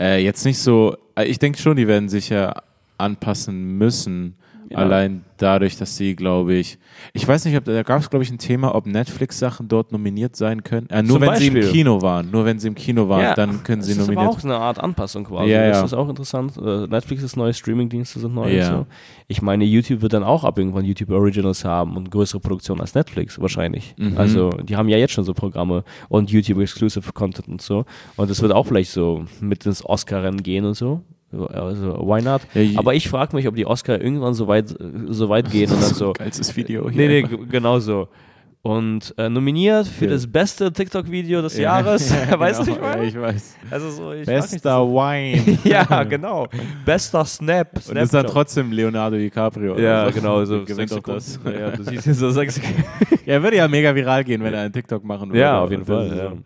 Äh, 0.00 0.24
jetzt 0.24 0.44
nicht 0.44 0.58
so, 0.58 0.96
äh, 1.16 1.24
ich 1.24 1.38
denke 1.38 1.58
schon, 1.58 1.76
die 1.76 1.86
werden 1.86 2.08
sich 2.08 2.28
ja 2.28 2.54
anpassen 2.98 3.78
müssen. 3.78 4.34
Ja. 4.74 4.80
Allein 4.80 5.24
dadurch, 5.38 5.76
dass 5.76 5.96
sie, 5.96 6.14
glaube 6.14 6.54
ich, 6.54 6.78
ich 7.12 7.26
weiß 7.26 7.44
nicht, 7.44 7.56
ob 7.56 7.64
da 7.64 7.82
gab 7.82 8.00
es, 8.00 8.08
glaube 8.08 8.22
ich, 8.22 8.30
ein 8.30 8.38
Thema, 8.38 8.74
ob 8.74 8.86
Netflix-Sachen 8.86 9.68
dort 9.68 9.92
nominiert 9.92 10.36
sein 10.36 10.62
können. 10.62 10.88
Äh, 10.90 11.02
nur 11.02 11.18
Zum 11.18 11.28
wenn 11.28 11.36
sie 11.36 11.46
im 11.48 11.54
Beispiel. 11.54 11.72
Kino 11.72 12.00
waren. 12.02 12.30
Nur 12.30 12.44
wenn 12.44 12.58
sie 12.58 12.68
im 12.68 12.74
Kino 12.74 13.08
waren, 13.08 13.22
Ja, 13.22 13.34
dann 13.34 13.62
können 13.62 13.82
sie 13.82 13.90
das 13.94 13.98
ist 13.98 14.04
aber 14.08 14.14
nominiert 14.14 14.38
auch 14.40 14.44
eine 14.44 14.56
Art 14.56 14.78
Anpassung 14.78 15.24
quasi. 15.24 15.50
Ja, 15.50 15.68
Das 15.68 15.84
ist 15.84 15.94
auch 15.94 16.08
interessant. 16.08 16.56
Äh, 16.56 16.86
Netflix 16.86 17.22
ist 17.22 17.36
neu, 17.36 17.52
Streamingdienste 17.52 18.20
sind 18.20 18.34
neu 18.34 18.52
Ja. 18.54 18.68
und 18.70 18.76
so. 18.80 18.86
Ich 19.26 19.42
meine, 19.42 19.64
YouTube 19.64 20.02
wird 20.02 20.12
dann 20.12 20.22
auch 20.24 20.44
ab 20.44 20.58
irgendwann 20.58 20.84
YouTube 20.84 21.10
Originals 21.10 21.64
haben 21.64 21.96
und 21.96 22.10
größere 22.10 22.40
Produktionen 22.40 22.80
als 22.80 22.94
Netflix 22.94 23.40
wahrscheinlich. 23.40 23.94
Mhm. 23.96 24.16
Also 24.18 24.50
die 24.50 24.76
haben 24.76 24.88
ja 24.88 24.96
jetzt 24.98 25.12
schon 25.12 25.24
so 25.24 25.34
Programme 25.34 25.84
und 26.08 26.30
YouTube 26.30 26.60
Exclusive 26.60 27.12
Content 27.12 27.48
und 27.48 27.62
so. 27.62 27.84
Und 28.16 28.30
das 28.30 28.40
wird 28.42 28.52
auch 28.52 28.66
vielleicht 28.66 28.90
so 28.90 29.24
mit 29.40 29.64
ins 29.66 29.84
Oscar-Rennen 29.84 30.42
gehen 30.42 30.64
und 30.64 30.74
so. 30.74 31.02
Also 31.52 31.98
why 32.06 32.22
not? 32.22 32.42
Ja, 32.54 32.78
Aber 32.78 32.94
ich 32.94 33.08
frage 33.08 33.34
mich, 33.36 33.46
ob 33.48 33.54
die 33.56 33.66
Oscar 33.66 34.00
irgendwann 34.00 34.34
so 34.34 34.46
weit, 34.48 34.74
so 35.08 35.28
weit 35.28 35.50
gehen 35.50 35.70
und 35.70 35.80
dann 35.82 35.94
so. 35.94 36.12
Geilstes 36.12 36.54
Video 36.56 36.88
Nee, 36.88 36.92
hier. 36.92 37.08
nee, 37.08 37.22
g- 37.22 37.38
genau 37.50 37.78
so. 37.78 38.08
Und 38.62 39.14
äh, 39.18 39.28
nominiert 39.28 39.86
für 39.86 40.06
Ja. 40.06 40.12
das 40.12 40.26
beste 40.26 40.72
TikTok-Video 40.72 41.42
des 41.42 41.54
Ja, 41.58 41.62
Jahres. 41.80 42.10
ja, 42.30 42.38
weißt 42.40 42.60
du, 42.66 42.74
genau. 42.74 42.76
ich 42.76 42.80
meine? 42.82 43.02
Ja, 43.02 43.08
ich 43.08 43.20
weiß. 43.20 43.56
Also 43.70 43.90
so, 43.90 44.12
ich 44.12 44.24
Bester 44.24 44.80
Wine. 44.88 45.58
Ja, 45.64 46.02
genau. 46.04 46.46
Bester 46.86 47.26
Snap. 47.26 47.74
Und 47.74 47.82
Snap 47.82 48.02
ist 48.04 48.14
dann 48.14 48.26
trotzdem 48.26 48.72
Leonardo 48.72 49.16
DiCaprio. 49.18 49.78
Ja, 49.78 50.06
so. 50.06 50.12
genau, 50.18 50.42
so 50.46 50.64
Gewinnt 50.64 50.90
auch 50.94 51.00
das. 51.00 51.38
Ja, 51.44 51.72
du 51.72 51.82
siehst 51.82 52.04
so 52.18 52.30
sechs. 52.30 52.58
Ja, 53.26 53.34
er 53.34 53.42
würde 53.42 53.58
ja 53.58 53.68
mega 53.68 53.94
viral 53.94 54.24
gehen, 54.24 54.42
wenn 54.42 54.54
er 54.54 54.62
einen 54.62 54.72
TikTok 54.72 55.04
machen 55.04 55.28
würde. 55.28 55.40
Ja, 55.40 55.60
auf 55.60 55.70
jeden 55.70 55.82
Und 55.82 55.86
Fall. 55.86 56.38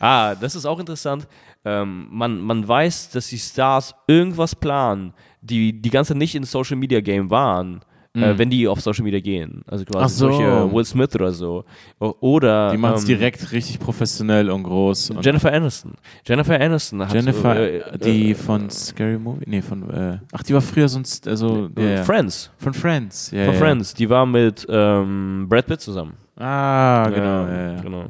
Ah, 0.00 0.34
das 0.34 0.56
ist 0.56 0.66
auch 0.66 0.80
interessant. 0.80 1.28
Ähm, 1.64 2.08
man, 2.10 2.40
man 2.40 2.66
weiß, 2.66 3.10
dass 3.10 3.28
die 3.28 3.38
Stars 3.38 3.94
irgendwas 4.06 4.54
planen, 4.54 5.12
die 5.42 5.72
die 5.80 5.90
ganze 5.90 6.14
nicht 6.14 6.34
in 6.34 6.44
Social 6.44 6.76
Media 6.76 7.00
Game 7.00 7.28
waren, 7.30 7.80
äh, 8.12 8.36
wenn 8.38 8.50
die 8.50 8.66
auf 8.66 8.80
Social 8.80 9.04
Media 9.04 9.20
gehen. 9.20 9.62
Also 9.66 9.84
quasi 9.84 10.04
Mhm. 10.14 10.18
So. 10.18 10.32
solche 10.32 10.72
Will 10.74 10.84
Smith 10.84 11.14
oder 11.14 11.30
so. 11.32 11.64
Oder 11.98 12.72
Die 12.72 12.76
machen 12.78 12.94
es 12.96 13.02
ähm, 13.02 13.08
direkt 13.08 13.52
richtig 13.52 13.78
professionell 13.78 14.50
und 14.50 14.62
groß. 14.64 15.10
Und 15.10 15.24
Jennifer 15.24 15.52
Aniston. 15.52 15.92
Jennifer 16.26 16.60
Aniston 16.60 17.02
hat 17.02 17.12
Jennifer, 17.14 17.56
äh, 17.60 17.98
die 17.98 18.30
äh, 18.30 18.34
von 18.34 18.68
Scary 18.70 19.18
Movie, 19.18 19.44
nee, 19.46 19.62
von, 19.62 19.88
äh, 19.90 20.18
ach, 20.32 20.42
die 20.42 20.54
war 20.54 20.60
früher 20.60 20.88
sonst, 20.88 21.28
also, 21.28 21.68
ja, 21.78 21.84
ja. 21.84 22.04
Friends. 22.04 22.50
von 22.58 22.74
Friends. 22.74 23.30
Ja, 23.32 23.44
Von 23.44 23.54
ja. 23.54 23.60
Friends. 23.60 23.94
Die 23.94 24.08
war 24.10 24.26
mit 24.26 24.66
ähm, 24.68 25.46
Brad 25.48 25.66
Pitt 25.66 25.80
zusammen. 25.80 26.14
Ah, 26.40 27.08
genau, 27.10 27.46
ja, 27.46 27.72
ja. 27.74 27.80
genau. 27.82 28.04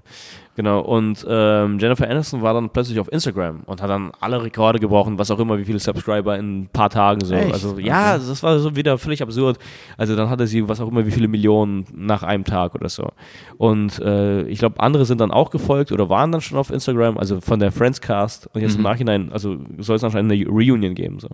Genau. 0.57 0.81
Und 0.81 1.25
ähm, 1.29 1.79
Jennifer 1.79 2.09
Aniston 2.11 2.43
war 2.43 2.53
dann 2.53 2.69
plötzlich 2.69 3.01
auf 3.01 3.11
Instagram 3.11 3.61
und 3.65 3.81
hat 3.81 3.89
dann 3.89 4.13
alle 4.21 4.43
Rekorde 4.43 4.79
gebrochen, 4.79 5.19
was 5.19 5.31
auch 5.31 5.39
immer, 5.39 5.57
wie 5.59 5.65
viele 5.65 5.79
Subscriber 5.79 6.37
in 6.39 6.63
ein 6.63 6.69
paar 6.71 6.91
Tagen 6.91 7.25
so. 7.25 7.35
Echt? 7.35 7.53
Also 7.53 7.79
ja, 7.79 8.17
Okay. 8.17 8.25
das 8.29 8.43
war 8.43 8.59
so 8.59 8.77
wieder 8.77 8.99
völlig 8.99 9.23
absurd. 9.23 9.59
Also 9.97 10.17
dann 10.17 10.29
hatte 10.29 10.47
sie 10.47 10.69
was 10.69 10.81
auch 10.81 10.89
immer, 10.89 11.07
wie 11.07 11.13
viele 11.13 11.29
Millionen 11.29 11.87
nach 11.95 12.23
einem 12.25 12.45
Tag 12.45 12.75
oder 12.75 12.91
so. 12.91 13.09
Und 13.57 14.01
äh, 14.01 14.43
ich 14.49 14.59
glaube, 14.59 14.81
andere 14.81 15.07
sind 15.07 15.21
dann 15.21 15.31
auch 15.31 15.51
gefolgt 15.51 15.93
oder 15.93 16.11
waren 16.11 16.31
dann 16.31 16.43
schon 16.43 16.59
auf 16.59 16.71
Instagram, 16.71 17.17
also 17.17 17.41
von 17.41 17.59
der 17.59 17.73
Friends 17.73 18.01
Cast. 18.03 18.49
Und 18.55 18.61
jetzt 18.61 18.73
im 18.75 18.79
Mhm. 18.81 18.85
Nachhinein, 18.85 19.33
also 19.33 19.57
soll 19.79 19.97
es 19.97 20.05
anscheinend 20.05 20.31
eine 20.33 20.47
Reunion 20.47 20.95
geben. 20.95 21.21
So. 21.21 21.29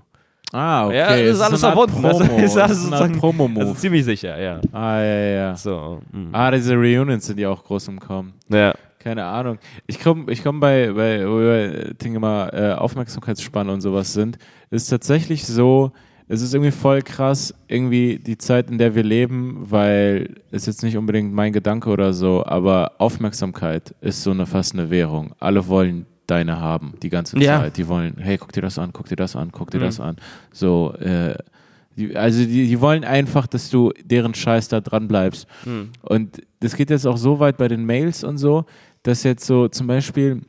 Ah, 0.56 0.86
okay. 0.86 0.96
Ja, 0.96 1.08
das 1.08 1.34
ist 1.36 1.40
alles 1.42 1.60
verbunden. 1.60 2.00
Promo. 2.02 2.18
ist 2.18 2.18
alles 2.18 2.38
Das 2.38 2.50
ist 2.56 2.56
Art 2.58 2.70
sozusagen- 2.74 3.18
Promo-Move. 3.18 3.60
Also 3.60 3.74
ziemlich 3.74 4.04
sicher, 4.04 4.40
ja. 4.40 4.60
ah, 4.72 5.00
ja, 5.02 5.16
ja. 5.18 5.54
So. 5.56 6.00
mm. 6.12 6.28
Ah, 6.32 6.50
diese 6.50 6.74
Reunions 6.74 7.26
sind 7.26 7.38
ja 7.38 7.50
auch 7.50 7.62
groß 7.62 7.88
im 7.88 8.00
Kommen. 8.00 8.32
Ja. 8.48 8.72
Keine 8.98 9.24
Ahnung. 9.24 9.58
Ich 9.86 10.00
komme 10.00 10.32
ich 10.32 10.42
komm 10.42 10.58
bei, 10.58 10.90
bei, 10.92 11.28
wo 11.28 11.38
wir 11.38 11.94
Dinge 11.94 12.18
mal 12.18 12.48
äh, 12.48 12.72
Aufmerksamkeitsspanne 12.74 13.70
und 13.72 13.80
sowas 13.80 14.12
sind, 14.12 14.38
ist 14.70 14.88
tatsächlich 14.88 15.46
so, 15.46 15.92
es 16.26 16.42
ist 16.42 16.54
irgendwie 16.54 16.72
voll 16.72 17.02
krass, 17.02 17.54
irgendwie 17.68 18.18
die 18.18 18.36
Zeit, 18.36 18.68
in 18.68 18.78
der 18.78 18.96
wir 18.96 19.04
leben, 19.04 19.58
weil 19.70 20.34
es 20.50 20.66
jetzt 20.66 20.82
nicht 20.82 20.96
unbedingt 20.96 21.32
mein 21.32 21.52
Gedanke 21.52 21.88
oder 21.90 22.12
so, 22.14 22.44
aber 22.44 22.92
Aufmerksamkeit 22.98 23.94
ist 24.00 24.24
so 24.24 24.32
eine 24.32 24.44
fast 24.46 24.72
eine 24.74 24.90
Währung. 24.90 25.34
Alle 25.38 25.68
wollen 25.68 26.06
deine 26.26 26.60
haben, 26.60 26.94
die 27.02 27.08
ganze 27.10 27.38
Ja. 27.38 27.60
Zeit. 27.60 27.76
Die 27.76 27.88
wollen, 27.88 28.16
hey, 28.18 28.38
guck 28.38 28.52
dir 28.52 28.62
das 28.62 28.78
an, 28.78 28.90
guck 28.92 29.08
dir 29.08 29.16
das 29.16 29.36
an, 29.36 29.50
guck 29.52 29.70
dir 29.70 29.78
Mhm. 29.78 29.82
das 29.84 30.00
an. 30.00 30.16
So, 30.52 30.94
äh, 31.00 31.34
die, 31.96 32.14
also 32.16 32.40
die, 32.44 32.66
die 32.68 32.80
wollen 32.80 33.04
einfach, 33.04 33.46
dass 33.46 33.70
du 33.70 33.92
deren 34.04 34.34
Scheiß 34.34 34.68
da 34.68 34.80
dran 34.80 35.08
bleibst. 35.08 35.46
Hm. 35.64 35.90
Und 36.02 36.42
das 36.60 36.76
geht 36.76 36.90
jetzt 36.90 37.06
auch 37.06 37.16
so 37.16 37.38
weit 37.40 37.56
bei 37.56 37.68
den 37.68 37.84
Mails 37.86 38.22
und 38.22 38.36
so, 38.38 38.66
dass 39.02 39.22
jetzt 39.22 39.46
so 39.46 39.68
zum 39.68 39.86
Beispiel, 39.86 40.42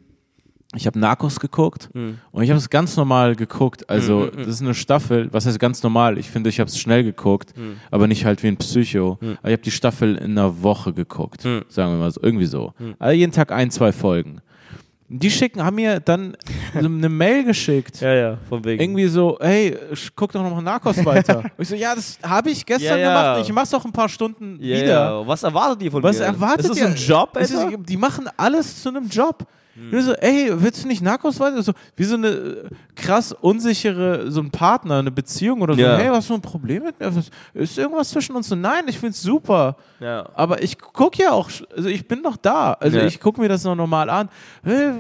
ich 0.76 0.86
habe 0.86 1.00
Narcos 1.00 1.40
geguckt 1.40 1.90
Hm. 1.94 2.18
und 2.32 2.44
ich 2.44 2.50
habe 2.50 2.58
es 2.58 2.70
ganz 2.70 2.98
normal 2.98 3.36
geguckt. 3.38 3.90
Also 3.90 4.30
Mhm, 4.34 4.40
mhm. 4.42 4.44
das 4.46 4.48
ist 4.56 4.62
eine 4.62 4.74
Staffel, 4.74 5.30
was 5.32 5.46
heißt 5.46 5.58
ganz 5.60 5.82
normal? 5.84 6.18
Ich 6.18 6.30
finde, 6.30 6.50
ich 6.50 6.60
habe 6.60 6.68
es 6.70 6.78
schnell 6.78 7.04
geguckt, 7.06 7.58
Mhm. 7.58 7.78
aber 7.92 8.08
nicht 8.08 8.26
halt 8.26 8.44
wie 8.44 8.48
ein 8.48 8.58
Psycho. 8.58 9.18
Mhm. 9.22 9.38
Aber 9.40 9.48
ich 9.48 9.54
habe 9.54 9.64
die 9.64 9.72
Staffel 9.72 10.16
in 10.18 10.32
einer 10.32 10.62
Woche 10.64 10.92
geguckt, 10.92 11.46
Mhm. 11.46 11.62
sagen 11.70 11.94
wir 11.94 11.98
mal 12.00 12.12
so, 12.12 12.20
irgendwie 12.22 12.46
so. 12.46 12.74
Mhm. 12.78 12.96
Also 13.00 13.14
jeden 13.18 13.32
Tag 13.32 13.54
ein, 13.54 13.72
zwei 13.72 13.94
Folgen. 13.94 14.42
Die 15.10 15.32
schicken, 15.32 15.64
haben 15.64 15.76
mir 15.76 16.02
dann 16.02 16.36
so 16.74 16.80
eine 16.86 17.08
Mail 17.08 17.46
geschickt. 17.46 18.02
Ja, 18.02 18.14
ja, 18.14 18.38
von 18.50 18.64
wegen. 18.66 18.82
Irgendwie 18.82 19.08
so, 19.08 19.38
hey, 19.40 19.78
guck 20.16 20.34
doch 20.34 20.44
noch 20.44 20.54
mal 20.54 20.62
Narcos 20.62 21.04
weiter. 21.06 21.38
Und 21.40 21.52
ich 21.60 21.70
so, 21.70 21.76
ja, 21.76 21.96
das 21.96 22.20
habe 22.22 22.50
ich 22.50 22.66
gestern 22.66 23.00
Ja, 23.00 23.10
ja. 23.10 23.32
gemacht. 23.32 23.48
Ich 23.48 23.54
mach's 23.54 23.74
auch 23.74 23.86
ein 23.86 23.94
paar 23.94 24.10
Stunden 24.10 24.60
wieder. 24.60 25.26
Was 25.26 25.44
erwartet 25.44 25.82
ihr 25.84 25.92
von 25.92 26.04
Was 26.04 26.20
mir? 26.20 26.26
erwartet 26.26 26.66
ist 26.66 26.70
das 26.72 26.78
ihr? 26.80 26.88
ein 26.88 26.96
Job, 26.96 27.30
Alter? 27.38 27.70
ist, 27.72 27.78
die 27.90 27.98
machen 27.98 28.30
alles 28.36 28.82
zu 28.84 28.90
einem 28.90 29.08
Job. 29.08 29.48
Ich 29.92 30.04
so, 30.04 30.14
ey, 30.14 30.52
willst 30.56 30.84
du 30.84 30.88
nicht 30.88 31.02
Narcos 31.04 31.40
weiter? 31.40 31.62
So, 31.62 31.72
wie 31.96 32.04
so 32.04 32.16
eine 32.16 32.28
äh, 32.30 32.70
krass 32.96 33.32
unsichere, 33.32 34.32
so 34.32 34.42
ein 34.42 34.50
Partner, 34.50 35.00
eine 35.00 35.12
Beziehung 35.12 35.62
oder 35.62 35.76
so. 35.76 35.80
Ja. 35.82 35.98
Hey, 35.98 36.08
hast 36.08 36.30
du 36.30 36.34
ein 36.34 36.42
Problem 36.42 36.84
mit 36.84 37.00
mir? 37.00 37.12
Ist 37.54 37.78
irgendwas 37.78 38.10
zwischen 38.10 38.36
uns? 38.36 38.48
So, 38.48 38.56
nein, 38.56 38.86
ich 38.88 38.98
find's 38.98 39.22
super. 39.22 39.76
Ja. 40.00 40.28
Aber 40.34 40.64
ich 40.64 40.78
guck 40.80 41.18
ja 41.18 41.32
auch, 41.32 41.50
also 41.76 41.90
ich 41.90 42.08
bin 42.08 42.24
doch 42.24 42.38
da. 42.38 42.74
Also 42.74 42.98
Ja. 42.98 43.06
ich 43.06 43.20
guck 43.20 43.38
mir 43.38 43.48
das 43.50 43.64
noch 43.66 43.76
normal 43.76 44.10
an. 44.10 44.30
Hey, 44.64 44.92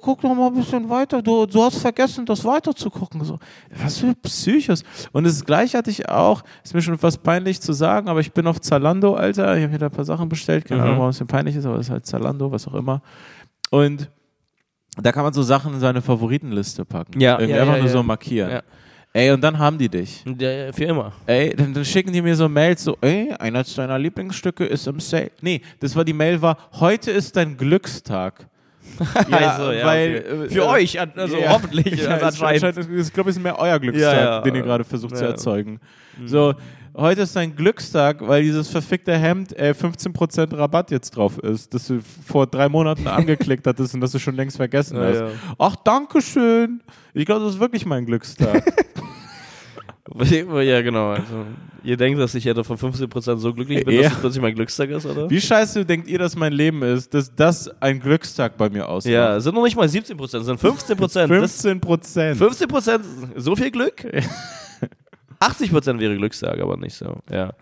guck 0.00 0.20
doch 0.20 0.34
mal 0.34 0.46
ein 0.48 0.54
bisschen 0.54 0.88
weiter. 0.88 1.22
Du, 1.22 1.46
du 1.46 1.62
hast 1.62 1.78
vergessen, 1.78 2.24
das 2.26 2.44
weiter 2.44 2.74
zu 2.74 2.90
gucken. 2.90 3.22
So, 3.24 3.38
was 3.82 3.98
für 3.98 4.14
Psychos. 4.14 4.82
Und 5.12 5.24
das 5.24 5.44
gleiche 5.44 5.78
hatte 5.78 5.90
ich 5.90 6.08
auch, 6.08 6.42
ist 6.64 6.74
mir 6.74 6.82
schon 6.82 6.98
fast 6.98 7.22
peinlich 7.22 7.60
zu 7.60 7.72
sagen, 7.72 8.08
aber 8.08 8.20
ich 8.20 8.32
bin 8.32 8.46
auf 8.46 8.60
Zalando, 8.60 9.14
Alter. 9.14 9.56
Ich 9.56 9.62
habe 9.64 9.72
mir 9.72 9.78
da 9.78 9.86
ein 9.86 9.92
paar 9.92 10.04
Sachen 10.04 10.28
bestellt. 10.28 10.64
Keine 10.64 10.80
Mhm. 10.80 10.86
Ahnung, 10.86 10.98
warum 10.98 11.10
es 11.10 11.20
mir 11.20 11.26
peinlich 11.26 11.56
ist, 11.56 11.66
aber 11.66 11.76
es 11.76 11.86
ist 11.86 11.90
halt 11.90 12.06
Zalando, 12.06 12.50
was 12.50 12.66
auch 12.66 12.74
immer. 12.74 12.77
Und 13.70 14.08
da 15.00 15.12
kann 15.12 15.22
man 15.24 15.32
so 15.32 15.42
Sachen 15.42 15.74
in 15.74 15.80
seine 15.80 16.02
Favoritenliste 16.02 16.84
packen. 16.84 17.20
Ja, 17.20 17.38
Irgendwie 17.38 17.54
ja, 17.56 17.62
einfach 17.62 17.74
ja, 17.74 17.78
nur 17.80 17.86
ja. 17.88 17.92
so 17.92 18.02
markieren. 18.02 18.50
Ja. 18.50 18.62
Ey, 19.12 19.30
und 19.30 19.40
dann 19.42 19.58
haben 19.58 19.78
die 19.78 19.88
dich. 19.88 20.22
Ja, 20.38 20.70
für 20.72 20.84
immer. 20.84 21.12
Ey, 21.26 21.54
dann, 21.56 21.72
dann 21.72 21.84
schicken 21.84 22.12
die 22.12 22.20
mir 22.20 22.36
so 22.36 22.48
Mails 22.48 22.84
so, 22.84 22.96
ey, 23.00 23.32
eines 23.38 23.74
deiner 23.74 23.98
Lieblingsstücke 23.98 24.64
ist 24.64 24.86
im 24.86 25.00
Sale. 25.00 25.30
Nee, 25.40 25.62
das 25.80 25.96
war 25.96 26.04
die 26.04 26.12
Mail 26.12 26.40
war, 26.42 26.58
heute 26.74 27.10
ist 27.10 27.36
dein 27.36 27.56
Glückstag. 27.56 28.46
Also, 29.30 29.70
ja, 29.70 29.84
weil, 29.86 30.24
okay. 30.26 30.44
äh, 30.44 30.48
Für 30.48 30.60
äh, 30.60 30.66
euch, 30.66 30.98
also 30.98 31.36
ja. 31.36 31.50
hoffentlich. 31.50 32.02
Ja, 32.02 32.10
also 32.12 32.26
ist 32.28 32.42
anscheinend. 32.42 32.78
ich 32.90 33.12
glaube, 33.12 33.30
es 33.30 33.36
ist 33.36 33.42
mehr 33.42 33.58
euer 33.58 33.78
Glückstag, 33.78 34.14
Ja, 34.14 34.20
ja. 34.20 34.40
den 34.40 34.54
ihr 34.54 34.62
gerade 34.62 34.82
versucht 34.82 35.14
zu 35.16 35.24
Ja. 35.24 35.30
erzeugen. 35.30 35.78
So, 36.24 36.54
heute 36.98 37.22
ist 37.22 37.34
dein 37.36 37.54
Glückstag, 37.56 38.26
weil 38.26 38.42
dieses 38.42 38.68
verfickte 38.68 39.16
Hemd 39.16 39.56
äh, 39.58 39.72
15% 39.78 40.56
Rabatt 40.56 40.90
jetzt 40.90 41.12
drauf 41.16 41.38
ist, 41.38 41.72
das 41.72 41.86
du 41.86 42.00
vor 42.26 42.46
drei 42.46 42.68
Monaten 42.68 43.06
angeklickt 43.06 43.66
hattest 43.66 43.94
und 43.94 44.00
das 44.00 44.12
du 44.12 44.18
schon 44.18 44.34
längst 44.34 44.56
vergessen 44.56 44.96
Ja, 44.96 45.04
hast. 45.04 45.20
ja. 45.20 45.28
Ach, 45.58 45.76
danke 45.76 46.20
schön. 46.20 46.82
Ich 47.14 47.24
glaube, 47.24 47.44
das 47.44 47.54
ist 47.54 47.60
wirklich 47.60 47.86
mein 47.86 48.04
Glückstag. 48.04 48.62
Ja, 50.20 50.80
genau. 50.80 51.10
Also, 51.10 51.44
ihr 51.84 51.96
denkt, 51.96 52.18
dass 52.18 52.34
ich 52.34 52.42
ja 52.44 52.54
von 52.64 52.78
15% 52.78 53.36
so 53.36 53.52
glücklich 53.52 53.84
bin, 53.84 53.94
Ja. 53.94 54.02
dass 54.04 54.12
es 54.14 54.18
plötzlich 54.20 54.42
mein 54.42 54.54
Glückstag 54.54 54.88
ist, 54.88 55.04
oder? 55.04 55.28
Wie 55.28 55.40
scheiße 55.40 55.84
denkt 55.84 56.08
ihr, 56.08 56.18
dass 56.18 56.34
mein 56.34 56.52
Leben 56.54 56.82
ist, 56.82 57.12
dass 57.12 57.34
das 57.34 57.70
ein 57.80 58.00
Glückstag 58.00 58.56
bei 58.56 58.70
mir 58.70 58.88
ausmacht? 58.88 59.12
Ja, 59.12 59.38
sind 59.38 59.54
noch 59.54 59.64
nicht 59.64 59.76
mal 59.76 59.86
17%, 59.86 60.38
es 60.38 60.46
sind 60.46 60.58
15%. 60.60 60.96
Das, 60.98 61.12
15 61.26 61.80
Prozent. 61.80 62.40
15%, 62.40 63.00
so 63.36 63.54
viel 63.54 63.70
Glück? 63.70 64.02
80% 65.40 66.00
wäre 66.00 66.16
Glückstag, 66.16 66.58
aber 66.60 66.76
nicht 66.76 66.94
so. 66.94 67.16
Ja. 67.30 67.52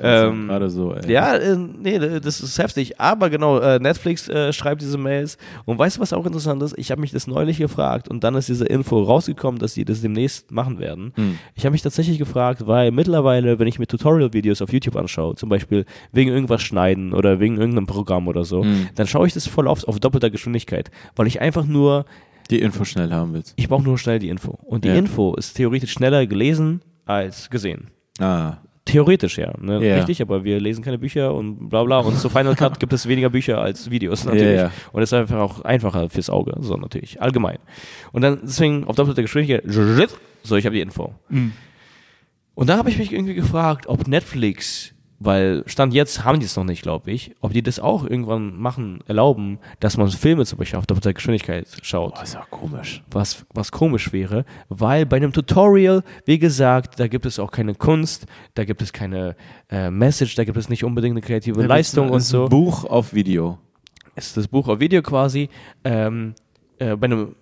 Ähm, 0.00 0.46
gerade 0.46 0.70
so, 0.70 0.94
ey. 0.94 1.10
Ja, 1.10 1.34
äh, 1.36 1.56
nee, 1.56 1.98
das 1.98 2.40
ist 2.40 2.58
heftig. 2.58 3.00
Aber 3.00 3.30
genau, 3.30 3.58
äh, 3.58 3.78
Netflix 3.80 4.28
äh, 4.28 4.52
schreibt 4.52 4.80
diese 4.82 4.96
Mails. 4.98 5.36
Und 5.64 5.78
weißt 5.78 5.96
du, 5.96 6.00
was 6.02 6.12
auch 6.12 6.24
interessant 6.24 6.62
ist? 6.62 6.74
Ich 6.78 6.90
habe 6.90 7.00
mich 7.00 7.10
das 7.10 7.26
neulich 7.26 7.58
gefragt 7.58 8.08
und 8.08 8.22
dann 8.22 8.34
ist 8.36 8.48
diese 8.48 8.64
Info 8.66 9.02
rausgekommen, 9.02 9.58
dass 9.58 9.74
sie 9.74 9.84
das 9.84 10.02
demnächst 10.02 10.50
machen 10.52 10.78
werden. 10.78 11.12
Hm. 11.16 11.38
Ich 11.56 11.64
habe 11.64 11.72
mich 11.72 11.82
tatsächlich 11.82 12.18
gefragt, 12.18 12.66
weil 12.66 12.92
mittlerweile, 12.92 13.58
wenn 13.58 13.66
ich 13.66 13.78
mir 13.78 13.86
Tutorial-Videos 13.86 14.62
auf 14.62 14.72
YouTube 14.72 14.94
anschaue, 14.96 15.34
zum 15.34 15.48
Beispiel 15.48 15.84
wegen 16.12 16.30
irgendwas 16.30 16.62
schneiden 16.62 17.12
oder 17.12 17.40
wegen 17.40 17.56
irgendeinem 17.56 17.86
Programm 17.86 18.28
oder 18.28 18.44
so, 18.44 18.62
Hm. 18.62 18.88
dann 18.94 19.06
schaue 19.08 19.26
ich 19.26 19.32
das 19.34 19.46
voll 19.48 19.66
oft 19.66 19.88
auf 19.88 19.98
doppelter 19.98 20.30
Geschwindigkeit, 20.30 20.90
weil 21.16 21.26
ich 21.26 21.40
einfach 21.40 21.64
nur 21.64 22.04
Die 22.50 22.60
Info 22.60 22.84
schnell 22.84 23.10
haben 23.12 23.32
willst. 23.34 23.52
ich 23.56 23.68
brauche 23.68 23.82
nur 23.82 23.98
schnell 23.98 24.20
die 24.20 24.28
Info. 24.28 24.58
Und 24.62 24.84
die 24.84 24.88
Ja. 24.88 24.94
Info 24.94 25.34
ist 25.34 25.54
theoretisch 25.54 25.90
schneller 25.92 26.26
gelesen 26.28 26.82
als 27.06 27.48
gesehen. 27.48 27.90
Ah. 28.18 28.58
Theoretisch 28.84 29.38
ja, 29.38 29.52
ne? 29.60 29.84
Ja. 29.84 29.96
richtig, 29.96 30.22
aber 30.22 30.44
wir 30.44 30.60
lesen 30.60 30.84
keine 30.84 30.98
Bücher 30.98 31.34
und 31.34 31.68
bla 31.68 31.82
bla. 31.82 31.98
Und 31.98 32.18
zu 32.18 32.28
Final 32.28 32.54
Cut 32.54 32.78
gibt 32.80 32.92
es 32.92 33.08
weniger 33.08 33.30
Bücher 33.30 33.60
als 33.60 33.90
Videos 33.90 34.24
natürlich. 34.24 34.56
Ja, 34.56 34.66
ja. 34.66 34.70
Und 34.92 35.00
das 35.00 35.10
ist 35.10 35.14
einfach 35.14 35.38
auch 35.38 35.60
einfacher 35.62 36.08
fürs 36.08 36.30
Auge, 36.30 36.54
so 36.60 36.76
natürlich, 36.76 37.20
allgemein. 37.20 37.58
Und 38.12 38.22
dann 38.22 38.38
deswegen 38.42 38.84
auf 38.84 38.94
doppelter 38.94 39.22
Geschwindigkeit, 39.22 39.64
so, 40.44 40.56
ich 40.56 40.64
habe 40.64 40.76
die 40.76 40.82
Info. 40.82 41.14
Mhm. 41.28 41.52
Und 42.54 42.68
da 42.68 42.78
habe 42.78 42.88
ich 42.88 42.96
mich 42.96 43.12
irgendwie 43.12 43.34
gefragt, 43.34 43.86
ob 43.88 44.06
Netflix, 44.06 44.94
weil 45.18 45.62
Stand 45.66 45.94
jetzt 45.94 46.24
haben 46.24 46.40
die 46.40 46.46
es 46.46 46.56
noch 46.56 46.64
nicht, 46.64 46.82
glaube 46.82 47.10
ich, 47.10 47.34
ob 47.40 47.52
die 47.52 47.62
das 47.62 47.80
auch 47.80 48.04
irgendwann 48.04 48.56
machen, 48.56 49.00
erlauben, 49.06 49.58
dass 49.80 49.96
man 49.96 50.08
Filme 50.08 50.44
zum 50.44 50.58
Beispiel 50.58 50.78
auf 50.78 50.86
doppelter 50.86 51.12
Geschwindigkeit 51.14 51.66
schaut 51.82 52.14
Boah, 52.14 52.22
ist 52.22 52.34
ja 52.34 52.46
komisch. 52.50 53.02
was, 53.10 53.46
was 53.54 53.72
komisch 53.72 54.12
wäre, 54.12 54.44
weil 54.68 55.06
bei 55.06 55.16
einem 55.16 55.32
Tutorial, 55.32 56.02
wie 56.26 56.38
gesagt, 56.38 57.00
da 57.00 57.08
gibt 57.08 57.26
es 57.26 57.38
auch 57.38 57.50
keine 57.50 57.74
Kunst, 57.74 58.26
da 58.54 58.64
gibt 58.64 58.82
es 58.82 58.92
keine 58.92 59.36
äh, 59.70 59.90
Message, 59.90 60.34
da 60.34 60.44
gibt 60.44 60.56
es 60.58 60.68
nicht 60.68 60.84
unbedingt 60.84 61.14
eine 61.14 61.22
kreative 61.22 61.62
Leistung 61.64 62.10
und 62.10 62.18
ist 62.18 62.28
so. 62.28 62.44
Ein 62.44 62.50
Buch 62.50 62.84
auf 62.84 63.14
Video. 63.14 63.58
Es 64.14 64.28
ist 64.28 64.36
das 64.36 64.48
Buch 64.48 64.68
auf 64.68 64.80
Video 64.80 65.02
quasi. 65.02 65.48
Ähm, 65.84 66.34
äh, 66.78 66.96
bei 66.96 67.06
einem, 67.06 67.34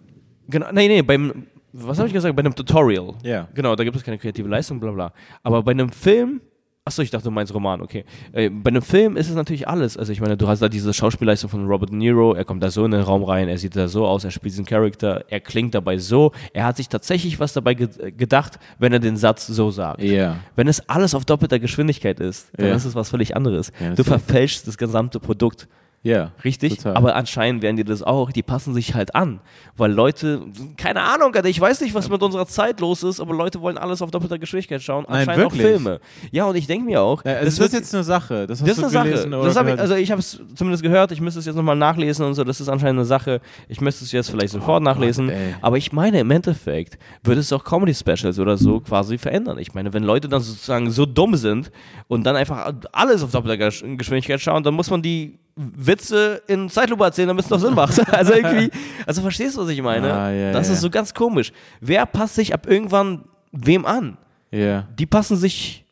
genau, 0.49 0.67
nee, 0.73 0.89
nee, 0.89 1.03
beim, 1.03 1.47
was 1.73 1.99
habe 1.99 2.09
ich 2.09 2.15
gesagt, 2.15 2.35
bei 2.37 2.41
einem 2.41 2.55
Tutorial. 2.55 3.15
Ja. 3.23 3.49
Genau, 3.55 3.75
da 3.75 3.85
gibt 3.85 3.97
es 3.97 4.05
keine 4.05 4.19
kreative 4.19 4.49
Leistung, 4.49 4.79
bla 4.81 4.93
bla. 4.93 5.13
Aber 5.43 5.63
bei 5.63 5.73
einem 5.73 5.91
Film, 5.91 6.41
achso, 6.87 7.01
ich 7.03 7.11
dachte, 7.11 7.25
du 7.25 7.31
meinst 7.31 7.55
Roman, 7.55 7.81
okay. 7.81 8.05
Äh, 8.33 8.51
bei 8.51 8.69
einem 8.69 8.83
Film 8.83 9.17
ist 9.17 9.29
es 9.31 9.35
natürlich 9.35 9.67
alles. 9.67 9.97
Also 9.97 10.13
ich 10.13 10.21
meine, 10.21 10.37
du 10.37 10.47
hast 10.49 10.61
da 10.61 10.69
diese 10.69 10.93
Schauspielleistung 10.93 11.49
von 11.49 11.67
Robert 11.67 11.91
De 11.91 11.97
Niro, 11.97 12.35
er 12.35 12.45
kommt 12.45 12.63
da 12.63 12.71
so 12.71 12.85
in 12.85 12.91
den 12.91 13.01
Raum 13.01 13.25
rein, 13.25 13.49
er 13.49 13.57
sieht 13.57 13.75
da 13.75 13.89
so 13.89 14.07
aus, 14.07 14.25
er 14.25 14.31
spielt 14.31 14.53
diesen 14.53 14.67
Charakter, 14.67 15.25
er 15.29 15.41
klingt 15.41 15.75
dabei 15.75 15.97
so, 15.97 16.33
er 16.53 16.67
hat 16.67 16.77
sich 16.77 16.89
tatsächlich 16.89 17.41
was 17.41 17.55
dabei 17.55 17.75
ge 17.75 17.89
gedacht, 18.17 18.59
wenn 18.79 18.93
er 18.93 18.99
den 18.99 19.17
Satz 19.17 19.47
so 19.47 19.71
sagt. 19.71 20.03
Ja. 20.03 20.37
Wenn 20.57 20.69
es 20.69 20.87
alles 20.89 21.15
auf 21.15 21.25
doppelter 21.25 21.59
Geschwindigkeit 21.59 22.21
ist, 22.21 22.51
dann 22.57 22.67
Ja. 22.69 22.75
ist 22.75 22.85
es 22.85 22.95
was 22.95 23.09
völlig 23.09 23.35
anderes. 23.35 23.73
Ja, 23.81 23.95
du 23.95 24.05
verfälschst 24.05 24.69
das 24.69 24.77
gesamte 24.77 25.21
Produkt. 25.21 25.69
Ja. 26.05 26.33
Richtig, 26.45 26.77
Total. 26.77 26.97
aber 26.97 27.17
anscheinend 27.17 27.63
werden 27.63 27.77
die 27.77 27.83
das 27.85 28.03
auch, 28.03 28.31
die 28.31 28.43
passen 28.43 28.75
sich 28.75 28.95
halt 28.95 29.15
an, 29.15 29.41
weil 29.77 29.91
Leute, 29.91 30.43
keine 30.77 31.01
Ahnung, 31.01 31.35
Alter, 31.35 31.49
ich 31.49 31.59
weiß 31.59 31.81
nicht, 31.81 31.95
was 31.95 32.11
mit 32.11 32.23
unserer 32.23 32.47
Zeit 32.47 32.79
los 32.81 33.03
ist, 33.03 33.21
aber 33.21 33.35
Leute 33.35 33.61
wollen 33.63 33.79
alles 33.79 34.03
auf 34.03 34.11
doppelter 34.11 34.39
Geschwindigkeit 34.39 34.83
schauen, 34.83 35.07
Nein, 35.09 35.21
anscheinend 35.21 35.43
wirklich? 35.45 35.63
auch 35.63 35.67
Filme. 35.67 36.01
Ja, 36.31 36.45
und 36.45 36.57
ich 36.57 36.67
denke 36.67 36.85
mir 36.85 37.01
auch, 37.01 37.25
Ja, 37.25 37.41
das 37.43 37.55
es 37.55 37.59
ist 37.59 37.73
jetzt 37.73 37.95
eine 37.95 38.05
Sache. 38.05 38.47
Das 38.47 38.59
das 38.59 38.69
ist 38.69 38.79
eine 38.79 38.91
Sache. 38.91 39.29
Das 39.31 39.57
ich, 39.57 39.81
also 39.81 39.95
ich 39.95 40.11
habe 40.11 40.21
es 40.21 40.39
zumindest 40.55 40.83
gehört, 40.83 41.11
ich 41.11 41.23
müsste 41.23 41.41
es 41.41 41.47
jetzt 41.47 41.57
nochmal 41.57 41.75
nachlesen 41.77 42.27
und 42.27 42.35
so, 42.35 42.45
das 42.45 42.61
ist 42.61 42.69
anscheinend 42.69 42.99
eine 42.99 43.07
Sache. 43.07 43.41
Ich 43.69 43.81
müsste 43.81 44.05
es 44.05 44.13
jetzt 44.13 44.31
vielleicht 44.31 44.53
sofort 44.53 44.83
nachlesen. 44.83 45.29
Oh 45.31 45.33
ey. 45.33 45.55
aber 45.63 45.79
ich 45.79 45.91
meine, 45.93 46.21
im 46.21 46.31
Endeffekt 46.31 46.99
würde 47.23 47.41
es 47.41 47.51
auch 47.51 47.65
Comedy-Specials 47.65 48.39
oder 48.39 48.59
so 48.59 48.81
quasi 48.81 49.17
verändern. 49.17 49.57
Ich 49.59 49.73
meine, 49.73 49.93
wenn 49.95 50.03
Leute 50.05 50.29
dann 50.29 50.43
sozusagen 50.43 50.91
so 50.91 51.07
dumm 51.07 51.35
sind 51.37 51.71
und 52.09 52.25
dann 52.25 52.37
einfach 52.37 52.75
alles 52.93 53.23
auf 53.23 53.31
doppelter 53.33 53.65
Gesch- 53.67 53.97
Geschwindigkeit 53.97 54.39
schauen, 54.43 54.63
dann 54.63 54.75
muss 54.75 54.91
man 54.91 55.01
die 55.01 55.39
Witze 55.57 56.43
in 56.49 56.69
Zeitlupe 56.69 57.05
erzählen, 57.05 57.29
damit 57.29 57.45
es 57.45 57.51
noch 57.51 57.61
Sinn 57.61 57.75
macht. 57.75 58.01
Also 58.13 58.33
irgendwie, 58.35 58.71
also 59.07 59.23
verstehst 59.23 59.57
du, 59.57 59.63
was 59.63 59.69
ich 59.69 59.81
meine? 59.83 60.13
Ah, 60.13 60.31
ja, 60.31 60.53
das 60.53 60.69
ja. 60.69 60.75
ist 60.75 60.81
so 60.81 60.91
ganz 60.91 61.15
komisch. 61.15 61.53
Wer 61.81 62.07
passt 62.07 62.35
sich 62.35 62.53
ab 62.53 62.67
irgendwann 62.67 63.25
wem 63.53 63.85
an? 63.87 64.17
ja. 64.51 64.87
Die 64.99 65.07
passen 65.07 65.37
sich 65.37 65.85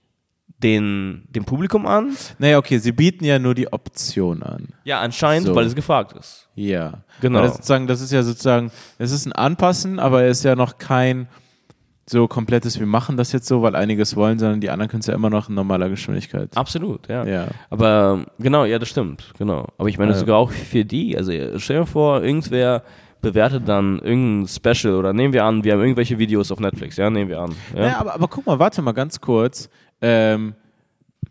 den, 0.62 1.24
dem 1.30 1.44
Publikum 1.44 1.86
an, 1.86 2.16
Naja, 2.38 2.58
okay, 2.58 2.78
sie 2.78 2.92
bieten 2.92 3.24
ja 3.24 3.38
nur 3.38 3.54
die 3.54 3.72
Option 3.72 4.42
an. 4.42 4.68
Ja, 4.84 5.00
anscheinend, 5.00 5.48
So. 5.48 5.54
weil 5.54 5.66
es 5.66 5.74
gefragt 5.74 6.12
ist. 6.16 6.48
Ja. 6.54 7.02
Genau. 7.20 7.42
Das, 7.42 7.54
sozusagen, 7.54 7.86
das 7.88 8.00
ist 8.00 8.12
ja 8.12 8.22
sozusagen, 8.22 8.70
es 8.98 9.10
ist 9.10 9.26
ein 9.26 9.32
Anpassen, 9.32 9.98
aber 9.98 10.22
es 10.22 10.38
ist 10.38 10.44
ja 10.44 10.54
noch 10.54 10.78
kein 10.78 11.28
so 12.08 12.26
komplettes, 12.26 12.78
wir 12.80 12.86
machen 12.86 13.16
das 13.16 13.32
jetzt 13.32 13.46
so, 13.46 13.62
weil 13.62 13.76
einiges 13.76 14.16
wollen, 14.16 14.38
sondern 14.38 14.60
die 14.60 14.70
anderen 14.70 14.90
können 14.90 15.00
es 15.00 15.06
ja 15.06 15.14
immer 15.14 15.30
noch 15.30 15.48
in 15.48 15.54
normaler 15.54 15.88
Geschwindigkeit. 15.88 16.56
Absolut, 16.56 17.08
ja. 17.08 17.24
Ja. 17.24 17.46
Aber 17.70 18.26
genau, 18.38 18.64
ja, 18.64 18.78
das 18.78 18.88
stimmt, 18.88 19.32
genau. 19.38 19.68
Aber 19.78 19.88
ich 19.88 19.98
meine 19.98 20.12
Ja. 20.12 20.18
sogar 20.18 20.36
auch 20.38 20.50
für 20.50 20.84
die, 20.84 21.16
also 21.16 21.30
stell 21.58 21.80
dir 21.80 21.86
vor, 21.86 22.22
irgendwer 22.22 22.82
bewertet 23.20 23.68
dann 23.68 24.00
irgendein 24.00 24.48
Special 24.48 24.96
oder 24.96 25.12
nehmen 25.12 25.32
wir 25.32 25.44
an, 25.44 25.62
wir 25.62 25.74
haben 25.74 25.80
irgendwelche 25.80 26.18
Videos 26.18 26.50
auf 26.50 26.58
Netflix, 26.58 26.96
ja, 26.96 27.08
nehmen 27.08 27.30
wir 27.30 27.40
an. 27.40 27.54
Ja, 27.76 27.86
Ja, 27.86 27.98
aber, 28.00 28.14
aber 28.14 28.26
guck 28.26 28.46
mal, 28.46 28.58
warte 28.58 28.82
mal 28.82 28.92
ganz 28.92 29.20
kurz. 29.20 29.70
Ähm, 30.00 30.54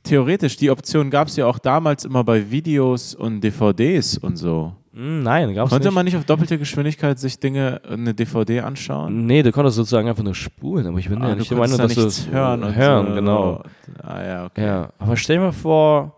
theoretisch, 0.03 0.55
die 0.55 0.72
Option 0.72 1.09
gab 1.09 1.28
es 1.28 1.36
ja 1.36 1.45
auch 1.47 1.59
damals 1.59 2.05
immer 2.05 2.24
bei 2.24 2.49
Videos 2.49 3.13
und 3.13 3.41
DVDs 3.41 4.17
und 4.17 4.38
so. 4.38 4.74
Hm, 4.94 5.24
nein, 5.24 5.54
gab's 5.54 5.70
Konnte 5.72 5.88
nicht. 5.88 5.96
man 5.96 6.04
nicht 6.06 6.18
auf 6.18 6.26
doppelte 6.26 6.58
Geschwindigkeit 6.58 7.18
sich 7.18 7.39
Dinge, 7.39 7.82
eine 7.89 8.14
DVD 8.14 8.60
anschauen? 8.62 9.26
Nee, 9.26 9.42
du 9.42 9.52
konntest 9.54 9.78
sozusagen 9.78 10.10
einfach 10.10 10.24
nur 10.24 10.36
spulen, 10.36 10.86
aber 10.88 10.98
ich 11.00 11.08
bin 11.10 11.20
ja 11.22 11.28
Ah, 11.30 11.36
nicht 11.36 11.50
du 11.50 11.56
der 11.56 11.62
Meinung, 11.64 11.78
dass 11.78 11.94
da 11.94 12.02
du 12.02 12.06
nichts 12.08 12.28
hören. 12.30 12.64
und 12.64 12.76
hören, 12.76 13.08
so. 13.08 13.14
genau. 13.16 13.64
Ah 14.04 14.22
ja, 14.24 14.46
okay. 14.48 14.66
Ja, 14.66 14.89
aber 15.00 15.16
stell 15.16 15.38
dir 15.38 15.44
mal 15.44 15.52
vor, 15.54 16.16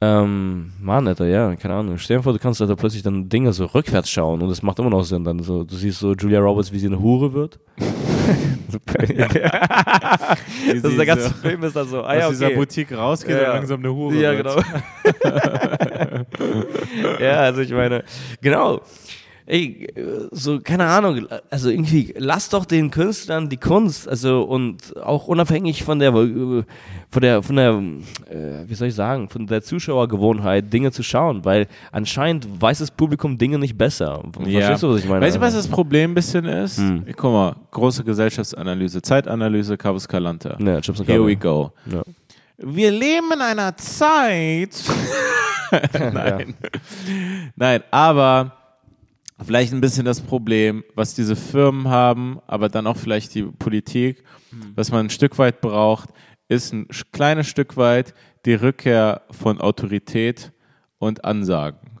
ähm, 0.00 0.72
Mann, 0.80 1.08
Alter, 1.08 1.26
ja, 1.26 1.56
keine 1.56 1.74
Ahnung. 1.74 1.96
Stell 1.98 2.18
dir 2.18 2.22
vor, 2.22 2.32
du 2.34 2.38
kannst 2.38 2.60
Alter, 2.60 2.76
plötzlich 2.76 3.02
dann 3.02 3.28
Dinge 3.28 3.52
so 3.52 3.64
rückwärts 3.64 4.10
schauen 4.10 4.40
und 4.42 4.50
es 4.50 4.62
macht 4.62 4.78
immer 4.78 4.90
noch 4.90 5.02
Sinn. 5.02 5.24
Dann 5.24 5.40
so, 5.40 5.64
du 5.64 5.74
siehst 5.74 5.98
so 6.00 6.12
Julia 6.12 6.38
Roberts, 6.38 6.70
wie 6.70 6.78
sie 6.78 6.86
eine 6.88 7.00
Hure 7.00 7.32
wird. 7.32 7.58
Das 10.66 10.84
ist 10.84 10.98
der 10.98 11.06
ganze 11.06 11.28
so 11.28 11.34
Film 11.34 11.62
ist 11.62 11.76
dann 11.76 11.86
so, 11.88 12.02
ah 12.02 12.08
aus 12.08 12.18
ja, 12.18 12.28
dieser 12.30 12.46
okay. 12.46 12.56
Boutique 12.56 12.92
rausgeht 12.96 13.36
Ja, 13.36 13.42
ja. 13.42 13.48
und 13.50 13.56
langsam 13.56 13.78
eine 13.80 13.94
Hure 13.94 14.14
Ja, 14.16 14.32
wird. 14.32 14.46
genau. 14.46 16.22
ja, 17.20 17.40
also 17.40 17.60
ich 17.60 17.72
meine, 17.72 18.04
genau. 18.40 18.80
Ey, 19.48 19.86
so, 20.32 20.58
keine 20.58 20.86
Ahnung, 20.86 21.28
also 21.50 21.70
irgendwie, 21.70 22.12
lass 22.18 22.48
doch 22.48 22.64
den 22.64 22.90
Künstlern 22.90 23.48
die 23.48 23.58
Kunst, 23.58 24.08
also 24.08 24.42
und 24.42 24.96
auch 24.96 25.28
unabhängig 25.28 25.84
von 25.84 26.00
der, 26.00 26.12
von 26.12 26.64
der, 27.20 27.42
von 27.44 27.54
der, 27.54 27.70
äh, 28.28 28.68
wie 28.68 28.74
soll 28.74 28.88
ich 28.88 28.96
sagen, 28.96 29.28
von 29.28 29.46
der 29.46 29.62
Zuschauergewohnheit, 29.62 30.72
Dinge 30.72 30.90
zu 30.90 31.04
schauen, 31.04 31.44
weil 31.44 31.68
anscheinend 31.92 32.48
weiß 32.60 32.80
das 32.80 32.90
Publikum 32.90 33.38
Dinge 33.38 33.60
nicht 33.60 33.78
besser. 33.78 34.20
Verstehst 34.32 34.82
du, 34.82 34.90
was 34.90 35.04
ich 35.04 35.08
meine? 35.08 35.24
Weißt 35.24 35.36
du, 35.36 35.40
was 35.40 35.54
das 35.54 35.68
Problem 35.68 36.10
ein 36.10 36.14
bisschen 36.14 36.44
ist? 36.46 36.78
Hm. 36.78 37.04
Guck 37.14 37.32
mal, 37.32 37.54
große 37.70 38.02
Gesellschaftsanalyse, 38.02 39.00
Zeitanalyse, 39.00 39.76
Cabus 39.76 40.08
Calanta. 40.08 40.56
Ja, 40.58 40.80
Here 41.06 41.24
we 41.24 41.36
go. 41.36 41.70
Ja. 41.88 42.02
Wir 42.58 42.90
leben 42.90 43.32
in 43.34 43.40
einer 43.40 43.76
Zeit. 43.76 44.82
Nein. 45.92 46.54
Nein, 47.54 47.82
aber 47.90 48.52
vielleicht 49.44 49.74
ein 49.74 49.80
bisschen 49.82 50.06
das 50.06 50.22
Problem, 50.22 50.82
was 50.94 51.14
diese 51.14 51.36
Firmen 51.36 51.88
haben, 51.88 52.40
aber 52.46 52.68
dann 52.68 52.86
auch 52.86 52.96
vielleicht 52.96 53.34
die 53.34 53.42
Politik, 53.42 54.24
was 54.74 54.90
man 54.90 55.06
ein 55.06 55.10
Stück 55.10 55.38
weit 55.38 55.60
braucht, 55.60 56.10
ist 56.48 56.72
ein 56.72 56.88
kleines 57.12 57.46
Stück 57.46 57.76
weit 57.76 58.14
die 58.46 58.54
Rückkehr 58.54 59.22
von 59.30 59.60
Autorität 59.60 60.52
und 60.98 61.24
Ansagen. 61.24 61.98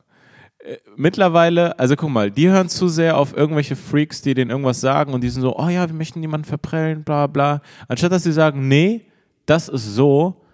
Äh, 0.60 0.76
Mittlerweile, 0.96 1.78
also 1.78 1.96
guck 1.96 2.10
mal, 2.10 2.30
die 2.30 2.48
hören 2.48 2.68
zu 2.68 2.88
sehr 2.88 3.18
auf 3.18 3.36
irgendwelche 3.36 3.76
Freaks, 3.76 4.22
die 4.22 4.32
denen 4.32 4.50
irgendwas 4.50 4.80
sagen 4.80 5.12
und 5.12 5.22
die 5.22 5.28
sind 5.28 5.42
so, 5.42 5.58
oh 5.58 5.68
ja, 5.68 5.86
wir 5.86 5.94
möchten 5.94 6.20
niemanden 6.20 6.46
verprellen, 6.46 7.04
bla 7.04 7.26
bla. 7.26 7.60
Anstatt 7.88 8.12
dass 8.12 8.22
sie 8.22 8.32
sagen, 8.32 8.68
nee, 8.68 9.06
das 9.44 9.68
ist 9.68 9.94
so 9.94 10.45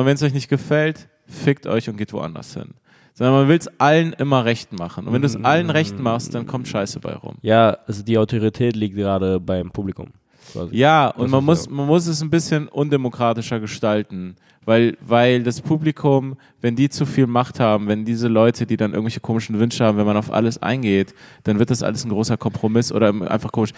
und 0.00 0.06
wenn 0.06 0.14
es 0.14 0.22
euch 0.22 0.34
nicht 0.34 0.48
gefällt, 0.48 1.08
fickt 1.26 1.66
euch 1.66 1.88
und 1.88 1.96
geht 1.96 2.12
woanders 2.12 2.54
hin. 2.54 2.74
Sondern 3.14 3.34
man 3.34 3.48
will 3.48 3.56
es 3.56 3.68
allen 3.80 4.12
immer 4.12 4.44
recht 4.44 4.72
machen. 4.78 5.06
Und 5.06 5.14
wenn 5.14 5.22
du 5.22 5.26
es 5.26 5.36
allen 5.36 5.70
recht 5.70 5.98
machst, 5.98 6.34
dann 6.34 6.46
kommt 6.46 6.68
Scheiße 6.68 7.00
bei 7.00 7.14
rum. 7.14 7.36
ja, 7.40 7.78
also 7.86 8.02
die 8.02 8.18
Autorität 8.18 8.76
liegt 8.76 8.94
gerade 8.94 9.40
beim 9.40 9.70
Publikum. 9.70 10.08
quasi. 10.52 10.76
Ja, 10.76 11.08
und 11.08 11.30
man 11.30 11.42
muss, 11.42 11.68
man 11.70 11.86
muss 11.86 12.06
es 12.06 12.20
ein 12.20 12.28
bisschen 12.28 12.68
undemokratischer 12.68 13.58
gestalten. 13.58 14.36
Weil, 14.66 14.98
weil 15.00 15.44
das 15.44 15.60
Publikum, 15.60 16.36
wenn 16.60 16.74
die 16.74 16.88
zu 16.88 17.06
viel 17.06 17.28
Macht 17.28 17.60
haben, 17.60 17.86
wenn 17.86 18.04
diese 18.04 18.26
Leute, 18.26 18.66
die 18.66 18.76
dann 18.76 18.90
irgendwelche 18.92 19.20
komischen 19.20 19.60
Wünsche 19.60 19.84
haben, 19.84 19.96
wenn 19.96 20.06
man 20.06 20.16
auf 20.16 20.32
alles 20.32 20.60
eingeht, 20.60 21.14
dann 21.44 21.60
wird 21.60 21.70
das 21.70 21.84
alles 21.84 22.04
ein 22.04 22.08
großer 22.08 22.36
Kompromiss 22.36 22.90
oder 22.90 23.10
einfach 23.30 23.52
komisch. 23.52 23.70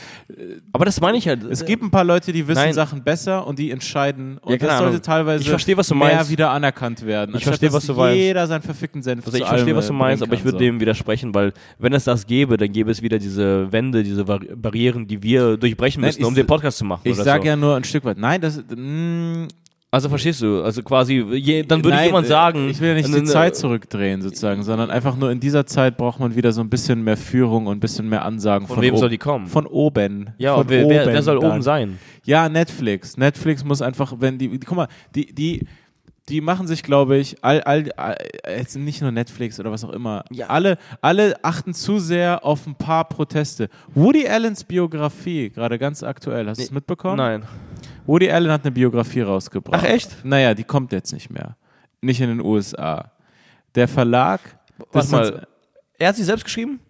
Aber 0.72 0.86
das 0.86 0.99
meine 1.03 1.18
ich 1.18 1.28
halt. 1.28 1.45
Es 1.45 1.66
gibt 1.66 1.82
ein 1.82 1.91
paar 1.91 2.05
Leute, 2.05 2.32
die 2.32 2.49
wissen 2.49 2.59
Nein. 2.59 2.72
Sachen 2.72 3.05
besser 3.05 3.47
und 3.47 3.59
die 3.59 3.70
entscheiden. 3.70 4.39
Und 4.39 4.53
Ja, 4.53 4.57
das 4.57 4.78
sollte 4.78 4.86
Ahnung. 4.89 5.03
teilweise 5.03 5.43
Ich 5.43 5.51
verstehe, 5.51 5.76
was 5.76 5.89
du 5.89 5.95
mehr 5.95 6.26
wieder 6.30 6.51
anerkannt 6.51 7.05
werden. 7.05 7.34
Ich 7.36 7.45
verstehe, 7.45 7.70
was 7.70 7.84
du 7.84 7.93
meinst. 7.93 8.18
Jeder 8.18 8.47
seinen 8.47 8.62
verfickten 8.62 9.03
Senf 9.03 9.26
Also 9.26 9.36
ich 9.36 9.45
verstehe, 9.45 9.76
was 9.76 9.89
du 9.89 9.93
äh, 9.93 9.97
meinst, 9.97 10.22
aber 10.22 10.32
ich 10.32 10.43
würde 10.43 10.57
so. 10.57 10.64
dem 10.64 10.80
widersprechen, 10.80 11.34
weil 11.34 11.53
wenn 11.78 11.93
es 11.93 12.05
das 12.05 12.26
gäbe, 12.26 12.57
dann 12.57 12.72
gäbe 12.72 12.91
es 12.91 13.03
wieder 13.03 13.18
diese 13.18 13.70
Wände, 13.70 14.03
diese 14.03 14.24
Bar 14.24 14.41
Barrieren, 14.57 15.07
die 15.07 15.22
wir 15.22 15.59
durchbrechen 15.59 16.01
Nein, 16.01 16.09
müssen, 16.09 16.24
um 16.24 16.34
den 16.34 16.47
Podcast 16.47 16.78
zu 16.78 16.86
machen. 16.86 17.03
Ich 17.05 17.16
sage 17.16 17.43
so. 17.43 17.49
ja 17.49 17.57
nur 17.57 17.76
ein 17.76 17.84
Stück 17.84 18.05
weit. 18.07 18.16
Nein, 18.16 18.41
das. 18.41 18.62
Mh, 18.74 19.49
Also 19.91 20.11
verstehst 20.11 20.43
du? 20.43 20.62
Also 20.62 20.82
quasi, 20.82 21.24
je, 21.32 21.62
dann 21.62 21.82
würde 21.82 21.97
nein, 21.97 22.07
jemand 22.07 22.26
sagen. 22.26 22.68
Ich 22.68 22.78
will 22.78 22.89
ja 22.89 22.95
nicht 22.95 23.09
äh, 23.09 23.20
die 23.20 23.24
Zeit 23.24 23.57
zurückdrehen, 23.57 24.20
sozusagen, 24.20 24.62
sondern 24.62 24.91
einfach 24.91 25.16
nur 25.16 25.30
in 25.30 25.41
dieser 25.41 25.64
Zeit 25.64 25.97
braucht 25.97 26.20
man 26.20 26.36
wieder 26.36 26.53
so 26.53 26.61
ein 26.61 26.68
bisschen 26.68 27.03
mehr 27.03 27.16
Führung 27.16 27.66
und 27.66 27.78
ein 27.78 27.80
bisschen 27.80 28.07
mehr 28.07 28.22
Ansagen 28.22 28.66
Von 28.66 28.76
von, 28.76 28.82
wem 28.82 28.95
oben. 28.95 29.01
soll 29.01 29.09
die 29.09 29.18
kommen? 29.18 29.47
Von 29.47 29.66
oben. 29.66 30.30
ja, 30.36 30.53
von 30.53 30.64
und 30.64 30.70
wer, 30.70 30.89
wer, 30.91 31.07
wer 31.07 31.22
soll 31.22 31.41
dann. 31.41 31.53
oben 31.53 31.62
sein? 31.62 31.99
Ja, 32.24 32.51
Netflix. 32.51 33.16
Netflix 33.16 33.65
muss 33.65 33.81
einfach, 33.81 34.12
wenn 34.19 34.36
die, 34.36 34.60
guck 34.60 34.77
mal, 34.77 34.89
die, 35.15 35.32
die, 35.35 35.66
die 36.28 36.43
machen 36.43 36.66
sich, 36.66 36.82
glaube 36.82 37.16
ich, 37.16 37.43
all, 37.43 37.62
all, 37.62 37.90
all, 37.93 38.16
jetzt 38.47 38.77
nicht 38.77 39.01
nur 39.01 39.10
Netflix 39.10 39.59
oder 39.59 39.73
was 39.73 39.85
auch 39.85 39.93
immer. 39.93 40.23
Ja. 40.31 40.48
Alle, 40.48 40.77
alle 41.01 41.43
achten 41.43 41.73
zu 41.73 41.98
sehr 41.98 42.44
auf 42.44 42.66
ein 42.66 42.74
paar 42.74 43.09
Proteste. 43.09 43.70
Woody 43.94 44.28
Allens 44.28 44.65
Biografie, 44.65 45.48
gerade 45.48 45.78
ganz 45.78 46.02
aktuell, 46.02 46.47
hast 46.47 46.59
du 46.59 46.65
es 46.65 46.70
mitbekommen? 46.70 47.16
Nein. 47.16 47.44
Woody 48.09 48.30
Allen 48.30 48.51
hat 48.51 48.62
eine 48.64 48.72
Biografie 48.72 49.20
rausgebracht. 49.20 49.80
Ach, 49.85 49.89
echt? 49.89 50.24
Naja, 50.24 50.55
die 50.55 50.64
kommt 50.64 50.93
jetzt 50.93 51.12
nicht 51.12 51.30
mehr. 51.30 51.56
Nicht 52.01 52.20
in 52.20 52.28
den 52.28 52.40
USA. 52.40 53.12
Der 53.74 53.86
Verlag. 53.86 54.40
Das 54.93 55.10
mal. 55.10 55.47
Er 55.98 56.09
hat 56.09 56.16
sie 56.16 56.24
selbst 56.24 56.44
geschrieben? 56.44 56.80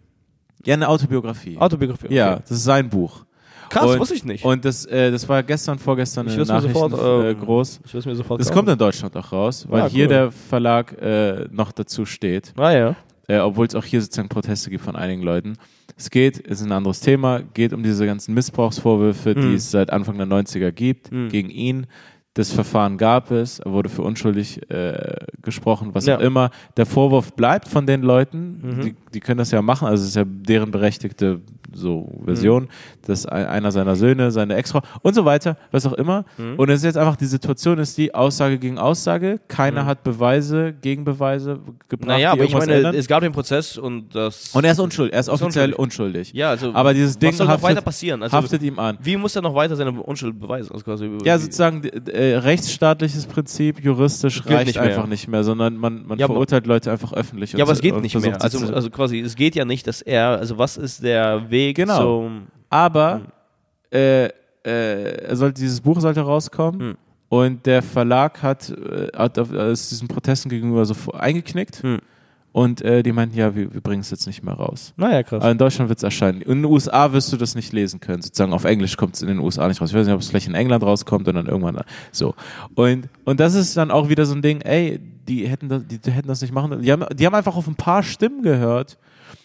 Ja, 0.65 0.75
eine 0.75 0.89
Autobiografie. 0.89 1.59
Autobiografie. 1.59 2.07
okay. 2.07 2.15
Ja, 2.15 2.37
das 2.37 2.53
ist 2.53 2.65
sein 2.65 2.89
Buch. 2.89 3.25
Krass, 3.69 3.85
und, 3.91 3.99
wusste 3.99 4.15
ich 4.15 4.25
nicht. 4.25 4.45
Und 4.45 4.65
das, 4.65 4.87
äh, 4.87 5.11
das 5.11 5.29
war 5.29 5.43
gestern, 5.43 5.79
vorgestern 5.79 6.27
Ich 6.29 6.37
in 6.37 6.43
Nachrichten 6.43 6.73
sofort, 6.73 6.93
äh, 7.25 7.31
ähm, 7.33 7.41
groß. 7.41 7.81
ich 7.85 8.07
mir 8.07 8.15
sofort 8.15 8.41
Das 8.41 8.47
kaufen. 8.49 8.57
kommt 8.57 8.69
in 8.71 8.79
Deutschland 8.79 9.17
auch 9.17 9.33
raus, 9.33 9.67
weil 9.69 9.83
Ah, 9.83 9.89
hier 9.89 10.05
cool. 10.05 10.09
der 10.09 10.31
Verlag 10.33 10.93
äh, 11.03 11.47
noch 11.51 11.73
dazu 11.73 12.07
steht, 12.07 12.55
Ah 12.57 12.71
ja. 12.73 12.97
äh, 13.27 13.39
obwohl 13.41 13.67
es 13.67 13.75
auch 13.75 13.85
hier 13.85 14.01
sozusagen 14.01 14.29
Proteste 14.29 14.71
gibt 14.71 14.85
von 14.85 14.97
einigen 14.97 15.23
Leuten. 15.23 15.57
Es 15.99 16.11
geht, 16.11 16.39
ist 16.39 16.63
ein 16.63 16.71
anderes 16.71 17.01
Thema, 17.01 17.41
geht 17.55 17.73
um 17.73 17.83
diese 17.83 18.07
ganzen 18.07 18.33
Missbrauchsvorwürfe, 18.33 19.35
die 19.35 19.41
Mhm. 19.41 19.55
es 19.55 19.71
seit 19.73 19.91
Anfang 19.93 20.17
der 20.17 20.27
90er 20.27 20.71
gibt, 20.71 21.11
Mhm. 21.11 21.29
gegen 21.29 21.51
ihn. 21.51 21.87
Das 22.35 22.53
Verfahren 22.53 22.99
gab 22.99 23.33
es, 23.33 23.59
er 23.59 23.73
wurde 23.73 23.89
für 23.89 24.03
unschuldig 24.03 24.61
äh, 24.71 25.17
gesprochen, 25.43 25.91
was 25.95 26.07
Ja. 26.07 26.17
auch 26.17 26.21
immer. 26.21 26.51
Der 26.77 26.87
Vorwurf 26.87 27.33
bleibt 27.35 27.67
von 27.67 27.85
den 27.85 28.03
Leuten, 28.03 28.61
Mhm. 28.63 28.81
die, 28.83 28.95
die 29.13 29.19
können 29.21 29.39
das 29.39 29.51
ja 29.51 29.61
machen, 29.61 29.89
also 29.89 30.03
es 30.05 30.11
ist 30.11 30.15
ja 30.17 30.25
deren 30.25 30.71
berechtigte 30.71 31.41
so 31.73 32.09
Version, 32.25 32.65
Mhm. 32.65 32.69
dass 33.07 33.27
ein, 33.27 33.47
einer 33.47 33.71
seiner 33.73 33.97
Söhne, 33.97 34.31
seine 34.31 34.55
Ex-Frau 34.57 34.81
und 35.03 35.15
so 35.15 35.25
weiter, 35.25 35.57
was 35.71 35.85
auch 35.87 35.93
immer. 35.95 36.25
Mhm. 36.39 36.55
Und 36.57 36.69
es 36.71 36.79
ist 36.81 36.85
jetzt 36.85 36.97
einfach, 36.99 37.17
die 37.17 37.27
Situation 37.27 37.79
ist 37.79 37.97
die 37.99 38.15
Aussage 38.15 38.59
gegen 38.59 38.79
Aussage, 38.79 39.41
keiner 39.49 39.85
hat 39.87 40.03
Beweise, 40.05 40.73
Gegenbeweise 40.81 41.59
gebracht, 41.89 42.09
Naja, 42.09 42.33
aber 42.33 42.45
ich 42.45 42.55
meine, 42.55 42.75
ändern. 42.75 42.95
es 42.95 43.07
gab 43.07 43.21
den 43.23 43.33
Prozess 43.33 43.77
und 43.79 44.15
das. 44.15 44.51
Und 44.55 44.65
er 44.65 44.73
ist 44.73 44.81
unschuldig, 44.81 45.13
er 45.15 45.21
ist 45.21 45.29
Ist 45.29 45.35
offiziell 45.35 45.73
unschuldig. 45.73 46.33
ja, 46.33 46.51
also. 46.51 46.73
Aber 46.75 46.95
dieses 46.95 47.19
Ding 47.19 47.33
haftet- 47.33 47.63
weiter 47.63 47.81
passieren? 47.83 48.23
Also, 48.23 48.37
haftet 48.37 48.63
ihm 48.63 48.79
an. 48.79 48.97
wie 49.03 49.17
muss 49.17 49.37
er 49.37 49.43
noch 49.43 49.55
weiter 49.55 49.77
seine 49.77 49.93
Unschuld 49.93 50.39
beweisen? 50.41 50.73
Also 50.73 50.85
quasi 50.85 51.11
Ja, 51.25 51.39
sozusagen 51.39 51.83
äh, 51.85 52.37
rechtsstaatliches 52.37 53.27
Prinzip, 53.27 53.83
juristisch 53.83 54.43
Gilt 54.43 54.55
reicht 54.55 54.67
nicht 54.69 54.79
einfach 54.79 55.07
nicht 55.07 55.29
mehr, 55.29 55.45
sondern 55.45 55.77
man, 55.77 56.07
man 56.07 56.19
Ja, 56.19 56.27
verurteilt 56.27 56.67
Leute 56.67 56.91
einfach 56.91 57.13
öffentlich. 57.13 57.53
und 57.55 57.59
Ja, 57.59 57.65
aber 57.65 57.73
es 57.73 57.81
geht 57.81 58.01
nicht 58.01 58.19
mehr. 58.19 58.43
Also, 58.43 58.73
also 58.73 58.91
quasi, 58.91 59.21
es 59.21 59.37
geht 59.37 59.55
ja 59.55 59.65
nicht, 59.65 59.87
dass 59.87 60.01
er, 60.03 60.39
also 60.39 60.59
was 60.59 60.77
ist 60.77 61.03
der 61.03 61.51
Weg 61.51 61.58
Genau. 61.75 62.23
zum. 62.23 62.47
aber 62.71 63.23
äh, 63.93 64.27
äh, 64.27 64.31
er 64.65 65.37
sollte, 65.37 65.61
dieses 65.61 65.81
Buch 65.81 66.01
sollte 66.01 66.21
rauskommen 66.21 66.81
Hm. 66.81 66.97
und 67.29 67.67
der 67.67 67.83
Verlag 67.83 68.43
hat, 68.43 68.71
äh, 68.71 69.09
hat 69.17 69.39
auf, 69.39 69.53
ist 69.53 69.91
diesen 69.91 70.09
Protesten 70.09 70.49
gegenüber 70.49 70.85
so 70.85 70.95
eingeknickt 71.13 71.83
Hm. 71.83 71.99
und 72.53 72.83
äh, 72.83 73.03
die 73.03 73.13
meinten, 73.13 73.37
ja, 73.37 73.55
wir, 73.55 73.73
wir 73.73 73.81
bringen 73.81 74.01
es 74.01 74.11
jetzt 74.11 74.27
nicht 74.27 74.43
mehr 74.43 74.55
raus. 74.55 74.93
Naja, 74.97 75.23
krass. 75.23 75.41
Aber 75.43 75.51
in 75.53 75.59
Deutschland 75.59 75.89
wird 75.89 75.99
es 75.99 76.03
erscheinen. 76.03 76.43
In 76.43 76.63
den 76.63 76.65
USA 76.67 77.13
wirst 77.13 77.33
du 77.33 77.37
das 77.37 77.55
nicht 77.55 77.73
lesen 77.73 78.01
können. 78.01 78.21
Sozusagen 78.21 78.53
auf 78.53 78.65
Englisch 78.65 78.97
kommt 78.97 79.15
es 79.15 79.23
in 79.23 79.29
den 79.29 79.39
USA 79.39 79.69
nicht 79.69 79.81
raus. 79.81 79.91
Ich 79.91 79.97
weiß 79.97 80.07
nicht, 80.07 80.15
ob 80.15 80.21
es 80.21 80.29
vielleicht 80.29 80.49
in 80.49 80.55
England 80.55 80.83
rauskommt 80.83 81.29
und 81.29 81.35
dann 81.37 81.47
irgendwann 81.47 81.81
so. 82.13 82.35
Und, 82.75 83.09
und 83.25 83.41
das 83.41 83.55
ist 83.55 83.77
dann 83.77 83.91
auch 83.91 84.09
wieder 84.09 84.27
so 84.27 84.35
ein 84.35 84.43
Ding, 84.43 84.61
ey, 84.63 84.99
die 85.29 85.47
hätten 85.47 85.69
das, 85.69 85.83
die 85.87 86.11
hätten 86.11 86.29
das 86.29 86.41
nicht 86.43 86.53
machen. 86.53 86.83
Die 86.83 86.91
haben, 86.93 87.05
die 87.15 87.25
haben 87.27 87.35
einfach 87.35 87.57
auf 87.57 87.69
ein 87.69 87.77
paar 87.77 88.03
Stimmen 88.03 88.43
gehört. 88.43 88.99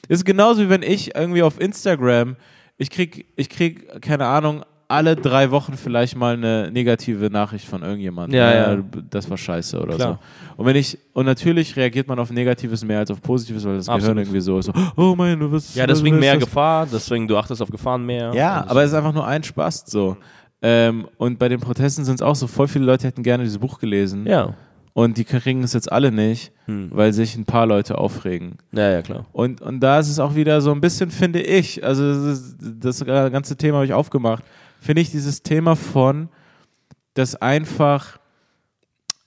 Ist 0.07 0.26
genauso 0.26 0.61
wie 0.61 0.69
wenn 0.69 0.84
ich 0.84 1.15
irgendwie 1.15 1.43
auf 1.43 1.60
Instagram, 1.60 2.35
ich 2.77 2.89
krieg, 2.89 3.26
ich 3.35 3.49
krieg, 3.49 4.01
keine 4.01 4.26
Ahnung, 4.26 4.64
alle 4.88 5.15
drei 5.15 5.49
Wochen 5.49 5.73
vielleicht 5.73 6.15
mal 6.15 6.35
eine 6.35 6.69
negative 6.72 7.30
Nachricht 7.30 7.68
von 7.68 7.81
irgendjemandem. 7.81 8.38
Ja, 8.38 8.73
ja. 8.73 8.84
Das 9.10 9.30
war 9.30 9.38
scheiße 9.38 9.80
oder 9.81 9.95
Klar. 9.95 10.19
so. 10.55 10.61
Und 10.61 10.65
wenn 10.68 10.76
ich, 10.76 10.99
und 11.14 11.26
natürlich 11.26 11.76
reagiert 11.76 12.07
man 12.07 12.19
auf 12.19 12.30
Negatives 12.31 12.84
mehr 12.84 12.99
als 12.99 13.10
auf 13.10 13.22
Positives, 13.22 13.65
weil 13.65 13.77
das 13.77 13.88
Gehirn 13.88 14.01
Absolut. 14.01 14.18
irgendwie 14.19 14.41
so 14.41 14.60
ist, 14.60 14.65
so, 14.65 14.73
oh 14.95 15.15
mein, 15.15 15.39
du 15.39 15.51
wirst. 15.51 15.76
ja, 15.76 15.88
deswegen 15.88 16.19
mehr 16.19 16.35
das? 16.35 16.43
Gefahr, 16.43 16.88
deswegen 16.91 17.27
du 17.27 17.38
achtest 17.38 17.61
auf 17.61 17.69
Gefahren 17.69 18.05
mehr. 18.05 18.34
Ja, 18.35 18.65
aber 18.68 18.84
es 18.84 18.91
ist 18.91 18.97
einfach 18.97 19.14
nur 19.14 19.26
ein 19.26 19.43
Spaß 19.43 19.85
so. 19.88 20.18
Ähm, 20.61 21.07
und 21.18 21.39
bei 21.39 21.49
den 21.49 21.60
Protesten 21.60 22.05
sind 22.05 22.15
es 22.15 22.22
auch 22.22 22.35
so, 22.35 22.47
voll 22.47 22.68
viele 22.68 22.85
Leute 22.85 23.07
hätten 23.07 23.23
gerne 23.23 23.43
dieses 23.43 23.57
Buch 23.57 23.80
gelesen. 23.80 24.26
Ja. 24.27 24.53
Und 24.93 25.17
die 25.17 25.25
kriegen 25.25 25.63
es 25.63 25.73
jetzt 25.73 25.91
alle 25.91 26.11
nicht, 26.11 26.51
Hm. 26.65 26.89
weil 26.93 27.13
sich 27.13 27.35
ein 27.35 27.45
paar 27.45 27.65
Leute 27.65 27.97
aufregen. 27.97 28.57
Ja, 28.71 28.91
ja, 28.91 29.01
klar. 29.01 29.25
Und, 29.31 29.59
und 29.61 29.79
da 29.79 29.99
ist 29.99 30.07
es 30.07 30.19
auch 30.19 30.35
wieder 30.35 30.61
so 30.61 30.71
ein 30.71 30.81
bisschen, 30.81 31.09
finde 31.09 31.41
ich, 31.41 31.83
also 31.83 32.27
das, 32.29 32.55
das 32.59 33.03
ganze 33.05 33.57
Thema 33.57 33.77
habe 33.77 33.85
ich 33.85 33.93
aufgemacht, 33.93 34.43
finde 34.79 35.01
ich 35.01 35.09
dieses 35.11 35.41
Thema 35.41 35.75
von, 35.75 36.29
dass 37.15 37.35
einfach 37.35 38.19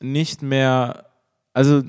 nicht 0.01 0.43
mehr, 0.43 1.07
also 1.53 1.83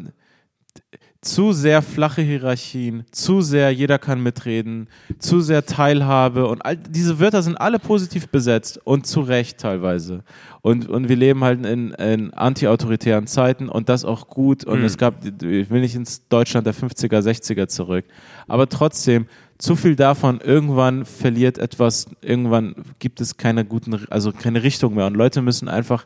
zu 1.21 1.51
sehr 1.51 1.81
flache 1.81 2.21
Hierarchien, 2.21 3.03
zu 3.11 3.41
sehr 3.41 3.71
jeder 3.71 3.97
kann 3.97 4.21
mitreden, 4.21 4.87
zu 5.19 5.41
sehr 5.41 5.65
Teilhabe 5.65 6.47
und 6.47 6.63
all 6.63 6.77
diese 6.77 7.19
Wörter 7.19 7.41
sind 7.41 7.55
alle 7.55 7.79
positiv 7.79 8.29
besetzt 8.29 8.79
und 8.83 9.07
zu 9.07 9.21
Recht 9.21 9.57
teilweise. 9.57 10.23
Und, 10.61 10.87
und 10.89 11.09
wir 11.09 11.15
leben 11.15 11.43
halt 11.43 11.65
in, 11.65 11.91
in 11.91 12.33
anti-autoritären 12.33 13.25
Zeiten 13.25 13.69
und 13.69 13.89
das 13.89 14.03
auch 14.05 14.27
gut. 14.27 14.65
Und 14.65 14.79
Mhm. 14.79 14.85
es 14.85 14.97
gab, 14.97 15.23
ich 15.25 15.69
will 15.69 15.81
nicht 15.81 15.95
ins 15.95 16.27
Deutschland 16.27 16.67
der 16.67 16.73
50er, 16.75 17.19
60er 17.21 17.67
zurück, 17.67 18.05
aber 18.47 18.67
trotzdem, 18.69 19.27
zu 19.57 19.75
viel 19.75 19.95
davon, 19.95 20.39
irgendwann 20.39 21.03
verliert 21.03 21.57
etwas, 21.57 22.05
irgendwann 22.21 22.75
gibt 22.99 23.21
es 23.21 23.37
keine 23.37 23.65
guten, 23.65 24.05
also 24.11 24.31
keine 24.31 24.61
Richtung 24.61 24.93
mehr 24.93 25.07
und 25.07 25.15
Leute 25.17 25.41
müssen 25.41 25.67
einfach, 25.67 26.05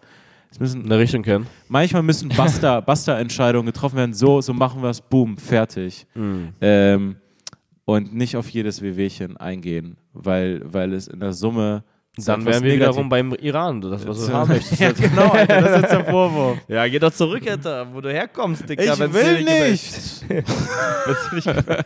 es 0.52 0.60
müssen 0.60 0.84
Eine 0.86 1.00
Richtung 1.00 1.24
kennen. 1.24 1.48
manchmal 1.70 2.04
müssen 2.04 2.30
Basta, 2.30 2.80
Basta-Entscheidungen 2.82 3.66
getroffen 3.66 3.96
werden. 3.98 4.14
So, 4.14 4.42
so 4.42 4.54
machen 4.54 4.82
wir 4.82 4.90
es, 4.90 5.02
boom, 5.02 5.38
fertig. 5.38 6.06
Ähm, 6.62 7.16
und 7.86 8.14
nicht 8.14 8.36
auf 8.38 8.50
jedes 8.50 8.82
Wehwehchen 8.82 9.38
eingehen, 9.38 9.98
weil, 10.14 10.62
weil 10.66 10.94
es 10.94 11.08
in 11.08 11.20
der 11.20 11.34
Summe. 11.34 11.84
Dann 12.18 12.46
wären 12.46 12.62
wir 12.62 12.74
wiederum 12.74 13.08
beim 13.08 13.34
Iran, 13.36 13.80
das, 13.80 14.06
was 14.06 14.28
du 14.28 14.34
haben 14.34 14.50
möchtest. 14.50 14.82
ja, 14.82 14.92
genau, 14.92 15.30
Alter, 15.30 15.62
das 15.62 15.72
ist 15.72 15.82
jetzt 15.82 15.92
der 15.94 16.06
Vorwurf. 16.06 16.58
Ja, 16.68 16.86
geh 16.86 17.00
doch 17.00 17.12
zurück, 17.14 17.50
Alter, 17.50 17.88
wo 17.94 18.02
du 18.02 18.12
herkommst, 18.12 18.68
Dicker. 18.68 18.84
Ich 18.84 19.00
wenn's 19.00 19.14
will 19.14 19.44
nicht. 19.44 20.26
Wenn's 20.28 21.30
dir 21.30 21.36
nicht 21.36 21.46
gefällt. 21.48 21.86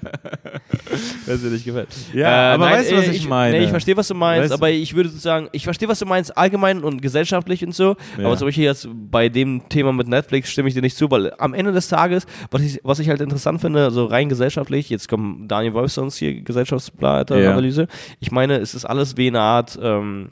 Wenn's 1.26 1.42
dir 1.42 1.50
nicht 1.50 1.66
gefällt. 1.66 1.88
Ja, 2.14 2.56
aber 2.56 2.66
weißt 2.66 2.92
du, 2.92 2.98
was 2.98 3.08
äh, 3.08 3.12
ich 3.12 3.30
meine? 3.30 3.58
Nee, 3.60 3.66
ich 3.66 3.70
verstehe, 3.70 3.96
was 3.96 4.08
du 4.08 4.16
meinst, 4.16 4.46
Weißt 4.46 4.54
aber 4.54 4.72
ich 4.72 4.96
würde 4.96 5.10
sozusagen, 5.10 5.48
ich 5.52 5.64
verstehe, 5.64 5.88
was 5.88 6.00
du 6.00 6.08
meinst, 6.08 6.36
allgemein 6.36 6.84
und 6.84 7.04
gesellschaftlich 7.04 7.64
und 7.64 7.76
so, 7.76 7.96
Ja. 8.18 8.26
aber 8.26 8.36
zum 8.36 8.48
Beispiel 8.48 8.64
jetzt 8.64 8.88
bei 8.92 9.30
dem 9.30 9.70
Thema 9.70 9.94
mit 9.94 10.08
Netflix 10.08 10.50
stimme 10.52 10.70
ich 10.70 10.74
dir 10.74 10.82
nicht 10.82 10.98
zu, 10.98 11.10
weil 11.12 11.34
am 11.38 11.54
Ende 11.54 11.72
des 11.72 11.88
Tages, 11.88 12.26
was 12.50 12.62
ich, 12.64 12.80
was 12.84 12.98
ich 12.98 13.10
halt 13.10 13.22
interessant 13.22 13.62
finde, 13.62 13.92
so 13.92 14.06
rein 14.06 14.28
gesellschaftlich, 14.30 14.90
jetzt 14.90 15.08
kommt 15.08 15.52
Daniel 15.52 15.76
Wolf 15.76 15.94
zu 15.94 16.02
uns 16.02 16.18
hier, 16.18 16.42
Gesellschaftsblatt-Analyse, 16.42 17.88
ich 18.20 18.32
meine, 18.32 18.58
es 18.58 18.74
ist 18.74 18.86
alles 18.86 19.18
wie 19.18 19.28
eine 19.28 19.42
Art 19.42 19.78
ähm, 19.82 20.25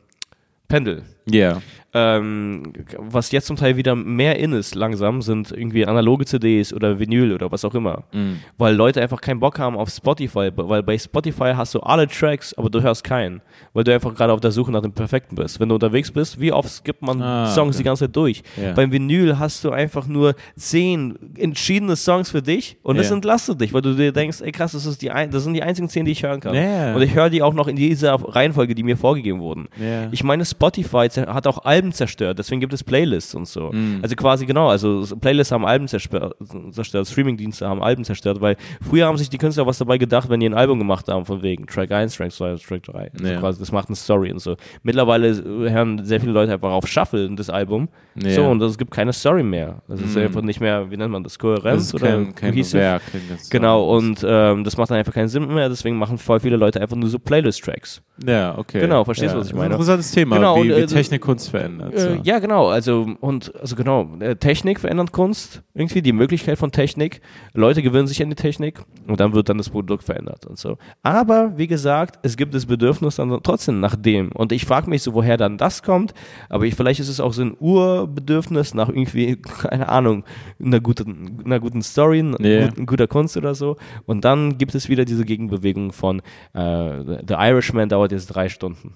Pendel 0.74 1.04
Ja. 1.30 1.62
Ähm, 1.94 2.64
was 2.98 3.32
jetzt 3.32 3.48
zum 3.48 3.56
Teil 3.56 3.78
wieder 3.78 3.96
mehr 3.96 4.40
in 4.40 4.54
ist, 4.54 4.74
langsam, 4.76 5.22
sind 5.22 5.52
irgendwie 5.52 5.86
analoge 5.86 6.26
CDs 6.26 6.74
oder 6.74 7.00
Vinyl 7.00 7.34
oder 7.34 7.52
was 7.52 7.64
auch 7.66 7.76
immer. 7.76 8.04
Mhm. 8.12 8.40
Weil 8.58 8.76
Leute 8.76 9.02
einfach 9.02 9.22
keinen 9.22 9.40
Bock 9.40 9.60
haben 9.60 9.76
auf 9.78 9.90
Spotify, 9.90 10.50
weil 10.56 10.82
bei 10.84 10.98
Spotify 10.98 11.54
hast 11.56 11.76
du 11.76 11.80
alle 11.82 12.08
Tracks, 12.08 12.54
aber 12.56 12.70
du 12.70 12.82
hörst 12.82 13.04
keinen, 13.04 13.42
weil 13.74 13.84
du 13.84 13.94
einfach 13.94 14.14
gerade 14.16 14.34
auf 14.34 14.40
der 14.40 14.52
Suche 14.52 14.72
nach 14.72 14.82
dem 14.82 14.94
Perfekten 14.94 15.36
bist. 15.36 15.60
Wenn 15.60 15.70
du 15.70 15.76
unterwegs 15.76 16.12
bist, 16.12 16.40
wie 16.40 16.52
oft 16.52 16.70
skippt 16.70 17.02
man 17.04 17.22
Ah, 17.22 17.48
Songs 17.48 17.76
okay. 17.76 17.78
die 17.78 17.84
ganze 17.84 18.06
Zeit 18.06 18.16
durch? 18.16 18.42
Ja. 18.62 18.74
Beim 18.74 18.92
Vinyl 18.92 19.38
hast 19.38 19.64
du 19.64 19.72
einfach 19.72 20.08
nur 20.08 20.34
zehn 20.56 21.16
entschiedene 21.38 21.96
Songs 21.96 22.32
für 22.32 22.42
dich 22.42 22.78
und 22.84 22.98
das 22.98 23.10
Ja. 23.10 23.16
entlastet 23.16 23.62
dich, 23.62 23.74
weil 23.74 23.82
du 23.84 23.94
dir 23.94 24.12
denkst, 24.12 24.42
ey 24.42 24.52
krass, 24.52 24.72
das, 24.72 24.86
ist 24.86 25.02
die 25.02 25.12
ein, 25.12 25.30
das 25.30 25.44
sind 25.44 25.54
die 25.54 25.62
einzigen 25.64 25.90
zehn, 25.90 26.06
die 26.06 26.12
ich 26.12 26.24
hören 26.24 26.40
kann. 26.40 26.56
Ja. 26.56 26.96
Und 26.96 27.02
ich 27.02 27.14
höre 27.14 27.30
die 27.30 27.42
auch 27.44 27.54
noch 27.54 27.68
in 27.68 27.76
dieser 27.76 28.14
Reihenfolge, 28.16 28.74
die 28.76 28.84
mir 28.84 28.98
vorgegeben 28.98 29.40
wurden. 29.40 29.68
Ich 30.12 30.24
meine, 30.24 30.44
Spotify 30.46 31.08
hat 31.10 31.46
auch 31.48 31.64
Alben 31.66 31.83
zerstört, 31.92 32.40
deswegen 32.40 32.62
gibt 32.62 32.74
es 32.74 32.84
Playlists 32.84 33.36
und 33.36 33.48
so. 33.48 33.72
Also 34.02 34.16
quasi 34.16 34.46
genau, 34.46 34.70
also 34.70 35.04
so 35.04 35.16
Playlists 35.18 35.52
haben 35.52 35.66
Alben 35.66 35.88
zerstört, 35.88 36.36
zerstört 36.72 37.08
Streamingdienste 37.08 37.68
haben 37.68 37.82
Alben 37.84 38.04
zerstört, 38.04 38.40
weil 38.42 38.56
früher 38.88 39.06
haben 39.08 39.18
sich 39.18 39.30
die 39.30 39.38
Künstler 39.38 39.66
was 39.68 39.78
dabei 39.78 39.98
gedacht, 39.98 40.30
wenn 40.30 40.40
die 40.40 40.46
ein 40.48 40.54
Album 40.54 40.80
gemacht 40.80 41.08
haben, 41.08 41.26
von 41.26 41.42
wegen 41.42 41.66
Track 41.68 41.92
1, 41.92 42.16
Track 42.16 42.32
2, 42.32 42.56
Track 42.56 42.84
3. 42.84 43.12
Also 43.14 43.26
Ja. 43.34 43.40
quasi, 43.40 43.60
das 43.60 43.72
macht 43.72 43.90
eine 43.90 43.96
Story 43.96 44.32
und 44.32 44.40
so. 44.40 44.56
Mittlerweile 44.84 45.30
äh, 45.30 45.70
hören 45.72 46.04
sehr 46.06 46.20
viele 46.20 46.32
Leute 46.32 46.54
einfach 46.54 46.72
auf 46.72 46.88
Shuffle 46.88 47.30
das 47.36 47.50
Album. 47.50 47.90
Ja. 48.16 48.32
So, 48.32 48.46
und 48.46 48.62
es 48.62 48.78
gibt 48.78 48.92
keine 48.92 49.12
Story 49.14 49.44
mehr. 49.44 49.82
Das 49.88 50.00
ist 50.00 50.16
einfach 50.18 50.42
nicht 50.42 50.60
mehr, 50.62 50.90
wie 50.92 50.98
nennt 50.98 51.12
man 51.12 51.24
das, 51.24 51.40
Kohärenz 51.40 51.64
Das 51.64 51.84
ist 51.88 51.94
oder 51.96 52.08
kein, 52.08 52.36
kein? 52.36 52.56
Werk. 52.74 53.02
kein 53.12 53.22
Genau, 53.50 53.90
und 53.98 54.24
ähm, 54.28 54.64
das 54.64 54.78
macht 54.78 54.92
dann 54.92 54.98
einfach 55.00 55.14
keinen 55.14 55.28
Sinn 55.28 55.48
mehr, 55.52 55.68
deswegen 55.70 55.98
machen 55.98 56.18
voll 56.18 56.40
viele 56.40 56.58
Leute 56.58 56.80
einfach 56.80 56.96
nur 56.96 57.10
so 57.10 57.18
Playlist-Tracks. 57.20 58.02
Ja, 58.28 58.56
okay. 58.58 58.80
Genau, 58.82 59.04
verstehst 59.04 59.34
du, 59.34 59.38
ja. 59.38 59.42
was 59.42 59.48
ich 59.48 59.54
Das 59.54 59.54
ist 59.54 59.54
ein 59.54 59.58
meine? 59.64 59.74
interessantes 59.74 60.12
Thema, 60.12 60.36
Genau, 60.36 60.56
und, 60.60 60.64
wie, 60.66 60.70
wie 60.70 60.74
äh, 60.82 60.86
Technik 60.86 61.22
Kunst 61.22 61.50
verändert. 61.50 61.73
So. 61.96 62.10
Äh, 62.10 62.20
ja, 62.24 62.40
genau, 62.40 62.68
also 62.68 63.08
und 63.22 63.54
also 63.60 63.76
genau, 63.76 64.10
äh, 64.20 64.36
Technik 64.36 64.80
verändert 64.80 65.12
Kunst, 65.12 65.62
irgendwie 65.74 66.02
die 66.02 66.14
Möglichkeit 66.14 66.58
von 66.58 66.72
Technik. 66.72 67.22
Leute 67.54 67.82
gewöhnen 67.82 68.08
sich 68.08 68.22
an 68.22 68.30
die 68.30 68.36
Technik 68.36 68.82
und 69.08 69.20
dann 69.20 69.34
wird 69.34 69.50
dann 69.50 69.58
das 69.58 69.70
Produkt 69.70 70.04
verändert 70.04 70.46
und 70.46 70.58
so. 70.58 70.78
Aber 71.02 71.58
wie 71.58 71.68
gesagt, 71.68 72.20
es 72.24 72.38
gibt 72.38 72.54
das 72.54 72.66
Bedürfnis 72.66 73.16
dann 73.18 73.40
trotzdem 73.44 73.80
nach 73.80 73.96
dem. 73.96 74.32
Und 74.32 74.52
ich 74.52 74.66
frage 74.66 74.90
mich 74.90 75.04
so, 75.04 75.14
woher 75.14 75.38
dann 75.38 75.58
das 75.58 75.84
kommt. 75.84 76.14
Aber 76.50 76.66
ich, 76.66 76.76
vielleicht 76.76 77.00
ist 77.00 77.10
es 77.10 77.20
auch 77.20 77.34
so 77.34 77.42
ein 77.44 77.56
Urbedürfnis 77.60 78.74
nach 78.74 78.90
irgendwie, 78.90 79.36
keine 79.62 79.90
Ahnung, 79.90 80.24
einer 80.64 80.80
guten, 80.80 81.42
einer 81.46 81.60
guten 81.60 81.82
Story, 81.82 82.20
einer 82.20 82.40
Ja. 82.46 82.68
guten, 82.68 82.86
guter 82.86 83.08
Kunst 83.08 83.38
oder 83.38 83.56
so. 83.56 83.78
Und 84.06 84.26
dann 84.26 84.58
gibt 84.58 84.76
es 84.76 84.90
wieder 84.90 85.06
diese 85.06 85.26
Gegenbewegung 85.26 85.92
von 85.92 86.22
äh, 86.54 87.04
The 87.28 87.34
Irishman 87.36 87.90
dauert 87.90 88.12
jetzt 88.12 88.28
drei 88.28 88.50
Stunden. 88.50 88.94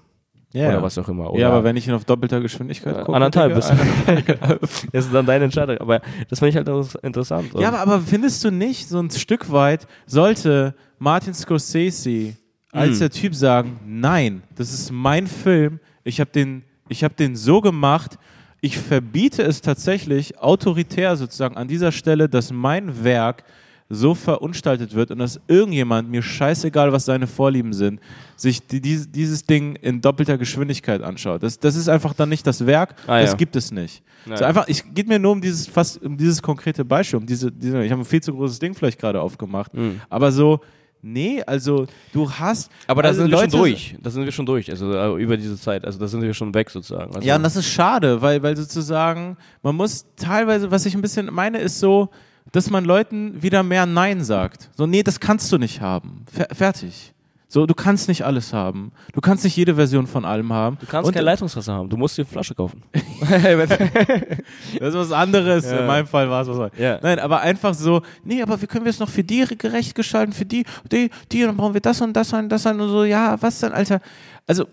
Ja. 0.57 0.69
Oder 0.69 0.83
was 0.83 0.97
auch 0.97 1.07
immer. 1.09 1.31
Oder 1.31 1.41
ja, 1.41 1.49
aber 1.49 1.63
wenn 1.63 1.75
ich 1.75 1.87
ihn 1.87 1.93
auf 1.93 2.05
doppelter 2.05 2.41
Geschwindigkeit 2.41 2.95
äh, 2.95 2.99
gucke. 3.01 3.13
anderthalb 3.13 3.53
Digga, 3.53 4.55
bis. 4.55 4.67
das 4.91 5.05
ist 5.05 5.13
dann 5.13 5.25
deine 5.25 5.45
Entscheidung. 5.45 5.77
Aber 5.77 6.01
das 6.29 6.39
finde 6.39 6.49
ich 6.49 6.55
halt 6.55 7.03
interessant. 7.03 7.51
Ja, 7.57 7.69
aber, 7.69 7.79
aber 7.79 7.99
findest 7.99 8.43
du 8.43 8.51
nicht, 8.51 8.87
so 8.89 8.99
ein 8.99 9.09
Stück 9.11 9.51
weit 9.51 9.87
sollte 10.05 10.73
Martin 10.99 11.33
Scorsese 11.33 12.33
als 12.71 12.93
Hm. 12.93 12.99
der 12.99 13.09
Typ 13.09 13.35
sagen, 13.35 13.79
nein, 13.85 14.43
das 14.55 14.73
ist 14.73 14.91
mein 14.91 15.27
Film, 15.27 15.79
ich 16.03 16.19
habe 16.19 16.31
den, 16.31 16.63
ich 16.89 17.03
hab 17.03 17.15
den 17.15 17.35
so 17.35 17.61
gemacht, 17.61 18.17
ich 18.61 18.77
verbiete 18.77 19.43
es 19.43 19.61
tatsächlich 19.61 20.39
autoritär 20.39 21.15
sozusagen 21.15 21.57
an 21.57 21.67
dieser 21.67 21.91
Stelle, 21.91 22.27
dass 22.27 22.51
mein 22.51 23.03
Werk 23.03 23.43
so 23.89 24.13
verunstaltet 24.15 24.93
wird 24.95 25.11
und 25.11 25.19
dass 25.19 25.39
irgendjemand, 25.47 26.09
mir 26.09 26.21
scheißegal, 26.21 26.91
was 26.91 27.05
seine 27.05 27.25
Vorlieben 27.27 27.71
sind, 27.73 28.01
sich 28.35 28.65
die, 28.67 28.81
dies- 28.81 29.09
dieses 29.09 29.45
Ding 29.45 29.75
in 29.77 30.01
doppelter 30.01 30.37
Geschwindigkeit 30.37 31.01
anschaut. 31.01 31.41
Das, 31.41 31.57
das 31.59 31.75
ist 31.77 31.87
einfach 31.87 32.13
dann 32.13 32.27
nicht 32.29 32.45
das 32.45 32.65
Werk, 32.65 32.95
Ah, 33.07 33.21
das 33.21 33.31
ja. 33.31 33.37
gibt 33.37 33.55
es 33.55 33.71
nicht. 33.71 34.03
Nein. 34.25 34.37
So 34.39 34.43
einfach, 34.45 34.67
ich 34.67 34.83
geht 34.93 35.07
mir 35.07 35.19
nur 35.19 35.31
um 35.31 35.41
dieses 35.41 35.67
fast 35.67 36.03
um 36.03 36.17
dieses 36.17 36.41
konkrete 36.41 36.83
Beispiel, 36.83 37.17
um 37.19 37.25
diese, 37.25 37.49
diese 37.51 37.81
ich 37.83 37.91
habe 37.91 38.01
ein 38.01 38.05
viel 38.05 38.21
zu 38.21 38.33
großes 38.33 38.59
Ding 38.59 38.73
vielleicht 38.73 38.99
gerade 38.99 39.21
aufgemacht, 39.21 39.71
aber 40.09 40.31
so 40.33 40.59
nee, 41.01 41.41
also 41.43 41.85
du 42.11 42.29
hast 42.29 42.69
Mhm. 42.69 42.75
aber 42.87 43.03
da 43.03 43.07
also 43.09 43.21
sind 43.21 43.31
wir 43.31 43.37
schon 43.37 43.45
Leute- 43.51 43.57
durch. 43.57 43.95
Da 44.01 44.09
sind 44.09 44.25
wir 44.25 44.31
schon 44.33 44.45
durch. 44.45 44.69
Also 44.69 44.91
äh, 44.93 45.21
über 45.23 45.37
diese 45.37 45.57
Zeit. 45.57 45.85
Also 45.85 45.97
da 45.99 46.07
sind 46.07 46.21
wir 46.21 46.33
schon 46.33 46.53
weg 46.53 46.69
sozusagen. 46.69 47.15
Also, 47.15 47.25
Ja, 47.25 47.37
und 47.37 47.43
das 47.43 47.55
ist 47.55 47.67
schade, 47.67 48.21
weil, 48.21 48.43
weil 48.43 48.57
sozusagen, 48.57 49.37
man 49.61 49.75
muss 49.75 50.05
teilweise, 50.17 50.71
was 50.71 50.85
ich 50.85 50.93
ein 50.95 51.01
bisschen 51.01 51.33
meine, 51.33 51.59
ist 51.59 51.79
so, 51.79 52.09
dass 52.51 52.69
man 52.69 52.85
Leuten 52.85 53.41
wieder 53.41 53.63
mehr 53.63 53.85
Nein 53.85 54.23
sagt. 54.23 54.69
So, 54.75 54.85
nee, 54.85 55.03
das 55.03 55.19
kannst 55.19 55.51
du 55.51 55.57
nicht 55.57 55.81
haben. 55.81 56.25
Fer 56.31 56.47
fertig. 56.53 57.13
So, 57.49 57.65
du 57.65 57.73
kannst 57.73 58.09
nicht 58.09 58.25
alles 58.25 58.51
haben. 58.51 58.91
Du 59.13 59.21
kannst 59.21 59.45
nicht 59.45 59.55
jede 59.55 59.75
Version 59.75 60.05
von 60.05 60.25
allem 60.25 60.51
haben. 60.51 60.77
Du 60.81 60.85
kannst 60.85 61.07
Und- 61.07 61.13
kein 61.13 61.23
Leitungswasser 61.23 61.73
haben. 61.73 61.89
Du 61.89 61.95
musst 61.95 62.17
dir 62.17 62.25
Flasche 62.25 62.53
kaufen. 62.53 62.83
Das 64.79 64.89
ist 64.89 64.95
was 64.95 65.11
anderes. 65.13 65.65
Ja. 65.65 65.79
In 65.79 65.87
meinem 65.87 66.07
Fall 66.07 66.29
war 66.29 66.41
es 66.41 66.47
was 66.49 66.55
anderes. 66.55 66.77
Ja. 66.77 66.99
Nein, 67.01 67.19
aber 67.19 67.39
einfach 67.41 67.73
so, 67.73 68.01
nee, 68.23 68.41
aber 68.41 68.61
wie 68.61 68.67
können 68.67 68.83
wir 68.83 68.89
es 68.89 68.99
noch 68.99 69.09
für 69.09 69.23
die 69.23 69.45
gerecht 69.57 69.95
gestalten, 69.95 70.33
für 70.33 70.45
die, 70.45 70.65
die, 70.91 71.09
die, 71.31 71.41
dann 71.43 71.55
brauchen 71.55 71.73
wir 71.73 71.81
das 71.81 72.01
und 72.01 72.13
das 72.13 72.33
und 72.33 72.49
das 72.49 72.65
und 72.65 72.79
so, 72.79 73.05
ja, 73.05 73.41
was 73.41 73.59
denn, 73.59 73.71
Alter? 73.71 74.01
Also, 74.45 74.65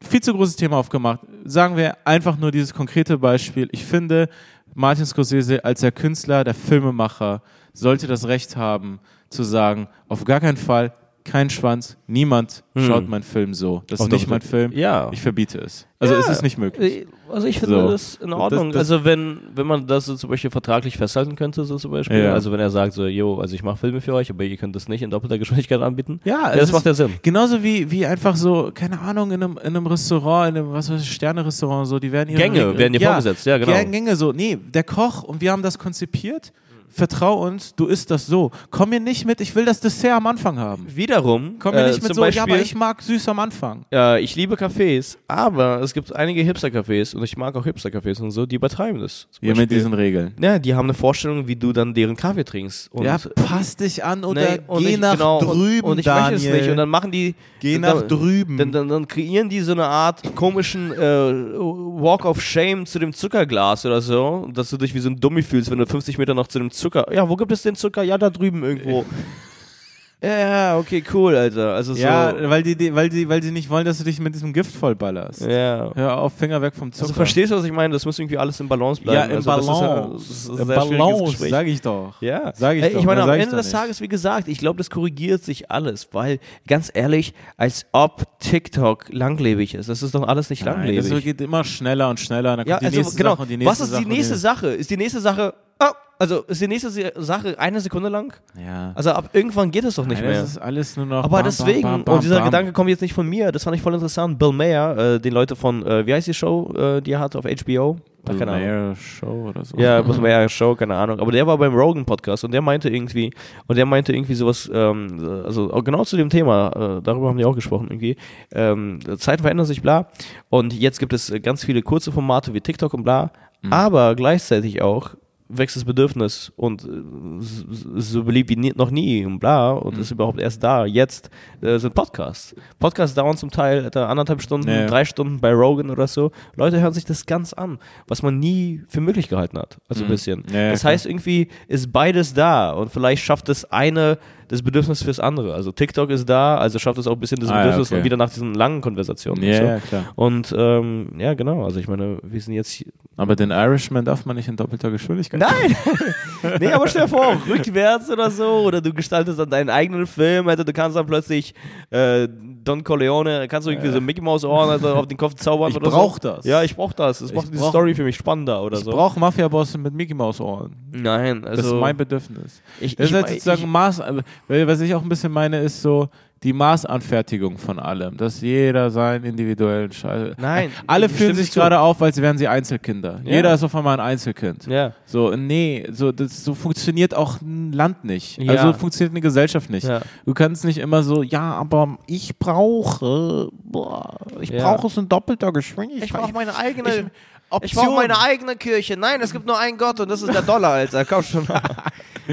viel 0.00 0.20
zu 0.20 0.32
großes 0.32 0.56
Thema 0.56 0.76
aufgemacht. 0.76 1.20
Sagen 1.44 1.76
wir 1.76 1.96
einfach 2.04 2.38
nur 2.38 2.50
dieses 2.52 2.72
konkrete 2.72 3.18
Beispiel. 3.18 3.68
Ich 3.72 3.84
finde, 3.84 4.28
Martin 4.74 5.06
Scorsese 5.06 5.64
als 5.64 5.80
der 5.80 5.92
Künstler, 5.92 6.44
der 6.44 6.54
Filmemacher, 6.54 7.42
sollte 7.72 8.06
das 8.06 8.26
Recht 8.26 8.56
haben, 8.56 9.00
zu 9.28 9.42
sagen, 9.42 9.88
auf 10.08 10.24
gar 10.24 10.40
keinen 10.40 10.56
Fall, 10.56 10.92
kein 11.24 11.50
Schwanz, 11.50 11.96
niemand 12.06 12.64
schaut 12.76 13.08
meinen 13.08 13.22
Film 13.22 13.52
so. 13.54 13.82
Das 13.86 14.00
ist 14.00 14.06
Hm. 14.06 14.12
Auf 14.12 14.12
nicht 14.20 14.28
mein 14.28 14.40
Film. 14.40 14.72
Ja. 14.72 15.08
Ich 15.12 15.20
verbiete 15.20 15.58
es. 15.58 15.86
Also 15.98 16.14
Ja. 16.14 16.20
es 16.20 16.28
ist 16.30 16.42
nicht 16.42 16.56
möglich. 16.56 17.06
Also 17.30 17.46
ich 17.46 17.60
finde 17.60 17.78
So. 17.82 17.88
das 17.90 18.14
in 18.16 18.32
Ordnung. 18.32 18.72
Das- 18.72 18.88
das- 18.88 18.90
also 18.92 19.04
wenn, 19.04 19.38
wenn 19.54 19.66
man 19.66 19.86
das 19.86 20.06
so 20.06 20.14
zum 20.16 20.30
Beispiel 20.30 20.50
vertraglich 20.50 20.96
festhalten 20.96 21.36
könnte, 21.36 21.64
so 21.64 21.76
zum 21.76 21.90
Beispiel. 21.90 22.24
Ja. 22.24 22.32
Also 22.32 22.50
wenn 22.52 22.58
er 22.60 22.70
sagt 22.70 22.94
so, 22.94 23.06
yo, 23.06 23.38
also 23.38 23.54
ich 23.54 23.62
mache 23.62 23.76
Filme 23.76 24.00
für 24.00 24.14
euch, 24.14 24.30
aber 24.30 24.44
ihr 24.44 24.56
könnt 24.56 24.74
das 24.74 24.88
nicht 24.88 25.02
in 25.02 25.10
doppelter 25.10 25.38
Geschwindigkeit 25.38 25.80
anbieten. 25.82 26.20
Ja, 26.24 26.50
ja 26.50 26.54
das 26.54 26.64
ist- 26.64 26.72
macht 26.72 26.86
ja 26.86 26.94
Sinn. 26.94 27.10
Genauso 27.22 27.62
wie, 27.62 27.90
wie 27.90 28.06
einfach 28.06 28.34
so, 28.36 28.70
keine 28.74 28.98
Ahnung, 29.00 29.30
in 29.30 29.42
einem, 29.42 29.58
in 29.58 29.66
einem 29.76 29.86
Restaurant, 29.86 30.56
in 30.56 30.62
einem, 30.62 30.72
was 30.72 30.90
weiß 30.90 31.02
ich, 31.02 31.12
Sterne-Restaurant, 31.12 31.86
so, 31.86 31.98
die 31.98 32.10
werden 32.12 32.30
ihre 32.30 32.40
Gänge 32.40 32.60
Regeln- 32.60 32.78
werden 32.78 32.92
dir 32.94 33.00
vorgesetzt, 33.06 33.44
ja, 33.46 33.58
genau. 33.58 33.72
Gä- 33.72 33.90
Gänge 33.90 34.16
so, 34.16 34.32
nee, 34.32 34.56
der 34.56 34.84
Koch 34.84 35.22
und 35.22 35.40
wir 35.42 35.52
haben 35.52 35.62
das 35.62 35.78
konzipiert, 35.78 36.52
vertrau 36.90 37.46
uns, 37.46 37.74
du 37.74 37.86
isst 37.86 38.10
das 38.10 38.26
so. 38.26 38.50
Komm 38.70 38.90
mir 38.90 39.00
nicht 39.00 39.24
mit, 39.26 39.40
ich 39.40 39.54
will 39.54 39.64
das 39.64 39.80
Dessert 39.80 40.12
am 40.12 40.26
Anfang 40.26 40.58
haben. 40.58 40.86
Wiederum, 40.94 41.54
Komm 41.58 41.74
mir 41.74 41.82
äh, 41.84 41.88
nicht 41.88 42.02
mit 42.02 42.06
zum 42.08 42.14
so, 42.16 42.20
Beispiel, 42.22 42.36
ja, 42.38 42.42
aber 42.54 42.60
ich 42.62 42.74
mag 42.74 43.00
süß 43.02 43.28
am 43.28 43.38
Anfang. 43.38 43.84
äh, 43.92 44.20
ich 44.22 44.34
liebe 44.36 44.54
Cafés, 44.56 45.16
aber 45.28 45.80
es 45.82 45.92
gibt 45.94 46.14
einige 46.14 46.42
Hipster-Cafés 46.42 47.14
und 47.14 47.22
ich 47.24 47.36
mag 47.36 47.54
auch 47.56 47.64
Hipster-Cafés 47.64 48.20
und 48.20 48.30
so, 48.30 48.46
die 48.46 48.56
übertreiben 48.56 49.00
das. 49.00 49.28
Ja, 49.40 49.54
mit 49.54 49.70
diesen 49.70 49.94
Regeln. 49.94 50.34
Ja, 50.40 50.58
die 50.58 50.74
haben 50.74 50.86
eine 50.86 50.94
Vorstellung, 50.94 51.46
wie 51.46 51.56
du 51.56 51.72
dann 51.72 51.94
deren 51.94 52.16
Kaffee 52.16 52.44
trinkst. 52.44 52.92
Und 52.92 53.04
ja, 53.04 53.16
pass 53.34 53.76
dich 53.76 54.04
an 54.04 54.24
oder 54.24 54.40
Nee, 54.40 54.58
und 54.66 54.82
geh 54.82 54.90
ich- 54.94 54.98
nach 54.98 55.12
genau, 55.14 55.40
drüben, 55.40 55.84
und, 55.84 55.92
und 55.92 55.98
ich 56.00 56.04
Daniel. 56.04 56.32
möchte 56.32 56.48
es 56.48 56.54
nicht. 56.62 56.70
Und 56.70 56.76
dann 56.76 56.88
machen 56.88 57.10
die. 57.10 57.34
Geh 57.60 57.78
dann, 57.78 57.80
nach 57.82 58.02
drüben. 58.06 58.56
Dann, 58.56 58.72
dann, 58.72 58.88
dann 58.88 59.06
kreieren 59.08 59.48
die 59.48 59.60
so 59.60 59.72
eine 59.72 59.84
Art 59.86 60.34
komischen 60.34 60.92
äh, 60.92 60.96
Walk 60.98 62.24
of 62.24 62.40
Shame 62.40 62.86
zu 62.86 62.98
dem 62.98 63.12
Zuckerglas 63.12 63.84
oder 63.86 64.00
so, 64.00 64.48
dass 64.52 64.70
du 64.70 64.76
dich 64.76 64.94
wie 64.94 64.98
so 65.00 65.10
ein 65.10 65.16
Dummi 65.20 65.42
fühlst, 65.42 65.70
wenn 65.70 65.78
du 65.78 65.86
50 65.86 66.18
Meter 66.18 66.34
noch 66.34 66.46
zu 66.48 66.58
dem 66.58 66.70
Zucker. 66.80 67.12
Ja, 67.12 67.28
wo 67.28 67.36
gibt 67.36 67.52
es 67.52 67.62
den 67.62 67.74
Zucker? 67.76 68.02
Ja, 68.02 68.18
da 68.18 68.30
drüben 68.30 68.64
irgendwo. 68.64 69.04
ja, 70.22 70.38
ja, 70.38 70.78
okay, 70.78 71.02
cool, 71.14 71.34
Alter. 71.34 71.74
Also 71.74 71.94
so. 71.94 72.00
ja, 72.00 72.34
weil 72.50 72.62
die, 72.62 72.76
die, 72.76 72.94
weil, 72.94 73.08
die, 73.08 73.26
weil 73.26 73.42
sie 73.42 73.50
nicht 73.50 73.70
wollen, 73.70 73.86
dass 73.86 73.96
du 73.98 74.04
dich 74.04 74.20
mit 74.20 74.34
diesem 74.34 74.52
Gift 74.52 74.74
vollballerst. 74.74 75.40
ja. 75.42 75.90
Hör 75.94 76.18
auf, 76.18 76.34
Finger 76.34 76.60
weg 76.60 76.74
vom 76.74 76.92
Zucker. 76.92 77.04
Also 77.04 77.14
verstehst 77.14 77.52
du, 77.52 77.56
was 77.56 77.64
ich 77.64 77.72
meine? 77.72 77.92
Das 77.94 78.04
muss 78.04 78.18
irgendwie 78.18 78.36
alles 78.36 78.60
im 78.60 78.68
Balance 78.68 79.00
bleiben. 79.00 79.30
ja, 79.30 79.36
im 79.36 79.48
also, 79.48 80.16
ist 80.16 80.48
ja- 80.48 80.64
Balance. 80.64 80.96
Balance, 80.96 81.48
sag 81.48 81.66
ich 81.66 81.80
doch. 81.80 82.20
Ja, 82.20 82.52
Sag 82.54 82.76
ich 82.76 82.82
doch, 82.82 83.00
Ich 83.00 83.06
meine, 83.06 83.24
mehr 83.24 83.34
am 83.34 83.40
Ende 83.40 83.56
doch 83.56 83.62
des. 83.62 83.70
Tages, 83.70 84.00
wie 84.02 84.08
gesagt, 84.08 84.48
ich 84.48 84.58
glaube, 84.58 84.76
das 84.76 84.90
korrigiert 84.90 85.42
sich 85.42 85.70
alles, 85.70 86.08
weil, 86.12 86.38
ganz 86.66 86.90
ehrlich, 86.92 87.32
als 87.56 87.86
ob 87.92 88.26
TikTok 88.40 89.06
langlebig 89.10 89.74
ist. 89.74 89.88
Das 89.88 90.02
ist 90.02 90.14
doch 90.14 90.28
alles 90.28 90.50
nicht 90.50 90.66
Nein, 90.66 90.74
langlebig. 90.74 91.08
das 91.10 91.22
geht 91.22 91.40
immer 91.40 91.64
schneller 91.64 92.10
und 92.10 92.20
schneller. 92.20 92.58
Dann 92.58 92.66
ja, 92.66 92.74
kommt 92.74 92.82
die 92.82 92.86
also 92.86 92.98
nächste 92.98 93.16
genau. 93.16 93.30
Sache 93.30 93.42
und 93.42 93.50
die 93.50 93.56
nächste 93.56 93.70
Was 93.72 93.80
ist 93.80 93.90
Sache 93.90 94.02
die 94.02 94.08
nächste 94.08 94.34
und 94.34 94.40
Sache? 94.40 94.66
Ist 94.68 94.90
die 94.90 94.96
nächste 94.98 95.20
Sache, 95.20 95.54
oh, 95.80 95.92
also 96.20 96.42
ist 96.42 96.60
die 96.60 96.68
nächste 96.68 96.90
Sache 97.16 97.58
eine 97.58 97.80
Sekunde 97.80 98.10
lang? 98.10 98.34
Ja. 98.54 98.92
Also 98.94 99.12
ab 99.12 99.30
irgendwann 99.32 99.70
geht 99.70 99.84
es 99.84 99.94
doch 99.94 100.04
nicht 100.04 100.20
Nein, 100.20 100.32
mehr. 100.32 100.42
Das 100.42 100.50
ist 100.50 100.58
alles 100.58 100.94
nur 100.98 101.06
noch. 101.06 101.24
Aber 101.24 101.38
bam, 101.38 101.44
deswegen, 101.44 101.80
bam, 101.80 102.04
bam, 102.04 102.16
und 102.16 102.22
dieser. 102.22 102.42
Gedanke 102.42 102.72
kommt 102.72 102.90
jetzt 102.90 103.00
nicht 103.00 103.14
von 103.14 103.26
mir, 103.26 103.50
das 103.50 103.64
fand 103.64 103.74
ich 103.74 103.80
voll 103.80 103.94
interessant. 103.94 104.38
Bill 104.38 104.52
Mayer, 104.52 105.14
äh, 105.14 105.18
den 105.18 105.32
Leute 105.32 105.56
von, 105.56 105.82
äh, 105.86 106.06
wie 106.06 106.12
heißt 106.12 106.26
die 106.26 106.34
Show, 106.34 106.74
äh, 106.76 107.00
die 107.00 107.12
er 107.12 107.20
hat 107.20 107.36
auf 107.36 107.46
HBO? 107.46 107.96
Ach, 107.98 108.28
Bill 108.28 108.38
keine 108.38 108.52
Ahnung. 108.52 108.66
Mayer 108.66 108.96
Show 108.96 109.48
oder 109.48 109.64
so. 109.64 109.78
Ja, 109.78 110.02
Bill 110.02 110.20
Mayer 110.20 110.46
Show, 110.50 110.74
keine 110.74 110.94
Ahnung. 110.94 111.20
Aber 111.20 111.32
der 111.32 111.46
war 111.46 111.56
beim 111.56 111.74
Rogan 111.74 112.04
Podcast 112.04 112.44
und 112.44 112.52
der 112.52 112.60
meinte 112.60 112.90
irgendwie, 112.90 113.32
und 113.66 113.78
der 113.78 113.86
meinte 113.86 114.12
irgendwie 114.12 114.34
sowas, 114.34 114.70
ähm, 114.74 115.42
also 115.46 115.68
genau 115.68 116.04
zu 116.04 116.18
dem 116.18 116.28
Thema, 116.28 116.98
äh, 116.98 117.02
darüber 117.02 117.28
haben 117.28 117.38
die 117.38 117.46
auch 117.46 117.54
gesprochen 117.54 117.86
irgendwie. 117.88 118.16
Ähm, 118.52 118.98
Zeiten 119.16 119.40
verändern 119.40 119.64
sich, 119.64 119.80
bla. 119.80 120.08
Und 120.50 120.74
jetzt 120.74 120.98
gibt 120.98 121.14
es 121.14 121.32
ganz 121.42 121.64
viele 121.64 121.80
kurze 121.80 122.12
Formate 122.12 122.52
wie 122.52 122.60
TikTok 122.60 122.92
und 122.92 123.04
bla. 123.04 123.30
Aber 123.70 124.14
gleichzeitig 124.14 124.80
auch 124.80 125.14
wächst 125.52 125.76
das 125.76 125.84
Bedürfnis 125.84 126.52
und 126.56 126.84
äh, 126.84 127.40
so 127.40 128.24
beliebt 128.24 128.50
wie 128.50 128.72
noch 128.76 128.90
nie 128.90 129.24
und 129.24 129.38
bla 129.38 129.72
und 129.72 129.98
ist 129.98 130.10
überhaupt 130.10 130.40
erst 130.40 130.62
da. 130.62 130.84
Jetzt 130.86 131.30
äh, 131.60 131.78
sind 131.78 131.94
Podcasts. 131.94 132.54
Podcasts 132.78 133.14
dauern 133.14 133.36
zum 133.36 133.50
Teil 133.50 133.84
etwa 133.84 134.06
anderthalb 134.06 134.42
Stunden, 134.42 134.68
Ja. 134.68 134.86
drei 134.86 135.04
Stunden 135.04 135.40
bei 135.40 135.52
Rogan 135.52 135.90
oder 135.90 136.06
so. 136.06 136.30
Leute 136.56 136.80
hören 136.80 136.92
sich 136.92 137.04
das 137.04 137.26
ganz 137.26 137.52
an, 137.52 137.78
was 138.06 138.22
man 138.22 138.38
nie 138.38 138.82
für 138.88 139.00
möglich 139.00 139.28
gehalten 139.28 139.58
hat. 139.58 139.78
Also 139.88 140.04
ein 140.04 140.08
bisschen. 140.10 140.44
Ja, 140.52 140.60
ja, 140.60 140.70
das 140.70 140.84
heißt, 140.84 141.06
irgendwie 141.06 141.48
ist 141.68 141.92
beides 141.92 142.34
da 142.34 142.72
und 142.72 142.90
vielleicht 142.92 143.24
schafft 143.24 143.48
das 143.48 143.64
eine 143.70 144.18
das 144.50 144.62
Bedürfnis 144.62 145.02
fürs 145.02 145.20
andere. 145.20 145.54
Also 145.54 145.70
TikTok 145.70 146.10
ist 146.10 146.28
da, 146.28 146.56
also 146.58 146.78
schafft 146.80 146.98
es 146.98 147.06
auch 147.06 147.12
ein 147.12 147.20
bisschen 147.20 147.38
das 147.40 147.50
Ah, 147.50 147.58
ja, 147.58 147.62
Bedürfnis 147.62 147.92
okay. 147.92 148.04
wieder 148.04 148.16
nach 148.16 148.30
diesen 148.30 148.54
langen 148.54 148.80
Konversationen. 148.80 149.42
Ja, 149.44 149.52
und 149.52 149.56
so. 149.58 149.64
ja, 149.64 149.78
klar. 149.78 150.04
Und 150.16 150.54
ähm, 150.58 151.12
ja, 151.18 151.34
genau. 151.34 151.64
Also 151.64 151.78
ich 151.78 151.86
meine, 151.86 152.18
wir 152.22 152.40
sind 152.40 152.54
jetzt 152.54 152.84
Aber 153.16 153.36
den 153.36 153.50
Irishman 153.52 154.04
darf 154.04 154.26
man 154.26 154.34
nicht 154.36 154.48
in 154.48 154.56
doppelter 154.56 154.90
Geschwindigkeit. 154.90 155.40
Nein! 155.40 155.76
nee, 156.60 156.72
aber 156.72 156.88
stell 156.88 157.02
dir 157.02 157.08
vor, 157.08 157.36
rückwärts 157.48 158.10
oder 158.10 158.30
so, 158.30 158.44
oder 158.66 158.80
du 158.80 158.92
gestaltest 158.92 159.38
dann 159.38 159.50
deinen 159.50 159.70
eigenen 159.70 160.06
Film, 160.06 160.48
also 160.48 160.64
du 160.64 160.72
kannst 160.72 160.96
dann 160.96 161.06
plötzlich 161.06 161.54
äh, 161.90 162.26
Don 162.62 162.82
Corleone, 162.84 163.46
kannst 163.48 163.66
du 163.66 163.70
irgendwie 163.72 163.90
so 163.90 164.00
Mickey 164.00 164.20
Mouse 164.20 164.44
Ohren 164.44 164.68
also 164.70 164.88
auf 164.94 165.06
den 165.06 165.16
Kopf 165.16 165.34
zaubern 165.34 165.70
Ich 165.70 165.76
oder 165.76 165.90
brauch 165.90 166.14
so. 166.20 166.28
das. 166.30 166.44
Ja, 166.44 166.62
ich 166.62 166.74
brauch 166.76 166.92
das. 166.92 167.20
Das 167.20 167.30
Ich 167.30 167.36
macht 167.36 167.48
diese 167.52 167.60
brauch- 167.62 167.70
Story 167.70 167.94
für 167.94 168.04
mich 168.04 168.16
spannender 168.16 168.62
oder 168.62 168.78
Ich 168.78 168.84
so. 168.84 168.90
brauche 168.90 169.18
Mafia-Bosse 169.20 169.78
mit 169.78 169.94
Mickey 169.94 170.12
Mouse 170.14 170.40
Ohren. 170.40 170.74
Nein, 170.92 171.44
also 171.44 171.62
Das 171.62 171.66
ist 171.72 171.78
mein 171.78 171.96
Bedürfnis. 171.96 172.60
ich, 172.80 172.96
Das 172.96 173.10
ich, 173.10 173.16
ist 173.16 173.22
ich, 173.30 173.42
sozusagen 173.44 173.70
Maß, 173.70 174.02
was 174.48 174.80
ich 174.80 174.94
auch 174.94 175.02
ein 175.02 175.08
bisschen 175.08 175.32
meine, 175.32 175.60
ist 175.60 175.80
so 175.82 176.08
die 176.42 176.54
Maßanfertigung 176.54 177.58
von 177.58 177.78
allem, 177.78 178.16
dass 178.16 178.40
jeder 178.40 178.90
seinen 178.90 179.24
individuellen 179.24 179.92
Scheiß. 179.92 180.36
Nein, 180.38 180.70
alle 180.86 181.10
fühlen 181.10 181.34
sich 181.34 181.52
gerade 181.52 181.78
auf, 181.78 182.00
als 182.00 182.16
wären 182.20 182.38
sie 182.38 182.48
Einzelkinder. 182.48 183.20
Ja. 183.24 183.30
Jeder 183.32 183.52
ist 183.52 183.62
auf 183.62 183.74
einmal 183.76 184.00
ein 184.00 184.06
Einzelkind. 184.06 184.66
ja. 184.66 184.92
So, 185.04 185.36
nee, 185.36 185.86
so, 185.92 186.12
das, 186.12 186.42
so 186.42 186.54
funktioniert 186.54 187.14
auch 187.14 187.42
ein 187.42 187.72
Land 187.72 188.04
nicht. 188.04 188.38
Ja. 188.38 188.52
Also 188.52 188.72
funktioniert 188.72 189.12
eine 189.12 189.20
Gesellschaft 189.20 189.68
nicht. 189.68 189.86
Ja. 189.86 190.00
Du 190.24 190.32
kannst 190.32 190.64
nicht 190.64 190.78
immer 190.78 191.02
so, 191.02 191.22
ja, 191.22 191.52
aber 191.52 191.98
ich 192.06 192.38
brauche, 192.38 193.50
boah, 193.62 194.16
ich 194.40 194.50
brauche 194.50 194.86
es 194.86 194.96
in 194.96 195.08
doppelter 195.08 195.52
Geschwindigkeit. 195.52 196.04
Ich 196.08 196.12
brauche 196.12 196.32
meine 196.32 196.56
eigene. 196.56 196.88
Ich- 196.88 197.04
Ich, 197.50 197.56
Option. 197.56 197.84
brauche 197.84 197.96
meine 197.96 198.18
eigene 198.20 198.54
Kirche. 198.54 198.96
Nein, 198.96 199.20
es 199.20 199.32
gibt 199.32 199.44
nur 199.44 199.58
einen 199.58 199.76
Gott 199.76 199.98
und 199.98 200.08
das 200.08 200.22
ist 200.22 200.32
der 200.32 200.42
Dollar, 200.42 200.74
Alter. 200.74 201.04
Komm 201.08 201.22
schon. 201.24 201.48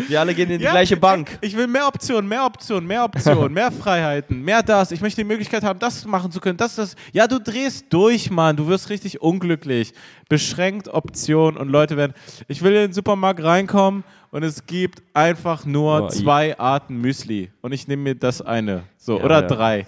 Wir 0.08 0.20
alle 0.20 0.36
gehen 0.36 0.50
in 0.52 0.60
die 0.60 0.66
Ja, 0.66 0.72
gleiche 0.72 0.96
Bank. 0.96 1.40
Ich 1.42 1.58
will 1.58 1.66
mehr 1.66 1.88
Optionen, 1.88 2.28
mehr 2.28 2.46
Optionen, 2.46 2.86
mehr 2.86 3.04
Optionen, 3.04 3.52
mehr 3.52 3.72
Freiheiten, 3.72 4.44
mehr 4.44 4.62
das. 4.62 4.92
Ich 4.92 5.02
möchte 5.02 5.22
die 5.22 5.28
Möglichkeit 5.28 5.64
haben, 5.64 5.80
das 5.80 6.06
machen 6.06 6.32
zu 6.32 6.40
können, 6.40 6.58
das, 6.58 6.76
das. 6.76 6.96
Ja, 7.14 7.26
du 7.28 7.40
drehst 7.40 7.88
durch, 7.90 8.30
Mann. 8.30 8.56
Du 8.58 8.68
wirst 8.68 8.90
richtig 8.90 9.22
unglücklich. 9.22 9.94
Beschränkt 10.30 10.88
Optionen 10.88 11.60
und 11.60 11.70
Leute 11.70 11.98
werden. 11.98 12.14
Ich 12.48 12.62
will 12.62 12.74
in 12.74 12.82
den 12.82 12.94
Supermarkt 12.94 13.42
reinkommen 13.44 14.04
und 14.32 14.44
es 14.44 14.66
gibt 14.66 15.02
einfach 15.14 15.66
nur 15.66 16.04
Oh, 16.04 16.08
zwei 16.10 16.58
Arten 16.60 16.98
Müsli. 16.98 17.50
Und 17.62 17.72
ich 17.72 17.88
nehme 17.88 18.04
mir 18.04 18.16
das 18.16 18.42
eine. 18.42 18.84
So, 18.98 19.18
Ja, 19.20 19.24
oder 19.26 19.42
ja. 19.42 19.48
drei. 19.48 19.86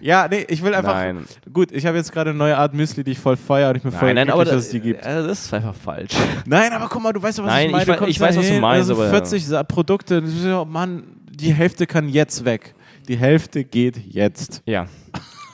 Ja, 0.00 0.28
nee, 0.28 0.44
ich 0.48 0.62
will 0.62 0.74
einfach. 0.74 0.94
Nein. 0.94 1.24
Gut, 1.52 1.72
ich 1.72 1.84
habe 1.86 1.96
jetzt 1.96 2.12
gerade 2.12 2.30
eine 2.30 2.38
neue 2.38 2.56
Art 2.56 2.74
Müsli, 2.74 3.02
die 3.04 3.12
ich 3.12 3.18
voll 3.18 3.36
feiere 3.36 3.70
und 3.70 3.76
ich 3.76 3.82
bin 3.82 3.90
voll 3.92 4.12
Nein, 4.14 4.26
nein, 4.28 4.34
glücklich, 4.34 4.48
dass 4.48 4.56
das, 4.56 4.64
es 4.66 4.70
die 4.70 4.80
gibt. 4.80 5.04
äh, 5.04 5.26
das 5.26 5.44
ist 5.46 5.54
einfach 5.54 5.74
falsch. 5.74 6.12
Nein, 6.46 6.72
aber 6.72 6.88
guck 6.88 7.02
mal, 7.02 7.12
du 7.12 7.22
weißt 7.22 7.38
doch, 7.38 7.44
was 7.44 7.52
Nein, 7.52 7.66
ich 7.66 7.72
meine. 7.72 7.94
ich 8.02 8.08
ich 8.08 8.20
weiß, 8.20 8.36
was 8.36 8.48
du 8.48 8.60
meinst, 8.60 8.90
also 8.90 9.02
aber- 9.02 9.10
40 9.10 9.46
Sa- 9.46 9.62
Produkte, 9.64 10.22
ja, 10.44 10.64
Mann, 10.64 11.04
die 11.30 11.52
Hälfte 11.52 11.86
kann 11.86 12.08
jetzt 12.08 12.44
weg. 12.44 12.74
Die 13.08 13.16
Hälfte 13.16 13.64
geht 13.64 13.96
jetzt. 13.98 14.62
Ja. 14.64 14.86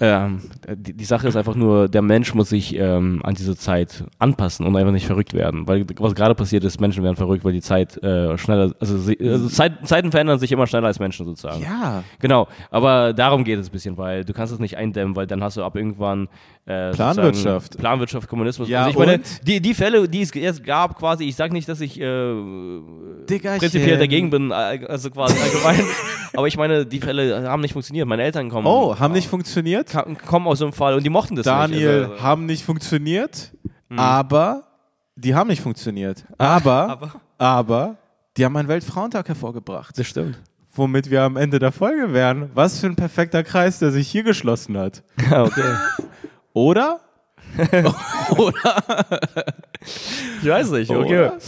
Ähm, 0.00 0.42
die, 0.76 0.92
die 0.92 1.04
Sache 1.04 1.26
ist 1.28 1.36
einfach 1.36 1.54
nur, 1.54 1.88
der 1.88 2.02
Mensch 2.02 2.34
muss 2.34 2.50
sich 2.50 2.76
ähm, 2.76 3.20
an 3.24 3.34
diese 3.34 3.56
Zeit 3.56 4.04
anpassen 4.18 4.66
und 4.66 4.76
einfach 4.76 4.92
nicht 4.92 5.06
verrückt 5.06 5.34
werden. 5.34 5.66
Weil 5.66 5.84
was 5.96 6.14
gerade 6.14 6.34
passiert 6.34 6.64
ist, 6.64 6.80
Menschen 6.80 7.02
werden 7.02 7.16
verrückt, 7.16 7.44
weil 7.44 7.52
die 7.52 7.60
Zeit 7.60 7.96
äh, 8.02 8.38
schneller, 8.38 8.72
also, 8.78 8.98
sie, 8.98 9.18
also 9.20 9.48
Zeit, 9.48 9.86
Zeiten 9.86 10.10
verändern 10.10 10.38
sich 10.38 10.52
immer 10.52 10.66
schneller 10.66 10.86
als 10.86 10.98
Menschen 11.00 11.26
sozusagen. 11.26 11.62
Ja. 11.62 12.04
Genau, 12.20 12.48
aber 12.70 13.12
darum 13.12 13.44
geht 13.44 13.58
es 13.58 13.68
ein 13.68 13.72
bisschen, 13.72 13.96
weil 13.96 14.24
du 14.24 14.32
kannst 14.32 14.52
es 14.52 14.58
nicht 14.60 14.76
eindämmen, 14.76 15.16
weil 15.16 15.26
dann 15.26 15.42
hast 15.42 15.56
du 15.56 15.64
ab 15.64 15.74
irgendwann 15.76 16.28
äh, 16.66 16.90
Planwirtschaft. 16.92 17.78
Planwirtschaft, 17.78 18.28
Kommunismus. 18.28 18.68
Ja, 18.68 18.84
also 18.84 18.90
ich 18.90 19.06
meine, 19.06 19.20
die, 19.42 19.60
die 19.60 19.74
Fälle, 19.74 20.08
die 20.08 20.20
es 20.22 20.32
jetzt 20.34 20.62
gab, 20.64 20.98
quasi, 20.98 21.24
ich 21.24 21.34
sage 21.34 21.52
nicht, 21.54 21.68
dass 21.68 21.80
ich 21.80 21.98
äh, 22.00 22.34
prinzipiell 23.26 23.98
dagegen 23.98 24.30
bin, 24.30 24.50
äh, 24.50 24.54
also 24.86 25.10
quasi 25.10 25.34
allgemein, 25.40 25.86
aber 26.36 26.46
ich 26.46 26.56
meine, 26.56 26.84
die 26.86 27.00
Fälle 27.00 27.48
haben 27.48 27.62
nicht 27.62 27.72
funktioniert. 27.72 28.06
Meine 28.06 28.22
Eltern 28.22 28.48
kommen, 28.50 28.66
Oh, 28.66 28.98
haben 28.98 29.14
nicht 29.14 29.28
funktioniert? 29.28 29.87
Kommen 30.26 30.46
aus 30.46 30.58
so 30.58 30.64
einem 30.66 30.72
Fall 30.72 30.94
und 30.94 31.04
die 31.04 31.10
mochten 31.10 31.36
das 31.36 31.44
Daniel, 31.44 32.00
nicht. 32.02 32.10
Also, 32.12 32.22
haben 32.22 32.46
nicht 32.46 32.64
funktioniert, 32.64 33.52
aber 33.96 34.64
die 35.16 35.34
haben 35.34 35.48
nicht 35.48 35.62
funktioniert. 35.62 36.24
Aber, 36.38 36.88
aber, 36.90 37.12
aber 37.38 37.96
die 38.36 38.44
haben 38.44 38.56
einen 38.56 38.68
Weltfrauentag 38.68 39.28
hervorgebracht. 39.28 39.98
das 39.98 40.06
stimmt. 40.06 40.38
Womit 40.74 41.10
wir 41.10 41.22
am 41.22 41.36
Ende 41.36 41.58
der 41.58 41.72
Folge 41.72 42.12
wären. 42.12 42.50
Was 42.54 42.78
für 42.78 42.86
ein 42.86 42.94
perfekter 42.94 43.42
Kreis, 43.42 43.80
der 43.80 43.90
sich 43.90 44.08
hier 44.08 44.22
geschlossen 44.22 44.78
hat. 44.78 45.02
Okay. 45.30 45.74
Oder? 46.52 47.00
Ich 50.42 50.48
weiß 50.48 50.70
nicht, 50.72 50.90
okay. 50.90 51.26
Oder? 51.26 51.38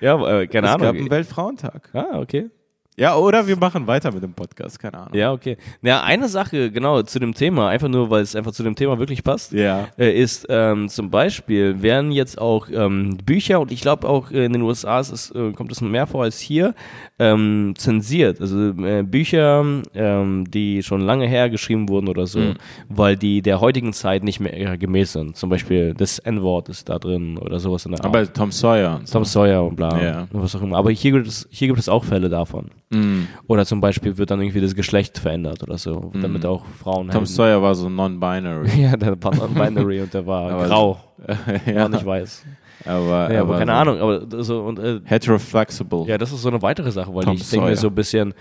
Ja, 0.00 0.40
äh, 0.40 0.46
keine 0.46 0.66
Es 0.66 0.72
gab 0.72 0.82
Ahnung. 0.82 0.96
einen 0.96 1.10
Weltfrauentag. 1.10 1.90
Ah, 1.92 2.18
okay. 2.18 2.50
Ja, 2.96 3.16
oder 3.16 3.44
wir 3.48 3.56
machen 3.56 3.88
weiter 3.88 4.12
mit 4.12 4.22
dem 4.22 4.32
Podcast, 4.34 4.78
keine 4.78 4.98
Ahnung. 4.98 5.14
Ja, 5.14 5.32
okay. 5.32 5.56
Ja, 5.82 6.04
eine 6.04 6.28
Sache, 6.28 6.70
genau, 6.70 7.02
zu 7.02 7.18
dem 7.18 7.34
Thema, 7.34 7.68
einfach 7.68 7.88
nur, 7.88 8.08
weil 8.08 8.22
es 8.22 8.36
einfach 8.36 8.52
zu 8.52 8.62
dem 8.62 8.76
Thema 8.76 9.00
wirklich 9.00 9.24
passt, 9.24 9.50
Ja. 9.52 9.88
äh, 9.98 10.12
ist 10.12 10.46
ähm, 10.48 10.88
zum 10.88 11.10
Beispiel, 11.10 11.82
werden 11.82 12.12
jetzt 12.12 12.40
auch 12.40 12.68
ähm, 12.72 13.16
Bücher, 13.24 13.58
und 13.58 13.72
ich 13.72 13.80
glaube 13.80 14.08
auch 14.08 14.30
äh, 14.30 14.44
in 14.44 14.52
den 14.52 14.62
USA 14.62 15.00
ist 15.00 15.10
es, 15.10 15.30
äh, 15.32 15.50
kommt 15.52 15.72
es 15.72 15.80
mehr 15.80 16.06
vor 16.06 16.22
als 16.22 16.38
hier, 16.38 16.72
ähm, 17.18 17.74
zensiert. 17.76 18.40
Also 18.40 18.70
äh, 18.84 19.02
Bücher, 19.02 19.64
ähm, 19.94 20.44
die 20.48 20.82
schon 20.84 21.00
lange 21.00 21.26
her 21.26 21.50
geschrieben 21.50 21.88
wurden 21.88 22.08
oder 22.08 22.28
so, 22.28 22.38
Mhm. 22.38 22.54
weil 22.88 23.16
die 23.16 23.42
der 23.42 23.60
heutigen 23.60 23.92
Zeit 23.92 24.22
nicht 24.22 24.38
mehr 24.38 24.56
äh, 24.56 24.78
gemäß 24.78 25.14
sind. 25.14 25.36
Zum 25.36 25.50
Beispiel 25.50 25.94
das 25.94 26.20
N-Wort 26.20 26.68
ist 26.68 26.88
da 26.88 27.00
drin 27.00 27.38
oder 27.38 27.58
sowas 27.58 27.86
in 27.86 27.90
der 27.92 28.00
Art. 28.00 28.06
Aber 28.06 28.32
Tom 28.32 28.52
Sawyer 28.52 28.96
und 29.00 29.08
so. 29.08 29.14
Tom 29.14 29.24
Sawyer 29.24 29.64
und 29.64 29.74
bla 29.74 30.00
Ja. 30.00 30.20
und 30.32 30.42
was 30.42 30.54
auch 30.54 30.62
immer. 30.62 30.76
Aber 30.76 30.92
hier 30.92 31.10
gibt 31.10 31.26
es, 31.26 31.48
hier 31.50 31.66
gibt 31.68 31.80
es 31.80 31.88
auch 31.88 32.04
Fälle 32.04 32.28
davon. 32.28 32.70
Mm. 32.90 33.22
Oder 33.46 33.64
zum 33.64 33.80
Beispiel 33.80 34.16
wird 34.18 34.30
dann 34.30 34.40
irgendwie 34.40 34.60
das 34.60 34.74
Geschlecht 34.74 35.18
verändert 35.18 35.62
oder 35.62 35.78
so, 35.78 36.12
damit 36.20 36.44
auch 36.46 36.64
Frauen 36.82 37.06
Mhm. 37.06 37.10
Tom. 37.12 37.26
Sawyer 37.26 37.60
war 37.62 37.74
so 37.74 37.88
non-binary. 37.88 38.68
Ja, 38.82 38.96
der 38.96 39.22
war 39.22 39.34
non-binary 39.34 40.02
und 40.02 40.12
der 40.14 40.26
war 40.26 40.50
Aber- 40.52 40.66
grau, 40.66 41.00
ja, 41.66 41.74
war 41.76 41.88
nicht 41.88 42.04
weiß. 42.06 42.44
aber, 42.84 43.32
Ja, 43.32 43.40
aber 43.40 43.58
keine 43.58 43.72
so 43.72 43.76
Ahnung, 43.78 43.98
aber 43.98 44.42
so 44.44 44.62
und 44.62 44.78
äh, 44.78 45.00
Heteroflexible. 45.04 46.04
ja, 46.06 46.18
das 46.18 46.32
ist 46.32 46.42
so 46.42 46.48
eine 46.48 46.60
weitere 46.62 46.90
Sache, 46.92 47.12
weil 47.14 47.24
Tom 47.24 47.34
ich 47.36 47.48
denke 47.48 47.66
mir 47.66 47.76
so 47.76 47.88
ein 47.88 47.94
bisschen, 47.94 48.34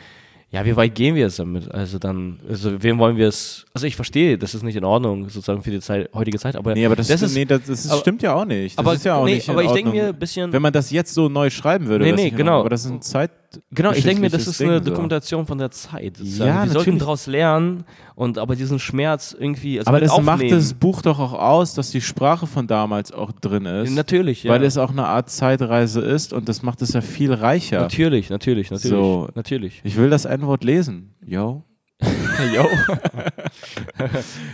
ja, 0.52 0.64
wie 0.66 0.76
weit 0.76 0.94
gehen 0.94 1.16
wir 1.16 1.24
jetzt 1.24 1.40
damit? 1.40 1.72
Also 1.74 1.98
dann, 1.98 2.40
also 2.48 2.84
wem 2.84 3.00
wollen 3.00 3.18
wir 3.18 3.28
es? 3.28 3.66
Also 3.74 3.88
ich 3.88 3.96
verstehe, 3.96 4.38
das 4.38 4.54
ist 4.54 4.62
nicht 4.62 4.76
in 4.76 4.84
Ordnung 4.84 5.28
sozusagen 5.30 5.64
für 5.64 5.72
die 5.72 5.80
Zeit, 5.80 6.10
heutige 6.14 6.38
Zeit, 6.38 6.56
aber 6.56 6.74
Nee, 6.76 6.86
aber 6.86 6.96
das, 6.96 7.10
ist 7.10 7.34
nee, 7.34 7.46
das, 7.46 7.62
das 7.66 7.90
aber- 7.90 8.02
stimmt 8.02 8.22
ja 8.22 8.36
auch 8.36 8.46
nicht. 8.46 8.78
Das 8.78 8.86
aber 8.86 8.94
ist 8.94 9.04
ja 9.06 9.16
auch 9.16 9.26
nee, 9.26 9.36
nicht 9.36 9.50
aber 9.50 9.64
ich 9.64 9.72
denke 9.72 9.90
mir 9.92 10.10
ein 10.10 10.20
bisschen 10.20 10.54
Wenn 10.54 10.62
man 10.62 10.72
das 10.74 10.92
jetzt 10.92 11.14
so 11.14 11.28
neu 11.28 11.50
schreiben 11.50 11.88
würde, 11.88 12.06
Nee, 12.06 12.12
das 12.12 12.22
nee, 12.22 12.30
genau. 12.30 12.52
Ordnung, 12.58 12.60
Aber 12.60 12.70
das 12.70 12.86
ist 12.86 12.92
ein 12.92 13.02
Zeit. 13.02 13.32
Genau, 13.72 13.92
ich 13.92 14.04
denke 14.04 14.22
mir, 14.22 14.30
das 14.30 14.48
ist 14.48 14.62
eine 14.62 14.76
Ding, 14.76 14.86
so. 14.86 14.90
Dokumentation 14.92 15.46
von 15.46 15.58
der 15.58 15.72
Zeit. 15.72 16.18
sozusagen. 16.18 16.50
Ja, 16.50 16.64
wir 16.64 16.72
sollten 16.72 17.00
daraus 17.00 17.28
lernen 17.28 17.84
und 18.16 18.38
aber 18.38 18.56
diesen 18.56 18.80
Schmerz 18.80 19.36
irgendwie 19.38 19.80
also 19.80 19.90
Aber 19.90 20.00
das 20.00 20.12
macht 20.22 20.36
aufnehmen. 20.36 20.52
das 20.56 20.74
Buch 20.74 21.02
doch 21.02 21.20
auch 21.20 21.34
aus, 21.34 21.74
dass 21.74 21.92
die 21.92 22.02
Sprache 22.02 22.48
von 22.48 22.68
damals 22.68 23.12
auch 23.12 23.32
drin 23.32 23.66
ist. 23.66 23.92
Natürlich, 23.92 24.44
ja. 24.44 24.52
Weil 24.52 24.64
es 24.64 24.78
auch 24.78 24.92
eine 24.92 25.08
Art 25.08 25.30
Zeitreise 25.30 26.02
ist 26.02 26.34
und 26.34 26.50
das 26.50 26.64
macht 26.64 26.82
es 26.82 26.94
ja 26.94 27.02
viel 27.02 27.34
reicher. 27.34 27.82
Natürlich, 27.82 28.30
natürlich, 28.30 28.72
natürlich. 28.72 28.92
So. 28.92 29.30
Natürlich. 29.36 29.82
Ich 29.84 29.98
will 29.98 30.10
das 30.10 30.26
N-Wort 30.26 30.64
lesen. 30.64 31.14
Yo. 31.26 31.64
Yo. 32.54 32.68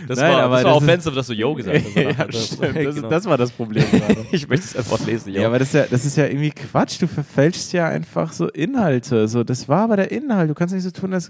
das 0.07 0.19
Nein, 0.19 0.31
war, 0.33 0.41
aber 0.43 0.55
das 0.55 0.63
war 0.65 0.73
das 0.73 0.81
ist- 0.83 0.83
offensive, 0.89 1.15
dass 1.15 1.27
du 1.27 1.33
Yo 1.33 1.53
gesagt 1.55 1.77
hast. 1.85 1.95
ja, 1.95 2.13
Das-. 2.13 2.57
Das, 2.57 2.95
genau. 2.95 3.09
das 3.09 3.25
war 3.25 3.37
das 3.37 3.51
Problem 3.51 3.85
gerade. 3.91 4.25
ich 4.31 4.47
möchte 4.47 4.65
es 4.65 4.75
einfach 4.75 5.05
lesen, 5.05 5.33
Yo. 5.33 5.41
Ja, 5.41 5.47
aber 5.47 5.59
das 5.59 5.69
ist 5.69 5.73
ja, 5.73 5.85
das 5.89 6.05
ist 6.05 6.17
ja 6.17 6.25
irgendwie 6.25 6.51
Quatsch. 6.51 7.01
Du 7.01 7.07
verfälschst 7.07 7.73
ja 7.73 7.87
einfach 7.87 8.31
so 8.33 8.47
Inhalte. 8.49 9.27
So, 9.27 9.43
das 9.43 9.67
war 9.67 9.83
aber 9.83 9.97
der 9.97 10.11
Inhalt. 10.11 10.49
Du 10.49 10.53
kannst 10.53 10.73
nicht 10.73 10.83
so 10.83 10.91
tun, 10.91 11.11
dass 11.11 11.29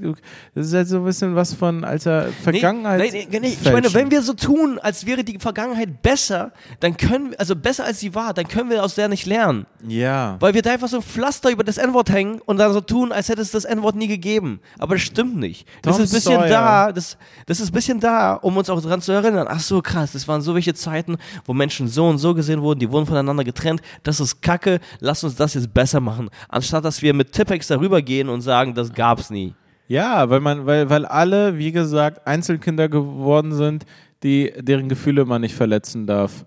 das 0.56 0.68
ist 0.68 0.74
halt 0.74 0.88
so 0.88 0.98
ein 0.98 1.06
bisschen 1.06 1.36
was 1.36 1.54
von 1.54 1.84
alter 1.84 2.28
Vergangenheit. 2.44 3.00
Nee, 3.00 3.12
nee, 3.12 3.28
nee, 3.32 3.40
nee. 3.40 3.58
Ich 3.62 3.72
meine, 3.72 3.94
wenn 3.94 4.12
wir 4.12 4.22
so 4.22 4.34
tun, 4.34 4.80
als 4.80 5.06
wäre 5.06 5.24
die 5.24 5.38
Vergangenheit 5.40 6.02
besser, 6.02 6.52
dann 6.80 6.98
können 6.98 7.32
wir, 7.32 7.40
also 7.40 7.56
besser 7.56 7.86
als 7.86 8.00
sie 8.00 8.16
war, 8.16 8.34
dann 8.34 8.48
können 8.48 8.70
wir 8.70 8.84
aus 8.84 8.96
der 8.96 9.08
nicht 9.08 9.26
lernen. 9.26 9.66
ja. 9.88 10.38
Weil 10.40 10.54
wir 10.54 10.62
da 10.62 10.72
einfach 10.72 10.88
so 10.88 10.98
ein 10.98 11.04
Pflaster 11.04 11.50
über 11.52 11.64
das 11.64 11.78
N-Wort 11.78 12.10
hängen 12.12 12.40
und 12.46 12.58
dann 12.58 12.72
so 12.74 12.82
tun, 12.82 13.12
als 13.12 13.30
hätte 13.30 13.42
es 13.42 13.52
das 13.52 13.66
N-Wort 13.66 13.96
nie 13.96 14.08
gegeben. 14.08 14.60
Aber 14.78 14.96
das 14.96 15.04
stimmt 15.04 15.36
nicht. 15.38 15.68
Das 15.82 16.00
ist 16.00 16.09
ein 16.10 16.16
bisschen 16.16 16.40
Sawyer. 16.40 16.50
da, 16.50 16.92
das, 16.92 17.18
das 17.46 17.60
ist 17.60 17.70
ein 17.70 17.74
bisschen 17.74 18.00
da, 18.00 18.34
um 18.34 18.58
uns 18.58 18.70
auch 18.70 18.82
daran 18.82 19.02
zu 19.02 19.12
erinnern. 19.12 19.48
Ach 19.50 19.60
so, 19.60 19.82
krass, 19.82 20.12
das 20.12 20.28
waren 20.28 20.42
so 20.42 20.56
welche 20.56 20.74
Zeiten, 20.74 21.18
wo 21.46 21.54
Menschen 21.54 21.88
so 21.88 22.08
und 22.08 22.18
so 22.18 22.34
gesehen 22.34 22.62
wurden, 22.62 22.80
die 22.80 22.92
wurden 22.92 23.06
voneinander 23.06 23.44
getrennt. 23.44 23.82
Das 24.04 24.20
ist 24.20 24.42
Kacke, 24.42 24.80
lass 25.00 25.24
uns 25.24 25.36
das 25.36 25.54
jetzt 25.54 25.74
besser 25.74 26.00
machen. 26.00 26.30
Anstatt 26.48 26.86
dass 26.86 27.02
wir 27.02 27.14
mit 27.14 27.32
Tippex 27.32 27.68
darüber 27.68 28.02
gehen 28.02 28.30
und 28.30 28.42
sagen, 28.42 28.74
das 28.74 28.94
gab's 28.94 29.30
nie. 29.30 29.54
Ja, 29.88 30.30
weil 30.30 30.40
man, 30.40 30.66
weil, 30.66 30.90
weil 30.90 31.06
alle, 31.06 31.58
wie 31.58 31.72
gesagt, 31.72 32.28
Einzelkinder 32.28 32.90
geworden 32.90 33.54
sind, 33.54 33.86
die, 34.24 34.54
deren 34.58 34.88
Gefühle 34.88 35.26
man 35.26 35.42
nicht 35.42 35.56
verletzen 35.56 36.06
darf. 36.06 36.46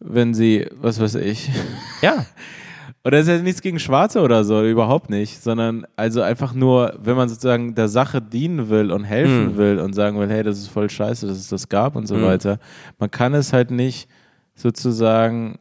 Wenn 0.00 0.34
sie, 0.34 0.66
was 0.72 1.00
weiß 1.00 1.14
ich. 1.16 1.48
Ja. 2.02 2.26
Oder 3.06 3.20
ist 3.20 3.28
ja 3.28 3.38
nichts 3.38 3.62
gegen 3.62 3.78
Schwarze 3.78 4.20
oder 4.20 4.42
so, 4.42 4.64
überhaupt 4.64 5.10
nicht, 5.10 5.40
sondern 5.40 5.86
also 5.94 6.22
einfach 6.22 6.54
nur, 6.54 6.98
wenn 7.00 7.14
man 7.14 7.28
sozusagen 7.28 7.76
der 7.76 7.86
Sache 7.86 8.20
dienen 8.20 8.68
will 8.68 8.90
und 8.90 9.04
helfen 9.04 9.52
Mhm. 9.52 9.56
will 9.56 9.78
und 9.78 9.92
sagen 9.92 10.18
will, 10.18 10.28
hey, 10.28 10.42
das 10.42 10.58
ist 10.58 10.66
voll 10.66 10.90
scheiße, 10.90 11.24
dass 11.28 11.36
es 11.38 11.48
das 11.48 11.68
gab 11.68 11.94
und 11.94 12.08
so 12.08 12.16
Mhm. 12.16 12.22
weiter. 12.24 12.58
Man 12.98 13.08
kann 13.08 13.32
es 13.34 13.52
halt 13.52 13.70
nicht 13.70 14.08
sozusagen 14.56 15.58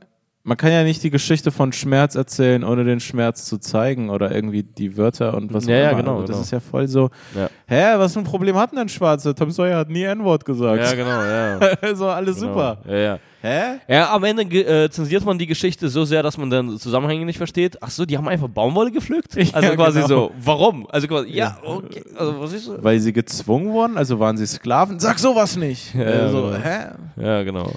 man 0.47 0.57
kann 0.57 0.72
ja 0.72 0.84
nicht 0.84 1.01
die 1.03 1.09
Geschichte 1.09 1.51
von 1.51 1.73
Schmerz 1.73 2.13
erzählen, 2.15 2.63
ohne 2.63 2.84
den 2.84 2.99
Schmerz 2.99 3.45
zu 3.45 3.57
zeigen 3.57 4.09
oder 4.11 4.31
irgendwie 4.34 4.61
die 4.63 4.95
Wörter 4.95 5.34
und 5.34 5.51
was 5.53 5.65
Ja, 5.65 5.76
auch 5.76 5.80
ja, 5.81 5.89
immer. 5.89 5.99
genau, 6.01 6.11
Also 6.19 6.27
das 6.27 6.31
genau. 6.35 6.41
ist 6.43 6.51
ja 6.51 6.59
voll 6.59 6.88
so, 6.88 7.09
Ja. 7.35 7.49
hä, 7.67 7.97
was 7.97 8.13
für 8.13 8.19
ein 8.19 8.26
Problem 8.26 8.55
hat 8.55 8.72
denn 8.72 8.77
ein 8.80 8.88
Schwarzer? 8.89 9.34
Tom 9.35 9.49
Sawyer 9.49 9.77
hat 9.80 9.89
nie 9.89 10.03
N-Wort 10.03 10.45
gesagt. 10.45 10.81
Ja, 10.84 10.93
genau, 10.93 11.22
ja. 11.23 11.59
also 11.81 12.07
alles 12.07 12.39
super. 12.39 12.77
Genau. 12.84 12.95
Ja, 12.95 13.03
ja. 13.03 13.19
Hä? 13.41 13.80
Ja, 13.88 14.11
am 14.13 14.23
Ende 14.23 14.43
äh, 14.43 14.89
zensiert 14.89 15.23
man 15.26 15.38
die 15.38 15.45
Geschichte 15.45 15.88
so 15.89 16.03
sehr, 16.05 16.23
dass 16.23 16.35
man 16.38 16.49
dann 16.49 16.77
Zusammenhänge 16.80 17.26
nicht 17.26 17.38
versteht. 17.38 17.77
Ach 17.81 17.91
so, 17.91 18.03
die 18.05 18.17
haben 18.17 18.27
einfach 18.27 18.47
Baumwolle 18.47 18.91
gepflückt? 18.91 19.35
Also 19.53 19.67
Ja, 19.69 19.76
quasi 19.76 20.01
genau. 20.01 20.07
so, 20.07 20.31
warum? 20.43 20.88
Also 20.89 21.07
quasi, 21.07 21.30
ja, 21.31 21.57
okay. 21.63 22.03
Also, 22.17 22.39
was 22.41 22.53
ist 22.53 22.65
so? 22.65 22.84
Weil 22.84 22.99
sie 22.99 23.13
gezwungen 23.13 23.72
wurden, 23.72 23.97
also 23.97 24.19
waren 24.19 24.35
sie 24.38 24.47
Sklaven? 24.47 24.99
Sag 24.99 25.19
sowas 25.19 25.57
nicht. 25.57 25.93
Ja, 25.93 26.30
so, 26.30 26.43
genau. 26.43 26.57
hä? 26.57 26.80
Ja, 27.22 27.43
genau. 27.43 27.72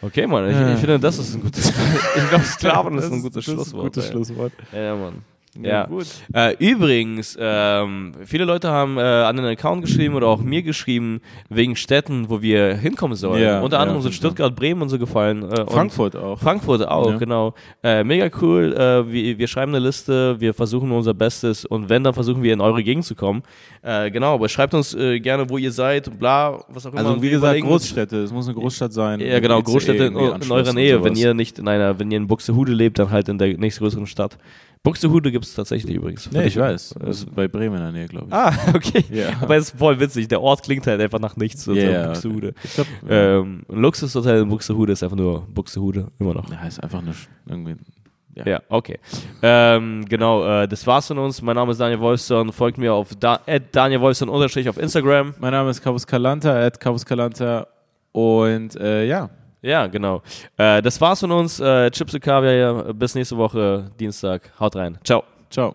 Okay, 0.00 0.26
Mann, 0.26 0.48
ich, 0.48 0.74
ich 0.74 0.80
finde, 0.80 0.98
das 1.00 1.18
ist 1.18 1.34
ein 1.34 1.42
gutes. 1.42 1.68
ich 2.16 2.28
glaube, 2.28 2.44
Sklaven 2.44 2.98
ist 2.98 3.12
ein 3.12 3.22
gutes 3.22 3.44
das 3.44 3.48
ist 3.48 3.54
Schlusswort. 3.54 3.82
Ein 3.82 3.86
gutes 3.88 4.04
ey. 4.04 4.10
Schlusswort. 4.12 4.52
Ja, 4.72 4.94
Mann. 4.96 5.24
Ja. 5.62 5.86
gut. 5.86 6.06
Äh, 6.32 6.54
übrigens, 6.58 7.36
ähm, 7.40 8.12
viele 8.24 8.44
Leute 8.44 8.70
haben 8.70 8.98
äh, 8.98 9.00
an 9.00 9.36
den 9.36 9.44
Account 9.46 9.82
geschrieben 9.82 10.14
oder 10.14 10.26
auch 10.28 10.40
mir 10.40 10.62
geschrieben, 10.62 11.20
wegen 11.48 11.76
Städten, 11.76 12.28
wo 12.28 12.42
wir 12.42 12.74
hinkommen 12.74 13.16
sollen. 13.16 13.42
Ja, 13.42 13.60
Unter 13.60 13.80
anderem 13.80 13.98
ja, 13.98 14.02
sind 14.04 14.14
Stuttgart, 14.14 14.54
Bremen 14.54 14.82
und 14.82 14.88
so 14.88 14.98
gefallen. 14.98 15.42
Äh, 15.50 15.66
Frankfurt 15.66 16.16
auch. 16.16 16.38
Frankfurt 16.38 16.86
auch, 16.86 17.10
Ja. 17.12 17.16
genau. 17.18 17.54
Äh, 17.82 18.04
mega 18.04 18.28
cool. 18.40 18.72
Äh, 18.72 19.10
wir, 19.12 19.38
wir 19.38 19.46
schreiben 19.48 19.74
eine 19.74 19.84
Liste, 19.84 20.40
wir 20.40 20.54
versuchen 20.54 20.90
unser 20.92 21.14
Bestes 21.14 21.64
und 21.64 21.88
wenn, 21.88 22.04
dann 22.04 22.14
versuchen 22.14 22.42
wir 22.42 22.52
in 22.52 22.60
eure 22.60 22.82
Gegend 22.82 23.04
zu 23.04 23.14
kommen. 23.14 23.42
Äh, 23.82 24.10
genau, 24.10 24.34
aber 24.34 24.48
schreibt 24.48 24.74
uns 24.74 24.96
gerne, 24.96 25.48
wo 25.48 25.58
ihr 25.58 25.70
seid, 25.72 26.18
bla, 26.18 26.64
was 26.68 26.86
auch 26.86 26.92
immer. 26.92 27.00
Also 27.00 27.16
wie 27.18 27.22
wir 27.22 27.30
gesagt, 27.30 27.60
Großstädte. 27.60 28.22
Es 28.22 28.32
muss 28.32 28.46
eine 28.46 28.54
Großstadt 28.54 28.92
sein. 28.92 29.20
Ja, 29.20 29.38
genau, 29.40 29.62
Großstädte 29.62 30.04
in, 30.04 30.16
in 30.16 30.32
Anschluss 30.32 30.50
eurer 30.50 30.72
Nähe. 30.72 31.02
Wenn 31.02 31.14
ihr 31.14 31.34
nicht 31.34 31.58
in 31.58 31.68
einer, 31.68 31.98
wenn 31.98 32.10
ihr 32.10 32.16
in 32.16 32.26
Buxtehude 32.26 32.72
lebt, 32.72 32.98
dann 32.98 33.10
halt 33.10 33.28
in 33.28 33.38
der 33.38 33.56
nächstgrößeren 33.56 34.06
Stadt. 34.06 34.36
Buxtehude 34.82 35.30
gibt 35.32 35.44
es 35.44 35.54
tatsächlich 35.54 35.94
übrigens. 35.96 36.30
Nee, 36.30 36.44
ich 36.46 36.56
weiß. 36.56 36.94
Das 37.00 37.18
ist 37.18 37.34
bei 37.34 37.48
Bremen 37.48 37.76
in 37.76 37.82
der 37.82 37.92
Nähe, 37.92 38.06
glaube 38.06 38.26
ich. 38.28 38.32
ah, 38.32 38.52
okay. 38.74 39.04
Ja. 39.10 39.30
Aber 39.40 39.56
es 39.56 39.70
ist 39.70 39.78
voll 39.78 39.98
witzig. 40.00 40.28
Der 40.28 40.40
Ort 40.40 40.62
klingt 40.62 40.86
halt 40.86 41.00
einfach 41.00 41.18
nach 41.18 41.36
nichts. 41.36 41.66
ja, 41.66 42.06
Buxtehude. 42.08 42.54
Glaub, 42.74 42.86
Ähm, 43.08 43.62
ein 43.68 43.80
Luxushotel 43.80 44.42
in 44.42 44.48
Buxtehude 44.48 44.92
ist 44.92 45.02
einfach 45.02 45.16
nur 45.16 45.46
Buxtehude, 45.52 46.08
immer 46.18 46.34
noch. 46.34 46.50
ja, 46.50 46.66
ist 46.66 46.82
einfach 46.82 47.02
Sch- 47.12 47.28
irgendwie. 47.46 47.76
Ja. 48.34 48.46
Ja, 48.46 48.62
okay. 48.68 48.98
Ähm, 49.42 50.04
genau, 50.08 50.46
äh, 50.46 50.68
das 50.68 50.86
war's 50.86 51.08
von 51.08 51.18
uns. 51.18 51.42
Mein 51.42 51.56
Name 51.56 51.72
ist 51.72 51.80
Daniel 51.80 51.98
Wolfson. 51.98 52.52
Folgt 52.52 52.78
mir 52.78 52.94
auf 52.94 53.08
da 53.18 53.40
Daniel 53.72 54.00
Wolfson 54.00 54.28
auf 54.68 54.78
Instagram. 54.78 55.34
Mein 55.40 55.50
Name 55.50 55.70
ist 55.70 55.82
Cabus 55.82 56.06
Calanta, 56.06 56.54
at 56.56 56.78
Cabus 56.78 57.04
Calanta. 57.04 57.66
Und 58.12 58.76
äh, 58.76 59.06
ja, 59.06 59.28
Ja, 59.62 59.86
genau. 59.86 60.22
Äh, 60.56 60.82
das 60.82 61.00
war's 61.00 61.20
von 61.20 61.32
uns. 61.32 61.60
Äh, 61.60 61.90
Chips 61.90 62.14
und 62.14 62.20
Kaviar. 62.20 62.94
Bis 62.94 63.14
nächste 63.14 63.36
Woche, 63.36 63.90
Dienstag. 63.98 64.52
Haut 64.58 64.76
rein. 64.76 64.98
Ciao. 65.04 65.24
ciao. 65.50 65.74